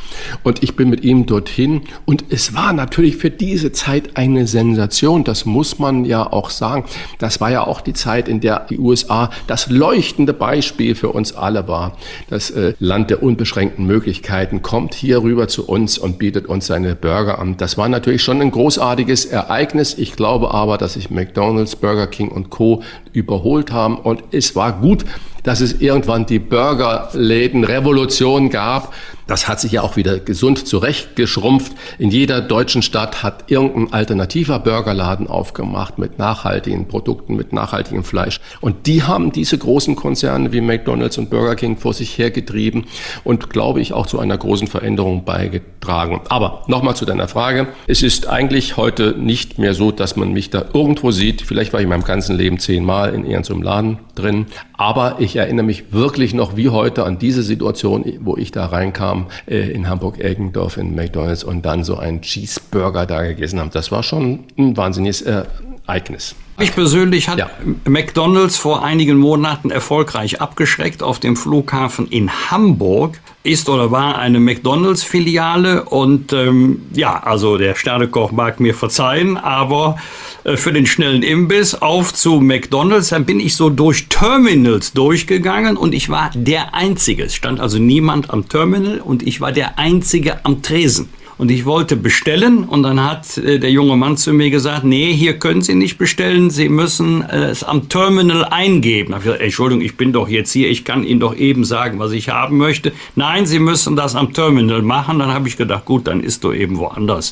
Und 0.44 0.62
ich 0.62 0.76
bin 0.76 0.90
mit 0.90 1.04
ihm 1.04 1.26
dorthin. 1.26 1.82
Und 2.06 2.26
es 2.30 2.54
war 2.54 2.72
natürlich 2.74 3.18
für 3.18 3.32
diese 3.32 3.72
Zeit 3.72 4.18
eine 4.18 4.46
Sensation. 4.46 5.24
Das 5.24 5.46
muss 5.46 5.80
man 5.80 6.06
ja 6.06 6.32
auch 6.32 6.52
sagen. 6.52 6.86
Das 7.18 7.42
war 7.42 7.50
ja 7.50 7.66
auch 7.66 7.82
die 7.82 7.94
Zeit, 7.94 8.28
in 8.28 8.40
der 8.40 8.68
die 8.70 8.78
USA 8.78 9.32
das 9.48 9.72
leuchtende 9.72 10.34
Beispiel 10.34 10.94
für 10.94 11.10
uns 11.10 11.34
alle 11.34 11.68
war. 11.68 11.98
Das 12.30 12.52
äh, 12.52 12.74
Land 12.80 13.10
der 13.10 13.24
unbeschränkten 13.24 13.86
Möglichkeiten 13.86 14.62
kommt 14.62 14.94
hier 14.94 15.24
rüber 15.24 15.48
zu 15.48 15.68
uns 15.68 15.98
und 15.98 16.20
bietet 16.20 16.46
uns 16.46 16.68
seine 16.68 16.96
Burger 16.96 17.40
an. 17.40 17.58
Das 17.58 17.76
war 17.78 17.90
natürlich 17.90 18.22
schon 18.22 18.42
ein 18.42 18.52
großartiges 18.60 19.24
Ereignis. 19.24 19.98
Ich 19.98 20.18
glaube 20.18 20.54
aber, 20.54 20.78
dass 20.78 20.96
sich 20.96 21.10
McDonald's, 21.10 21.78
Burger 21.78 22.08
King 22.08 22.28
und 22.28 22.50
Co. 22.50 22.84
überholt 23.14 23.72
haben. 23.72 23.98
Und 23.98 24.22
es 24.32 24.54
war 24.54 24.82
gut, 24.82 25.06
dass 25.44 25.62
es 25.62 25.82
irgendwann 25.82 26.26
die 26.26 26.40
Burgerläden-Revolution 26.40 28.50
gab. 28.50 28.92
Das 29.30 29.48
hat 29.48 29.60
sich 29.60 29.74
ja 29.74 29.84
auch 29.84 29.96
wieder 29.96 30.18
gesund 30.18 30.68
zurechtgeschrumpft. 30.68 31.74
In 32.00 32.10
jeder 32.10 32.42
deutschen 32.42 32.82
Stadt 32.82 33.22
hat 33.22 33.52
irgendein 33.52 33.94
alternativer 33.94 34.58
Burgerladen 34.58 35.28
aufgemacht 35.28 36.00
mit 36.00 36.18
nachhaltigen 36.18 36.88
Produkten, 36.88 37.36
mit 37.36 37.54
nachhaltigem 37.54 38.04
Fleisch. 38.04 38.42
Und 38.60 38.88
die 38.88 39.04
haben 39.04 39.32
diese 39.32 39.56
großen 39.56 39.96
Konzerne 39.96 40.52
wie 40.52 40.62
McDonald's 40.62 41.20
und 41.20 41.30
Burger 41.30 41.56
King 41.56 41.78
vor 41.78 41.94
sich 41.94 42.18
hergetrieben 42.18 42.86
und, 43.24 43.52
glaube 43.52 43.82
ich, 43.82 43.94
auch 43.94 44.08
zu 44.08 44.18
einer 44.18 44.36
großen 44.36 44.66
Veränderung 44.66 45.26
beigetragen. 45.26 46.22
Aber 46.30 46.64
nochmal 46.66 46.96
zu 46.96 47.06
deiner 47.06 47.28
Frage. 47.28 47.68
Es 47.86 48.02
ist 48.02 48.28
eigentlich 48.28 48.78
heute 48.78 49.14
nicht 49.16 49.60
mehr 49.60 49.76
so, 49.76 49.92
dass 49.92 50.16
man 50.16 50.34
mich 50.34 50.50
da 50.50 50.66
irgendwo 50.74 51.12
sieht. 51.12 51.44
Vielleicht 51.44 51.72
war 51.72 51.80
ich 51.80 51.84
in 51.84 51.90
meinem 51.90 52.04
ganzen 52.04 52.36
Leben 52.36 52.58
zehnmal 52.58 53.14
in 53.14 53.26
irgendeinem 53.26 53.62
Laden 53.62 54.00
drin. 54.16 54.48
Aber 54.74 55.18
ich 55.20 55.29
erinnere 55.36 55.66
mich 55.66 55.92
wirklich 55.92 56.34
noch 56.34 56.56
wie 56.56 56.70
heute 56.70 57.04
an 57.06 57.20
diese 57.20 57.44
Situation, 57.44 58.06
wo 58.22 58.38
ich 58.38 58.52
da 58.52 58.66
reinkam 58.68 59.28
äh, 59.48 59.72
in 59.72 59.90
Hamburg-Eggendorf 59.90 60.78
in 60.78 60.96
McDonalds 60.96 61.44
und 61.44 61.66
dann 61.66 61.84
so 61.84 61.98
einen 61.98 62.22
Cheeseburger 62.22 63.06
da 63.06 63.24
gegessen 63.24 63.60
habe. 63.60 63.70
Das 63.72 63.92
war 63.92 64.04
schon 64.04 64.46
ein 64.58 64.78
wahnsinniges 64.78 65.22
äh, 65.22 65.44
Ereignis. 65.88 66.36
Mich 66.60 66.76
persönlich 66.76 67.30
hat 67.30 67.40
ja. 67.40 67.50
McDonald's 67.86 68.58
vor 68.58 68.84
einigen 68.84 69.18
Monaten 69.18 69.72
erfolgreich 69.72 70.42
abgeschreckt 70.42 71.02
auf 71.02 71.20
dem 71.20 71.38
Flughafen 71.38 72.06
in 72.08 72.30
Hamburg. 72.52 73.20
Ist 73.44 73.70
oder 73.70 73.90
war 73.92 74.20
eine 74.20 74.42
McDonald's-Filiale 74.42 75.86
und 75.86 76.34
ähm, 76.34 76.82
ja, 76.94 77.24
also 77.24 77.58
der 77.58 77.76
Sternekoch 77.76 78.34
mag 78.34 78.60
mir 78.60 78.76
verzeihen, 78.76 79.38
aber 79.38 79.96
äh, 80.44 80.58
für 80.58 80.74
den 80.74 80.86
schnellen 80.86 81.24
Imbiss 81.24 81.74
auf 81.76 82.14
zu 82.14 82.42
McDonald's, 82.42 83.10
dann 83.10 83.24
bin 83.24 83.40
ich 83.40 83.56
so 83.56 83.70
durch 83.70 84.10
Terminals 84.10 84.92
durchgegangen 84.92 85.78
und 85.78 85.96
ich 85.96 86.10
war 86.10 86.32
der 86.36 86.76
Einzige. 86.76 87.24
Es 87.24 87.36
stand 87.36 87.62
also 87.62 87.80
niemand 87.80 88.30
am 88.30 88.50
Terminal 88.50 89.00
und 89.00 89.26
ich 89.26 89.40
war 89.40 89.54
der 89.54 89.80
Einzige 89.80 90.44
am 90.44 90.62
Tresen. 90.62 91.08
Und 91.40 91.50
ich 91.50 91.66
wollte 91.66 91.96
bestellen 91.96 92.66
und 92.66 92.84
dann 92.84 93.02
hat 93.02 93.38
äh, 93.38 93.60
der 93.60 93.72
junge 93.72 93.96
Mann 93.96 94.18
zu 94.18 94.34
mir 94.34 94.50
gesagt, 94.50 94.84
nee, 94.84 95.14
hier 95.14 95.40
können 95.40 95.62
Sie 95.62 95.74
nicht 95.74 95.98
bestellen, 95.98 96.50
Sie 96.50 96.68
müssen 96.68 97.22
äh, 97.22 97.46
es 97.46 97.64
am 97.64 97.88
Terminal 97.88 98.44
eingeben. 98.44 99.12
Da 99.12 99.16
habe 99.16 99.24
ich 99.24 99.26
gesagt, 99.28 99.42
Entschuldigung, 99.44 99.86
ich 99.86 99.96
bin 99.96 100.12
doch 100.12 100.28
jetzt 100.28 100.52
hier, 100.52 100.70
ich 100.70 100.84
kann 100.84 101.06
Ihnen 101.06 101.22
doch 101.22 101.34
eben 101.34 101.64
sagen, 101.64 101.98
was 101.98 102.12
ich 102.12 102.28
haben 102.28 102.58
möchte. 102.58 102.92
Nein, 103.16 103.46
Sie 103.46 103.60
müssen 103.60 103.96
das 103.96 104.18
am 104.18 104.34
Terminal 104.34 104.82
machen. 104.82 105.20
Dann 105.20 105.34
habe 105.34 105.48
ich 105.48 105.56
gedacht, 105.56 105.86
gut, 105.86 106.08
dann 106.08 106.20
ist 106.20 106.44
du 106.44 106.52
eben 106.52 106.78
woanders. 106.78 107.32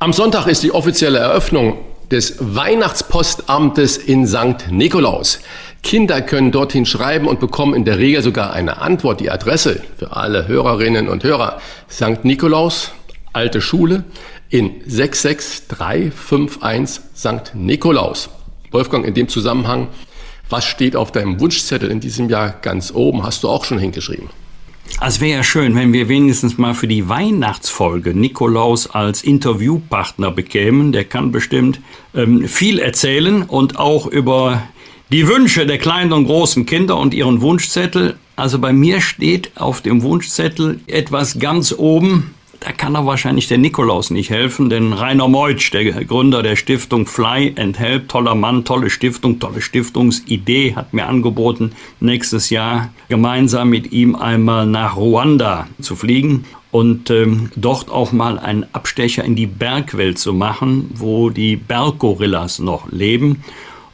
Am 0.00 0.12
Sonntag 0.12 0.46
ist 0.48 0.62
die 0.62 0.72
offizielle 0.72 1.16
Eröffnung 1.16 1.78
des 2.10 2.36
Weihnachtspostamtes 2.38 3.96
in 3.96 4.26
St. 4.26 4.70
Nikolaus. 4.70 5.40
Kinder 5.82 6.20
können 6.20 6.52
dorthin 6.52 6.84
schreiben 6.84 7.26
und 7.26 7.40
bekommen 7.40 7.72
in 7.72 7.86
der 7.86 7.96
Regel 7.96 8.20
sogar 8.20 8.52
eine 8.52 8.82
Antwort. 8.82 9.20
Die 9.20 9.30
Adresse 9.30 9.82
für 9.96 10.14
alle 10.14 10.46
Hörerinnen 10.46 11.08
und 11.08 11.24
Hörer 11.24 11.58
St. 11.90 12.22
Nikolaus, 12.22 12.92
Alte 13.36 13.60
Schule 13.60 14.04
in 14.48 14.76
66351 14.86 17.04
St. 17.14 17.54
Nikolaus. 17.54 18.30
Wolfgang, 18.70 19.04
in 19.04 19.12
dem 19.12 19.28
Zusammenhang, 19.28 19.88
was 20.48 20.64
steht 20.64 20.96
auf 20.96 21.12
deinem 21.12 21.38
Wunschzettel 21.38 21.90
in 21.90 22.00
diesem 22.00 22.30
Jahr 22.30 22.54
ganz 22.62 22.94
oben? 22.94 23.24
Hast 23.24 23.42
du 23.42 23.50
auch 23.50 23.66
schon 23.66 23.78
hingeschrieben? 23.78 24.30
Es 25.04 25.20
wäre 25.20 25.36
ja 25.38 25.44
schön, 25.44 25.74
wenn 25.74 25.92
wir 25.92 26.08
wenigstens 26.08 26.56
mal 26.56 26.72
für 26.72 26.88
die 26.88 27.10
Weihnachtsfolge 27.10 28.14
Nikolaus 28.14 28.88
als 28.88 29.22
Interviewpartner 29.22 30.30
bekämen. 30.30 30.92
Der 30.92 31.04
kann 31.04 31.30
bestimmt 31.30 31.80
ähm, 32.14 32.48
viel 32.48 32.78
erzählen 32.78 33.42
und 33.42 33.78
auch 33.78 34.06
über 34.06 34.62
die 35.12 35.28
Wünsche 35.28 35.66
der 35.66 35.76
kleinen 35.76 36.14
und 36.14 36.24
großen 36.24 36.64
Kinder 36.64 36.96
und 36.96 37.12
ihren 37.12 37.42
Wunschzettel. 37.42 38.16
Also 38.34 38.58
bei 38.58 38.72
mir 38.72 39.02
steht 39.02 39.50
auf 39.56 39.82
dem 39.82 40.02
Wunschzettel 40.02 40.80
etwas 40.86 41.38
ganz 41.38 41.74
oben, 41.76 42.32
da 42.60 42.72
kann 42.72 42.94
er 42.94 43.06
wahrscheinlich 43.06 43.48
der 43.48 43.58
Nikolaus 43.58 44.10
nicht 44.10 44.30
helfen, 44.30 44.70
denn 44.70 44.92
Rainer 44.92 45.28
Meutsch, 45.28 45.72
der 45.72 45.84
Gründer 46.04 46.42
der 46.42 46.56
Stiftung 46.56 47.06
Fly 47.06 47.54
and 47.58 47.78
Help, 47.78 48.08
toller 48.08 48.34
Mann, 48.34 48.64
tolle 48.64 48.90
Stiftung, 48.90 49.38
tolle 49.38 49.60
Stiftungsidee, 49.60 50.74
hat 50.74 50.92
mir 50.92 51.06
angeboten, 51.06 51.72
nächstes 52.00 52.50
Jahr 52.50 52.90
gemeinsam 53.08 53.70
mit 53.70 53.92
ihm 53.92 54.14
einmal 54.14 54.66
nach 54.66 54.96
Ruanda 54.96 55.68
zu 55.80 55.96
fliegen 55.96 56.44
und 56.70 57.10
ähm, 57.10 57.50
dort 57.56 57.90
auch 57.90 58.12
mal 58.12 58.38
einen 58.38 58.66
Abstecher 58.72 59.24
in 59.24 59.36
die 59.36 59.46
Bergwelt 59.46 60.18
zu 60.18 60.32
machen, 60.32 60.90
wo 60.94 61.30
die 61.30 61.56
Berggorillas 61.56 62.58
noch 62.58 62.90
leben 62.90 63.42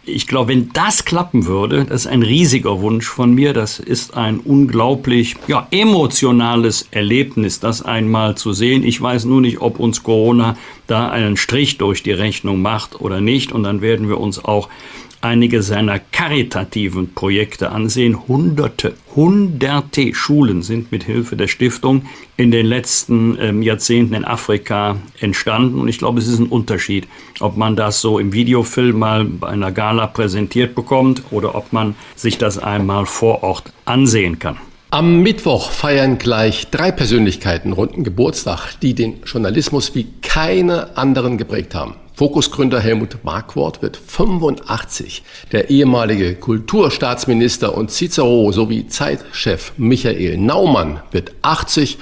ich 0.05 0.27
glaube, 0.27 0.49
wenn 0.49 0.71
das 0.73 1.05
klappen 1.05 1.47
würde, 1.47 1.85
das 1.85 2.07
ist 2.07 2.07
ein 2.09 2.23
riesiger 2.23 2.81
Wunsch 2.81 3.07
von 3.07 3.33
mir. 3.33 3.53
Das 3.53 3.79
ist 3.79 4.15
ein 4.17 4.39
unglaublich 4.41 5.37
ja, 5.47 5.69
emotionales 5.71 6.89
Erlebnis, 6.91 7.61
das 7.61 7.83
einmal 7.83 8.37
zu 8.37 8.53
sehen. 8.53 8.83
Ich 8.83 9.01
weiß 9.01 9.27
nur 9.27 9.41
nicht, 9.41 9.61
ob 9.61 9.79
uns 9.79 10.03
Corona 10.03 10.57
da 10.89 11.09
einen 11.09 11.37
Strich 11.37 11.79
durch 11.79 12.03
die 12.03 12.11
Rechnung 12.11 12.63
macht 12.63 13.01
oder 13.01 13.21
nicht. 13.21 13.53
Und 13.53 13.63
dann 13.63 13.81
werden 13.81 14.09
wir 14.09 14.19
uns 14.19 14.45
auch 14.45 14.69
einige 15.23 15.63
seiner 15.63 15.99
karitativen 15.99 17.15
Projekte 17.15 17.71
ansehen. 17.71 18.29
Hunderte, 18.29 18.95
hunderte 19.15 20.15
Schulen 20.15 20.63
sind 20.63 20.93
mit 20.93 21.05
Hilfe 21.05 21.37
der 21.37 21.49
Stiftung 21.49 22.07
in 22.37 22.51
den 22.51 22.67
letzten 22.67 23.39
ähm, 23.41 23.63
Jahrzehnten 23.63 24.15
in 24.15 24.25
Afrika 24.25 24.97
entstanden. 25.21 25.81
Und 25.81 25.89
ich 25.89 25.99
glaube, 25.99 26.21
es 26.21 26.29
ist 26.29 26.39
ein 26.39 26.49
Unterschied, 26.49 27.09
ob 27.41 27.57
man 27.57 27.77
das 27.77 28.01
so 28.01 28.19
im 28.19 28.33
Videofilm 28.33 28.99
mal 28.99 29.25
bei 29.25 29.49
einer 29.49 29.73
Gala 29.73 30.07
präsentiert 30.07 30.75
bekommt 30.75 31.23
oder 31.31 31.55
ob 31.55 31.73
man 31.73 31.95
sich 32.17 32.39
das 32.39 32.59
einmal 32.59 33.07
vor 33.07 33.43
Ort 33.43 33.73
ansehen 33.85 34.39
kann. 34.39 34.59
Am 34.91 35.23
Mittwoch 35.23 35.71
feiern 35.71 36.19
gleich 36.19 36.69
drei 36.71 36.93
Persönlichkeiten 36.93 37.73
runden 37.73 38.05
Geburtstag, 38.05 38.75
die 38.83 38.95
den 38.95 39.23
Journalismus 39.25 39.95
wie 39.95 40.07
keine 40.21 40.99
anderen 40.99 41.39
geprägt 41.39 41.75
haben. 41.75 41.95
Fokusgründer 42.15 42.81
Helmut 42.81 43.25
Markwort 43.25 43.81
wird 43.83 43.97
85. 43.97 45.23
Der 45.51 45.71
ehemalige 45.71 46.35
Kulturstaatsminister 46.35 47.77
und 47.77 47.91
Cicero 47.91 48.53
sowie 48.53 48.87
Zeitchef 48.87 49.73
Michael 49.77 50.37
Naumann 50.37 51.01
wird 51.11 51.33
80 51.43 51.99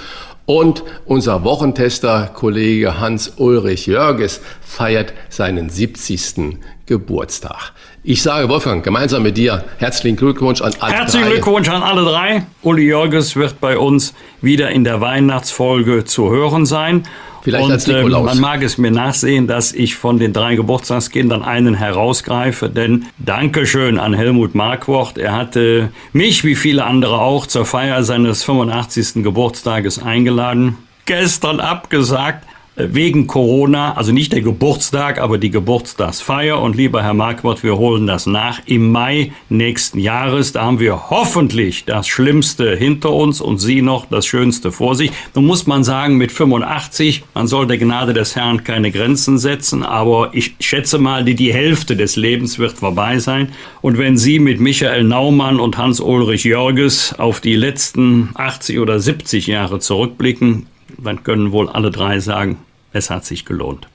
und 0.46 0.82
unser 1.04 1.44
Wochentester 1.44 2.28
Kollege 2.34 2.98
Hans-Ulrich 2.98 3.86
Jörges 3.86 4.40
feiert 4.60 5.12
seinen 5.28 5.70
70. 5.70 6.58
Geburtstag. 6.86 7.72
Ich 8.02 8.20
sage, 8.20 8.48
Wolfgang, 8.48 8.82
gemeinsam 8.82 9.22
mit 9.22 9.36
dir 9.36 9.62
herzlichen 9.78 10.16
Glückwunsch 10.16 10.60
an 10.60 10.72
alle 10.80 10.94
Herzlichen 10.94 11.26
drei. 11.26 11.32
Glückwunsch 11.34 11.68
an 11.68 11.84
alle 11.84 12.02
drei. 12.02 12.46
Uli 12.62 12.82
Jörges 12.82 13.36
wird 13.36 13.60
bei 13.60 13.78
uns 13.78 14.12
wieder 14.40 14.70
in 14.70 14.82
der 14.82 15.00
Weihnachtsfolge 15.00 16.04
zu 16.04 16.30
hören 16.30 16.66
sein. 16.66 17.04
Vielleicht 17.42 17.64
und, 17.64 17.72
als 17.72 17.86
Nikolaus. 17.86 18.22
Äh, 18.22 18.34
man 18.34 18.40
mag 18.40 18.62
es 18.62 18.78
mir 18.78 18.90
nachsehen, 18.90 19.46
dass 19.46 19.72
ich 19.72 19.94
von 19.96 20.18
den 20.18 20.32
drei 20.32 20.56
Geburtstagskindern 20.56 21.42
einen 21.42 21.74
herausgreife, 21.74 22.68
denn 22.68 23.06
Dankeschön 23.18 23.98
an 23.98 24.14
Helmut 24.14 24.54
Markwort. 24.54 25.18
Er 25.18 25.34
hatte 25.34 25.90
mich, 26.12 26.44
wie 26.44 26.54
viele 26.54 26.84
andere 26.84 27.20
auch, 27.20 27.46
zur 27.46 27.64
Feier 27.64 28.02
seines 28.02 28.42
85. 28.42 29.22
Geburtstages 29.22 30.02
eingeladen. 30.02 30.76
Gestern 31.06 31.60
abgesagt, 31.60 32.46
wegen 32.90 33.26
Corona, 33.26 33.94
also 33.94 34.12
nicht 34.12 34.32
der 34.32 34.40
Geburtstag, 34.40 35.18
aber 35.18 35.38
die 35.38 35.50
Geburtstagsfeier. 35.50 36.60
Und 36.60 36.76
lieber 36.76 37.02
Herr 37.02 37.14
Markwort, 37.14 37.62
wir 37.62 37.76
holen 37.76 38.06
das 38.06 38.26
nach 38.26 38.60
im 38.66 38.90
Mai 38.90 39.32
nächsten 39.48 39.98
Jahres. 39.98 40.52
Da 40.52 40.62
haben 40.62 40.80
wir 40.80 41.10
hoffentlich 41.10 41.84
das 41.84 42.08
Schlimmste 42.08 42.76
hinter 42.76 43.12
uns 43.12 43.40
und 43.40 43.58
Sie 43.58 43.82
noch 43.82 44.06
das 44.06 44.26
Schönste 44.26 44.72
vor 44.72 44.94
sich. 44.94 45.10
Nun 45.34 45.46
muss 45.46 45.66
man 45.66 45.84
sagen, 45.84 46.16
mit 46.16 46.32
85, 46.32 47.24
man 47.34 47.46
soll 47.46 47.66
der 47.66 47.78
Gnade 47.78 48.14
des 48.14 48.36
Herrn 48.36 48.64
keine 48.64 48.90
Grenzen 48.90 49.38
setzen, 49.38 49.82
aber 49.82 50.30
ich 50.32 50.54
schätze 50.60 50.98
mal, 50.98 51.24
die, 51.24 51.34
die 51.34 51.52
Hälfte 51.52 51.96
des 51.96 52.16
Lebens 52.16 52.58
wird 52.58 52.78
vorbei 52.78 53.18
sein. 53.18 53.52
Und 53.82 53.98
wenn 53.98 54.16
Sie 54.16 54.38
mit 54.38 54.60
Michael 54.60 55.04
Naumann 55.04 55.60
und 55.60 55.76
Hans-Ulrich 55.78 56.44
Jörges 56.44 57.14
auf 57.18 57.40
die 57.40 57.56
letzten 57.56 58.30
80 58.34 58.78
oder 58.78 59.00
70 59.00 59.46
Jahre 59.46 59.78
zurückblicken, 59.78 60.66
dann 60.98 61.22
können 61.22 61.52
wohl 61.52 61.68
alle 61.68 61.90
drei 61.90 62.20
sagen, 62.20 62.58
es 62.92 63.10
hat 63.10 63.24
sich 63.24 63.44
gelohnt. 63.44 63.88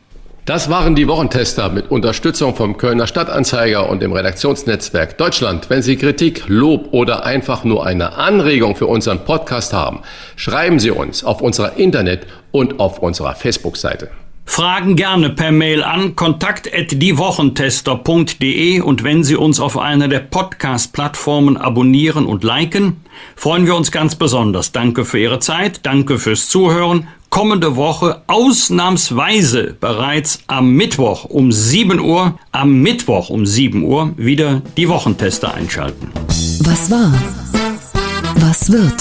Das 0.46 0.70
waren 0.70 0.94
die 0.94 1.08
Wochentester 1.08 1.70
mit 1.70 1.90
Unterstützung 1.90 2.56
vom 2.56 2.78
Kölner 2.78 3.08
Stadtanzeiger 3.08 3.90
und 3.90 4.04
dem 4.04 4.14
Redaktionsnetzwerk 4.14 5.18
Deutschland. 5.18 5.72
Wenn 5.72 5.82
Sie 5.82 5.96
Kritik, 5.96 6.44
Lob 6.46 6.90
oder 6.92 7.26
einfach 7.26 7.64
nur 7.64 7.84
eine 7.84 8.16
Anregung 8.16 8.76
für 8.76 8.86
unseren 8.86 9.26
Podcast 9.26 9.74
haben, 9.74 10.02
schreiben 10.36 10.78
Sie 10.78 10.92
uns 10.92 11.24
auf 11.24 11.42
unserer 11.42 11.78
Internet- 11.78 12.28
und 12.52 12.80
auf 12.80 13.00
unserer 13.00 13.34
Facebook-Seite. 13.34 14.12
Fragen 14.46 14.96
gerne 14.96 15.32
per 15.32 15.52
Mail 15.52 15.84
an 15.84 16.16
kontakt@diewochentester.de 16.16 18.82
und 18.82 19.04
wenn 19.04 19.24
Sie 19.24 19.36
uns 19.36 19.60
auf 19.60 19.80
einer 19.80 20.08
der 20.08 20.20
Podcast-Plattformen 20.20 21.58
abonnieren 21.58 22.28
und 22.28 22.44
liken, 22.44 22.98
freuen 23.36 23.66
wir 23.66 23.76
uns 23.76 23.92
ganz 23.92 24.14
besonders. 24.14 24.72
Danke 24.72 25.06
für 25.06 25.18
Ihre 25.18 25.40
Zeit, 25.40 25.88
danke 25.88 26.20
fürs 26.20 26.50
Zuhören 26.50 27.08
kommende 27.36 27.76
Woche 27.76 28.22
ausnahmsweise 28.28 29.76
bereits 29.78 30.40
am 30.48 30.72
Mittwoch 30.72 31.26
um 31.26 31.52
7 31.52 32.00
Uhr, 32.00 32.40
am 32.54 32.82
Mittwoch 32.82 33.30
um 33.30 33.46
7 33.46 33.84
Uhr 33.84 34.14
wieder 34.16 34.62
die 34.78 34.88
Wochentester 34.88 35.54
einschalten. 35.54 36.12
Was 36.62 36.90
war? 36.90 37.12
Was 38.36 38.72
wird? 38.72 38.96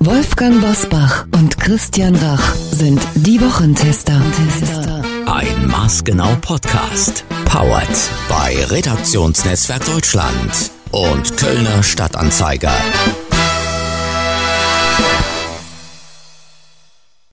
Wolfgang 0.00 0.62
Bosbach 0.62 1.26
und 1.32 1.60
Christian 1.60 2.16
Rach 2.16 2.54
sind 2.54 3.02
die 3.16 3.38
Wochentester. 3.38 4.22
Ein 5.26 5.66
maßgenau 5.66 6.36
Podcast. 6.40 7.26
Powered 7.44 8.10
bei 8.30 8.64
Redaktionsnetzwerk 8.64 9.84
Deutschland 9.84 10.70
und 10.90 11.36
Kölner 11.36 11.82
Stadtanzeiger. 11.82 12.72